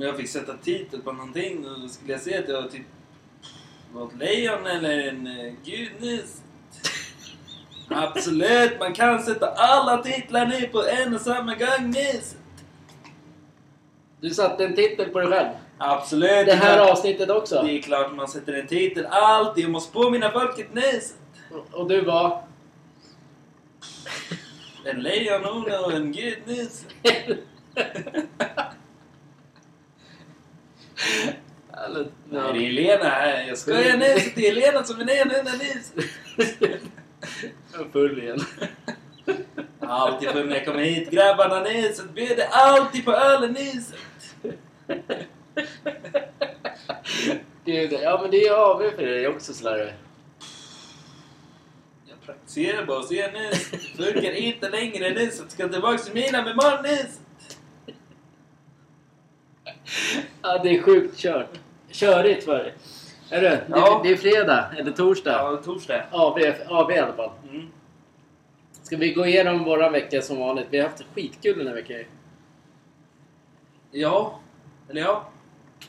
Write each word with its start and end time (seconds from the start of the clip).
Om 0.00 0.06
jag 0.06 0.16
fick 0.16 0.28
sätta 0.28 0.56
titel 0.56 1.00
på 1.00 1.12
någonting 1.12 1.62
då 1.62 1.88
skulle 1.88 2.12
jag 2.12 2.20
säga 2.20 2.38
att 2.38 2.48
jag 2.48 2.70
typ 2.70 2.86
var 3.92 4.06
ett 4.06 4.16
lejon 4.18 4.66
eller 4.66 5.08
en 5.08 5.26
uh, 5.26 5.52
gudnis. 5.64 6.42
Absolut, 7.88 8.78
man 8.80 8.94
kan 8.94 9.22
sätta 9.22 9.46
alla 9.46 10.02
titlar 10.02 10.46
nu 10.46 10.66
på 10.66 10.84
en 10.84 11.14
och 11.14 11.20
samma 11.20 11.54
gång 11.54 11.90
Nis. 11.90 12.36
Du 14.20 14.30
satte 14.30 14.64
en 14.64 14.74
titel 14.74 15.08
på 15.08 15.18
dig 15.18 15.28
själv. 15.28 15.48
Absolut. 15.78 16.46
Det 16.46 16.54
här 16.54 16.90
avsnittet 16.90 17.30
också. 17.30 17.62
Det 17.62 17.72
är 17.72 17.82
klart 17.82 18.12
man 18.12 18.28
sätter 18.28 18.52
en 18.52 18.66
titel. 18.66 19.06
Alltid. 19.10 19.64
Jag 19.64 19.70
måste 19.70 19.92
påminna 19.92 20.30
folket 20.30 20.74
Nis. 20.74 21.14
Och 21.72 21.88
du 21.88 22.00
var? 22.00 22.44
En 24.84 25.02
lejonhona 25.02 25.80
och 25.80 25.92
en 25.92 26.12
gudnis. 26.12 26.86
Eller, 27.02 27.38
Nej, 31.92 32.04
det 32.30 32.38
är 32.38 32.52
Helena 32.52 33.04
här. 33.04 33.48
Jag 33.48 33.58
skojar 33.58 33.96
Nis. 33.96 34.34
Det 34.34 34.48
är 34.48 34.54
Helena 34.54 34.84
som 34.84 35.00
är 35.00 35.04
lejonhona 35.04 35.50
Nis. 35.52 35.92
Jag 37.72 37.86
är 37.86 37.90
full 37.92 38.22
igen. 38.22 38.38
Alltid 39.80 40.30
full 40.30 40.48
när 40.48 40.56
jag 40.56 40.64
kommer 40.64 40.80
hit. 40.80 41.10
Grabbarna 41.10 41.60
Niset 41.60 42.14
bjuder 42.14 42.46
alltid 42.50 43.04
på 43.04 43.12
ölen 43.12 43.52
Niset. 43.52 43.96
Gud, 47.64 47.92
ja 47.92 48.18
men 48.22 48.30
det 48.30 48.46
är 48.46 48.52
AW 48.52 48.90
för 48.96 49.06
dig 49.06 49.28
också 49.28 49.52
slarre. 49.52 49.94
Jag 52.08 52.20
praktiserar 52.26 52.86
bara 52.86 52.98
och 52.98 53.04
ser 53.04 53.32
Nis. 53.32 53.70
Det 53.70 54.04
funkar 54.04 54.32
inte 54.32 54.68
längre 54.68 55.10
Niset. 55.10 55.50
Ska 55.50 55.68
tillbaka 55.68 55.98
till 55.98 56.14
mina 56.14 56.42
med 56.42 56.52
imorgon 56.52 56.82
Nis. 56.82 57.20
Ja, 60.42 60.58
det 60.62 60.76
är 60.76 60.82
sjukt 60.82 61.16
kört. 61.18 61.58
Körigt 61.90 62.44
för 62.44 62.58
dig. 62.58 62.74
Är 63.30 63.40
det? 63.40 63.60
Ja. 63.70 64.00
Det, 64.02 64.08
det 64.08 64.14
är 64.14 64.16
fredag, 64.18 64.64
eller 64.78 64.92
torsdag. 64.92 65.30
Ja, 65.32 65.56
torsdag. 65.64 66.02
AW, 66.12 66.54
AW 66.68 66.96
i 66.96 66.98
alla 66.98 67.12
fall. 67.12 67.30
Mm. 67.50 67.66
Ska 68.82 68.96
vi 68.96 69.12
gå 69.12 69.26
igenom 69.26 69.64
våran 69.64 69.92
vecka 69.92 70.22
som 70.22 70.38
vanligt? 70.38 70.66
Vi 70.70 70.78
har 70.78 70.88
haft 70.88 71.04
skitkul 71.14 71.58
den 71.58 71.66
här 71.66 71.74
veckan. 71.74 72.04
Ja. 73.90 74.40
Eller 74.90 75.00
ja. 75.00 75.28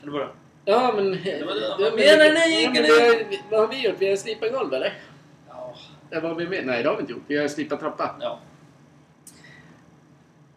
Eller 0.02 0.12
vadå? 0.12 0.28
Ja 0.64 0.92
men... 0.96 1.10
Det 1.10 1.44
var 1.46 1.54
det. 1.54 1.60
Ja, 1.60 1.76
Vad 1.78 1.92
men- 1.92 1.96
menar 1.96 2.34
ni? 2.48 2.62
Ja, 2.64 2.70
men 2.70 2.82
har, 2.84 3.50
vad 3.50 3.60
har 3.60 3.68
vi 3.68 3.84
gjort? 3.86 3.96
Vi 3.98 4.08
har 4.10 4.16
slipat 4.16 4.52
golv 4.52 4.74
eller? 4.74 4.98
Ja. 5.48 5.74
Det 6.10 6.20
var 6.20 6.34
vi 6.34 6.46
med? 6.48 6.66
Nej 6.66 6.82
det 6.82 6.88
har 6.88 6.96
vi 6.96 7.00
inte 7.00 7.12
gjort. 7.12 7.22
Vi 7.26 7.36
har 7.38 7.48
slipat 7.48 7.80
trappa. 7.80 8.16
Ja. 8.20 8.38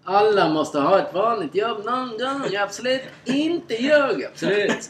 Alla 0.08 0.50
måste 0.50 0.80
ha 0.80 1.00
ett 1.00 1.14
vanligt 1.14 1.56
jobb 1.56 1.86
någon 1.86 2.10
gång. 2.10 2.56
Absolut 2.60 3.02
inte 3.26 3.74
jag. 3.74 4.24
Absolut. 4.24 4.90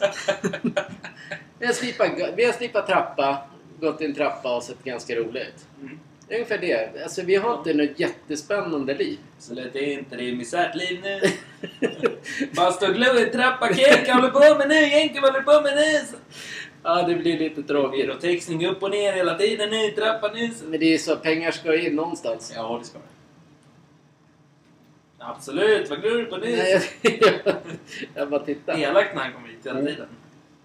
vi, 1.58 1.66
har 1.66 1.72
slipat, 1.72 2.10
vi 2.36 2.44
har 2.44 2.52
slipat 2.52 2.86
trappa, 2.86 3.38
gått 3.80 4.00
i 4.00 4.04
en 4.04 4.14
trappa 4.14 4.56
och 4.56 4.62
sett 4.62 4.84
ganska 4.84 5.14
roligt. 5.14 5.66
Mm. 5.80 5.98
Det 6.28 6.34
är 6.34 6.38
ungefär 6.38 6.58
det. 6.58 7.02
Alltså 7.02 7.22
vi 7.22 7.36
har 7.36 7.58
inte 7.58 7.74
något 7.74 8.00
jättespännande 8.00 8.94
liv. 8.94 9.18
Så 9.38 9.54
lätt 9.54 9.76
är 9.76 9.92
inte 9.92 10.16
det 10.16 10.30
är 10.30 10.36
misärt 10.36 10.74
liv 10.74 11.00
nu. 11.02 11.20
Glo 12.94 13.18
i 13.20 13.30
trappa. 13.30 13.74
Keka 13.74 14.14
håller 14.14 14.30
på 14.30 14.58
med 14.58 14.68
nu. 14.68 14.88
Jänke 14.88 15.20
håller 15.20 15.40
på 15.40 15.60
med 15.60 15.76
nu. 15.76 16.18
ja, 16.82 17.02
det 17.02 17.14
blir 17.14 17.38
lite 17.38 17.62
tråkigt. 17.62 18.00
Gyrotexning 18.00 18.66
upp 18.66 18.82
och 18.82 18.90
ner 18.90 19.12
hela 19.12 19.38
tiden 19.38 19.70
nu 19.70 19.84
i 19.84 19.90
trappan 19.90 20.30
nu. 20.34 20.50
Men 20.64 20.80
det 20.80 20.94
är 20.94 20.98
så 20.98 21.16
pengar 21.16 21.50
ska 21.50 21.76
in 21.76 21.96
någonstans. 21.96 22.52
Ja, 22.56 22.78
det 22.80 22.86
ska 22.86 22.98
det. 22.98 23.15
Absolut, 25.26 25.90
vad 25.90 26.00
glor 26.02 26.16
du 26.18 26.24
på 26.24 26.36
nu? 26.36 26.46
Nej, 26.56 26.82
jag, 27.02 27.54
jag 28.14 28.30
bara 28.30 28.44
tittar. 28.44 28.78
Elakt 28.78 29.14
när 29.14 29.22
han 29.22 29.32
kommer 29.32 29.48
hit 29.48 29.58
hela 29.66 29.78
Mm. 29.78 29.92
tiden. 29.92 30.08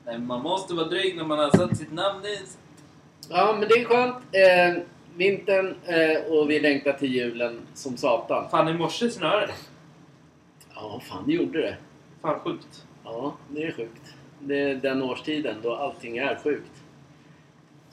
Nej, 0.06 0.20
man 0.20 0.42
måste 0.42 0.74
vara 0.74 0.88
dryg 0.88 1.18
när 1.18 1.24
man 1.24 1.40
har 1.40 1.50
satt 1.50 1.78
sitt 1.78 1.92
namn 1.92 2.26
i. 2.26 2.38
Ja, 3.30 3.56
men 3.60 3.70
det 3.70 3.76
är 3.76 3.86
skönt. 3.86 4.16
Eh, 4.32 4.84
vintern 5.16 5.76
eh, 5.86 6.22
och 6.34 6.50
vi 6.50 6.60
längtar 6.60 6.94
till 6.94 7.14
julen 7.16 7.60
som 7.74 7.98
satan. 7.98 8.50
Fan, 8.50 8.68
i 8.70 8.74
morse 8.74 9.10
snöade 9.10 9.46
det. 9.48 9.54
Ja, 10.76 11.02
fan 11.10 11.24
det 11.28 11.34
gjorde 11.34 11.62
det. 11.62 11.78
Fan 12.22 12.40
sjukt. 12.40 12.86
Ja, 13.04 13.36
det 13.50 13.64
är 13.64 13.72
sjukt. 13.72 14.14
Det 14.40 14.60
är 14.60 14.76
den 14.76 15.02
årstiden 15.04 15.56
då 15.64 15.76
allting 15.76 16.18
är 16.18 16.40
sjukt. 16.44 16.72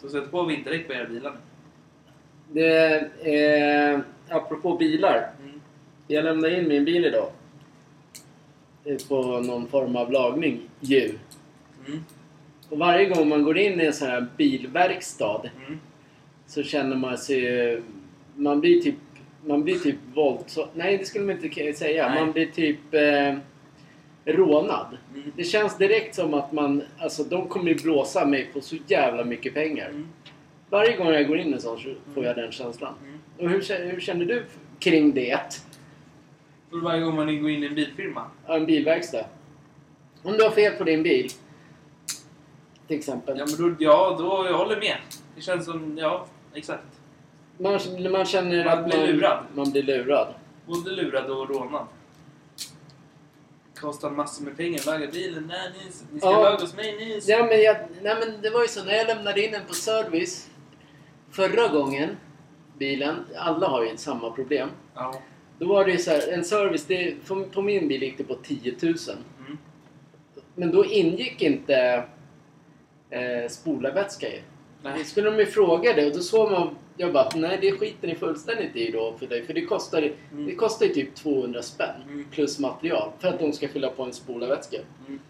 Så 0.01 0.09
sätt 0.09 0.31
på 0.31 0.45
vinterdäck 0.45 0.87
på 0.87 0.93
era 0.93 1.05
bilar 1.09 1.31
nu. 1.33 1.39
Det, 2.53 2.97
eh, 3.23 4.01
apropå 4.29 4.77
bilar. 4.77 5.31
Mm. 6.09 6.17
Jag 6.17 6.25
lämnade 6.25 6.59
in 6.61 6.69
min 6.69 6.85
bil 6.85 7.05
idag. 7.05 7.31
På 9.09 9.41
någon 9.41 9.69
form 9.69 9.97
av 9.97 10.13
lagning 10.13 10.61
ju. 10.81 11.15
Mm. 11.87 12.05
Och 12.69 12.79
varje 12.79 13.09
gång 13.09 13.29
man 13.29 13.43
går 13.43 13.59
in 13.59 13.81
i 13.81 13.85
en 13.85 13.93
sån 13.93 14.09
här 14.09 14.27
bilverkstad 14.37 15.51
Mm. 15.67 15.79
så 16.47 16.63
känner 16.63 16.97
man 16.97 17.19
sig... 17.19 17.83
Man 18.37 18.61
blir 18.61 18.81
typ... 18.81 18.95
Man 19.47 19.63
blir 19.65 19.79
typ 19.79 19.97
våldsam... 20.15 20.69
Nej, 20.75 20.99
det 20.99 21.05
skulle 21.05 21.25
man 21.25 21.45
inte 21.45 21.73
säga. 21.73 22.09
Nej. 22.09 22.21
Man 22.25 22.33
blir 22.33 22.47
typ 22.47 22.95
eh, 22.95 23.35
rånad. 24.25 24.97
Mm. 25.15 25.33
Det 25.37 25.45
känns 25.45 25.79
direkt 25.79 26.15
som 26.15 26.35
att 26.35 26.53
man... 26.53 26.83
Alltså 26.99 27.25
de 27.25 27.49
kommer 27.49 27.69
ju 27.69 27.75
blåsa 27.75 28.27
mig 28.27 28.51
på 28.53 28.61
så 28.61 28.77
jävla 28.87 29.25
mycket 29.25 29.55
pengar. 29.55 29.89
Mm. 29.89 30.09
Varje 30.71 30.97
gång 30.97 31.07
jag 31.07 31.29
går 31.29 31.39
in 31.39 31.49
i 31.49 31.53
en 31.53 31.61
sån 31.61 31.79
så 31.79 31.95
får 32.15 32.25
jag 32.25 32.37
den 32.37 32.53
känslan. 32.53 32.95
Mm. 33.03 33.19
Och 33.39 33.51
hur, 33.51 33.91
hur 33.93 34.01
känner 34.01 34.25
du 34.25 34.45
kring 34.79 35.15
det? 35.15 35.63
För 36.71 36.77
varje 36.77 37.01
gång 37.01 37.17
man 37.17 37.43
går 37.43 37.51
in 37.51 37.63
i 37.63 37.67
en 37.67 37.75
bilfirma. 37.75 38.31
Ja, 38.47 38.57
En 38.57 38.67
bilverkstad. 38.67 39.25
Om 40.23 40.33
du 40.33 40.43
har 40.45 40.51
fel 40.51 40.73
på 40.73 40.85
din 40.85 41.03
bil. 41.03 41.31
Till 42.87 42.99
exempel. 42.99 43.39
Ja, 43.39 43.47
men 43.47 43.69
då, 43.69 43.77
ja, 43.85 44.17
då 44.19 44.47
jag 44.47 44.59
håller 44.59 44.77
med. 44.77 44.97
Det 45.37 45.41
känns 45.41 45.65
som, 45.65 45.99
ja, 45.99 46.27
exakt. 46.55 46.85
Man, 47.59 47.79
man 48.13 48.25
känner 48.27 48.65
Man 48.65 48.79
att 48.79 48.85
blir 48.85 48.99
man, 48.99 49.07
lurad. 49.07 49.45
man 49.55 49.71
blir 49.71 49.83
lurad. 49.83 50.35
Både 50.67 50.91
lurad 50.91 51.31
och 51.31 51.49
rånad. 51.51 51.87
Kostar 53.81 54.11
massor 54.11 54.45
med 54.45 54.57
pengar 54.57 54.81
laga 54.87 55.07
bilen. 55.07 55.47
Nej, 55.49 55.71
ni, 55.79 55.85
ni 56.13 56.21
ska 56.21 56.31
Ja. 56.31 56.43
laga 56.43 56.61
hos 56.61 56.77
mig. 56.77 56.97
Ni. 56.97 57.21
Ja, 57.27 57.47
men 57.47 57.63
jag, 57.63 57.77
nej, 58.03 58.17
men 58.21 58.43
det 58.43 58.51
var 58.51 58.63
ju 58.63 58.69
så 58.69 58.85
när 58.85 58.93
jag 58.93 59.07
lämnade 59.07 59.45
in 59.45 59.53
den 59.53 59.63
på 59.69 59.75
service 59.75 60.51
förra 61.31 61.69
gången, 61.69 62.17
bilen, 62.79 63.17
alla 63.37 63.69
har 63.69 63.85
ju 63.85 63.97
samma 63.97 64.31
problem. 64.31 64.69
Ja. 64.95 65.15
Då 65.59 65.67
var 65.67 65.85
det 65.85 65.93
ju 65.93 65.99
så 65.99 66.11
här, 66.11 66.29
en 66.33 66.45
service, 66.45 66.85
det, 66.85 67.15
på, 67.53 67.63
min 67.63 67.89
bil 67.89 68.03
gick 68.03 68.19
det 68.19 68.25
på 68.25 68.35
10 68.35 68.75
000. 68.83 68.95
Mm. 69.47 69.59
Men 70.55 70.71
då 70.73 70.85
ingick 70.85 71.43
inte 71.43 72.05
eh, 73.11 73.49
spolarvätska 73.49 74.29
ju. 74.29 74.41
Nej. 74.83 75.05
Skulle 75.05 75.31
de 75.31 75.39
ju 75.39 75.47
fråga 75.47 75.93
det 75.93 76.07
och 76.07 76.13
då 76.13 76.19
såg 76.21 76.51
man, 76.51 76.77
jag 76.97 77.13
bara 77.13 77.29
nej 77.35 77.59
det 77.61 77.73
skiter 77.73 78.09
ni 78.09 78.15
fullständigt 78.15 78.77
i 78.77 78.91
då 78.91 79.15
för 79.19 79.27
dig. 79.27 79.47
För 79.47 79.55
det 79.55 79.65
kostar, 79.65 80.13
Mm. 80.33 80.47
det 80.47 80.55
kostar 80.55 80.87
ju 80.87 80.93
typ 80.95 81.15
200 81.15 81.63
spänn 81.63 82.03
Mm. 82.09 82.25
plus 82.31 82.59
material 82.59 83.11
för 83.19 83.29
att 83.29 83.39
de 83.39 83.53
ska 83.53 83.69
fylla 83.69 83.91
på 83.91 84.03
en 84.03 84.13
spolarvätska. 84.13 84.77
Mm. 85.09 85.21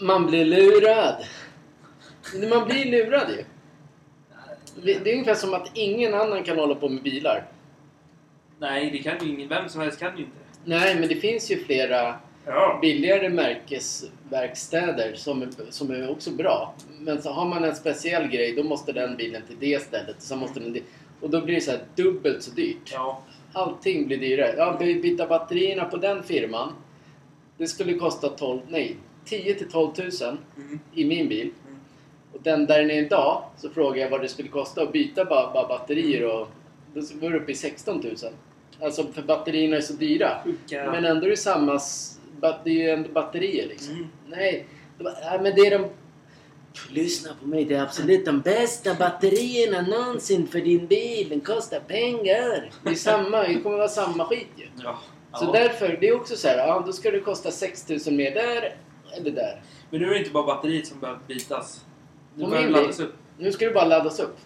Man 0.00 0.26
blir 0.26 0.44
lurad. 0.44 1.24
Man 2.50 2.68
blir 2.68 2.84
lurad 2.84 3.30
ju. 3.30 3.44
Det 4.82 4.92
är 5.10 5.12
ungefär 5.12 5.34
som 5.34 5.54
att 5.54 5.70
ingen 5.74 6.14
annan 6.14 6.42
kan 6.42 6.58
hålla 6.58 6.74
på 6.74 6.88
med 6.88 7.02
bilar. 7.02 7.44
Nej, 8.58 8.90
det 8.90 8.98
kan 8.98 9.26
ju 9.26 9.32
ingen. 9.34 9.48
Vem 9.48 9.68
som 9.68 9.80
helst 9.80 9.98
kan 10.00 10.16
ju 10.18 10.24
inte. 10.24 10.36
Nej, 10.64 10.94
men 11.00 11.08
det 11.08 11.14
finns 11.16 11.50
ju 11.50 11.64
flera 11.64 12.14
Ja. 12.46 12.78
billigare 12.82 13.28
märkesverkstäder 13.28 15.14
som 15.14 15.42
är, 15.42 15.48
som 15.70 15.90
är 15.90 16.10
också 16.10 16.30
bra. 16.30 16.74
Men 17.00 17.22
så 17.22 17.30
har 17.30 17.48
man 17.48 17.64
en 17.64 17.76
speciell 17.76 18.28
grej, 18.28 18.52
då 18.56 18.62
måste 18.62 18.92
den 18.92 19.16
bilen 19.16 19.42
till 19.46 19.56
det 19.60 19.82
stället. 19.82 20.22
Så 20.22 20.36
måste 20.36 20.60
den, 20.60 20.76
och 21.20 21.30
då 21.30 21.40
blir 21.40 21.54
det 21.54 21.60
så 21.60 21.70
här 21.70 21.80
dubbelt 21.96 22.42
så 22.42 22.50
dyrt. 22.50 22.90
Ja. 22.92 23.22
Allting 23.52 24.06
blir 24.06 24.18
dyrare. 24.18 24.54
Ja, 24.56 24.76
by- 24.78 25.00
byta 25.02 25.26
batterierna 25.26 25.84
på 25.84 25.96
den 25.96 26.22
firman. 26.22 26.72
Det 27.58 27.66
skulle 27.66 27.94
kosta 27.94 28.28
12, 28.28 28.60
nej, 28.68 28.96
10 29.24 29.54
till 29.54 29.70
12 29.70 29.90
000 29.98 30.36
Mm. 30.56 30.78
i 30.94 31.04
min 31.04 31.28
bil. 31.28 31.50
Den 32.44 32.66
där 32.66 32.78
den 32.78 32.90
är 32.90 33.02
idag 33.02 33.44
så 33.56 33.70
frågade 33.70 34.00
jag 34.00 34.10
vad 34.10 34.20
det 34.20 34.28
skulle 34.28 34.48
kosta 34.48 34.82
att 34.82 34.92
byta 34.92 35.24
bara, 35.24 35.52
bara 35.52 35.68
batterier 35.68 36.24
och 36.24 36.48
då 36.94 37.00
var 37.20 37.30
det 37.30 37.38
uppe 37.38 37.52
i 37.52 37.54
16 37.54 38.00
000. 38.00 38.16
Alltså 38.82 39.06
för 39.12 39.22
batterierna 39.22 39.76
är 39.76 39.80
så 39.80 39.92
dyra. 39.92 40.30
Sjuka... 40.44 40.90
Men 40.90 41.04
ändå 41.04 41.26
är 41.26 41.30
det 41.30 41.36
samma... 41.36 41.80
Det 42.64 42.70
är 42.70 42.74
ju 42.74 42.90
ändå 42.90 43.08
batterier 43.08 43.68
liksom. 43.68 43.94
Mm. 43.94 44.06
Nej, 44.26 44.66
det 44.98 45.04
var, 45.04 45.42
men 45.42 45.54
det 45.54 45.60
är 45.60 45.78
de... 45.78 45.88
Lyssna 46.90 47.30
på 47.40 47.46
mig, 47.46 47.64
det 47.64 47.74
är 47.74 47.82
absolut 47.82 48.24
de 48.24 48.40
bästa 48.40 48.94
batterierna 48.94 49.82
någonsin 49.82 50.46
för 50.46 50.60
din 50.60 50.86
bil. 50.86 51.28
Den 51.28 51.40
kostar 51.40 51.80
pengar. 51.80 52.70
Det 52.84 52.90
är 52.90 52.94
samma, 52.94 53.42
det 53.42 53.60
kommer 53.60 53.76
vara 53.76 53.88
samma 53.88 54.24
skit 54.24 54.48
ju. 54.56 54.66
Ja. 54.84 54.98
Så 55.34 55.44
ja. 55.44 55.52
därför, 55.52 55.98
det 56.00 56.08
är 56.08 56.16
också 56.16 56.36
så 56.36 56.48
här, 56.48 56.56
ja 56.56 56.82
då 56.86 56.92
ska 56.92 57.10
det 57.10 57.20
kosta 57.20 57.50
6000 57.50 58.16
mer 58.16 58.34
där 58.34 58.76
eller 59.16 59.30
där. 59.30 59.62
Men 59.90 60.00
nu 60.00 60.06
är 60.06 60.10
det 60.10 60.18
inte 60.18 60.30
bara 60.30 60.46
batteriet 60.46 60.86
som 60.86 61.00
behöver 61.00 61.20
bytas. 61.28 61.84
Min 62.34 62.50
bil- 62.50 62.70
laddas 62.70 63.00
upp. 63.00 63.12
Nu 63.38 63.52
ska 63.52 63.64
det 63.64 63.74
bara 63.74 63.84
laddas 63.84 64.20
upp. 64.20 64.36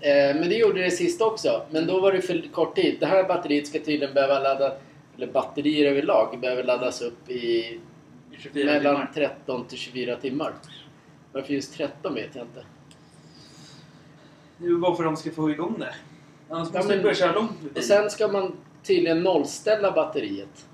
Eh, 0.00 0.10
men 0.40 0.48
det 0.48 0.54
gjorde 0.54 0.82
det 0.82 0.90
sist 0.90 1.20
också. 1.22 1.62
Men 1.70 1.86
då 1.86 2.00
var 2.00 2.12
det 2.12 2.20
för 2.22 2.52
kort 2.52 2.74
tid. 2.76 2.96
Det 3.00 3.06
här 3.06 3.24
batteriet 3.28 3.66
ska 3.66 3.78
tydligen 3.78 4.14
behöva 4.14 4.38
ladda, 4.38 4.76
eller 5.16 5.26
batterier 5.32 5.90
överlag, 5.90 6.40
behöver 6.40 6.64
laddas 6.64 7.02
upp 7.02 7.30
i 7.30 7.34
I 7.44 7.80
24 8.38 8.64
mellan 8.72 8.94
timmar. 9.12 9.28
13 9.28 9.64
till 9.66 9.78
24 9.78 10.16
timmar. 10.16 10.54
Varför 11.32 11.52
just 11.54 11.74
13 11.74 12.14
vet 12.14 12.34
jag 12.36 12.44
inte. 12.44 12.64
Det 14.58 14.66
är 14.66 14.78
bara 14.78 14.94
för 14.96 15.04
att 15.04 15.08
de 15.08 15.16
ska 15.16 15.30
få 15.30 15.50
igång 15.50 15.76
det. 15.78 15.94
Annars 16.50 16.68
Ja, 16.72 16.78
måste 16.78 16.94
men- 16.94 17.02
börja 17.02 17.14
köra 17.14 17.32
långt 17.32 17.50
Och 17.76 17.82
sen 17.84 18.10
ska 18.10 18.28
man 18.28 18.56
tydligen 18.82 19.22
nollställa 19.22 19.92
batteriet. 19.92 20.66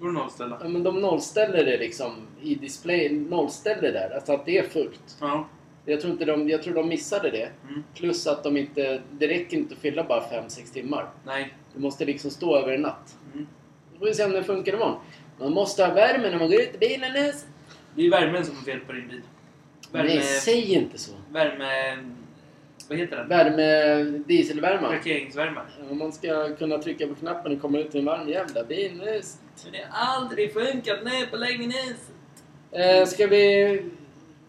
Går 0.00 0.06
det 0.06 0.14
nollställa? 0.14 0.58
Ja, 0.62 0.68
men 0.68 0.82
de 0.82 1.00
nollställer 1.00 1.64
det 1.64 1.78
liksom 1.78 2.12
i 2.42 2.54
display, 2.54 3.10
nollställer 3.10 3.92
där. 3.92 4.14
Alltså 4.14 4.32
att 4.32 4.46
det 4.46 4.58
är 4.58 4.62
fullt. 4.62 5.16
Ja. 5.20 5.48
Jag 5.84 6.00
tror, 6.00 6.12
inte 6.12 6.24
de, 6.24 6.48
jag 6.48 6.62
tror 6.62 6.74
de 6.74 6.88
missade 6.88 7.30
det. 7.30 7.48
Mm. 7.68 7.84
Plus 7.94 8.26
att 8.26 8.44
de 8.44 8.56
inte, 8.56 9.00
det 9.10 9.26
räcker 9.28 9.56
inte 9.56 9.74
att 9.74 9.80
fylla 9.80 10.04
bara 10.04 10.20
5-6 10.20 10.72
timmar. 10.72 11.10
Nej. 11.24 11.54
Det 11.74 11.80
måste 11.80 12.04
liksom 12.04 12.30
stå 12.30 12.56
över 12.56 12.72
en 12.72 12.82
natt. 12.82 13.16
Mm. 13.32 13.46
Då 13.92 13.98
får 13.98 14.06
vi 14.06 14.14
se 14.14 14.24
om 14.24 14.32
det 14.32 14.44
funkar 14.44 14.74
imorgon. 14.74 15.00
Man 15.38 15.52
måste 15.52 15.84
ha 15.84 15.94
värme 15.94 16.30
när 16.30 16.38
man 16.38 16.50
går 16.50 16.60
ut 16.60 16.74
i 16.74 16.78
bilen. 16.78 17.12
Det 17.94 18.06
är 18.06 18.10
värmen 18.10 18.44
som 18.44 18.56
är 18.56 18.62
fel 18.62 18.80
på 18.80 18.92
din 18.92 19.08
bil. 19.08 19.20
Värme... 19.92 20.08
Nej, 20.08 20.22
säg 20.22 20.72
inte 20.72 20.98
så. 20.98 21.12
Värme... 21.30 21.98
Vad 22.88 22.98
heter 22.98 23.16
den? 23.16 23.28
Värme, 23.28 24.02
dieselvärme. 24.26 24.86
Parkeringsvärme. 24.86 25.60
Om 25.90 25.98
man 25.98 26.12
ska 26.12 26.56
kunna 26.56 26.78
trycka 26.78 27.06
på 27.06 27.14
knappen 27.14 27.52
och 27.52 27.60
komma 27.60 27.78
ut 27.78 27.90
till 27.90 28.00
en 28.00 28.06
varm 28.06 28.28
jävla 28.28 28.64
bil 28.64 29.02
Men 29.64 29.72
det 29.72 29.86
har 29.90 30.14
aldrig 30.14 30.52
funkat 30.52 30.98
nu 31.04 31.26
på 31.30 31.36
länge 31.36 31.66
nu. 31.66 31.96
Eh, 32.80 33.06
ska 33.06 33.26
vi... 33.26 33.82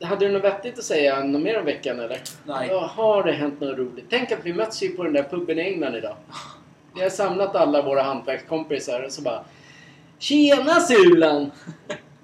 Hade 0.02 0.28
du 0.28 0.32
något 0.32 0.44
vettigt 0.44 0.80
att 0.80 0.84
säga 0.84 1.24
något 1.24 1.42
mer 1.42 1.60
om 1.60 1.66
veckan 1.66 2.00
eller? 2.00 2.22
Nej. 2.46 2.68
Ja, 2.72 2.92
har 2.96 3.24
det 3.24 3.32
hänt 3.32 3.60
något 3.60 3.78
roligt? 3.78 4.06
Tänk 4.10 4.32
att 4.32 4.46
vi 4.46 4.54
möts 4.54 4.84
ju 4.84 4.90
på 4.90 5.04
den 5.04 5.14
där 5.14 5.24
puben 5.24 5.60
i 5.60 5.62
England 5.62 5.96
idag. 5.96 6.16
Vi 6.96 7.02
har 7.02 7.10
samlat 7.10 7.56
alla 7.56 7.82
våra 7.82 8.02
hantverkskompisar 8.02 9.04
och 9.04 9.12
så 9.12 9.22
bara 9.22 9.44
Tjena 10.20 10.80
Sulan! 10.80 11.52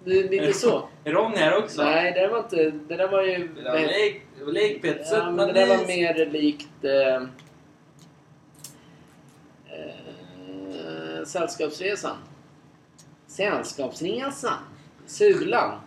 Det 0.06 0.20
är 0.20 0.30
lite 0.30 0.54
så. 0.54 0.90
Är 1.04 1.12
Ronny 1.12 1.38
här 1.38 1.58
också? 1.58 1.84
Nej, 1.84 2.12
det 2.12 2.20
där 2.20 2.28
var 2.28 2.40
inte... 2.40 2.72
Det 2.88 2.96
där 2.96 3.08
var 3.08 3.24
ju... 3.24 3.48
Det 3.48 3.64
var 3.64 4.46
var 4.46 4.52
lekpetset. 4.52 5.18
Ja, 5.18 5.32
men 5.32 5.48
det 5.48 5.54
där 5.54 5.68
var 5.68 5.88
mer 5.88 6.26
likt... 6.26 6.84
Eh, 6.84 7.16
eh, 10.76 11.24
sällskapsresan. 11.26 12.18
Sällskapsresan. 13.38 14.54
Sulan. 15.08 15.80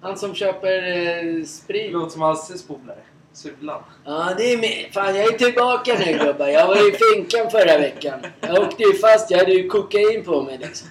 Han 0.00 0.16
som 0.16 0.34
köper 0.34 0.82
eh, 0.82 1.44
sprit. 1.44 1.92
låter 1.92 2.10
som 2.10 2.22
Hasses 2.22 2.66
polare. 2.66 2.98
Sulan. 3.32 3.82
Ja, 4.04 4.34
det 4.36 4.52
är 4.52 4.58
med. 4.58 4.86
Fan, 4.92 5.16
jag 5.16 5.34
är 5.34 5.38
tillbaka 5.38 5.98
nu 5.98 6.18
gubbar. 6.26 6.48
Jag 6.48 6.66
var 6.66 6.88
i 6.88 6.92
finkan 6.92 7.50
förra 7.50 7.78
veckan. 7.78 8.20
Jag 8.40 8.58
åkte 8.58 8.82
ju 8.82 8.92
fast. 8.92 9.30
Jag 9.30 9.38
hade 9.38 9.52
ju 9.52 9.68
kokain 9.68 10.24
på 10.24 10.42
mig 10.42 10.58
liksom. 10.58 10.88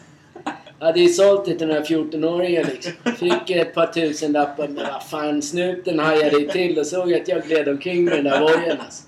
Jag 0.79 0.85
hade 0.85 0.99
ju 0.99 1.09
sålt 1.09 1.45
det 1.45 1.57
till 1.57 1.67
den 1.67 1.77
här 1.77 1.83
14-åringen 1.83 2.65
liksom. 2.71 2.93
Fick 3.15 3.49
ett 3.49 3.73
par 3.73 3.87
tusenlappar. 3.87 4.67
Men 4.67 4.87
vad 4.93 5.03
fan, 5.03 5.41
snuten 5.41 5.99
hajade 5.99 6.39
ju 6.39 6.47
till 6.47 6.79
och 6.79 6.87
såg 6.87 7.13
att 7.13 7.27
jag 7.27 7.43
gled 7.43 7.67
omkring 7.67 8.03
med 8.05 8.13
den 8.13 8.23
där 8.23 8.39
vojen 8.39 8.77
alltså. 8.81 9.03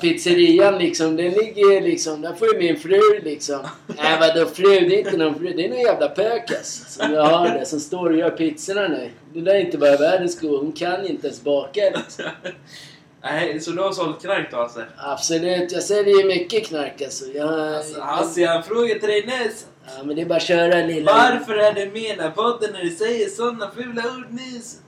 Pizzerian 0.00 0.78
liksom, 0.78 1.16
den 1.16 1.32
ligger 1.32 1.80
liksom, 1.80 2.22
där 2.22 2.32
får 2.34 2.54
ju 2.54 2.58
min 2.58 2.76
fru 2.76 3.20
liksom. 3.22 3.60
Nej 3.86 4.18
vadå 4.20 4.46
fru, 4.46 4.68
det 4.68 4.94
är 4.94 4.98
inte 4.98 5.16
någon 5.16 5.34
fru, 5.34 5.52
det 5.56 5.64
är 5.64 5.68
någon 5.68 5.80
jävla 5.80 6.08
pökas 6.08 6.84
som 6.88 7.12
jag 7.12 7.24
har 7.24 7.48
där 7.48 7.64
som 7.64 7.80
står 7.80 8.10
och 8.10 8.16
gör 8.16 8.30
pizzorna 8.30 8.88
nu. 8.88 9.10
Det 9.34 9.40
lär 9.40 9.54
inte 9.60 9.78
vara 9.78 9.96
världens 9.96 10.40
god, 10.40 10.60
hon 10.60 10.72
kan 10.72 11.06
inte 11.06 11.26
ens 11.26 11.42
baka 11.44 11.80
liksom. 11.80 12.24
Nej, 13.22 13.60
så 13.60 13.70
du 13.70 13.82
har 13.82 13.92
sålt 13.92 14.22
knark 14.22 14.48
då 14.50 14.56
Hasse? 14.56 14.84
Absolut, 14.96 15.72
jag 15.72 15.82
säljer 15.82 16.18
ju 16.18 16.24
mycket 16.24 16.66
knark 16.66 17.02
alltså. 17.02 17.24
Jag, 17.34 17.74
Alltså, 17.74 18.00
Hasse, 18.00 18.40
jag 18.40 18.50
har 18.50 18.56
en 18.56 18.62
fråga 18.62 18.94
till 18.94 19.08
dig 19.08 19.26
nyss. 19.26 19.66
ja, 19.86 20.02
men 20.04 20.16
det 20.16 20.22
är 20.22 20.26
bara 20.26 20.36
att 20.36 20.42
köra 20.42 20.86
lilla... 20.86 21.12
Varför 21.12 21.54
är 21.54 21.72
du 21.72 21.86
med 21.86 22.26
i 22.26 22.30
podden 22.34 22.72
när 22.72 22.82
du 22.82 22.90
säger 22.90 23.28
sådana 23.28 23.70
fula 23.76 24.02
ord 24.18 24.32
nyss? 24.32 24.80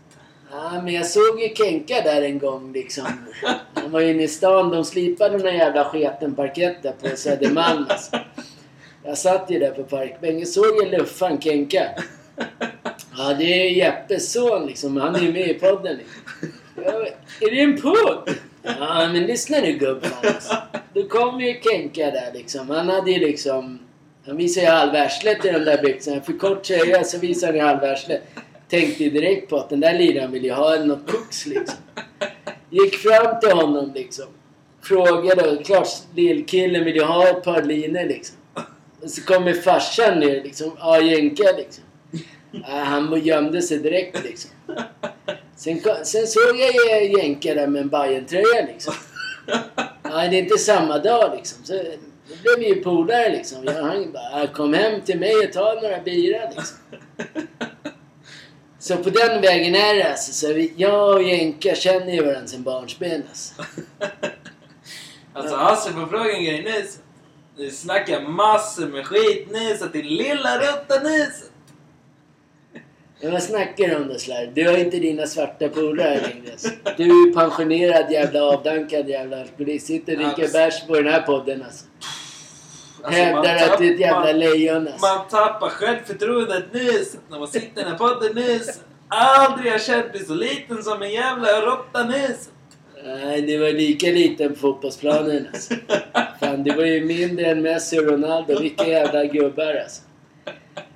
Ja, 0.50 0.82
men 0.84 0.94
jag 0.94 1.06
såg 1.06 1.40
ju 1.40 1.54
Kenka 1.54 2.00
där 2.00 2.22
en 2.22 2.38
gång 2.38 2.72
liksom. 2.72 3.06
Han 3.74 3.90
var 3.90 4.00
inne 4.00 4.22
i 4.22 4.28
stan, 4.28 4.70
de 4.70 4.84
slipade 4.84 5.30
den 5.30 5.42
där 5.46 5.52
jävla 5.52 5.84
sketen 5.84 6.34
parkett 6.34 6.82
där 6.82 6.92
på 6.92 7.16
Södermalm 7.16 7.86
alltså. 7.88 8.16
Jag 9.04 9.18
satt 9.18 9.50
ju 9.50 9.58
där 9.58 9.70
på 9.70 9.82
parkbänken, 9.82 10.46
såg 10.46 10.82
ju 10.82 10.90
luffan 10.90 11.40
Kenka. 11.40 11.88
Ja, 13.16 13.34
det 13.38 13.44
är 13.44 13.70
Jeppes 13.70 14.32
son 14.32 14.66
liksom, 14.66 14.96
han 14.96 15.16
är 15.16 15.20
ju 15.20 15.32
med 15.32 15.48
i 15.48 15.54
podden 15.54 15.96
liksom. 15.96 16.22
Ja, 16.84 17.06
är 17.40 17.50
det 17.50 17.60
en 17.60 17.80
podd? 17.80 18.30
Ja, 18.62 19.08
men 19.12 19.26
lyssna 19.26 19.58
nu 19.58 19.72
gubben 19.72 20.10
alltså. 20.22 20.56
Då 20.94 21.02
kom 21.02 21.40
ju 21.40 21.60
Kenka 21.60 22.10
där 22.10 22.30
liksom. 22.34 22.70
Han 22.70 22.88
hade 22.88 23.10
ju 23.10 23.18
liksom... 23.18 23.78
Han 24.26 24.36
visade 24.36 24.66
ju 24.66 24.72
halvarslet 24.72 25.44
i 25.44 25.50
de 25.50 25.58
där 25.58 25.82
byxorna. 25.82 26.20
För 26.20 26.32
kort 26.32 26.62
tröja 26.62 27.04
så 27.04 27.18
visade 27.18 27.46
han 27.46 27.56
ju 27.56 27.62
halvarslet. 27.62 28.22
Tänkte 28.68 29.04
ju 29.04 29.10
direkt 29.10 29.50
på 29.50 29.56
att 29.56 29.70
den 29.70 29.80
där 29.80 29.98
liraren 29.98 30.32
vill 30.32 30.44
ju 30.44 30.52
ha 30.52 30.76
något 30.76 31.10
koks 31.10 31.46
liksom. 31.46 31.78
Gick 32.70 32.94
fram 32.94 33.40
till 33.40 33.50
honom 33.52 33.92
liksom. 33.94 34.26
Frågade 34.82 35.50
och 35.50 35.64
klart 35.66 35.88
lillkillen 36.14 36.84
vill 36.84 36.96
ju 36.96 37.02
ha 37.02 37.28
ett 37.28 37.44
par 37.44 37.62
linor 37.62 38.04
liksom. 38.04 38.36
Och 39.02 39.10
så 39.10 39.22
kommer 39.22 39.52
farsan 39.52 40.20
ner 40.20 40.42
liksom. 40.42 40.72
Ja, 40.78 41.00
jänka 41.00 41.44
liksom. 41.56 41.84
Ja, 42.50 42.60
han 42.68 43.20
gömde 43.20 43.62
sig 43.62 43.78
direkt 43.78 44.24
liksom. 44.24 44.50
Sen, 45.56 45.80
kom- 45.80 46.04
sen 46.04 46.26
såg 46.26 46.56
jag 46.58 47.04
ju 47.04 47.18
jänka 47.18 47.54
där 47.54 47.66
med 47.66 47.82
en 47.82 47.88
Bajen-tröja 47.88 48.66
liksom. 48.66 48.94
Ja, 50.02 50.28
det 50.30 50.38
är 50.38 50.42
inte 50.42 50.58
samma 50.58 50.98
dag 50.98 51.32
liksom. 51.36 51.64
Så 51.64 51.72
då 51.72 52.34
blev 52.42 52.58
vi 52.58 52.68
ju 52.68 52.82
polare 52.82 53.28
liksom. 53.32 53.64
Jag, 53.64 53.72
han 53.82 54.12
bara, 54.12 54.46
kom 54.46 54.74
hem 54.74 55.00
till 55.00 55.18
mig 55.18 55.36
och 55.46 55.52
ta 55.52 55.78
några 55.82 55.98
bira 56.02 56.40
liksom. 56.56 56.76
Så 58.88 58.96
på 58.96 59.10
den 59.10 59.40
vägen 59.40 59.74
är 59.74 59.94
det 59.94 60.10
alltså. 60.10 60.32
Så 60.32 60.52
vi, 60.52 60.72
jag 60.76 61.14
och 61.14 61.22
Jänka 61.22 61.74
känner 61.74 62.12
ju 62.12 62.24
varandra 62.24 62.46
sen 62.46 62.62
barnsben 62.62 63.22
alltså. 63.28 63.54
Alltså 65.32 65.56
Hasse 65.56 65.92
får 65.92 66.06
fråga 66.06 66.32
en 66.32 66.44
grej 66.44 66.62
nyss. 66.62 66.98
Du 67.56 67.70
snackar 67.70 68.20
massor 68.20 68.86
med 68.86 69.06
skit 69.06 69.52
nyss 69.52 69.82
att 69.82 69.92
din 69.92 70.06
lilla 70.06 70.58
råtta 70.58 71.00
nyss. 71.02 71.50
Men 73.20 73.32
vad 73.32 73.42
snackar 73.42 73.88
du 73.88 73.96
om 73.96 74.08
då 74.08 74.18
Slarv? 74.18 74.54
Du 74.54 74.68
har 74.68 74.78
inte 74.78 74.98
dina 74.98 75.26
svarta 75.26 75.68
polare 75.68 76.20
längre. 76.20 76.52
Alltså. 76.52 76.68
Du 76.96 77.04
är 77.04 77.34
pensionerad 77.34 78.12
jävla 78.12 78.42
avdankad 78.42 79.08
jävla 79.08 79.40
alkoholist. 79.40 79.86
Sitter 79.86 80.12
och 80.12 80.18
dricker 80.18 80.52
bärs 80.52 80.86
på 80.86 80.94
den 80.94 81.12
här 81.12 81.22
podden 81.22 81.62
alltså. 81.62 81.84
Alltså, 83.02 83.22
man 83.22 83.46
Hävdar 83.46 83.72
att 83.72 83.78
du 83.78 83.88
är 83.88 83.94
ett 83.94 84.00
jävla 84.00 84.32
lejon 84.32 84.88
alltså. 84.88 85.06
Man 85.06 85.28
tappar 85.28 85.68
självförtroendet 85.68 86.72
nyss 86.72 87.16
när 87.30 87.38
man 87.38 87.48
sitter 87.48 87.80
i 87.80 87.84
den 87.84 87.90
här 87.92 87.98
podden 87.98 88.34
nyss. 88.34 88.80
Aldrig 89.08 89.72
har 89.72 89.78
känt 89.78 90.14
mig 90.14 90.24
så 90.24 90.34
liten 90.34 90.82
som 90.82 91.02
en 91.02 91.10
jävla 91.10 91.60
råtta 91.60 92.04
nyss. 92.04 92.50
Nej, 93.04 93.42
det 93.42 93.58
var 93.58 93.68
lika 93.68 94.06
liten 94.06 94.54
på 94.54 94.58
fotbollsplanen 94.58 95.48
alltså. 95.52 95.74
Fan, 96.40 96.64
det 96.64 96.76
var 96.76 96.84
ju 96.84 97.04
mindre 97.04 97.46
än 97.46 97.62
Messi 97.62 97.98
och 97.98 98.04
Ronaldo. 98.04 98.60
Vilka 98.60 98.86
jävla 98.86 99.24
gubbar 99.24 99.74
alltså. 99.84 100.02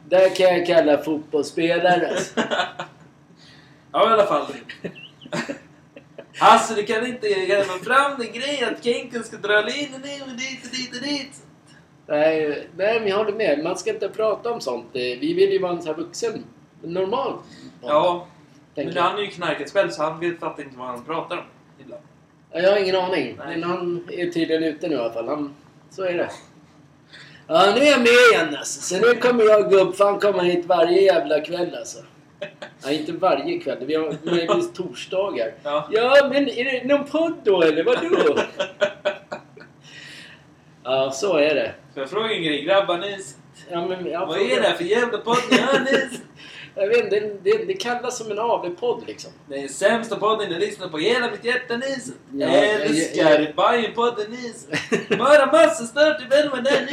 Där 0.09 0.35
kan 0.35 0.47
jag 0.47 0.67
kalla 0.67 0.99
fotbollsspelare 0.99 2.09
alltså. 2.09 2.41
Ja, 3.93 4.11
i 4.11 4.13
alla 4.13 4.27
fall. 4.27 4.47
Alltså, 6.39 6.75
du 6.75 6.83
kan 6.83 7.07
inte 7.07 7.29
gräva 7.29 7.65
fram 7.85 8.19
den 8.19 8.33
grejen 8.33 8.75
att 8.75 8.85
Kenken 8.85 9.25
ska 9.25 9.37
dra 9.37 9.61
linjen 9.61 10.01
ner 10.01 10.23
och 10.23 10.39
dit 10.39 10.65
och 10.65 10.77
dit 10.77 10.97
och 10.97 11.03
dit. 11.03 11.42
Nej, 12.07 12.69
nej, 12.77 13.01
men 13.01 13.09
jag 13.09 13.17
håller 13.17 13.33
med. 13.33 13.63
Man 13.63 13.77
ska 13.79 13.91
inte 13.91 14.09
prata 14.09 14.53
om 14.53 14.61
sånt. 14.61 14.87
Vi 14.93 15.35
vill 15.35 15.53
ju 15.53 15.59
vara 15.59 15.73
en 15.73 15.83
sån 15.83 15.95
här 15.95 16.03
vuxen, 16.03 16.45
normal. 16.83 17.33
Ja, 17.83 18.27
men 18.75 18.97
han 18.97 19.19
är 19.19 19.23
ju 19.23 19.27
knarkat 19.27 19.71
själv 19.73 19.91
så 19.91 20.03
han 20.03 20.21
vet 20.21 20.41
fattar 20.41 20.63
inte 20.63 20.77
vad 20.79 20.87
han 20.87 21.05
pratar 21.05 21.37
om. 21.37 21.45
Ibland. 21.81 22.03
Ja, 22.53 22.61
Jag 22.61 22.71
har 22.71 22.79
ingen 22.79 22.97
aning. 22.97 23.37
Nej. 23.39 23.57
Men 23.57 23.63
han 23.63 24.09
är 24.13 24.31
tydligen 24.31 24.65
ute 24.65 24.89
nu 24.89 24.95
i 24.95 24.99
alla 24.99 25.13
fall. 25.13 25.29
Han, 25.29 25.55
så 25.91 26.05
är 26.05 26.15
det. 26.15 26.31
Ja, 27.47 27.73
nu 27.77 27.81
är 27.81 27.91
jag 27.91 27.99
med 28.01 28.09
igen 28.33 28.57
alltså. 28.59 28.81
Så 28.81 29.01
nu 29.01 29.15
kommer 29.15 29.45
jag 29.45 29.71
gubbfan 29.71 30.21
komma 30.21 30.43
hit 30.43 30.67
varje 30.67 31.01
jävla 31.01 31.41
kväll 31.41 31.75
alltså. 31.77 31.99
Nej, 32.85 33.01
inte 33.01 33.13
varje 33.13 33.59
kväll. 33.59 33.79
Vi 33.87 33.95
har 33.95 34.17
möjligtvis 34.23 34.73
torsdagar. 34.73 35.53
Ja. 35.63 35.89
Ja, 35.91 36.29
men 36.33 36.49
är 36.49 36.65
det 36.65 36.85
någon 36.85 37.05
podd 37.07 37.35
då 37.45 37.63
eller 37.63 37.85
vadå? 37.85 38.43
Ja, 40.85 41.11
så 41.11 41.37
är 41.37 41.55
det. 41.55 41.75
Får 41.95 42.03
jag 42.03 42.11
fråga 42.11 42.35
en 42.35 42.43
grej? 42.43 42.63
Grabbar 42.65 42.99
nyss. 42.99 43.37
Ja, 43.71 43.87
men, 43.87 44.07
jag 44.07 44.27
Vad 44.27 44.39
är 44.41 44.61
det 44.61 44.69
här 44.69 44.77
för 44.77 44.85
jävla 44.85 45.19
podd 45.19 45.39
ni 45.51 45.57
hör 45.57 45.81
nyss? 45.81 46.21
Jag 46.75 46.89
vet 46.89 46.97
inte, 47.05 47.21
det, 47.21 47.45
det, 47.45 47.65
det 47.65 47.75
kallas 47.75 48.19
som 48.19 48.31
en 48.31 48.39
AV-podd 48.39 49.05
liksom. 49.07 49.31
Det 49.49 49.57
är 49.63 49.69
sämsta 49.69 50.17
podden 50.17 50.53
jag 50.53 50.61
lyssnar 50.61 50.89
på 50.89 50.99
hela 50.99 51.31
mitt 51.31 51.45
hjärta 51.45 51.77
nyss. 51.77 52.13
Ja, 52.33 52.47
Jag 52.49 52.65
älskar 52.65 53.31
jag- 53.31 53.55
Bajenpodden 53.55 54.31
nyss. 54.31 54.67
Bara 55.19 55.47
massa 55.47 55.85
stört 55.85 56.23
i 56.23 56.25
värmen 56.29 56.65
där. 56.65 56.89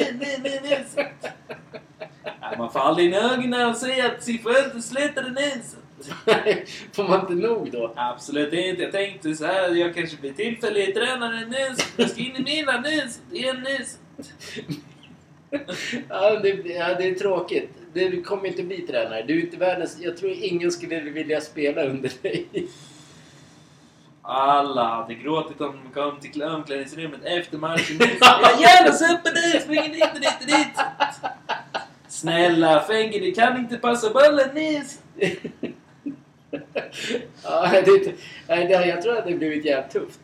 Ja, 2.41 2.57
Man 2.57 2.71
får 2.71 2.79
aldrig 2.79 3.07
in 3.07 3.13
ögonen 3.13 3.69
och 3.69 3.75
säga 3.75 4.05
att 4.05 4.23
Cifuentes 4.23 4.89
slutade 4.89 5.29
nyss. 5.29 5.75
Får 6.93 7.07
man 7.07 7.19
inte 7.19 7.47
nog 7.47 7.71
då? 7.71 7.93
Absolut 7.95 8.53
inte. 8.53 8.81
Jag 8.81 8.91
tänkte 8.91 9.35
så 9.35 9.45
här, 9.45 9.75
jag 9.75 9.95
kanske 9.95 10.17
blir 10.17 10.33
tillfällig 10.33 10.95
tränare 10.95 11.45
nyss. 11.45 11.93
Jag 11.97 12.09
ska 12.09 12.21
in 12.21 12.35
i 12.35 12.43
Milan 12.43 12.81
nyss. 12.81 13.21
Igen 13.31 13.57
nyss. 13.61 13.97
Ja 16.09 16.39
det, 16.39 16.49
ja, 16.49 16.93
det 16.93 17.07
är 17.07 17.15
tråkigt. 17.15 17.69
Du 17.93 18.23
kommer 18.23 18.45
inte 18.47 18.63
bli 18.63 18.81
tränare. 18.81 19.23
Du 19.23 19.39
är 19.39 19.43
inte 19.43 19.57
världens... 19.57 19.97
Jag 19.99 20.17
tror 20.17 20.31
ingen 20.31 20.71
skulle 20.71 20.99
vilja 20.99 21.41
spela 21.41 21.83
under 21.83 22.11
dig. 22.21 22.47
Alla 24.21 24.83
hade 24.83 25.13
gråtit 25.13 25.61
om 25.61 25.79
de 25.83 26.01
kom 26.01 26.19
till 26.19 26.43
omklädningsrummet 26.43 27.19
efter 27.23 27.57
matchen. 27.57 27.97
Jag 28.21 28.61
gärna 28.61 28.91
suppen 28.91 29.33
dit, 29.33 29.61
springer 29.63 29.89
dit 29.89 30.13
och 30.13 30.19
dit 30.19 30.37
och 30.41 30.47
dit. 30.47 30.77
Snälla 32.07 32.83
Fengi, 32.87 33.19
du 33.19 33.31
kan 33.31 33.57
inte 33.57 33.77
passa 33.77 34.09
bollen 34.09 34.49
Nils. 34.53 34.99
Ja, 37.43 37.69
det, 37.85 38.15
det, 38.47 38.85
jag 38.85 39.01
tror 39.01 39.17
att 39.17 39.25
det 39.25 39.33
blivit 39.33 39.65
jävligt 39.65 39.91
tufft. 39.91 40.19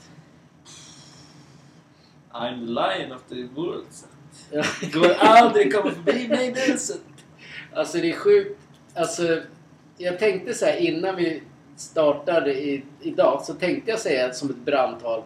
I'm 2.31 2.65
the 2.65 2.71
lion 2.71 3.11
of 3.11 3.21
the 3.29 3.43
world. 3.61 3.87
Du 4.81 4.91
kommer 4.91 5.15
aldrig 5.19 5.73
komma 5.75 5.91
förbi 5.91 6.27
mig 6.27 6.51
Nilsson. 6.51 6.97
Alltså 7.73 7.97
det 7.97 8.09
är 8.09 8.15
sjukt. 8.15 8.59
Alltså, 8.95 9.41
jag 9.97 10.19
tänkte 10.19 10.53
så 10.53 10.65
här 10.65 10.77
innan 10.77 11.15
vi 11.15 11.43
startade 11.75 12.53
i, 12.53 12.83
idag 13.01 13.41
så 13.41 13.53
tänkte 13.53 13.91
jag 13.91 13.99
säga 13.99 14.33
som 14.33 14.49
ett 14.49 14.65
brandtal. 14.65 15.23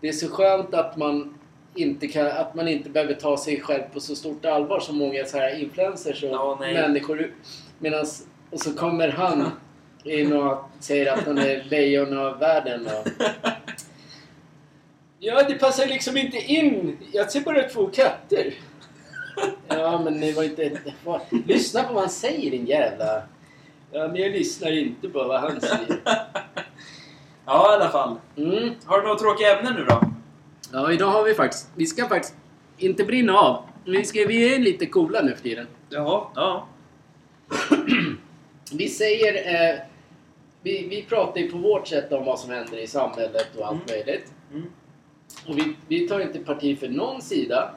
Det 0.00 0.08
är 0.08 0.12
så 0.12 0.28
skönt 0.28 0.74
att 0.74 0.96
man 0.96 1.34
inte 1.74 2.08
kan, 2.08 2.26
att 2.26 2.54
man 2.54 2.68
inte 2.68 2.90
behöver 2.90 3.14
ta 3.14 3.36
sig 3.36 3.60
själv 3.60 3.82
på 3.92 4.00
så 4.00 4.16
stort 4.16 4.44
allvar 4.44 4.80
som 4.80 4.98
många 4.98 5.24
så 5.24 5.38
här 5.38 5.60
influencers 5.60 6.24
och 6.24 6.60
nej. 6.60 6.74
människor. 6.74 7.34
Medans, 7.78 8.26
och 8.50 8.60
så 8.60 8.74
kommer 8.74 9.08
han 9.08 9.50
in 10.06 10.32
och 10.32 10.64
säger 10.80 11.12
att 11.12 11.26
han 11.26 11.38
är 11.38 11.64
lejon 11.64 12.18
av 12.18 12.38
världen. 12.38 12.86
Och, 12.86 13.08
ja, 15.18 15.42
det 15.48 15.54
passar 15.54 15.86
liksom 15.86 16.16
inte 16.16 16.36
in. 16.36 16.98
Jag 17.12 17.30
ser 17.30 17.40
bara 17.40 17.62
två 17.62 17.86
katter. 17.86 18.54
Ja, 19.68 20.00
men 20.04 20.20
det 20.20 20.32
var 20.32 20.42
inte... 20.42 20.80
Vad, 21.04 21.20
lyssna 21.46 21.82
på 21.82 21.92
vad 21.92 22.02
han 22.02 22.10
säger 22.10 22.50
din 22.50 22.66
jävla... 22.66 23.22
Ja, 23.92 24.08
men 24.08 24.16
jag 24.16 24.32
lyssnar 24.32 24.72
inte 24.72 25.08
på 25.08 25.24
vad 25.24 25.40
han 25.40 25.60
säger. 25.60 26.00
Ja, 27.48 27.72
i 27.72 27.74
alla 27.74 27.90
fall. 27.90 28.16
Mm. 28.36 28.74
Har 28.84 28.98
du 28.98 29.06
några 29.06 29.18
tråkiga 29.18 29.58
ämnen 29.58 29.74
nu 29.74 29.84
då? 29.84 30.00
Ja, 30.72 30.92
idag 30.92 31.06
har 31.06 31.24
vi 31.24 31.34
faktiskt... 31.34 31.70
Vi 31.74 31.86
ska 31.86 32.08
faktiskt 32.08 32.34
inte 32.78 33.04
brinna 33.04 33.38
av. 33.38 33.64
Vi, 33.84 34.04
ska, 34.04 34.26
vi 34.26 34.54
är 34.54 34.58
lite 34.58 34.86
coola 34.86 35.22
nu 35.22 35.34
för 35.34 35.42
tiden. 35.42 35.66
Ja. 35.88 36.32
Ja. 36.34 36.68
Vi 38.72 38.88
säger... 38.88 39.54
Eh, 39.54 39.78
vi, 40.66 40.86
vi 40.88 41.02
pratar 41.02 41.40
ju 41.40 41.50
på 41.50 41.58
vårt 41.58 41.88
sätt 41.88 42.12
om 42.12 42.24
vad 42.24 42.40
som 42.40 42.50
händer 42.50 42.78
i 42.78 42.86
samhället 42.86 43.56
och 43.56 43.66
allt 43.66 43.88
möjligt. 43.88 44.32
Mm. 44.52 44.66
Och 45.48 45.58
vi, 45.58 45.76
vi 45.88 46.08
tar 46.08 46.20
inte 46.20 46.38
parti 46.38 46.78
för 46.78 46.88
någon 46.88 47.22
sida. 47.22 47.70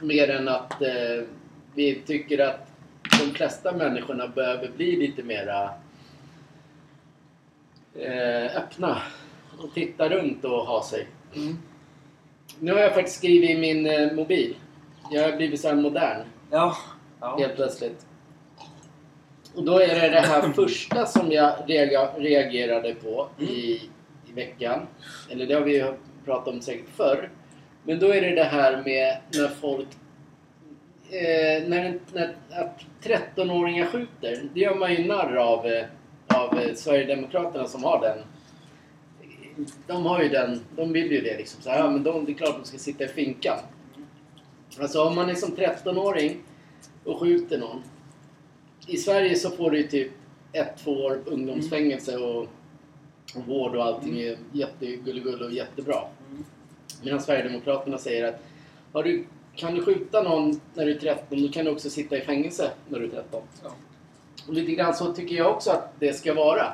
Mer 0.00 0.30
än 0.30 0.48
att 0.48 0.82
eh, 0.82 1.24
vi 1.74 1.94
tycker 2.06 2.38
att 2.38 2.72
de 3.20 3.34
flesta 3.34 3.72
människorna 3.72 4.28
behöver 4.28 4.68
bli 4.68 4.96
lite 4.96 5.22
mera 5.22 5.70
eh, 7.94 8.56
öppna 8.56 9.02
och 9.58 9.74
titta 9.74 10.08
runt 10.08 10.44
och 10.44 10.66
ha 10.66 10.82
sig. 10.82 11.06
Mm. 11.34 11.58
Nu 12.58 12.72
har 12.72 12.80
jag 12.80 12.94
faktiskt 12.94 13.16
skrivit 13.16 13.50
i 13.50 13.58
min 13.58 13.86
eh, 13.86 14.12
mobil. 14.12 14.56
Jag 15.10 15.30
har 15.30 15.36
blivit 15.36 15.60
så 15.60 15.74
modern 15.74 16.26
Ja. 16.50 16.76
ja. 17.20 17.36
helt 17.38 17.56
plötsligt. 17.56 18.06
Och 19.54 19.64
då 19.64 19.78
är 19.78 20.00
det 20.00 20.08
det 20.08 20.20
här 20.20 20.52
första 20.52 21.06
som 21.06 21.32
jag 21.32 21.54
reagerade 22.18 22.94
på 22.94 23.28
Mm. 23.38 23.50
i, 23.50 23.90
i 24.28 24.32
veckan. 24.34 24.86
Eller 25.30 25.46
det 25.46 25.54
har 25.54 25.60
vi 25.60 25.76
ju 25.76 25.94
pratat 26.24 26.54
om 26.54 26.60
säkert 26.60 26.88
förr. 26.96 27.30
Men 27.82 27.98
då 27.98 28.08
är 28.14 28.20
det 28.20 28.34
det 28.34 28.44
här 28.44 28.82
med 28.84 29.16
när 29.34 29.48
folk... 29.48 29.88
Eh, 31.10 31.68
när, 31.68 31.98
när, 32.12 32.34
att 32.50 32.80
13-åringar 33.02 33.86
skjuter. 33.86 34.42
Det 34.54 34.60
gör 34.60 34.74
man 34.74 34.94
ju 34.94 35.06
narr 35.06 35.36
av, 35.36 35.66
eh, 35.66 35.84
av 36.26 36.58
eh, 36.58 36.74
Sverigedemokraterna 36.74 37.66
som 37.66 37.84
har 37.84 38.00
den. 38.00 38.18
De 39.86 40.06
har 40.06 40.22
ju 40.22 40.28
den, 40.28 40.60
de 40.76 40.92
vill 40.92 41.12
ju 41.12 41.20
det 41.20 41.36
liksom. 41.36 41.62
Så 41.62 41.70
här, 41.70 41.78
ja, 41.78 41.90
men 41.90 42.02
de, 42.02 42.24
det 42.24 42.32
är 42.32 42.34
klart 42.34 42.56
de 42.58 42.64
ska 42.64 42.78
sitta 42.78 43.04
i 43.04 43.08
finkan. 43.08 43.58
Alltså 44.80 45.02
om 45.04 45.14
man 45.14 45.30
är 45.30 45.34
som 45.34 45.56
13-åring 45.56 46.36
och 47.04 47.20
skjuter 47.20 47.58
någon. 47.58 47.82
I 48.86 48.96
Sverige 48.96 49.36
så 49.36 49.50
får 49.50 49.70
du 49.70 49.78
ju 49.78 49.88
typ 49.88 50.12
ett, 50.52 50.76
två 50.84 50.90
år 50.90 51.20
ungdomsfängelse 51.26 52.16
och, 52.16 52.48
och 53.34 53.46
vård 53.46 53.76
och 53.76 53.84
allting 53.84 54.20
är 54.20 54.38
jättegullegull 54.52 55.42
och 55.42 55.52
jättebra. 55.52 55.96
Medan 57.02 57.20
Sverigedemokraterna 57.20 57.98
säger 57.98 58.28
att 58.28 58.42
har 58.92 59.02
du, 59.02 59.24
kan 59.56 59.74
du 59.74 59.84
skjuta 59.84 60.22
någon 60.22 60.60
när 60.74 60.86
du 60.86 60.94
är 60.94 60.98
13 60.98 61.42
då 61.42 61.48
kan 61.48 61.64
du 61.64 61.70
också 61.70 61.90
sitta 61.90 62.16
i 62.16 62.20
fängelse 62.20 62.70
när 62.88 62.98
du 62.98 63.04
är 63.04 63.10
13. 63.10 63.42
Ja. 63.62 63.70
Och 64.48 64.54
lite 64.54 64.72
grann 64.72 64.94
så 64.94 65.12
tycker 65.12 65.36
jag 65.36 65.50
också 65.50 65.70
att 65.70 66.00
det 66.00 66.12
ska 66.12 66.34
vara. 66.34 66.72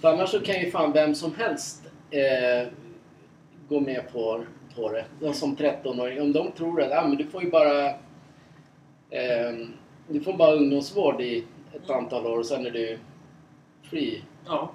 För 0.00 0.08
annars 0.08 0.30
så 0.30 0.40
kan 0.40 0.60
ju 0.60 0.70
fan 0.70 0.92
vem 0.92 1.14
som 1.14 1.34
helst 1.34 1.82
eh, 2.10 2.68
gå 3.68 3.80
med 3.80 4.12
på, 4.12 4.44
på 4.76 4.92
det. 4.92 5.04
De 5.20 5.34
som 5.34 5.56
13-åring. 5.56 6.20
Om 6.20 6.32
de 6.32 6.52
tror 6.52 6.82
att 6.82 6.92
ah, 6.92 7.08
men 7.08 7.16
du 7.16 7.26
får 7.26 7.42
ju 7.42 7.50
bara 7.50 7.86
eh, 9.10 9.54
du 10.08 10.20
får 10.20 10.32
bara 10.32 10.54
ungdomsvård 10.54 11.20
i 11.20 11.44
ett 11.72 11.90
antal 11.90 12.26
år 12.26 12.38
och 12.38 12.46
sen 12.46 12.66
är 12.66 12.70
du 12.70 12.98
fri. 13.90 14.22
Ja. 14.46 14.72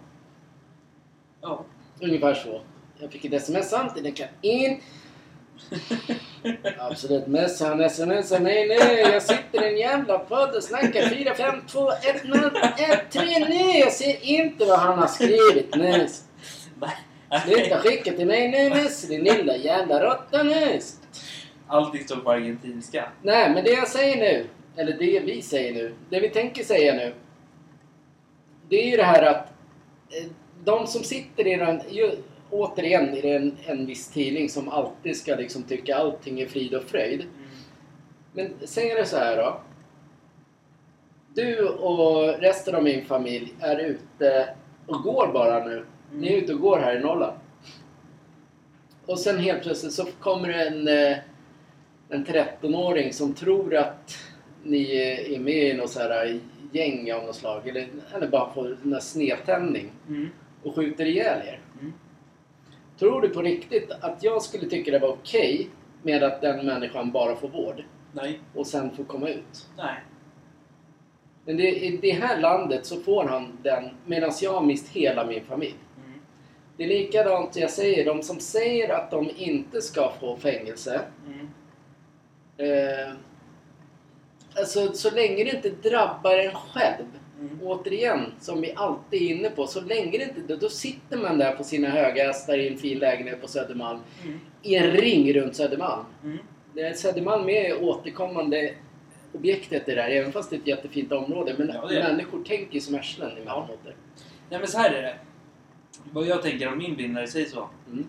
Ja. 1.41 1.65
Ungefär 2.01 2.33
så. 2.33 2.61
Jag 2.97 3.11
fick 3.11 3.25
ett 3.25 3.33
sms 3.33 3.69
samtidigt. 3.69 4.19
Jag 4.19 4.29
kan 4.29 4.51
in. 4.51 4.79
Absolut 6.77 7.27
mest 7.27 7.61
han 7.61 7.89
smsar 7.89 8.39
mig 8.39 8.67
nu. 8.67 8.99
Jag 8.99 9.23
sitter 9.23 9.63
i 9.63 9.69
en 9.73 9.77
jävla 9.77 10.19
podd 10.19 10.55
och 10.55 10.63
snackar 10.63 11.09
4, 11.09 11.35
5, 11.35 11.61
2, 11.67 11.91
1, 11.91 12.23
0, 12.23 12.39
1, 12.77 13.11
3 13.11 13.39
nu. 13.39 13.79
Jag 13.79 13.91
ser 13.91 14.25
inte 14.25 14.65
vad 14.65 14.79
han 14.79 14.99
har 14.99 15.07
skrivit 15.07 15.75
nu. 15.75 16.07
Sluta 17.45 17.77
skicka 17.77 18.11
till 18.11 18.27
mig 18.27 18.51
nu 18.51 18.81
Nisse, 18.81 19.07
din 19.07 19.23
lilla 19.23 19.55
jävla 19.55 20.03
råtta 20.03 20.43
nu. 20.43 20.79
Allting 21.67 22.03
står 22.03 22.15
på 22.15 22.31
argentinska. 22.31 23.09
Nej, 23.21 23.53
men 23.53 23.63
det 23.63 23.71
jag 23.71 23.87
säger 23.87 24.17
nu, 24.17 24.47
eller 24.75 24.97
det 24.97 25.19
vi 25.19 25.41
säger 25.41 25.73
nu, 25.73 25.93
det 26.09 26.19
vi 26.19 26.29
tänker 26.29 26.63
säga 26.63 26.93
nu. 26.93 27.13
Det 28.69 28.83
är 28.83 28.91
ju 28.91 28.97
det 28.97 29.03
här 29.03 29.23
att 29.23 29.49
eh, 30.09 30.29
de 30.63 30.87
som 30.87 31.03
sitter 31.03 31.47
i 31.47 31.55
den, 31.55 31.81
ju, 31.89 32.11
återigen 32.49 33.13
i 33.13 33.29
en, 33.29 33.57
en 33.65 33.85
viss 33.85 34.07
tidning 34.07 34.49
som 34.49 34.69
alltid 34.69 35.17
ska 35.17 35.35
liksom 35.35 35.63
tycka 35.63 35.95
allting 35.95 36.41
är 36.41 36.47
frid 36.47 36.73
och 36.73 36.83
fröjd. 36.83 37.21
Mm. 37.21 37.33
Men 38.33 38.53
säg 38.67 38.95
det 38.95 39.05
så 39.05 39.17
här 39.17 39.37
då. 39.37 39.61
Du 41.33 41.67
och 41.67 42.39
resten 42.39 42.75
av 42.75 42.83
min 42.83 43.05
familj 43.05 43.53
är 43.59 43.79
ute 43.79 44.49
och 44.87 45.03
går 45.03 45.33
bara 45.33 45.65
nu. 45.65 45.85
Ni 46.11 46.33
är 46.33 46.37
ute 46.37 46.53
och 46.53 46.59
går 46.59 46.77
här 46.77 46.95
i 46.95 46.99
Norrland. 46.99 47.37
Och 49.05 49.19
sen 49.19 49.37
helt 49.37 49.63
plötsligt 49.63 49.93
så 49.93 50.05
kommer 50.19 50.47
det 50.47 50.67
en, 50.67 50.87
eh, 50.87 51.17
en 52.09 52.25
13-åring 52.25 53.13
som 53.13 53.33
tror 53.33 53.75
att 53.75 54.17
ni 54.63 54.95
är 55.35 55.39
med 55.39 55.53
i 55.67 55.73
något 55.73 55.89
så 55.89 55.99
här 55.99 56.39
gäng 56.71 57.13
av 57.13 57.23
något 57.25 57.35
slag. 57.35 57.67
Eller, 57.67 57.87
eller 58.15 58.27
bara 58.27 58.53
får 58.53 58.77
en 58.83 59.01
snedtändning 59.01 59.91
Mm. 60.07 60.29
och 60.63 60.75
skjuter 60.75 61.05
ihjäl 61.05 61.47
er. 61.47 61.59
Mm. 61.81 61.93
Tror 62.99 63.21
du 63.21 63.29
på 63.29 63.41
riktigt 63.41 63.91
att 63.91 64.23
jag 64.23 64.41
skulle 64.41 64.69
tycka 64.69 64.91
det 64.91 64.99
var 64.99 65.09
okej 65.09 65.69
med 66.03 66.23
att 66.23 66.41
den 66.41 66.65
människan 66.65 67.11
bara 67.11 67.35
får 67.35 67.47
vård 67.47 67.83
Nej. 68.11 68.39
och 68.55 68.67
sen 68.67 68.91
får 68.95 69.03
komma 69.03 69.29
ut? 69.29 69.67
Nej. 69.77 69.95
Men 71.45 71.57
det, 71.57 71.69
i 71.83 71.97
det 72.01 72.11
här 72.11 72.39
landet 72.41 72.85
så 72.85 72.99
får 73.01 73.23
han 73.23 73.57
den 73.63 73.89
medan 74.05 74.31
jag 74.41 74.53
har 74.53 74.61
mist 74.61 74.89
hela 74.89 75.25
min 75.25 75.43
familj. 75.43 75.75
Mm. 76.05 76.19
Det 76.77 76.83
är 76.83 76.87
likadant 76.87 77.55
jag 77.55 77.69
säger, 77.69 78.05
de 78.05 78.23
som 78.23 78.39
säger 78.39 78.93
att 78.93 79.11
de 79.11 79.29
inte 79.37 79.81
ska 79.81 80.11
få 80.19 80.37
fängelse. 80.37 81.01
Mm. 81.27 81.47
Eh, 82.57 83.13
alltså 84.59 84.93
så 84.93 85.11
länge 85.11 85.43
det 85.43 85.49
inte 85.55 85.89
drabbar 85.89 86.37
en 86.37 86.51
själv 86.55 87.05
Mm. 87.39 87.59
återigen, 87.63 88.31
som 88.39 88.61
vi 88.61 88.73
alltid 88.75 89.21
är 89.21 89.35
inne 89.35 89.49
på, 89.49 89.67
så 89.67 89.81
länge 89.81 90.17
det 90.17 90.23
inte... 90.23 90.41
Då, 90.47 90.55
då 90.55 90.69
sitter 90.69 91.17
man 91.17 91.37
där 91.37 91.51
på 91.55 91.63
sina 91.63 91.89
höga 91.89 92.23
hästar 92.27 92.57
i 92.57 92.67
en 92.67 92.77
fin 92.77 92.99
lägenhet 92.99 93.41
på 93.41 93.47
Södermalm. 93.47 93.99
Mm. 94.23 94.39
I 94.61 94.75
en 94.75 94.91
ring 94.91 95.33
runt 95.33 95.55
Södermalm. 95.55 96.05
Mm. 96.23 96.37
Det 96.73 96.81
är 96.81 96.93
Södermalm 96.93 97.49
är 97.49 97.83
återkommande 97.83 98.73
objektet 99.33 99.85
det 99.85 99.95
där, 99.95 100.09
även 100.09 100.31
fast 100.31 100.49
det 100.49 100.55
är 100.55 100.59
ett 100.59 100.67
jättefint 100.67 101.11
område. 101.11 101.55
Men 101.57 101.67
Ja, 101.73 101.85
det 101.87 101.95
det. 101.95 102.03
människor 102.03 102.43
tänker 102.43 102.79
som 102.79 102.95
arslen 102.95 103.31
emellanåt. 103.31 103.79
där. 103.83 103.95
Nej 104.49 104.59
men 104.59 104.67
så 104.67 104.77
här 104.77 104.91
är 104.93 105.01
det. 105.01 105.15
Vad 106.11 106.25
jag 106.27 106.41
tänker 106.41 106.67
om 106.71 106.77
min 106.77 106.95
vinnare 106.95 107.27
säger 107.27 107.45
så. 107.49 107.69
Mm. 107.91 108.07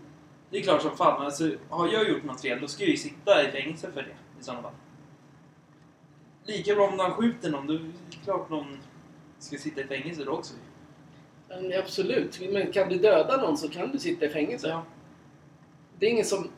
Det 0.50 0.58
är 0.58 0.62
klart 0.62 0.82
som 0.82 0.96
fan, 0.96 1.24
alltså, 1.24 1.50
har 1.68 1.92
jag 1.92 2.08
gjort 2.08 2.24
något 2.24 2.40
fel 2.42 2.60
då 2.60 2.66
ska 2.66 2.82
jag 2.82 2.90
ju 2.90 2.96
sitta 2.96 3.48
i 3.48 3.50
fängelse 3.50 3.88
för 3.94 4.02
det 4.02 4.40
i 4.40 4.44
sådana 4.44 4.62
fall. 4.62 4.72
Lika 6.46 6.74
bra 6.74 6.88
om 6.88 6.96
någon 6.96 7.10
skjuter 7.12 7.50
någon, 7.50 7.66
då 7.66 7.72
är 7.74 7.78
det 7.78 8.16
klart 8.24 8.50
någon 8.50 8.78
ska 9.38 9.56
sitta 9.58 9.80
i 9.80 9.84
fängelse 9.84 10.24
då 10.24 10.32
också. 10.32 10.54
Men 11.48 11.72
absolut, 11.78 12.40
men 12.52 12.72
kan 12.72 12.88
du 12.88 12.98
döda 12.98 13.36
någon 13.36 13.56
så 13.58 13.68
kan 13.68 13.92
du 13.92 13.98
sitta 13.98 14.26
i 14.26 14.28
fängelse. 14.28 14.68
Ja. 14.68 14.82
Det 15.98 16.06
är 16.06 16.10
ingen 16.10 16.24
som... 16.24 16.48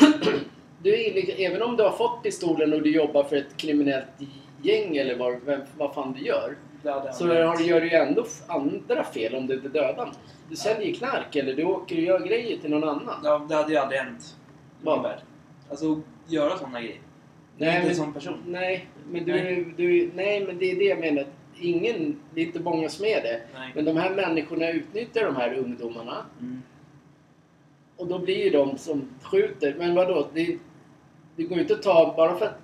du 0.82 0.94
är, 0.94 1.40
även 1.40 1.62
om 1.62 1.76
du 1.76 1.82
har 1.82 1.92
fått 1.92 2.22
pistolen 2.22 2.72
och 2.72 2.82
du 2.82 2.90
jobbar 2.94 3.24
för 3.24 3.36
ett 3.36 3.56
kriminellt 3.56 4.06
gäng 4.62 4.96
eller 4.96 5.18
vad, 5.18 5.40
vem, 5.44 5.60
vad 5.76 5.94
fan 5.94 6.12
du 6.12 6.20
gör. 6.26 6.56
Så 7.12 7.26
har, 7.28 7.56
du- 7.56 7.64
gör 7.64 7.80
du 7.80 7.86
ju 7.90 7.94
ändå 7.96 8.24
andra 8.46 9.04
fel 9.04 9.34
om 9.34 9.46
du 9.46 9.54
inte 9.54 9.68
dödar 9.68 9.96
någon. 9.96 10.14
Du 10.48 10.56
säljer 10.56 10.94
knark 10.94 11.36
eller 11.36 11.54
du 11.54 11.64
åker 11.64 11.96
och 11.96 12.02
gör 12.02 12.20
grejer 12.26 12.58
till 12.58 12.70
någon 12.70 12.84
annan. 12.88 13.20
Ja, 13.24 13.46
det 13.48 13.54
hade 13.54 13.72
ju 13.72 13.76
aldrig 13.78 14.00
hänt. 14.00 14.36
Vad? 14.82 15.12
Alltså, 15.70 16.00
göra 16.26 16.58
sådana 16.58 16.80
grejer. 16.80 16.96
Är 16.96 17.00
Nej, 17.66 17.68
inte 17.68 17.80
men- 17.80 17.88
en 17.90 17.94
sån 17.96 18.12
person. 18.12 18.38
Nej, 18.46 18.86
men 19.10 19.24
du, 19.24 19.32
Nej. 19.32 19.66
du... 19.76 20.10
Nej, 20.14 20.44
men 20.46 20.58
det 20.58 20.70
är 20.70 20.76
det 20.76 20.84
jag 20.84 20.98
menar. 21.00 21.26
Ingen... 21.60 22.20
Det 22.34 22.40
är 22.40 22.46
inte 22.46 22.60
många 22.60 22.88
som 22.88 23.04
är 23.04 23.22
det. 23.22 23.40
Nej. 23.54 23.72
Men 23.74 23.84
de 23.84 23.96
här 23.96 24.14
människorna 24.14 24.70
utnyttjar 24.70 25.24
de 25.24 25.36
här 25.36 25.54
ungdomarna. 25.54 26.26
Mm. 26.40 26.62
Och 27.96 28.06
då 28.06 28.18
blir 28.18 28.44
ju 28.44 28.50
de 28.50 28.78
som 28.78 29.08
skjuter, 29.22 29.74
men 29.78 29.94
vadå? 29.94 30.28
Det, 30.34 30.58
det 31.36 31.42
går 31.42 31.56
ju 31.56 31.62
inte 31.62 31.74
att 31.74 31.82
ta, 31.82 32.14
bara 32.16 32.36
för 32.38 32.46
att 32.46 32.58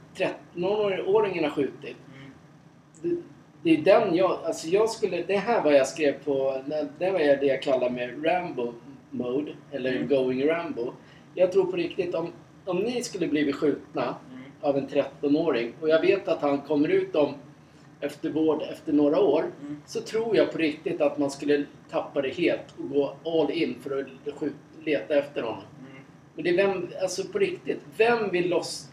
13-åringen 0.54 1.42
har 1.42 1.50
skjutit. 1.50 1.96
Mm. 2.14 2.30
Det, 3.02 3.16
det 3.62 3.70
är 3.70 4.00
den 4.00 4.14
jag, 4.16 4.38
alltså 4.44 4.68
jag 4.68 4.90
skulle, 4.90 5.22
det 5.22 5.36
här 5.36 5.62
var 5.62 5.72
jag 5.72 5.86
skrev 5.86 6.24
på, 6.24 6.62
det 6.98 7.10
var 7.10 7.18
det 7.18 7.46
jag 7.46 7.62
kallar 7.62 7.90
med 7.90 8.26
Rambo 8.26 8.72
mode, 9.10 9.52
eller 9.72 9.92
Mm. 9.96 10.08
going 10.08 10.48
Rambo. 10.48 10.92
Jag 11.34 11.52
tror 11.52 11.64
på 11.70 11.76
riktigt, 11.76 12.14
om, 12.14 12.32
om 12.64 12.78
ni 12.78 13.02
skulle 13.02 13.26
blivit 13.28 13.54
skjutna. 13.54 14.14
Av 14.66 14.78
en 14.78 14.88
13-åring 14.88 15.72
och 15.80 15.88
jag 15.88 16.00
vet 16.00 16.28
att 16.28 16.40
han 16.40 16.60
kommer 16.60 16.88
ut 16.88 17.14
om 17.14 17.34
efter 18.00 18.30
vård 18.30 18.62
efter 18.62 18.92
några 18.92 19.20
år 19.20 19.44
Mm. 19.60 19.82
så 19.86 20.00
tror 20.00 20.36
jag 20.36 20.52
på 20.52 20.58
riktigt 20.58 21.00
att 21.00 21.18
man 21.18 21.30
skulle 21.30 21.64
tappa 21.90 22.22
det 22.22 22.28
helt 22.28 22.74
och 22.78 22.88
gå 22.90 23.16
all 23.24 23.50
in 23.50 23.76
för 23.82 23.98
att 24.00 24.06
leta 24.84 25.14
efter 25.14 25.42
honom. 25.42 25.62
Mm. 25.80 26.02
Men 26.34 26.44
det 26.44 26.50
är 26.50 26.56
vem, 26.56 26.88
alltså 27.02 27.24
på 27.24 27.38
riktigt, 27.38 27.80
vem 27.96 28.30
vill 28.30 28.48
loss, 28.48 28.88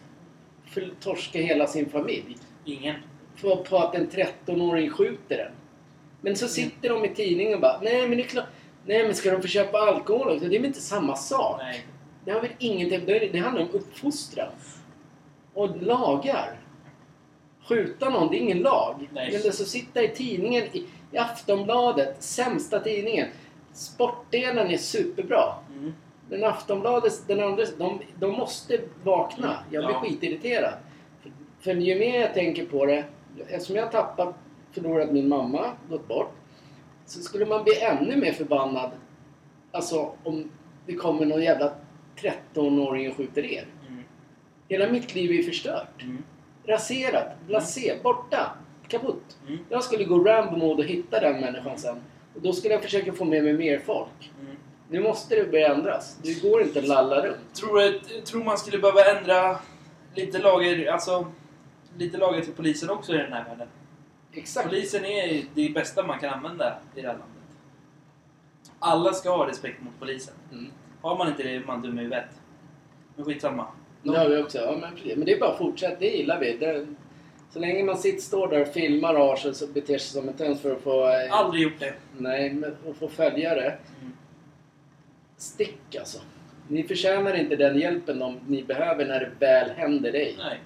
för, 0.66 0.90
torska 1.00 1.40
hela 1.40 1.68
sin 1.68 1.90
familj 1.90 2.38
Ingen. 2.66 2.96
på, 3.42 3.58
på 3.58 3.78
att 3.78 3.96
en 3.96 4.10
13-åring 4.10 4.90
skjuter 4.90 5.38
den? 5.38 5.52
Men 6.22 6.36
så 6.36 6.48
sitter 6.48 6.90
de 6.90 7.06
i 7.06 7.16
tidningen 7.16 7.54
och 7.54 7.62
bara, 7.62 7.80
nej 7.82 8.08
men 8.08 8.18
det 8.18 8.24
är 8.24 8.28
klart, 8.28 8.46
nej 8.86 9.04
men 9.04 9.16
ska 9.16 9.32
de 9.32 9.42
få 9.42 9.48
köpa 9.48 9.78
alkohol 9.78 10.28
också? 10.30 10.48
Det 10.48 10.56
är 10.56 10.60
väl 10.60 10.68
inte 10.68 10.82
samma 10.82 11.16
sak? 11.16 11.62
Nej. 11.62 11.86
Det 12.26 12.32
har 12.32 12.42
väl 12.42 12.52
ingenting, 12.60 13.06
det 13.06 13.38
handlar 13.38 13.62
om 13.62 13.70
uppfostran. 13.74 14.52
Och 15.54 15.82
lagar. 15.82 16.60
Skjuta 17.70 18.10
någon, 18.10 18.30
det 18.30 18.38
är 18.38 18.40
ingen 18.40 18.60
lag. 18.60 19.10
Nej. 19.14 19.40
Det 19.44 19.52
så 19.52 19.66
sitta 19.66 20.04
i 20.04 20.08
tidningen, 20.08 20.64
i, 20.64 20.88
i 21.12 21.18
Aftonbladet, 21.18 22.24
sämsta 22.24 22.80
tidningen. 22.80 23.28
Sportdelen 23.74 24.68
är 24.72 24.78
superbra. 24.78 25.54
Mm. 25.78 25.94
Men 26.30 26.44
Aftonbladet, 26.44 27.28
den 27.28 27.44
andra, 27.44 27.64
de, 27.78 28.00
de 28.20 28.32
måste 28.32 28.80
vakna. 29.04 29.58
Jag 29.72 29.86
blir 29.86 29.96
Ja. 29.96 30.00
skitirriterad. 30.02 30.74
För, 31.22 31.32
för 31.60 31.74
ju 31.74 32.00
mer 32.00 32.22
jag 32.22 32.34
tänker 32.34 32.66
på 32.66 32.86
det, 32.86 33.04
eftersom 33.48 33.76
jag 33.76 33.92
tappat, 33.92 34.36
förlorat 34.72 35.12
min 35.12 35.28
mamma, 35.30 35.66
gått 35.90 36.08
bort, 36.08 36.32
så 37.06 37.20
skulle 37.20 37.46
man 37.46 37.64
bli 37.64 37.80
ännu 37.82 38.16
mer 38.18 38.34
förbannad. 38.34 38.92
Alltså 39.72 40.12
om 40.24 40.52
det 40.86 40.94
kommer 40.94 41.26
någon 41.26 41.42
jävla 41.42 41.74
13-åring 42.16 43.10
och 43.10 43.18
skjuter 43.18 43.46
er. 43.46 43.66
Mm. 44.74 44.82
Hela 44.82 44.92
mitt 44.92 45.16
liv 45.16 45.32
är 45.32 45.44
förstört. 45.44 46.02
Mm. 46.02 46.24
Raserat, 46.66 47.28
blasé, 47.48 48.00
borta, 48.04 48.58
kaputt. 48.88 49.38
Mm. 49.48 49.60
Jag 49.70 49.84
skulle 49.84 50.04
gå 50.04 50.20
Rambo-mode 50.24 50.84
och 50.84 50.90
hitta 50.90 51.20
den 51.20 51.42
människan 51.42 51.78
sen. 51.78 52.02
Och 52.36 52.42
då 52.42 52.54
skulle 52.54 52.74
jag 52.74 52.84
försöka 52.84 53.14
få 53.14 53.26
med 53.26 53.44
mig 53.44 53.54
mer 53.54 53.80
folk. 53.80 54.32
Mm. 54.42 54.56
Nu 54.90 55.00
måste 55.00 55.36
det 55.36 55.52
börja 55.52 55.74
ändras. 55.76 56.18
Det 56.24 56.42
går 56.42 56.62
inte 56.62 56.80
att 56.80 56.88
lalla 56.88 57.26
runt. 57.26 57.54
Tror, 57.54 57.80
du- 57.82 58.22
tror 58.22 58.44
man 58.44 58.58
skulle 58.58 58.78
behöva 58.78 59.04
ändra 59.18 59.60
lite 60.16 60.40
lager, 60.40 60.92
alltså 60.92 61.28
lite 61.98 62.18
lager 62.18 62.42
till 62.42 62.54
polisen 62.54 62.90
också 62.90 63.14
i 63.14 63.18
den 63.18 63.34
här 63.34 63.46
världen? 63.46 63.68
Exakt. 64.34 64.70
Polisen 64.70 65.06
är 65.06 65.44
det 65.56 65.70
bästa 65.74 66.04
man 66.04 66.20
kan 66.20 66.34
använda 66.34 66.78
i 66.96 67.02
det 67.02 67.08
här 67.08 67.14
landet. 67.14 67.28
Alla 68.80 69.14
ska 69.14 69.38
ha 69.38 69.48
respekt 69.48 69.82
mot 69.82 69.94
polisen. 70.00 70.34
Mm. 70.52 70.72
Har 71.02 71.18
man 71.18 71.28
inte 71.28 71.44
det 71.44 71.56
är 71.56 71.64
man 71.66 71.82
dum 71.82 72.00
i 72.00 72.02
huvudet. 72.02 72.26
Men 73.16 73.26
skitsamma. 73.26 73.68
Har 74.06 74.30
vi 74.30 74.44
också. 74.44 74.58
Ja, 74.58 74.78
men, 74.82 74.96
precis. 74.96 75.16
men 75.18 75.26
det 75.26 75.34
är 75.34 75.40
bara 75.40 75.52
att 75.52 75.58
fortsätta. 75.58 76.00
Det 76.00 76.06
gillar 76.18 76.40
vi. 76.40 76.58
Det, 76.58 76.88
så 77.50 77.60
länge 77.60 77.84
man 77.84 77.98
sitter, 77.98 78.22
står 78.22 78.48
där 78.48 78.62
och 78.62 78.68
filmar 78.68 79.36
sig 79.36 79.54
så 79.54 79.68
beter 79.68 79.98
sig 79.98 80.22
som 80.22 80.28
en 80.30 80.34
tönt 80.34 80.60
för 80.60 80.72
att 80.76 80.82
få... 80.82 81.08
eh, 81.08 81.34
Aldrig 81.34 81.64
gjort 81.64 81.80
det. 81.80 81.94
Nej, 82.18 82.54
men 82.54 82.76
att 82.90 82.98
få 82.98 83.08
följare. 83.08 83.66
Mm. 84.02 84.14
Stick 85.38 85.96
alltså. 86.00 86.20
Ni 86.68 86.84
förtjänar 86.84 87.34
inte 87.34 87.56
den 87.56 87.80
hjälpen 87.80 88.22
om 88.22 88.40
ni 88.48 88.64
behöver 88.64 89.06
när 89.06 89.20
det 89.20 89.32
väl 89.40 89.70
händer 89.70 90.12
dig. 90.12 90.36
Nej. 90.38 90.60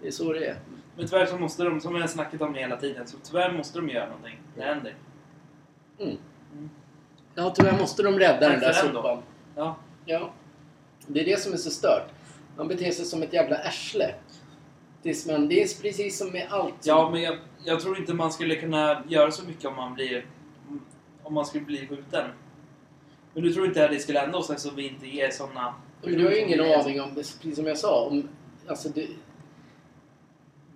Det 0.00 0.06
är 0.06 0.10
så 0.10 0.32
det 0.32 0.46
är. 0.46 0.56
Men 0.96 1.06
tyvärr 1.08 1.26
så 1.26 1.36
måste 1.38 1.64
de, 1.64 1.80
som 1.80 1.94
jag 1.94 2.00
har 2.00 2.08
snackat 2.08 2.40
om 2.40 2.54
hela 2.54 2.76
tiden, 2.76 3.06
så 3.06 3.16
tyvärr 3.24 3.52
måste 3.52 3.78
de 3.78 3.88
göra 3.88 4.06
någonting. 4.06 4.40
Det 4.56 4.62
händer. 4.62 4.94
Mm. 5.98 6.16
Mm. 6.52 6.70
Ja, 7.34 7.52
tyvärr 7.56 7.78
måste 7.78 8.02
de 8.02 8.18
rädda 8.18 8.48
den 8.48 8.60
där 8.60 8.72
sopan. 8.72 9.22
Ja. 9.56 9.76
Ja. 10.04 10.30
Det 11.06 11.20
är 11.20 11.24
det 11.24 11.40
som 11.40 11.52
är 11.52 11.56
så 11.56 11.70
stört. 11.70 12.08
Man 12.62 12.68
beter 12.68 12.90
sig 12.90 13.04
som 13.04 13.22
ett 13.22 13.32
jävla 13.32 13.56
arsle. 13.56 14.14
Tills 15.02 15.26
man, 15.26 15.48
det 15.48 15.62
är 15.62 15.82
precis 15.82 16.18
som 16.18 16.30
med 16.30 16.46
allt. 16.50 16.74
Ja, 16.86 17.10
men 17.10 17.22
jag, 17.22 17.38
jag 17.64 17.80
tror 17.80 17.98
inte 17.98 18.14
man 18.14 18.32
skulle 18.32 18.56
kunna 18.56 19.04
göra 19.08 19.30
så 19.30 19.44
mycket 19.44 19.64
om 19.64 19.76
man 19.76 19.94
blir... 19.94 20.26
Om 21.22 21.34
man 21.34 21.46
skulle 21.46 21.64
bli 21.64 21.86
skjuten. 21.86 22.30
Men 23.34 23.42
du 23.42 23.52
tror 23.52 23.66
inte 23.66 23.84
att 23.84 23.90
det 23.90 23.98
skulle 23.98 24.18
hända 24.18 24.38
oss 24.38 24.50
eftersom 24.50 24.76
vi 24.76 24.88
inte 24.88 25.06
är 25.06 25.30
såna... 25.30 25.74
Men 26.02 26.12
du 26.12 26.24
har 26.24 26.30
ju 26.32 26.38
ingen 26.40 26.60
aning 26.60 27.00
om, 27.00 27.14
precis 27.14 27.56
som 27.56 27.66
jag 27.66 27.78
sa, 27.78 28.06
om... 28.06 28.28
Alltså 28.66 28.88
det, 28.88 29.06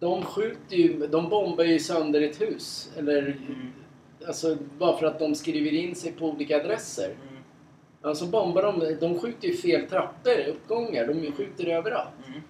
de 0.01 0.23
skjuter 0.23 0.77
ju, 0.77 1.07
de 1.07 1.29
bombar 1.29 1.65
ju 1.65 1.79
sönder 1.79 2.21
ett 2.23 2.41
hus. 2.41 2.91
Eller, 2.97 3.23
Mm. 3.23 3.73
alltså 4.27 4.57
bara 4.79 4.99
för 4.99 5.07
att 5.07 5.19
de 5.19 5.35
skriver 5.35 5.73
in 5.73 5.95
sig 5.95 6.13
på 6.13 6.27
olika 6.31 6.57
adresser. 6.61 7.15
Mm. 7.29 7.36
Alltså 8.07 8.27
bombar 8.27 8.63
de, 8.63 8.95
de 9.01 9.19
skjuter 9.19 9.49
ju 9.49 9.57
fel 9.57 9.87
trappor, 9.89 10.49
uppgångar. 10.49 11.07
De 11.07 11.33
skjuter 11.33 11.67
överallt. 11.67 12.09
Mm. 12.27 12.41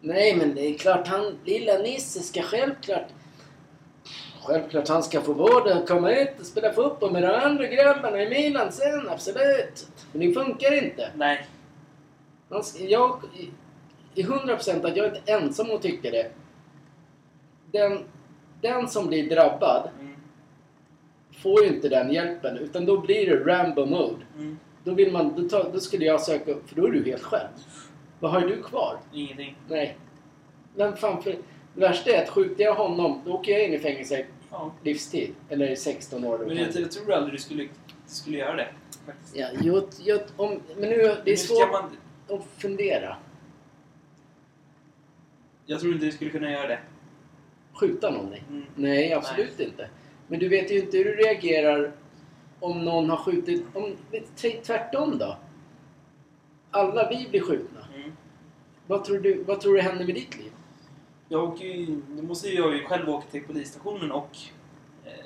Nej, 0.00 0.36
men 0.36 0.54
det 0.54 0.66
är 0.66 0.78
klart 0.78 1.06
han, 1.06 1.38
lilla 1.44 1.78
Nisse 1.78 2.20
ska 2.20 2.42
självklart... 2.42 3.06
Självklart 4.42 4.88
han 4.88 5.02
ska 5.02 5.20
få 5.20 5.32
vård 5.32 5.66
och 5.66 5.88
komma 5.88 6.10
ut 6.10 6.40
och 6.40 6.46
spela 6.46 6.72
fotboll 6.72 7.12
med 7.12 7.22
de 7.22 7.28
andra 7.28 7.66
grabbarna 7.66 8.22
i 8.22 8.28
Milan 8.28 8.72
sen, 8.72 9.08
absolut. 9.08 9.88
Men 10.12 10.20
det 10.20 10.34
funkar 10.34 10.84
inte. 10.84 11.10
Nej. 11.16 11.46
Han 12.48 12.62
jag 12.78 13.22
är 14.14 14.22
100% 14.22 14.86
att 14.86 14.96
jag 14.96 15.06
är 15.06 15.16
inte 15.16 15.32
ensam 15.32 15.70
att 15.70 15.82
tycka 15.82 16.10
det. 16.10 16.30
Den, 17.72 18.04
den 18.60 18.88
som 18.88 19.06
blir 19.06 19.30
drabbad 19.30 19.90
Mm. 20.00 20.07
Får 21.42 21.62
ju 21.64 21.68
inte 21.68 21.88
den 21.88 22.12
hjälpen, 22.12 22.56
utan 22.56 22.86
då 22.86 23.00
blir 23.00 23.26
det 23.26 23.44
Rambo 23.52 23.86
mode. 23.86 24.24
Mm. 24.36 24.58
Då, 24.84 24.94
vill 24.94 25.12
man, 25.12 25.34
då, 25.42 25.48
tar, 25.48 25.70
då 25.72 25.80
skulle 25.80 26.04
jag 26.04 26.20
söka 26.20 26.50
upp, 26.52 26.68
för 26.68 26.76
då 26.76 26.86
är 26.86 26.90
du 26.90 27.04
helt 27.04 27.22
själv. 27.22 27.48
Vad 28.20 28.30
har 28.30 28.40
du 28.40 28.62
kvar? 28.62 28.98
Ingenting. 29.12 29.56
Nej. 29.68 29.96
Men 30.76 30.96
fan, 30.96 31.22
för, 31.22 31.30
det 31.74 31.80
värsta 31.80 32.10
är 32.10 32.22
att 32.22 32.28
skjuter 32.28 32.64
jag 32.64 32.74
honom, 32.74 33.22
då 33.24 33.32
åker 33.32 33.52
jag 33.52 33.64
in 33.64 33.74
i 33.74 33.78
fängelse 33.78 34.24
Ja. 34.50 34.72
livstid. 34.82 35.34
Eller 35.48 35.70
i 35.70 35.76
16 35.76 36.24
år. 36.24 36.38
Men 36.38 36.56
jag, 36.56 36.68
jag 36.74 36.90
tror 36.90 37.12
aldrig 37.12 37.34
du 37.34 37.38
skulle, 37.38 37.68
skulle 38.06 38.38
göra 38.38 38.56
det. 38.56 38.68
Faktiskt. 39.06 39.36
Ja, 39.36 39.48
jag, 39.62 39.84
jag, 40.04 40.20
om, 40.36 40.60
men 40.76 40.88
nu, 40.90 41.16
det 41.24 41.32
är 41.32 41.36
svårt 41.36 41.70
man, 41.72 41.96
att 42.38 42.46
fundera. 42.58 43.16
jag 45.66 45.80
tror 45.80 45.92
inte 45.92 46.06
du 46.06 46.12
skulle 46.12 46.30
kunna 46.30 46.50
göra 46.50 46.68
det. 46.68 46.78
Skjuta 47.72 48.10
någon? 48.10 48.30
Nej, 48.30 48.42
Mm. 48.50 48.64
nej 48.74 49.12
absolut 49.12 49.60
inte. 49.60 49.88
Men 50.28 50.40
du 50.40 50.48
vet 50.48 50.70
ju 50.72 50.78
inte 50.80 50.96
hur 50.96 51.04
du 51.04 51.12
reagerar 51.14 51.92
om 52.60 52.84
någon 52.84 53.10
har 53.10 53.16
skjutit... 53.16 53.64
Om, 53.74 53.96
tvärtom 54.62 55.18
då. 55.18 55.36
Alla 56.70 57.08
vi 57.08 57.26
blir 57.30 57.40
skjutna. 57.40 57.80
Mm. 57.96 58.12
Vad 58.86 59.04
tror, 59.04 59.18
du, 59.18 59.42
vad 59.42 59.60
tror 59.60 59.74
du 59.74 59.80
händer 59.80 60.04
med 60.06 60.14
ditt 60.14 60.36
liv? 60.38 60.52
Jag 61.28 61.44
åker 61.44 61.64
ju, 61.66 62.00
då 62.08 62.22
måste 62.22 62.48
jag 62.48 62.74
ju 62.76 62.84
själv 62.84 63.08
åka 63.08 63.26
till 63.30 63.44
polisstationen 63.44 64.12
och 64.12 64.36
eh, 65.04 65.24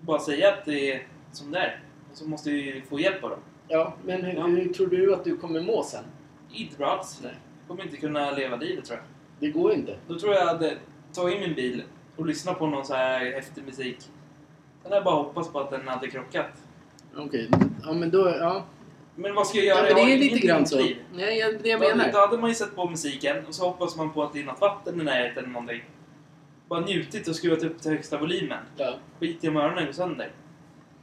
bara 0.00 0.18
säga 0.18 0.52
att 0.52 0.64
det 0.64 0.92
är 0.92 1.06
som 1.32 1.50
det 1.50 1.58
är. 1.58 1.82
Och 2.10 2.16
så 2.16 2.28
måste 2.28 2.50
jag 2.50 2.58
ju 2.58 2.82
få 2.82 3.00
hjälp 3.00 3.24
av 3.24 3.30
dem. 3.30 3.40
Ja, 3.68 3.94
men 4.04 4.22
hur, 4.24 4.34
Ja. 4.34 4.46
hur 4.46 4.72
tror 4.72 4.86
du 4.86 5.14
att 5.14 5.24
du 5.24 5.36
kommer 5.36 5.60
må 5.60 5.82
sen? 5.82 6.04
Inte 6.52 6.76
bra 6.78 6.86
alls. 6.86 7.20
Nej. 7.22 7.32
Jag 7.58 7.68
kommer 7.68 7.84
inte 7.84 7.96
kunna 7.96 8.30
leva 8.30 8.56
livet 8.56 8.84
tror 8.84 8.98
jag. 8.98 9.06
Det 9.40 9.58
går 9.58 9.72
inte. 9.72 9.96
Då 10.08 10.18
tror 10.18 10.34
jag 10.34 10.46
hade 10.46 10.76
tagit 11.12 11.34
in 11.34 11.40
min 11.40 11.54
bil 11.54 11.82
och 12.16 12.26
lyssnat 12.26 12.58
på 12.58 12.66
någon 12.66 12.84
så 12.86 12.94
här 12.94 13.32
häftig 13.32 13.64
musik. 13.64 13.98
Sen 14.82 14.92
hade 14.92 14.96
jag 14.96 15.04
bara 15.04 15.14
hoppats 15.14 15.52
på 15.52 15.60
att 15.60 15.70
den 15.70 15.88
hade 15.88 16.10
krockat. 16.10 16.62
Okej, 17.16 17.48
ja 17.82 17.92
men 17.92 18.10
då, 18.10 18.28
ja. 18.40 18.64
Men 19.14 19.34
vad 19.34 19.46
ska 19.46 19.58
jag 19.58 19.66
ja 19.66 19.74
göra? 19.74 19.82
men 19.86 19.94
det 19.94 20.02
har 20.02 20.08
är 20.10 20.18
lite 20.18 20.46
grann 20.46 20.66
så. 20.66 20.76
Nej, 21.14 21.38
jag, 21.38 21.62
det 21.62 21.68
jag 21.68 21.80
Då, 21.80 21.88
menar. 21.88 22.12
då 22.12 22.18
hade 22.18 22.38
man 22.38 22.50
ju 22.50 22.54
sett 22.54 22.76
på 22.76 22.88
musiken 22.88 23.46
och 23.46 23.54
så 23.54 23.64
hoppas 23.64 23.96
man 23.96 24.12
på 24.12 24.22
att 24.22 24.32
det 24.32 24.40
är 24.40 24.44
något 24.44 24.60
vatten 24.60 25.00
i 25.00 25.04
närheten 25.04 25.44
eller 25.44 25.52
någonting. 25.52 25.82
Bara 26.68 26.80
njutit 26.80 27.28
och 27.28 27.36
skruvat 27.36 27.62
upp 27.62 27.82
till 27.82 27.90
högsta 27.90 28.18
volymen. 28.18 28.58
Ja. 28.76 28.94
Skit 29.20 29.44
i 29.44 29.48
om 29.48 29.56
öronen 29.56 29.86
går 29.86 29.92
sönder. 29.92 30.32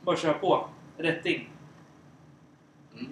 Bara 0.04 0.16
kör 0.16 0.34
på. 0.34 0.70
Rätt 0.98 1.26
in. 1.26 1.46
Mm. 2.94 3.12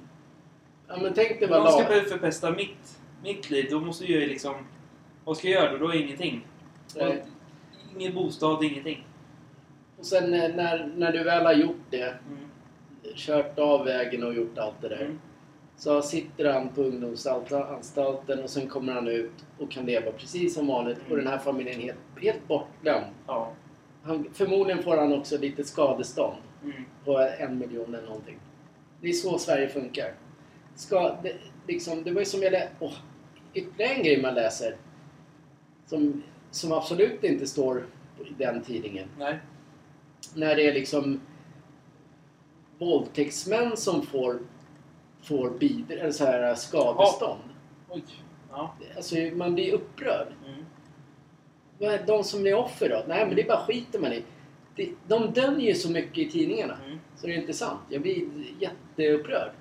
ja 0.87 0.97
men 1.01 1.13
tänk 1.13 1.39
dig 1.39 1.43
Om 1.43 1.49
vad 1.49 1.63
någon 1.63 1.71
ska 1.71 1.83
börja 1.89 2.03
förpesta 2.03 2.51
mitt, 2.51 2.99
mitt 3.23 3.49
liv, 3.49 3.67
då 3.69 3.79
måste 3.79 4.11
jag 4.11 4.21
ju 4.21 4.27
liksom... 4.27 4.55
Vad 5.25 5.37
ska 5.37 5.47
jag 5.49 5.63
göra 5.63 5.71
då? 5.77 5.85
Då 5.85 5.93
är 5.93 5.95
ingenting. 6.01 6.47
Ingen 7.97 8.15
bostad, 8.15 8.63
ingenting. 8.63 9.05
Och 9.97 10.05
sen 10.05 10.33
eh, 10.33 10.55
när, 10.55 10.91
när 10.97 11.11
du 11.11 11.23
väl 11.23 11.45
har 11.45 11.53
gjort 11.53 11.81
det, 11.89 12.03
Mm. 12.27 12.49
kört 13.15 13.59
av 13.59 13.85
vägen 13.85 14.23
och 14.23 14.33
gjort 14.33 14.57
allt 14.57 14.81
det 14.81 14.89
där. 14.89 15.01
Mm. 15.01 15.19
Så 15.77 16.01
sitter 16.01 16.53
han 16.53 16.69
på 16.69 16.81
ungdomsanstalten 16.81 18.43
och 18.43 18.49
sen 18.49 18.67
kommer 18.67 18.93
han 18.93 19.07
ut 19.07 19.31
och 19.59 19.71
kan 19.71 19.85
leva 19.85 20.11
precis 20.11 20.53
som 20.55 20.67
vanligt 20.67 20.97
och 21.09 21.17
den 21.17 21.27
här 21.27 21.37
familjen 21.37 21.79
är 21.79 21.83
helt, 21.83 21.97
helt 22.21 22.47
bortglömd. 22.47 23.05
Ja. 23.27 23.51
Han, 24.03 24.27
förmodligen 24.33 24.83
får 24.83 24.97
han 24.97 25.13
också 25.13 25.37
lite 25.37 25.63
skadestånd 25.63 26.37
Mm. 26.63 26.83
på 27.05 27.19
en 27.39 27.57
miljon 27.59 27.95
eller 27.95 28.07
någonting. 28.07 28.37
Det 29.01 29.07
är 29.09 29.13
så 29.13 29.37
Sverige 29.37 29.67
funkar. 29.69 30.13
Ska, 30.75 31.15
det, 31.23 31.33
liksom, 31.67 32.03
det 32.03 32.11
var 32.11 32.19
ju 32.21 32.25
som 32.25 32.41
jag 32.41 32.51
läste... 32.51 32.69
Oh, 32.79 32.93
ytterligare 33.53 33.93
en 33.93 34.03
grej 34.03 34.21
man 34.21 34.33
läser 34.33 34.75
som, 35.85 36.23
som 36.51 36.71
absolut 36.71 37.23
inte 37.23 37.47
står 37.47 37.85
i 38.25 38.33
den 38.37 38.61
tidningen. 38.61 39.07
Nej. 39.19 39.39
När 40.35 40.55
det 40.55 40.67
är 40.69 40.73
liksom 40.73 41.21
våldtäktsmän 42.79 43.77
som 43.77 44.01
får, 44.01 44.39
får 45.23 45.63
eller 45.89 46.11
så 46.11 46.25
här 46.25 46.55
skadestånd. 46.55 47.41
Oj. 47.89 48.03
Ja. 48.51 48.75
Alltså 48.95 49.15
man 49.35 49.53
blir 49.53 49.73
upprörd. 49.73 50.27
Mm. 50.45 50.65
Är 51.93 52.03
De 52.07 52.23
som 52.23 52.41
blir 52.41 52.55
offer 52.55 52.89
då? 52.89 53.03
Nej 53.07 53.25
men 53.25 53.35
det 53.35 53.47
bara 53.47 53.65
skiter 53.65 53.99
man 53.99 54.13
i. 54.13 54.23
Det- 54.75 54.91
De 55.07 55.31
döljer 55.33 55.67
ju 55.67 55.73
så 55.75 55.91
mycket 55.91 56.17
i 56.17 56.31
tidningarna. 56.31 56.77
Mm. 56.85 56.99
Så 57.15 57.27
det 57.27 57.33
är 57.33 57.37
inte 57.41 57.53
sant. 57.53 57.79
Jag 57.89 58.01
blir 58.01 58.27
jätteupprörd. 58.59 59.51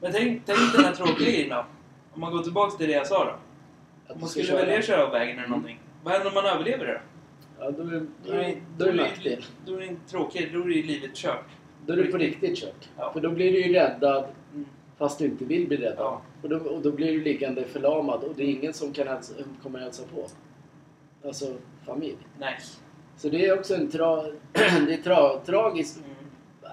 Men 0.00 0.12
tänk, 0.12 0.42
tänk 0.46 0.58
den 0.74 0.84
här 0.84 0.92
tråkiga 0.94 1.30
grejen 1.30 1.48
då. 1.48 1.66
Om 2.14 2.20
man 2.20 2.32
går 2.32 2.42
tillbaka 2.42 2.76
till 2.76 2.86
det 2.86 2.92
jag 2.92 3.06
sa 3.06 3.24
då. 3.24 3.30
Att 3.30 4.14
Om 4.14 4.20
man 4.20 4.28
skulle 4.28 4.52
välja 4.52 4.78
att 4.78 4.84
köra 4.84 5.04
av 5.06 5.12
vägen 5.12 5.38
eller 5.38 5.48
någonting. 5.48 5.80
Vad 6.02 6.12
händer 6.12 6.28
om 6.28 6.34
man 6.34 6.44
överlever 6.46 6.86
det 6.86 6.92
då? 6.92 7.00
Ja, 7.60 7.70
då 7.70 7.82
är, 7.82 8.06
Då 8.26 8.32
är, 8.32 8.54
då 8.78 8.84
då 8.84 8.90
är 8.90 8.94
är, 8.94 9.10
det 9.24 9.38
då 9.66 9.74
är 9.74 9.80
det 9.80 9.86
inte 9.86 10.10
tråkigt, 10.10 10.52
då 10.52 10.58
är 10.60 10.64
det 10.68 10.82
livet 10.82 11.14
kört. 11.16 11.44
Då 11.86 11.92
är 11.92 11.96
du 11.96 12.12
på 12.12 12.18
riktigt 12.18 12.58
kört. 12.58 12.88
Ja. 12.96 13.12
För 13.12 13.20
då 13.20 13.30
blir 13.30 13.52
du 13.52 13.66
ju 13.66 13.72
räddad 13.72 14.24
Mm. 14.54 14.66
fast 14.98 15.18
du 15.18 15.24
inte 15.24 15.44
vill 15.44 15.68
bli 15.68 15.76
räddad. 15.76 15.96
Ja. 15.98 16.22
Och, 16.42 16.48
då, 16.48 16.56
och 16.56 16.82
då 16.82 16.92
blir 16.92 17.12
du 17.12 17.22
liggande 17.22 17.64
förlamad 17.64 18.24
och 18.24 18.34
det 18.36 18.42
är 18.42 18.48
ingen 18.48 18.72
som 18.72 18.92
kan 18.92 19.08
hälsa, 19.08 19.34
kommer 19.62 19.78
hälsa 19.78 20.02
på. 20.14 20.26
Alltså 21.28 21.54
familj. 21.86 22.16
Nej. 22.38 22.56
Så 23.16 23.28
det 23.28 23.46
är 23.46 23.58
också 23.58 23.74
en 23.74 23.90
tra, 23.90 24.22
det 24.86 24.94
är 24.94 25.02
tra, 25.02 25.38
tragiskt. 25.46 25.96
Mm. 25.96 26.10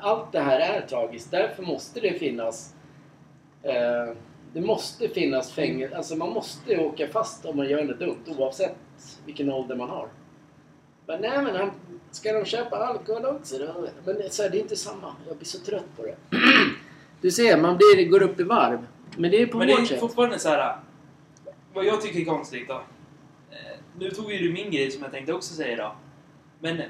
Allt 0.02 0.32
det 0.32 0.40
här 0.40 0.60
är 0.60 0.82
tragiskt. 0.88 1.32
Därför 1.32 1.64
måste 1.64 2.00
det 2.00 2.14
finnas 2.14 2.76
eh, 3.64 4.16
det 4.54 4.62
måste 4.62 5.08
finnas 5.10 5.52
fängelse. 5.52 5.98
Alltså 5.98 6.16
man 6.16 6.30
måste 6.30 6.78
åka 6.78 7.08
fast 7.08 7.46
om 7.46 7.58
man 7.58 7.70
gör 7.70 7.84
något 7.84 8.00
dumt 8.00 8.24
oavsett 8.38 8.76
vilken 9.26 9.52
ålder 9.52 9.76
man 9.76 9.90
har. 9.90 10.08
Men 11.08 11.22
nej 11.22 11.42
men 11.44 11.56
han, 11.56 11.72
ska 12.12 12.34
de 12.34 12.46
köpa 12.46 12.78
alkohol 12.78 13.26
också? 13.26 13.58
då? 13.58 13.88
Men 14.06 14.16
det, 14.16 14.24
är 14.26 14.30
så 14.30 14.44
här, 14.44 14.50
det 14.50 14.58
är 14.58 14.62
inte 14.62 14.76
samma. 14.76 15.16
Jag 15.28 15.38
blir 15.38 15.46
så 15.48 15.60
trött 15.60 15.86
på 15.98 16.04
det. 16.04 16.16
Du 17.22 17.32
ser, 17.32 17.58
man 17.62 17.78
blir, 17.78 18.10
går 18.10 18.22
upp 18.24 18.40
i 18.40 18.44
varv. 18.44 18.88
Men 19.18 19.32
det 19.32 19.42
är 19.42 19.48
på 19.48 19.58
Men 19.58 19.68
det 19.68 19.74
vårt 19.74 19.82
är 19.82 19.86
sätt. 19.86 20.00
fortfarande 20.00 20.40
så 20.40 20.50
här. 20.50 20.78
Vad 21.74 21.86
jag 21.86 22.02
tycker 22.02 22.20
är 22.20 22.26
konstigt 22.26 22.68
då. 22.68 22.74
Eh, 23.52 23.78
nu 24.00 24.10
tog 24.12 24.32
ju 24.32 24.38
du 24.48 24.54
min 24.54 24.72
grej 24.72 24.92
som 24.92 25.04
jag 25.04 25.12
tänkte 25.12 25.34
också 25.34 25.54
säga 25.54 25.76
då. 25.78 25.96
Men 26.60 26.82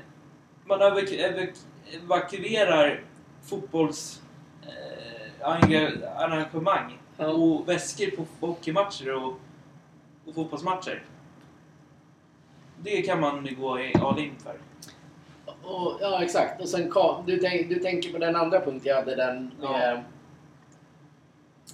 man 0.66 0.80
evak- 0.82 1.20
evak- 1.20 1.66
evakuerar 2.04 3.04
fotbolls 3.44 4.22
eh, 4.62 5.48
arrangemang 6.18 6.98
Ja. 7.18 7.28
och 7.28 7.70
väskor 7.70 8.12
på 8.16 8.48
hockeymatcher 8.48 9.14
och, 9.14 9.40
och 10.26 10.36
fotbollsmatcher. 10.36 11.04
Det 12.84 13.02
kan 13.02 13.20
man 13.20 13.48
gå 13.60 13.80
i 13.80 13.94
all 14.02 14.20
in 14.20 14.36
för. 14.40 14.56
Och, 15.64 15.98
ja, 16.02 16.24
exakt. 16.24 16.62
Och 16.62 16.70
sen 16.70 16.92
du, 17.26 17.38
tänk, 17.38 17.70
du 17.70 17.76
tänker 17.80 18.12
på 18.12 18.18
den 18.18 18.36
andra 18.36 18.60
punkten 18.60 18.90
jag 18.90 18.96
hade, 18.96 19.16
den 19.16 19.52
med... 19.60 20.04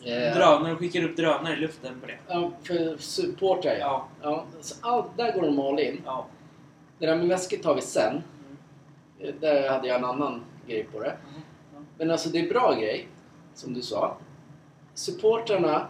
eh, 0.04 0.36
Drönare, 0.36 0.76
skickar 0.76 1.04
upp 1.04 1.18
drönare 1.18 1.54
i 1.54 1.60
luften 1.60 2.00
på 2.00 2.08
det. 2.08 2.18
Ja, 2.28 2.52
för 2.64 2.98
supportrar 2.98 3.76
ja. 3.80 4.08
Ja. 4.22 4.28
ja. 4.30 4.46
Så 4.62 4.76
allt, 4.82 5.18
där 5.18 5.34
går 5.34 5.42
de 5.42 5.60
all 5.60 5.80
in. 5.80 6.02
Ja. 6.06 6.26
Det 7.00 7.06
där 7.06 7.16
med 7.16 7.28
väskor 7.28 7.58
tar 7.58 7.76
vi 7.76 7.82
sen. 7.82 8.24
Mm. 9.20 9.36
Där 9.40 9.70
hade 9.70 9.88
jag 9.88 9.98
en 9.98 10.06
annan 10.06 10.42
grej 10.68 10.84
på 10.84 11.00
det. 11.00 11.18
Ja. 11.36 11.80
Men 11.98 12.12
alltså 12.12 12.30
det 12.30 12.40
är 12.40 12.50
bra 12.50 12.74
grej, 12.74 13.08
som 13.54 13.74
du 13.74 13.82
sa. 13.82 14.18
Supportrarna, 14.94 15.88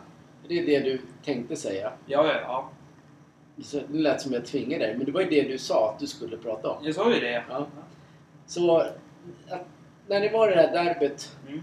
det 0.47 0.59
är 0.59 0.65
det 0.65 0.79
du 0.79 1.01
tänkte 1.23 1.55
säga. 1.55 1.91
Ja, 2.05 2.27
ja, 2.27 2.39
ja. 2.41 2.69
Så 3.63 3.77
det 3.91 3.97
lät 3.97 4.21
som 4.21 4.33
jag 4.33 4.45
tvingade 4.45 4.85
dig, 4.85 4.97
men 4.97 5.05
det 5.05 5.11
var 5.11 5.21
ju 5.21 5.29
det 5.29 5.41
du 5.41 5.57
sa 5.57 5.91
att 5.93 5.99
du 5.99 6.07
skulle 6.07 6.37
prata 6.37 6.69
om. 6.69 6.85
Jag 6.85 6.95
sa 6.95 7.13
ju 7.13 7.19
det. 7.19 7.43
Ja. 7.49 7.67
Så 8.45 8.77
att, 8.77 8.95
när 10.07 10.19
det 10.21 10.29
var 10.29 10.47
det 10.49 10.55
där 10.55 10.71
derbyt, 10.71 11.35
Mm. 11.47 11.61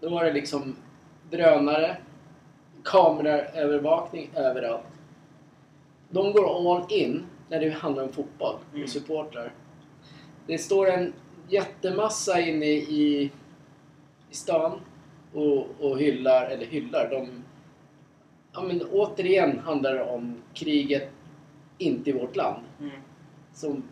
då 0.00 0.08
var 0.08 0.24
det 0.24 0.32
liksom 0.32 0.76
drönare, 1.30 1.96
kameraövervakning 2.84 4.30
överallt. 4.34 4.82
De 6.08 6.32
går 6.32 6.74
all 6.76 6.92
in 6.92 7.26
när 7.48 7.60
det 7.60 7.70
handlar 7.70 8.02
om 8.02 8.12
fotboll 8.12 8.54
och 8.70 8.74
Mm. 8.76 8.88
supportrar. 8.88 9.52
Det 10.46 10.58
står 10.58 10.90
en 10.90 11.12
jättemassa 11.48 12.40
inne 12.40 12.66
i, 12.66 13.30
i 14.30 14.34
stan 14.34 14.80
och, 15.32 15.66
och 15.80 15.98
hyllar, 15.98 16.46
eller 16.46 16.66
hyllar, 16.66 17.08
de... 17.10 17.42
Ja 18.52 18.62
men 18.62 18.82
återigen 18.92 19.58
handlar 19.58 19.94
det 19.94 20.04
om 20.04 20.42
kriget, 20.54 21.10
inte 21.78 22.10
i 22.10 22.12
vårt 22.12 22.36
land. 22.36 22.64
Mm. 22.80 22.90
Som, 23.52 23.82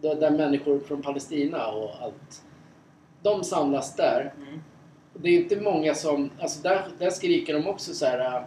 där, 0.00 0.30
människor 0.30 0.80
från 0.80 1.02
Palestina 1.02 1.66
och 1.66 1.90
allt. 2.02 2.42
De 3.22 3.44
samlas 3.44 3.96
där. 3.96 4.34
Mm. 4.36 4.60
Det 5.14 5.28
är 5.28 5.40
inte 5.40 5.60
många 5.60 5.94
som... 5.94 6.30
Alltså 6.40 6.62
där, 6.62 6.84
där 6.98 7.10
skriker 7.10 7.52
de 7.54 7.66
också 7.66 7.94
så 7.94 8.06
här. 8.06 8.36
äh, 8.36 8.42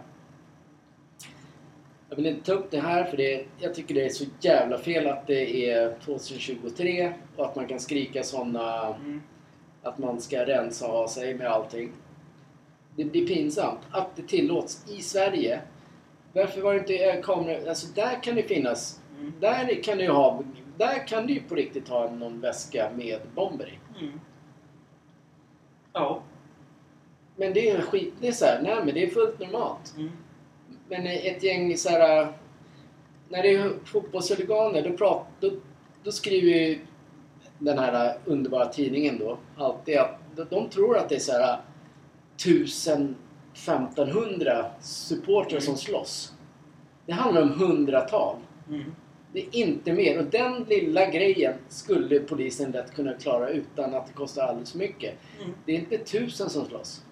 Jag 2.08 2.16
vill 2.16 2.26
inte 2.26 2.46
ta 2.46 2.52
upp 2.52 2.70
det 2.70 2.80
här 2.80 3.04
för 3.04 3.16
det, 3.16 3.46
jag 3.58 3.74
tycker 3.74 3.94
det 3.94 4.04
är 4.04 4.08
så 4.08 4.24
jävla 4.40 4.78
fel 4.78 5.06
att 5.06 5.26
det 5.26 5.70
är 5.70 5.98
2023 6.04 7.12
och 7.36 7.44
att 7.46 7.56
man 7.56 7.66
kan 7.66 7.80
skrika 7.80 8.22
sådana... 8.22 8.94
Mm. 8.94 9.22
Att 9.82 9.98
man 9.98 10.20
ska 10.20 10.46
rensa 10.46 11.08
sig 11.08 11.34
med 11.34 11.46
allting. 11.46 11.92
Det 12.96 13.04
blir 13.04 13.26
pinsamt 13.26 13.78
att 13.90 14.16
det 14.16 14.22
tillåts 14.22 14.90
i 14.90 15.02
Sverige. 15.02 15.60
Varför 16.36 16.60
var 16.60 16.74
det 16.74 16.78
inte 16.78 16.96
eh, 16.96 17.20
kameror... 17.22 17.68
Alltså 17.68 17.86
där 17.94 18.22
kan 18.22 18.34
det 18.34 18.42
finnas... 18.42 19.00
Mm. 19.18 19.32
Där 19.40 19.82
kan 19.82 19.98
du 19.98 20.04
ju 20.04 20.10
ha... 20.10 20.42
Där 20.76 21.06
kan 21.06 21.26
du 21.26 21.34
ju 21.34 21.42
på 21.42 21.54
riktigt 21.54 21.88
ha 21.88 22.10
någon 22.10 22.40
väska 22.40 22.90
med 22.96 23.20
bomber 23.34 23.66
i. 23.68 24.04
Mm. 24.04 24.20
Ja. 25.92 26.22
Men 27.36 27.52
det 27.52 27.70
är 27.70 27.80
skit... 27.80 28.14
Det 28.20 28.28
är 28.28 28.32
så 28.32 28.44
här, 28.44 28.62
nej 28.62 28.76
men 28.84 28.94
det 28.94 29.02
är 29.02 29.10
fullt 29.10 29.38
normalt. 29.38 29.94
Mm. 29.96 30.10
Men 30.88 31.06
ett 31.06 31.42
gäng 31.42 31.76
så 31.76 31.88
här... 31.88 32.32
När 33.28 33.42
det 33.42 33.54
är 33.54 33.70
fotbollshuliganer 33.84 34.82
då, 34.82 34.96
prat, 34.96 35.26
då, 35.40 35.50
då 36.02 36.12
skriver 36.12 36.48
ju 36.48 36.78
den 37.58 37.78
här 37.78 38.18
underbara 38.24 38.66
tidningen 38.66 39.18
då 39.18 39.38
alltid 39.56 39.98
att 39.98 40.50
de, 40.50 40.68
tror 40.68 40.98
att 40.98 41.08
det 41.08 41.14
är 41.14 41.20
så 41.20 41.32
här 41.32 41.60
1000 42.36 43.16
1500 43.56 44.66
supportrar 44.80 45.60
som 45.60 45.76
slåss. 45.76 46.32
Det 47.06 47.12
handlar 47.12 47.42
om 47.42 47.50
hundratal. 47.50 48.36
Mm. 48.68 48.92
Det 49.32 49.40
är 49.40 49.56
inte 49.56 49.92
mer. 49.92 50.18
Och 50.18 50.24
den 50.24 50.64
lilla 50.64 51.10
grejen 51.10 51.54
skulle 51.68 52.20
polisen 52.20 52.70
lätt 52.70 52.94
kunna 52.94 53.12
klara 53.12 53.48
utan 53.48 53.94
att 53.94 54.06
det 54.06 54.12
kostar 54.12 54.42
alldeles 54.42 54.72
för 54.72 54.78
mycket. 54.78 55.14
Mm. 55.40 55.54
Det 55.64 55.72
är 55.72 55.78
inte 55.78 55.98
tusen 55.98 56.50
som 56.50 56.64
slåss. 56.64 57.04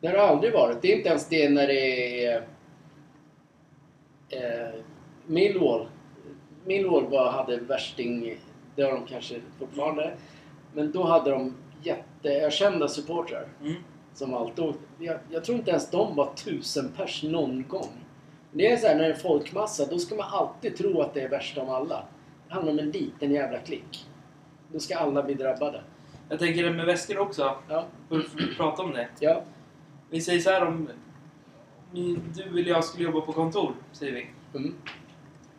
Det 0.00 0.06
har 0.06 0.14
det 0.14 0.22
aldrig 0.22 0.52
varit. 0.52 0.82
Det 0.82 0.92
är 0.92 0.96
inte 0.96 1.08
ens 1.08 1.28
det 1.28 1.48
när 1.48 1.66
det 1.66 2.24
är 2.24 2.42
eh, 4.28 4.80
Millwall. 5.26 5.88
Millwall 6.64 7.10
bara 7.10 7.30
hade 7.30 7.56
värsting, 7.56 8.38
det 8.76 8.82
har 8.82 8.92
de 8.92 9.06
kanske 9.06 9.40
fortfarande. 9.58 10.14
Men 10.74 10.92
då 10.92 11.02
hade 11.02 11.30
de 11.30 11.54
jätteerkända 11.82 12.88
supportrar. 12.88 13.48
Mm. 13.60 13.74
Som 14.16 14.34
alltid 14.34 14.64
åkte. 14.64 14.82
jag, 14.98 15.18
jag 15.30 15.44
tror 15.44 15.58
inte 15.58 15.70
ens 15.70 15.90
de 15.90 16.16
var 16.16 16.34
tusen 16.34 16.92
pers 16.96 17.22
någon 17.22 17.64
gång. 17.68 18.04
Det 18.52 18.72
är 18.72 18.76
så 18.76 18.86
här, 18.86 18.94
när 18.94 19.02
det 19.02 19.14
är 19.14 19.14
folkmassa, 19.14 19.86
då 19.86 19.98
ska 19.98 20.14
man 20.14 20.26
alltid 20.30 20.76
tro 20.76 21.00
att 21.00 21.14
det 21.14 21.20
är 21.20 21.28
värst 21.28 21.58
av 21.58 21.70
alla. 21.70 22.06
Det 22.48 22.54
handlar 22.54 22.72
om 22.72 22.78
en 22.78 22.90
liten 22.90 23.32
jävla 23.32 23.58
klick. 23.58 24.06
Då 24.72 24.78
ska 24.78 24.96
alla 24.96 25.22
bli 25.22 25.34
drabbade. 25.34 25.82
Jag 26.28 26.38
tänker 26.38 26.62
det 26.62 26.70
med 26.70 26.86
väskor 26.86 27.18
också. 27.18 27.56
Ja. 27.68 27.86
För 28.08 28.18
att 28.18 28.56
prata 28.56 28.82
om 28.82 28.92
det. 28.92 29.08
Ja. 29.20 29.42
Vi 30.10 30.20
säger 30.20 30.40
så 30.40 30.50
här 30.50 30.66
om... 30.66 30.88
om 31.94 32.22
Du 32.36 32.42
eller 32.42 32.70
jag 32.70 32.84
skulle 32.84 33.04
jobba 33.04 33.20
på 33.20 33.32
kontor, 33.32 33.74
säger 33.92 34.12
vi. 34.12 34.26
Mm. 34.58 34.74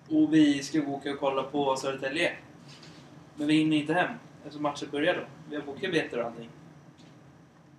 Och 0.10 0.34
vi 0.34 0.64
ska 0.64 0.82
åka 0.82 1.12
och 1.12 1.20
kolla 1.20 1.44
på 1.44 1.76
Södertälje. 1.76 2.32
Men 3.36 3.48
vi 3.48 3.54
hinner 3.54 3.78
inte 3.78 3.94
hem 3.94 4.12
eftersom 4.44 4.64
matchen 4.64 4.88
börjar 4.92 5.14
då. 5.14 5.22
Vi 5.50 5.56
har 5.56 5.64
bokat 5.64 5.82
biljetter 5.82 6.20
och 6.20 6.26
allting. 6.26 6.50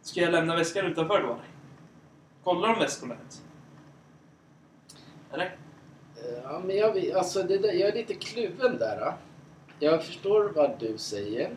Ska 0.09 0.21
jag 0.21 0.33
lämna 0.33 0.57
väskan 0.57 0.87
utanför 0.87 1.23
då? 1.23 1.39
Kollar 2.45 2.69
de 2.69 2.79
väskorna 2.79 3.15
ens? 3.15 3.43
Eller? 5.33 5.57
Ja, 6.43 6.63
men 6.65 6.77
jag, 6.77 7.11
alltså 7.11 7.43
det 7.43 7.59
där, 7.59 7.73
jag 7.73 7.89
är 7.89 7.95
lite 7.95 8.15
kluven 8.15 8.79
där. 8.79 9.01
då. 9.01 9.15
Jag 9.79 10.05
förstår 10.05 10.53
vad 10.55 10.79
du 10.79 10.99
säger. 10.99 11.51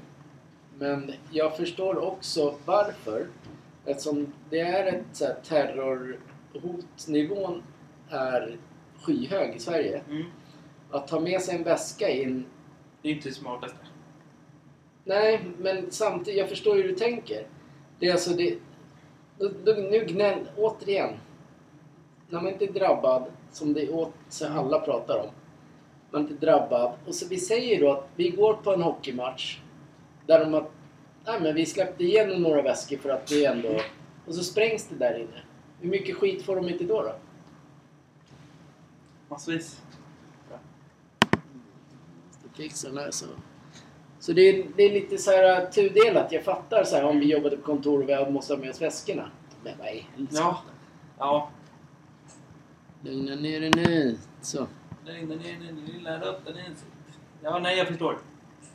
Men 0.77 1.13
jag 1.31 1.57
förstår 1.57 1.97
också 1.97 2.55
varför. 2.65 3.27
Eftersom 3.85 4.33
det 4.49 4.59
är 4.59 4.85
ett 4.85 5.05
så 5.11 5.25
här, 5.25 5.35
terrorhotnivån 5.43 7.63
är 8.09 8.57
skyhög 9.01 9.55
i 9.55 9.59
Sverige. 9.59 10.01
Mm. 10.09 10.25
Att 10.89 11.07
ta 11.07 11.19
med 11.19 11.41
sig 11.41 11.55
en 11.55 11.63
väska 11.63 12.09
in 12.09 12.45
Det 13.01 13.09
är 13.09 13.13
inte 13.13 13.29
det 13.29 13.35
smartaste. 13.35 13.77
Nej, 15.03 15.45
men 15.57 15.91
samtidigt, 15.91 16.39
jag 16.39 16.49
förstår 16.49 16.75
hur 16.75 16.83
du 16.83 16.95
tänker. 16.95 17.47
Det 18.01 18.07
är 18.07 18.11
alltså 18.13 18.33
det... 18.33 18.57
Nu 19.65 20.05
gnäll, 20.07 20.49
återigen. 20.57 21.13
När 22.29 22.41
man 22.41 22.51
inte 22.51 22.65
är 22.65 22.71
drabbad, 22.71 23.31
som 23.51 23.73
det 23.73 23.89
åt, 23.89 24.13
så 24.29 24.47
alla 24.47 24.79
pratar 24.79 25.17
om. 25.17 25.29
Man 26.11 26.25
är 26.25 26.29
inte 26.29 26.45
drabbad. 26.45 26.93
Och 27.07 27.15
så 27.15 27.27
vi 27.27 27.37
säger 27.37 27.79
då 27.79 27.91
att 27.91 28.09
vi 28.15 28.29
går 28.29 28.53
på 28.53 28.73
en 28.73 28.81
hockeymatch. 28.81 29.59
Där 30.25 30.39
de 30.39 30.53
har... 30.53 30.69
Nej 31.25 31.41
men 31.41 31.55
vi 31.55 31.65
släppte 31.65 32.03
igenom 32.03 32.41
några 32.41 32.61
väskor 32.61 32.97
för 32.97 33.09
att 33.09 33.27
det 33.27 33.45
är 33.45 33.51
ändå... 33.51 33.81
Och 34.27 34.35
så 34.35 34.43
sprängs 34.43 34.87
det 34.87 34.95
där 34.95 35.19
inne. 35.19 35.41
Hur 35.79 35.89
mycket 35.89 36.15
skit 36.15 36.43
får 36.43 36.55
de 36.55 36.69
inte 36.69 36.83
då? 36.83 37.01
då? 37.01 37.15
Massvis. 39.27 39.81
Här, 42.57 43.11
så. 43.11 43.25
Så 44.21 44.33
det 44.33 44.41
är, 44.41 44.65
det 44.75 44.83
är 44.83 44.93
lite 44.93 45.17
så 45.17 45.31
här 45.31 45.65
tudelat. 45.65 46.31
Jag 46.31 46.43
fattar 46.43 46.83
så 46.83 46.95
här 46.95 47.03
om 47.03 47.19
vi 47.19 47.25
jobbade 47.25 47.57
på 47.57 47.63
kontor 47.63 48.03
och 48.03 48.09
vi 48.09 48.31
måste 48.31 48.53
ha 48.53 48.59
med 48.59 48.69
oss 48.69 48.81
väskorna. 48.81 49.31
Men 49.63 49.73
vad 49.79 49.87
i? 49.87 50.05
Ja. 50.31 50.61
Ja. 51.17 51.49
Lugna 53.01 53.35
ner 53.35 53.59
dig 53.59 53.71
nu. 53.75 54.17
Så. 54.41 54.67
Inne, 55.07 55.35
ner, 55.35 55.35
ner, 55.35 55.71
ner, 55.71 55.93
lilla 55.93 56.15
in. 56.15 56.75
Ja, 57.43 57.59
nej, 57.59 57.77
jag 57.77 57.87
förstår. 57.87 58.17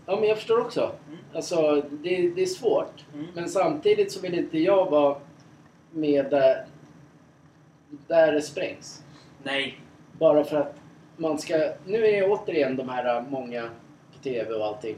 Ja, 0.06 0.16
men 0.20 0.28
jag 0.28 0.36
förstår 0.36 0.60
också. 0.60 0.92
Mm. 1.08 1.18
Alltså, 1.34 1.82
det, 1.90 2.28
det 2.28 2.42
är 2.42 2.46
svårt. 2.46 3.04
Mm. 3.14 3.26
Men 3.34 3.48
samtidigt 3.48 4.12
så 4.12 4.20
vill 4.20 4.34
inte 4.34 4.58
jag 4.58 4.90
vara 4.90 5.16
med 5.90 6.30
där, 6.30 6.66
där 8.06 8.32
det 8.32 8.42
sprängs. 8.42 9.02
Nej. 9.42 9.80
Bara 10.18 10.44
för 10.44 10.56
att 10.56 10.74
man 11.16 11.38
ska... 11.38 11.54
Nu 11.86 12.06
är 12.06 12.20
det 12.20 12.28
återigen 12.28 12.76
de 12.76 12.88
här 12.88 13.24
många 13.30 13.70
på 14.12 14.18
TV 14.22 14.54
och 14.54 14.66
allting. 14.66 14.96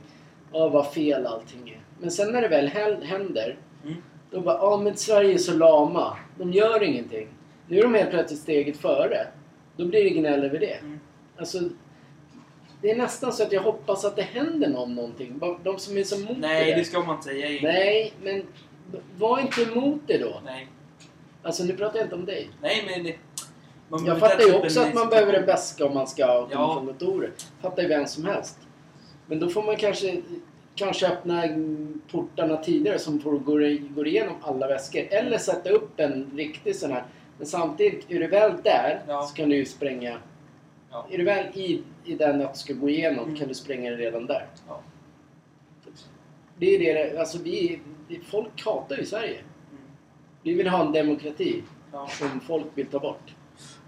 Ja, 0.53 0.69
vad 0.69 0.93
fel 0.93 1.27
allting 1.27 1.71
är. 1.71 1.81
Men 2.01 2.11
sen 2.11 2.33
när 2.33 2.43
det 2.43 2.49
väl 2.49 2.69
hä- 2.69 3.05
händer, 3.05 3.57
Mm. 3.85 3.97
då 4.31 4.41
bara 4.41 4.55
ja 4.57 4.77
men 4.77 4.97
Sverige 4.97 5.35
är 5.35 5.39
så 5.39 5.55
lama. 5.55 6.17
De 6.39 6.53
gör 6.53 6.83
ingenting. 6.83 7.29
Nu 7.69 7.79
är 7.79 7.83
de 7.83 7.95
helt 7.95 8.11
plötsligt 8.11 8.41
steget 8.41 8.77
före. 8.77 9.27
Då 9.77 9.85
blir 9.85 10.05
det 10.05 10.11
gnäll 10.11 10.45
över 10.45 10.59
det. 10.59 10.75
Mm. 10.75 11.01
Alltså, 11.37 11.59
det 12.83 12.91
är 12.91 12.97
nästan 12.97 13.33
så 13.33 13.43
att 13.43 13.53
jag 13.53 13.63
hoppas 13.63 14.05
att 14.05 14.17
det 14.17 14.23
händer 14.23 14.69
någon, 14.69 14.95
någonting. 14.95 15.41
De 15.65 15.79
som 15.79 15.97
är 15.97 16.05
så 16.05 16.17
emot 16.17 16.39
Nej, 16.39 16.71
det. 16.71 16.77
det 16.79 16.85
ska 16.85 17.01
man 17.01 17.15
inte 17.17 17.25
säga. 17.29 17.47
egentligen. 17.47 17.75
Nej, 17.75 18.13
men 18.23 18.43
var 19.19 19.39
inte 19.41 19.63
emot 19.63 20.01
det 20.07 20.19
då. 20.19 20.41
Nej. 20.45 20.69
Alltså 21.43 21.65
nu 21.65 21.77
pratar 21.77 21.97
jag 21.99 22.07
inte 22.07 22.15
om 22.15 22.25
dig. 22.25 22.51
Nej, 22.63 22.85
men... 22.95 23.05
det- 23.05 23.17
Man 23.91 24.05
Jag 24.07 24.19
fattar 24.19 24.45
ju 24.45 24.55
också 24.55 24.81
att 24.81 24.95
man 24.95 25.09
behöver 25.09 25.33
en 25.33 25.47
väska 25.47 25.87
om 25.87 25.95
man 25.95 26.07
ska 26.07 26.27
komma 26.27 26.49
Ja. 26.51 26.75
från 26.75 26.87
motorer. 26.87 27.31
Fattar 27.63 27.83
ju 27.83 27.89
vem 27.89 28.07
som 28.07 28.25
helst. 28.25 28.59
Men 29.29 29.39
då 29.41 29.49
får 29.49 29.63
man 29.63 29.77
kanske, 29.77 30.23
kanske 30.75 31.07
öppna 31.09 31.43
portarna 32.11 32.57
tidigare 32.57 32.99
som 32.99 33.21
får 33.21 33.33
går, 33.39 33.95
går 33.95 34.07
igenom 34.07 34.35
alla 34.43 34.67
väskor. 34.69 35.03
Eller 35.11 35.39
sätta 35.39 35.71
upp 35.71 36.01
en 36.01 36.31
riktig 36.37 36.77
sån 36.77 36.93
här. 36.93 37.05
Men 37.39 37.47
samtidigt, 37.47 38.11
är 38.11 38.21
du 38.21 38.27
väl 38.27 38.53
där 38.65 39.03
Ja. 39.09 39.23
så 39.23 39.35
kan 39.35 39.49
du 39.49 39.57
ju 39.57 39.65
spränga. 39.65 40.19
Ja. 40.91 41.07
Är 41.11 41.19
du 41.19 41.25
väl 41.25 41.47
i, 41.59 41.83
i 42.05 42.15
den 42.15 42.43
att 42.43 42.55
du 42.55 42.59
ska 42.61 42.73
gå 42.73 42.89
igenom 42.89 43.25
Mm. 43.25 43.37
kan 43.37 43.49
du 43.49 43.55
spränga 43.55 43.91
den 43.91 43.99
redan 43.99 44.27
där. 44.27 44.47
Ja. 44.69 44.81
Det 46.59 46.67
är 46.67 46.79
det, 46.95 47.19
alltså 47.21 47.39
vi, 47.43 47.81
folk 48.31 48.65
hatar 48.65 48.97
ju 48.97 49.05
Sverige. 49.05 49.39
Mm. 49.39 49.83
Vi 50.43 50.55
vill 50.55 50.69
ha 50.69 50.87
en 50.87 50.93
demokrati 50.93 51.63
som 52.09 52.41
folk 52.41 52.67
vill 52.75 52.87
ta 52.87 52.99
bort. 52.99 53.35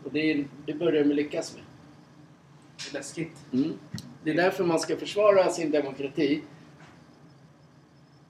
Och 0.05 0.13
det, 0.13 0.45
det 0.67 0.75
börjar 0.75 1.05
de 1.05 1.11
lyckas 1.15 1.55
med. 1.55 1.63
det 2.77 2.91
är 2.91 2.99
läskigt. 3.01 3.33
Mm. 3.53 3.73
Det 4.25 4.31
är 4.31 4.35
därför 4.35 4.65
man 4.65 4.81
ska 4.81 4.97
försvara 4.97 5.49
sin 5.49 5.71
demokrati. 5.71 6.43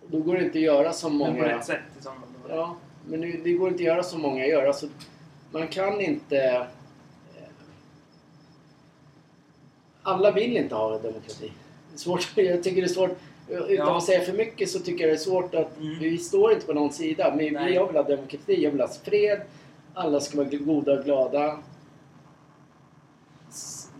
Då 0.06 0.18
går 0.18 0.34
det 0.34 0.44
inte 0.44 0.58
att 0.58 0.64
göra 0.64 0.92
som 0.92 1.18
Men 1.18 1.26
på 1.26 1.32
många... 1.32 1.48
rätt 1.56 1.64
sätt. 1.64 1.80
det. 2.02 2.54
Ja, 2.54 2.76
men 3.06 3.20
det, 3.20 3.32
det 3.44 3.52
går 3.52 3.68
inte 3.68 3.80
att 3.82 3.86
göra 3.86 4.02
som 4.02 4.20
många 4.20 4.46
gör. 4.46 4.66
Alltså, 4.66 4.86
man 5.52 5.68
kan 5.68 6.00
inte... 6.00 6.38
eh, 6.38 6.62
Alla 10.02 10.32
vill 10.32 10.56
inte 10.56 10.74
ha 10.74 10.98
demokrati. 10.98 11.52
Det 11.90 11.94
är 11.94 11.98
svårt, 11.98 12.28
jag 12.36 12.62
tycker 12.62 12.80
det 12.82 12.86
är 12.86 12.94
svårt... 12.94 13.10
Utan 13.48 13.74
Ja. 13.74 13.96
att 13.96 14.04
säga 14.04 14.20
för 14.24 14.32
mycket 14.32 14.70
så 14.70 14.78
tycker 14.78 15.00
jag 15.04 15.10
det 15.10 15.14
är 15.14 15.24
svårt 15.24 15.54
att... 15.54 15.76
Mm. 15.78 15.98
Vi 15.98 16.18
står 16.18 16.52
inte 16.52 16.66
på 16.66 16.72
någon 16.72 16.92
sida. 16.92 17.34
Men 17.36 17.52
Nej. 17.52 17.74
jag 17.74 17.86
vill 17.86 17.96
ha 17.96 18.02
demokrati, 18.02 18.62
jag 18.62 18.70
vill 18.70 18.80
ha 18.80 18.88
fred. 18.88 19.40
Alla 19.94 20.20
ska 20.20 20.36
vara 20.38 20.48
goda 20.48 20.92
och 20.98 21.04
glada. 21.04 21.58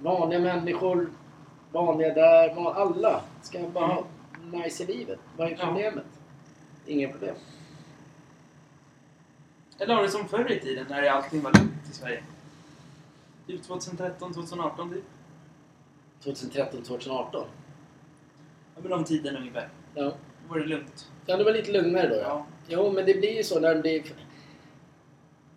Vanliga 0.03 0.41
människor, 0.41 1.11
vanliga 1.73 2.15
där, 2.15 2.71
alla 2.73 3.23
ska 3.43 3.69
bara 3.69 3.87
ha 3.87 4.05
nice 4.53 4.83
i 4.83 4.87
livet. 4.87 5.19
Vad 5.37 5.47
är 5.47 5.51
Ja. 5.59 5.67
problemet? 5.67 6.05
Inga 6.87 7.09
problem. 7.09 7.35
Eller 9.79 9.95
har 9.95 10.03
det 10.03 10.09
som 10.09 10.29
förr 10.29 10.53
i 10.53 10.61
tiden 10.61 10.87
när 10.89 11.03
allting 11.11 11.43
var 11.43 11.53
lugnt 11.53 11.89
i 11.91 11.93
Sverige? 11.93 12.23
Typ 13.47 13.63
2013, 13.63 14.35
2018 14.35 14.91
typ. 14.93 15.05
2013, 16.25 16.83
2018. 16.83 17.47
Ja, 18.75 18.81
men 18.83 18.91
de 18.91 19.05
tiden 19.05 19.37
ungefär. 19.37 19.69
Ja. 19.95 20.03
Då 20.03 20.13
var 20.49 20.59
det 20.59 20.67
lugnt. 20.67 21.11
ja, 21.27 21.37
det 21.37 21.45
var 21.45 21.53
lite 21.53 21.73
lugnare 21.73 22.09
då 22.09 22.15
ja. 22.15 22.23
Ja. 22.23 22.47
Jo, 22.69 22.93
men 22.93 23.07
det 23.07 23.15
blir 23.15 23.37
ju 23.37 23.45
så 23.45 23.61
när 23.61 23.75
det 23.75 23.81
blir... 23.81 24.03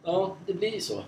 Ja, 0.04 0.36
det 0.46 0.54
blir 0.54 0.74
ju 0.74 0.80
så. 0.80 1.04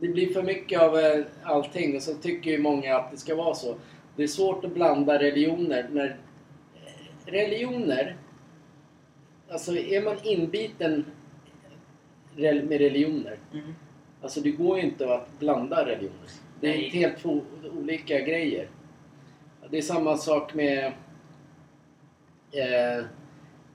Det 0.00 0.08
blir 0.08 0.32
för 0.32 0.42
mycket 0.42 0.80
av 0.80 0.98
eh, 0.98 1.24
allting 1.42 1.96
och 1.96 2.02
så 2.02 2.14
tycker 2.14 2.50
ju 2.50 2.58
många 2.58 2.96
att 2.96 3.10
det 3.10 3.16
ska 3.16 3.34
vara 3.34 3.54
så. 3.54 3.76
Det 4.16 4.22
är 4.22 4.26
svårt 4.26 4.64
att 4.64 4.74
blanda 4.74 5.18
religioner 5.18 5.88
när... 5.92 6.06
eh, 6.06 7.32
Religioner... 7.32 8.16
Alltså 9.50 9.76
är 9.76 10.02
man 10.02 10.16
inbiten 10.22 11.04
med 12.36 12.70
religioner 12.70 13.36
Mm. 13.52 13.74
Alltså 14.22 14.40
det 14.40 14.50
går 14.50 14.78
ju 14.78 14.84
inte 14.84 15.14
att 15.14 15.38
blanda 15.38 15.86
religioner. 15.86 16.28
Det 16.60 16.68
är 16.68 16.90
helt 16.90 17.18
två 17.18 17.40
olika 17.78 18.20
grejer. 18.20 18.68
Det 19.70 19.78
är 19.78 19.82
samma 19.82 20.16
sak 20.16 20.54
med... 20.54 20.92
Eh, 22.52 23.04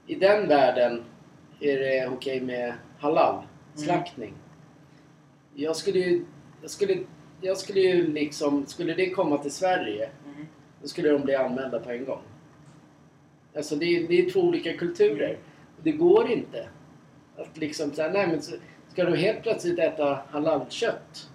I 0.07 0.15
den 0.15 0.47
världen 0.47 1.03
är 1.59 1.79
det 1.79 2.07
okej 2.07 2.41
med 2.41 2.73
halal, 2.99 3.43
slaktning. 3.75 4.33
Jag 5.56 5.76
skulle 5.76 6.00
ju... 6.00 6.26
Jag 6.62 6.72
skulle, 6.72 6.98
jag 7.42 7.58
skulle 7.58 7.80
ju 7.80 8.08
liksom... 8.08 8.66
Skulle 8.66 8.94
det 8.94 9.10
komma 9.10 9.38
till 9.38 9.52
Sverige, 9.52 10.10
Mm. 10.26 10.48
då 10.82 10.88
skulle 10.88 11.10
de 11.10 11.22
bli 11.22 11.36
anmälda 11.36 11.80
på 11.80 11.92
en 11.92 12.06
gång. 12.06 12.22
Alltså 13.56 13.76
det 13.76 13.86
är, 13.86 14.08
det 14.08 14.20
är 14.26 14.30
två 14.32 14.39
olika 14.39 14.74
kulturer. 14.78 15.38
Det 15.84 15.92
går 15.92 16.32
inte 16.32 16.68
att 17.38 17.58
liksom 17.58 17.92
säga, 17.92 18.12
nej 18.12 18.28
men 18.28 18.42
så, 18.42 18.56
ska 18.89 19.04
du 19.06 19.18
helt 19.18 19.42
plötsligt 19.44 19.80
äta 19.80 20.20
halalkött? 20.30 21.30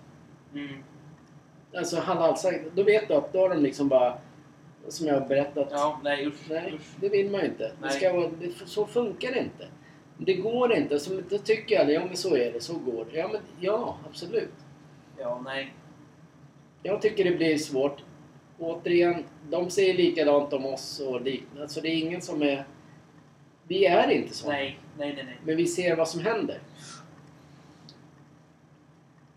Mm. 0.54 0.68
Alltså 1.76 1.96
halal, 2.00 2.36
då 2.74 2.82
vet 2.82 3.08
du 3.08 3.14
att 3.14 3.32
då 3.32 3.38
har 3.40 3.48
de 3.48 3.62
liksom 3.62 3.88
bara, 3.88 4.18
som 4.88 5.06
jag 5.06 5.20
har 5.20 5.28
berättat, 5.28 5.68
Ja, 5.70 6.00
nej 6.04 6.26
usch. 6.26 6.50
nej 6.50 6.72
usch. 6.74 6.86
det 7.00 7.08
vill 7.08 7.30
man 7.30 7.40
ju 7.40 7.46
inte. 7.46 7.72
Det 7.82 7.90
ska 7.90 8.12
vara, 8.12 8.30
det, 8.40 8.52
så 8.68 8.86
funkar 8.86 9.32
det 9.32 9.38
inte. 9.38 9.66
Det 10.18 10.34
går 10.34 10.72
inte. 10.72 10.98
Så, 10.98 11.20
då 11.28 11.38
tycker 11.38 11.74
jag, 11.74 11.92
ja 11.92 12.04
men 12.06 12.16
så 12.16 12.36
är 12.36 12.52
det, 12.52 12.60
så 12.60 12.78
går 12.78 13.06
det. 13.10 13.18
Ja 13.18 13.28
men 13.32 13.40
ja, 13.60 13.98
absolut. 14.08 14.54
Ja, 15.18 15.40
nej. 15.44 15.74
Jag 16.82 17.02
tycker 17.02 17.24
det 17.24 17.36
blir 17.36 17.58
svårt. 17.58 18.04
Återigen, 18.58 19.24
de 19.50 19.70
säger 19.70 19.94
likadant 19.94 20.52
om 20.52 20.66
oss 20.66 21.00
och 21.00 21.20
liknande. 21.20 21.68
Så 21.68 21.80
det 21.80 21.88
är 21.88 21.96
ingen 21.96 22.22
som 22.22 22.42
är... 22.42 22.66
Vi 23.62 23.86
är 23.86 24.10
inte 24.10 24.34
så. 24.34 24.48
Nej, 24.48 24.78
nej, 24.98 25.14
nej, 25.14 25.24
nej. 25.24 25.40
Men 25.44 25.56
vi 25.56 25.66
ser 25.66 25.96
vad 25.96 26.08
som 26.08 26.20
händer. 26.20 26.60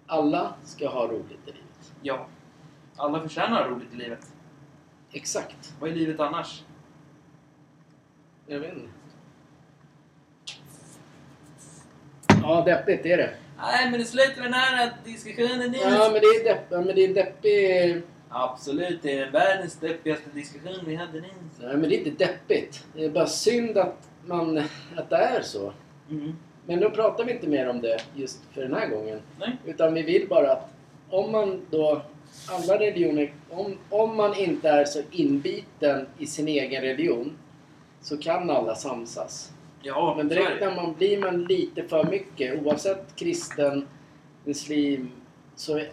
Alla 0.05 0.53
ska 0.63 0.89
ha 0.89 1.07
roligt 1.07 1.47
i 1.47 1.51
livet. 1.51 1.93
Ja. 2.01 2.27
Alla 2.95 3.21
förtjänar 3.21 3.69
roligt 3.69 3.93
i 3.93 3.95
livet. 3.95 4.33
Exakt. 5.11 5.73
Vad 5.79 5.89
är 5.89 5.95
livet 5.95 6.19
annars? 6.19 6.63
Jag 8.47 8.59
vet 8.59 8.73
inte. 8.73 8.89
Ja, 12.41 12.63
deppigt 12.65 13.05
är 13.05 13.17
det. 13.17 13.29
Nej, 13.57 13.91
men 13.91 13.99
det 13.99 14.05
slutar 14.05 14.41
den 14.41 14.53
här 14.53 14.91
diskussionen 15.05 15.71
nu. 15.71 15.77
Ja, 15.77 16.09
men 16.13 16.21
det 16.21 16.27
är, 16.27 16.43
depp, 16.43 16.65
ja, 16.69 16.81
men 16.81 16.95
det 16.95 17.05
är 17.05 17.13
deppig... 17.13 18.01
Absolut, 18.29 18.99
det 19.01 19.17
är 19.17 19.31
världens 19.31 19.75
deppigaste 19.75 20.29
diskussion 20.33 20.79
vi 20.85 20.95
hade 20.95 21.21
nu. 21.21 21.27
Nej, 21.59 21.77
men 21.77 21.89
det 21.89 21.95
är 21.95 22.07
inte 22.07 22.25
deppigt. 22.25 22.85
Det 22.93 23.05
är 23.05 23.09
bara 23.09 23.27
synd 23.27 23.77
att, 23.77 24.09
man, 24.25 24.57
att 24.95 25.09
det 25.09 25.15
är 25.15 25.41
så. 25.41 25.73
Mm. 26.09 26.35
Men 26.65 26.79
då 26.79 26.89
pratar 26.89 27.25
vi 27.25 27.31
inte 27.31 27.47
mer 27.47 27.69
om 27.69 27.81
det 27.81 28.01
just 28.15 28.39
för 28.53 28.61
den 28.61 28.73
här 28.73 28.87
gången. 28.87 29.19
Nej. 29.39 29.57
Utan 29.65 29.93
vi 29.93 30.01
vill 30.01 30.27
bara 30.29 30.51
att 30.51 30.69
om 31.09 31.31
man 31.31 31.61
då, 31.69 32.01
alla 32.49 32.79
religioner, 32.79 33.33
om, 33.49 33.77
om 33.89 34.17
man 34.17 34.37
inte 34.37 34.69
är 34.69 34.85
så 34.85 35.01
inbiten 35.11 36.07
i 36.17 36.25
sin 36.25 36.47
egen 36.47 36.81
religion 36.81 37.37
så 38.01 38.17
kan 38.17 38.49
alla 38.49 38.75
samsas. 38.75 39.51
Ja, 39.81 40.13
Men 40.17 40.27
direkt 40.27 40.59
det. 40.59 40.69
när 40.69 40.75
man 40.75 40.93
blir 40.93 41.19
man 41.21 41.43
lite 41.43 41.83
för 41.83 42.03
mycket, 42.03 42.65
oavsett 42.65 43.15
kristen, 43.15 43.87
muslim, 44.45 45.11
så 45.55 45.77
är- 45.77 45.91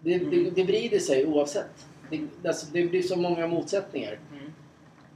det, 0.00 0.18
det, 0.18 0.36
Mm. 0.36 0.54
det 0.54 0.64
vrider 0.64 0.98
sig 0.98 1.26
oavsett. 1.26 1.86
Det, 2.10 2.48
alltså, 2.48 2.66
det 2.72 2.84
blir 2.86 3.02
så 3.02 3.16
många 3.16 3.46
motsättningar. 3.46 4.18
Mm. 4.32 4.52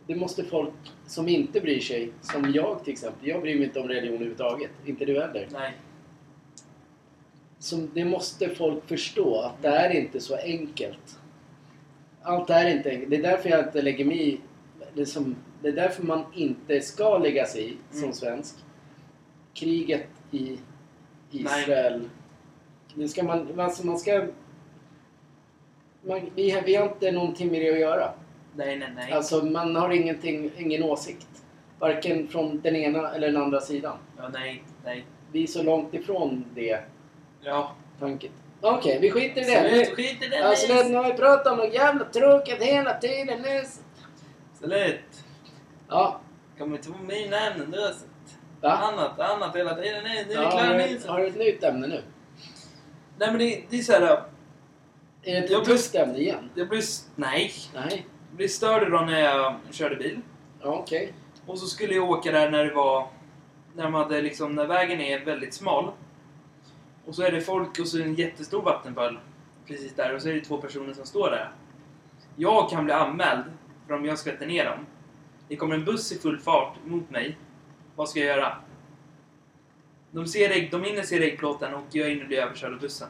Det 0.07 0.15
måste 0.17 0.45
folk 0.45 0.73
som 1.07 1.29
inte 1.29 1.61
bryr 1.61 1.81
sig, 1.81 2.13
som 2.23 2.53
jag 2.55 2.85
till 2.85 2.93
exempel, 2.93 3.29
jag 3.29 3.43
bryr 3.43 3.55
mig 3.55 3.65
inte 3.65 3.81
om 3.81 3.89
religion 3.89 4.15
överhuvudtaget. 4.15 4.71
Inte 4.87 5.05
du 5.05 5.21
heller. 5.21 5.49
Nej. 5.53 5.73
som, 7.59 7.91
det 7.95 8.05
måste 8.05 8.49
folk 8.49 8.89
förstå 8.89 9.41
att 9.41 9.63
det 9.63 9.69
är 9.69 9.91
inte 9.91 10.21
så 10.21 10.37
enkelt. 10.37 11.19
Allt 12.23 12.51
är 12.51 12.77
inte 12.77 12.91
enkelt. 12.91 13.11
Det 13.11 13.17
är 13.17 13.23
därför 13.23 13.49
jag 13.49 13.65
inte 13.67 13.83
lägger 13.83 14.05
mig 14.05 14.29
i. 14.29 14.41
Det, 14.95 15.07
som, 15.07 15.37
det 15.63 15.69
är 15.69 15.73
därför 15.73 16.03
man 16.03 16.25
inte 16.35 16.81
ska 16.81 17.19
lägga 17.19 17.47
sig 17.47 17.71
i 17.73 17.77
som 17.91 18.03
Mm. 18.03 18.13
svensk. 18.13 18.55
Kriget 19.55 20.07
i 20.31 20.59
Israel. 21.31 22.09
Det 22.95 23.09
ska 23.09 23.23
man, 23.23 23.61
alltså 23.61 23.87
man 23.87 23.99
ska... 23.99 24.27
Man, 26.03 26.21
vi, 26.35 26.51
har, 26.51 26.63
vi 26.63 26.75
har 26.75 26.85
inte 26.89 27.13
någonting 27.13 27.51
med 27.53 27.61
det 27.61 27.71
att 27.73 27.79
göra. 27.81 28.13
Nej, 28.57 28.79
nej, 28.79 28.89
nej. 28.97 29.13
Alltså 29.13 29.45
man 29.45 29.77
har 29.77 29.91
ingenting, 29.91 30.51
ingen 30.59 30.83
åsikt. 30.83 31.27
Varken 31.79 32.29
från 32.29 32.61
den 32.61 32.77
ena 32.77 33.15
eller 33.15 33.33
den 33.33 33.43
andra 33.43 33.61
sidan. 33.61 33.97
Ja, 34.17 34.29
nej, 34.29 34.63
nej. 34.85 35.05
Vi 35.33 35.43
är 35.43 35.47
så 35.47 35.63
långt 35.63 35.95
ifrån 35.95 36.45
det 36.55 36.81
Ja. 37.41 37.73
tanken. 37.99 38.31
Okej, 38.61 38.99
vi 39.01 39.11
skiter 39.11 39.41
i 39.41 39.45
det. 39.45 39.71
Nu- 39.73 39.85
skit 39.97 40.23
i 40.23 40.29
det 40.29 40.45
Alltså 40.45 40.73
nu 40.89 40.95
har 40.95 41.05
vi 41.05 41.19
pratat 41.19 41.47
om 41.53 41.59
något 41.59 41.75
jävla 41.75 42.05
tråkigt 42.05 42.63
hela 42.63 42.99
tiden 42.99 43.43
nu. 43.43 43.63
Slut. 44.61 45.25
Ja, 45.89 46.21
Kommer 46.59 46.77
inte 46.77 46.91
på 46.93 46.99
mina 46.99 47.37
ämnen. 47.51 47.71
Du 47.71 47.81
har 47.81 47.89
sett 47.89 48.39
va? 48.61 48.71
annat, 48.71 49.21
annat 49.21 49.57
hela 49.57 49.75
tiden. 49.75 50.05
Nu, 50.05 50.11
nu 50.29 50.33
är 50.33 50.43
Ja, 50.43 50.51
klara 50.51 50.65
har, 50.67 50.79
du, 50.89 51.09
har 51.09 51.19
du 51.19 51.27
ett 51.27 51.37
nytt 51.39 51.65
ämne 51.65 51.87
nu? 51.87 52.03
Nej, 53.19 53.29
men 53.31 53.39
det, 53.39 53.65
det 53.71 53.79
är 53.79 53.83
så 53.83 53.93
här. 53.93 54.03
Är 54.03 54.23
det 55.23 55.39
ett 55.39 55.95
Jag- 55.95 56.03
ämne 56.09 56.19
igen? 56.19 56.51
Jag 56.55 56.69
blev... 56.69 56.83
Nej. 57.17 57.53
Nej. 57.75 58.07
Jag 58.29 58.37
blev 58.37 58.49
störd 58.49 58.83
idag 58.89 59.07
när 59.07 59.21
jag 59.21 59.55
körde 59.71 59.97
bil. 59.97 60.21
Ja, 60.63 60.69
okej. 60.69 61.13
Och 61.47 61.59
så 61.59 61.67
skulle 61.67 61.95
jag 61.95 62.11
åka 62.11 62.33
där 62.33 62.51
när 62.51 62.65
det 62.65 62.75
var... 62.75 63.09
När 63.75 63.83
de 63.85 63.95
hade 63.95 64.23
liksom... 64.23 64.55
När 64.55 64.67
vägen 64.67 65.01
är 65.01 65.25
väldigt 65.25 65.55
smal. 65.55 65.91
Och 67.07 67.15
så 67.15 67.23
är 67.23 67.33
det 67.33 67.41
folk 67.41 67.79
och 67.79 67.89
så 67.89 67.97
är 67.97 68.01
det 68.03 68.09
en 68.09 68.15
jättestor 68.15 68.63
vattenpöl. 68.63 69.19
Precis 69.67 69.95
där. 69.95 70.15
Och 70.15 70.23
så 70.23 70.29
är 70.29 70.35
det 70.35 70.41
två 70.41 70.57
personer 70.59 70.93
som 70.93 71.07
står 71.07 71.31
där. 71.31 71.53
Jag 72.37 72.71
kan 72.71 72.85
bli 72.85 72.95
anmäld 72.95 73.45
för 73.91 73.97
om 73.97 74.05
jag 74.05 74.19
skvätter 74.19 74.47
ner 74.47 74.65
dem. 74.65 74.87
Det 75.49 75.57
kommer 75.57 75.75
en 75.75 75.85
buss 75.85 76.13
i 76.13 76.19
full 76.19 76.39
fart 76.39 76.77
mot 76.87 77.11
mig. 77.11 77.37
Vad 77.97 78.09
ska 78.09 78.21
jag 78.21 78.37
göra? 78.37 78.57
De, 80.11 80.27
ser 80.27 80.51
ägg, 80.51 80.71
de 80.71 80.85
hinner 80.85 81.03
se 81.03 81.25
äggplåten 81.33 81.75
och 81.75 81.85
jag 81.93 82.09
hinner 82.09 82.25
bli 82.25 82.37
överkörd 82.37 82.73
av 82.73 82.81
bussen. 82.81 83.09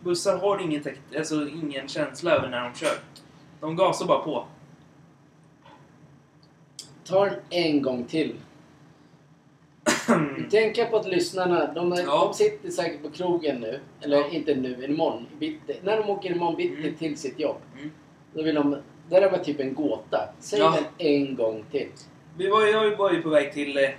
Bussar 0.00 0.38
har 0.38 0.58
ingen, 0.62 0.84
alltså 1.16 1.48
ingen 1.48 1.88
känsla 1.88 2.30
över 2.30 2.48
när 2.48 2.64
de 2.64 2.74
kör. 2.74 2.98
De 3.60 3.76
gasar 3.76 4.06
bara 4.06 4.18
på. 4.18 4.46
Ta 7.04 7.24
den 7.24 7.34
en 7.50 7.82
gång 7.82 8.04
till. 8.04 8.36
Tänka 10.50 10.86
på 10.86 10.96
att 10.96 11.08
lyssnarna, 11.08 11.72
de, 11.72 11.92
Ja. 11.92 12.24
de 12.26 12.34
sitter 12.34 12.70
säkert 12.70 13.02
på 13.02 13.10
krogen 13.10 13.60
nu. 13.60 13.80
Eller 14.00 14.16
Ja. 14.16 14.28
inte 14.28 14.54
nu, 14.54 14.84
imorgon. 14.84 15.26
Bitti. 15.38 15.76
När 15.82 15.96
de 15.96 16.10
åker 16.10 16.30
imorgon 16.30 16.56
bitti 16.56 16.82
Mm. 16.82 16.94
till 16.94 17.16
sitt 17.18 17.38
jobb. 17.40 17.56
Mm. 17.78 17.90
Då 18.34 18.42
vill 18.42 18.54
de... 18.54 18.76
Där 19.08 19.30
var 19.30 19.38
typ 19.38 19.60
en 19.60 19.74
gåta. 19.74 20.28
Säg 20.38 20.58
Ja. 20.58 20.70
den 20.76 20.84
en 21.06 21.36
gång 21.36 21.64
till. 21.70 21.88
Vi 22.36 22.48
var, 22.48 22.66
jag 22.66 22.96
var 22.96 23.12
ju 23.12 23.22
på 23.22 23.28
väg 23.28 23.52
till 23.52 23.76
eh, 23.78 23.90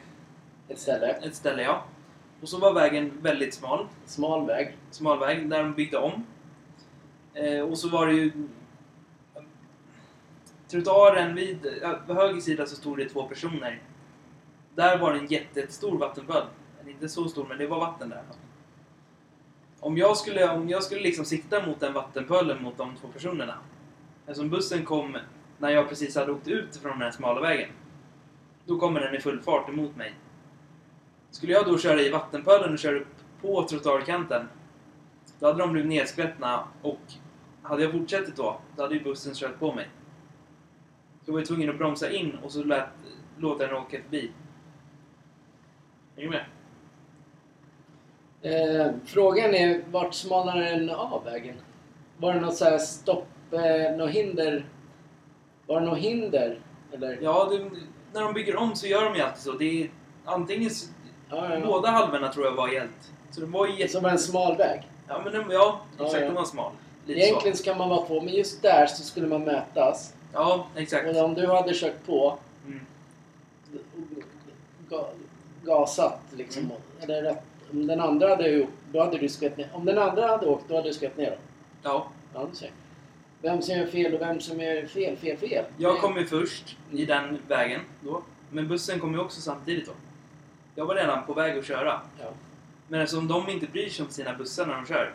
Ett 0.68 0.80
ställe. 0.80 1.08
ett 1.08 1.36
ställe, 1.36 1.62
ja. 1.64 1.84
Och 2.42 2.50
så 2.50 2.58
var 2.58 2.74
vägen 2.74 3.12
väldigt 3.22 3.54
smal. 3.54 3.88
Smal 4.06 4.46
väg. 4.48 4.78
Smal 4.92 5.20
väg, 5.20 5.50
där 5.50 5.64
de 5.64 5.74
byggde 5.74 5.98
om. 5.98 6.26
Eh, 7.34 7.60
och 7.60 7.78
så 7.78 7.90
var 7.90 8.08
det 8.08 8.14
ju... 8.14 8.32
Trottoaren 10.68 11.36
vid, 11.36 11.80
ja, 11.82 12.00
på 12.08 12.14
höger 12.14 12.42
sida 12.42 12.66
så 12.66 12.76
stod 12.76 12.98
det 12.98 13.10
två 13.10 13.24
personer. 13.24 13.82
Där 14.76 14.98
var 14.98 15.14
det 15.14 15.20
en 15.20 15.28
jättestor 15.28 15.98
vattenpöl. 15.98 16.44
Eller 16.82 16.92
Inte 16.92 17.10
så 17.10 17.28
stor, 17.28 17.46
men 17.50 17.58
det 17.58 17.68
var 17.68 17.80
vatten 17.80 18.10
där. 18.10 18.22
Om 19.80 19.98
jag 19.98 20.18
skulle, 20.18 20.50
om 20.50 20.70
jag 20.70 20.84
skulle 20.84 21.02
liksom 21.02 21.26
sikta 21.26 21.66
mot 21.66 21.80
den 21.80 21.94
vattenpölen 21.94 22.64
mot 22.64 22.78
de 22.78 22.96
två 23.02 23.08
personerna. 23.08 23.58
Eftersom 24.26 24.50
bussen 24.50 24.86
kom 24.86 25.18
när 25.58 25.70
jag 25.70 25.90
precis 25.90 26.16
hade 26.16 26.32
åkt 26.32 26.48
ut 26.48 26.76
från 26.76 26.92
den 26.92 27.02
här 27.02 27.12
smala 27.12 27.42
vägen. 27.42 27.70
Då 28.66 28.80
kommer 28.80 29.00
den 29.00 29.16
i 29.16 29.20
full 29.20 29.40
fart 29.40 29.70
emot 29.70 29.96
mig. 29.96 30.14
Skulle 31.30 31.54
jag 31.54 31.66
då 31.66 31.78
köra 31.78 32.02
i 32.02 32.10
vattenpölen 32.10 32.74
och 32.74 32.80
köra 32.80 33.00
upp 33.00 33.16
på 33.42 33.64
trottoarkanten 33.64 34.48
då 35.44 35.48
hade 35.48 35.60
de 35.60 35.72
blivit 35.72 35.90
nedskvättna 35.90 36.68
och 36.82 37.00
hade 37.62 37.84
jag 37.84 37.92
fortsatt 37.92 38.36
då, 38.36 38.60
då 38.76 38.82
hade 38.82 38.96
ju 38.96 39.04
bussen 39.04 39.34
kört 39.34 39.60
på 39.60 39.74
mig. 39.74 39.88
Så 41.22 41.30
jag 41.30 41.34
var 41.34 41.40
ju 41.40 41.46
tvungen 41.46 41.70
att 41.70 41.78
bromsa 41.78 42.12
in 42.12 42.38
och 42.44 42.52
så 42.52 42.64
lät, 42.64 42.88
låta 43.38 43.68
den 43.68 43.76
åka 43.76 43.98
förbi. 44.02 44.32
Är 46.16 46.22
du 46.22 46.30
med? 46.30 46.46
Eh, 48.42 48.92
frågan 49.06 49.54
är, 49.54 49.84
vart 49.92 50.14
smalnar 50.14 50.58
den 50.58 50.90
av 50.90 51.24
vägen? 51.24 51.56
Var 52.18 52.34
det 52.34 52.40
något 52.40 52.56
så 52.56 52.66
här 52.66 52.78
stopp, 52.78 53.28
eh, 53.54 53.96
något 53.98 54.10
hinder? 54.12 54.66
Var 55.68 55.80
det 55.80 55.86
något 55.86 55.98
hinder? 56.00 56.60
Eller? 56.94 57.18
Ja, 57.22 57.50
det, 57.52 57.70
när 58.14 58.22
de 58.22 58.34
bygger 58.34 58.56
om 58.56 58.76
så 58.76 58.88
gör 58.88 59.04
de 59.06 59.16
ju 59.16 59.22
alltid 59.22 59.44
så. 59.44 59.52
Det 59.52 59.84
är 59.84 59.90
antingen... 60.26 60.68
s- 60.68 60.90
Ja, 61.30 61.54
ja. 61.54 61.66
Båda 61.66 61.90
halvorna 61.90 62.32
tror 62.34 62.46
jag 62.46 62.52
var 62.52 62.68
helt... 62.68 63.12
Så 63.32 63.40
det 63.40 63.46
var 63.46 63.68
jätte... 63.68 63.92
Som 63.94 64.06
en 64.06 64.20
smal 64.20 64.58
väg. 64.58 64.82
Ja, 65.08 65.22
men 65.24 65.34
den, 65.34 65.44
ja, 65.52 65.82
Ja, 65.98 66.04
exakt. 66.06 66.22
ja. 66.22 66.26
Den 66.28 66.36
var 66.36 66.46
smal. 66.46 66.72
Lite 67.06 67.20
Egentligen 67.20 67.58
så. 67.58 67.64
ska 67.64 67.76
man 67.76 67.90
vara 67.90 68.06
två, 68.06 68.22
men 68.22 68.34
just 68.34 68.62
där 68.62 68.86
så 68.86 69.04
skulle 69.04 69.28
man 69.28 69.44
mötas. 69.44 70.14
Ja, 70.34 70.68
exakt. 70.76 71.08
Och 71.18 71.24
om 71.24 71.34
du 71.34 71.48
hade 71.48 71.74
kört 71.74 72.06
på 72.06 72.38
Mm. 72.68 72.80
ga, 74.90 75.06
gasat 75.64 76.20
liksom. 76.38 76.64
Mm. 76.64 76.76
Eller 77.02 77.22
rätt, 77.24 77.44
om 77.72 77.88
den 77.88 78.00
andra 78.00 78.30
hade 78.30 78.48
gjort, 78.50 78.70
då 78.92 79.00
hade 79.00 79.18
du 79.18 79.30
skvätt 79.30 79.58
ner. 79.58 79.70
Om 79.74 79.86
den 79.86 79.98
andra 79.98 80.28
hade 80.28 80.46
åkt, 80.48 80.66
då 80.70 80.76
hade 80.76 80.88
du 80.90 80.94
skvätt 80.94 81.18
ner 81.18 81.30
dem. 81.30 81.40
Ja, 81.84 82.08
Ja, 82.34 82.48
du 82.52 82.56
ser. 82.56 82.72
Vem 83.44 83.62
som 83.62 83.76
gör 83.76 83.86
fel 83.86 84.14
och 84.14 84.22
vem 84.22 84.40
som 84.40 84.60
gör 84.60 84.86
fel, 84.86 85.18
fel, 85.18 85.38
fel. 85.38 85.66
jag 85.78 86.02
kom 86.02 86.18
ju 86.18 86.26
först 86.26 86.78
i 86.92 87.06
den 87.06 87.40
vägen 87.48 87.82
då. 88.02 88.24
Men 88.50 88.68
bussen 88.68 89.00
kom 89.00 89.14
ju 89.14 89.20
också 89.20 89.42
samtidigt 89.42 89.86
då. 89.86 89.92
Jag 90.76 90.86
var 90.86 90.96
redan 90.96 91.26
på 91.26 91.34
väg 91.34 91.58
att 91.58 91.66
köra. 91.66 92.02
Ja. 92.20 92.26
Men 92.88 93.02
eftersom 93.02 93.28
de 93.28 93.50
inte 93.50 93.68
bryr 93.68 93.90
sig 93.90 94.06
om 94.06 94.12
sina 94.12 94.34
bussar 94.34 94.66
när 94.66 94.76
de 94.76 94.86
kör. 94.86 95.14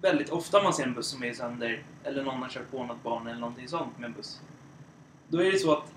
Väldigt 0.00 0.30
ofta 0.30 0.62
man 0.62 0.72
ser 0.72 0.84
en 0.84 0.94
buss 0.94 1.06
som 1.06 1.24
är 1.24 1.32
sönder, 1.32 1.82
eller 2.04 2.24
någon 2.24 2.42
har 2.42 2.48
kört 2.48 2.70
på 2.70 2.84
något 2.84 3.02
barn 3.02 3.26
eller 3.26 3.40
någonting 3.40 3.68
sånt 3.68 3.98
med 3.98 4.06
en 4.06 4.12
buss. 4.12 4.40
Då 5.28 5.42
är 5.42 5.52
det 5.52 5.58
så 5.58 5.72
att... 5.72 5.92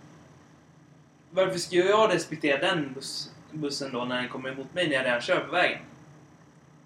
Varför 1.31 1.59
ska 1.59 1.75
jag 1.75 2.13
respektera 2.13 2.57
den 2.57 2.93
buss, 2.93 3.31
bussen 3.51 3.91
då 3.93 4.05
när 4.05 4.15
den 4.15 4.29
kommer 4.29 4.49
emot 4.49 4.73
mig 4.73 4.87
när 4.87 4.95
jag 4.95 5.05
redan 5.05 5.21
kör 5.21 5.39
på 5.39 5.51
vägen? 5.51 5.81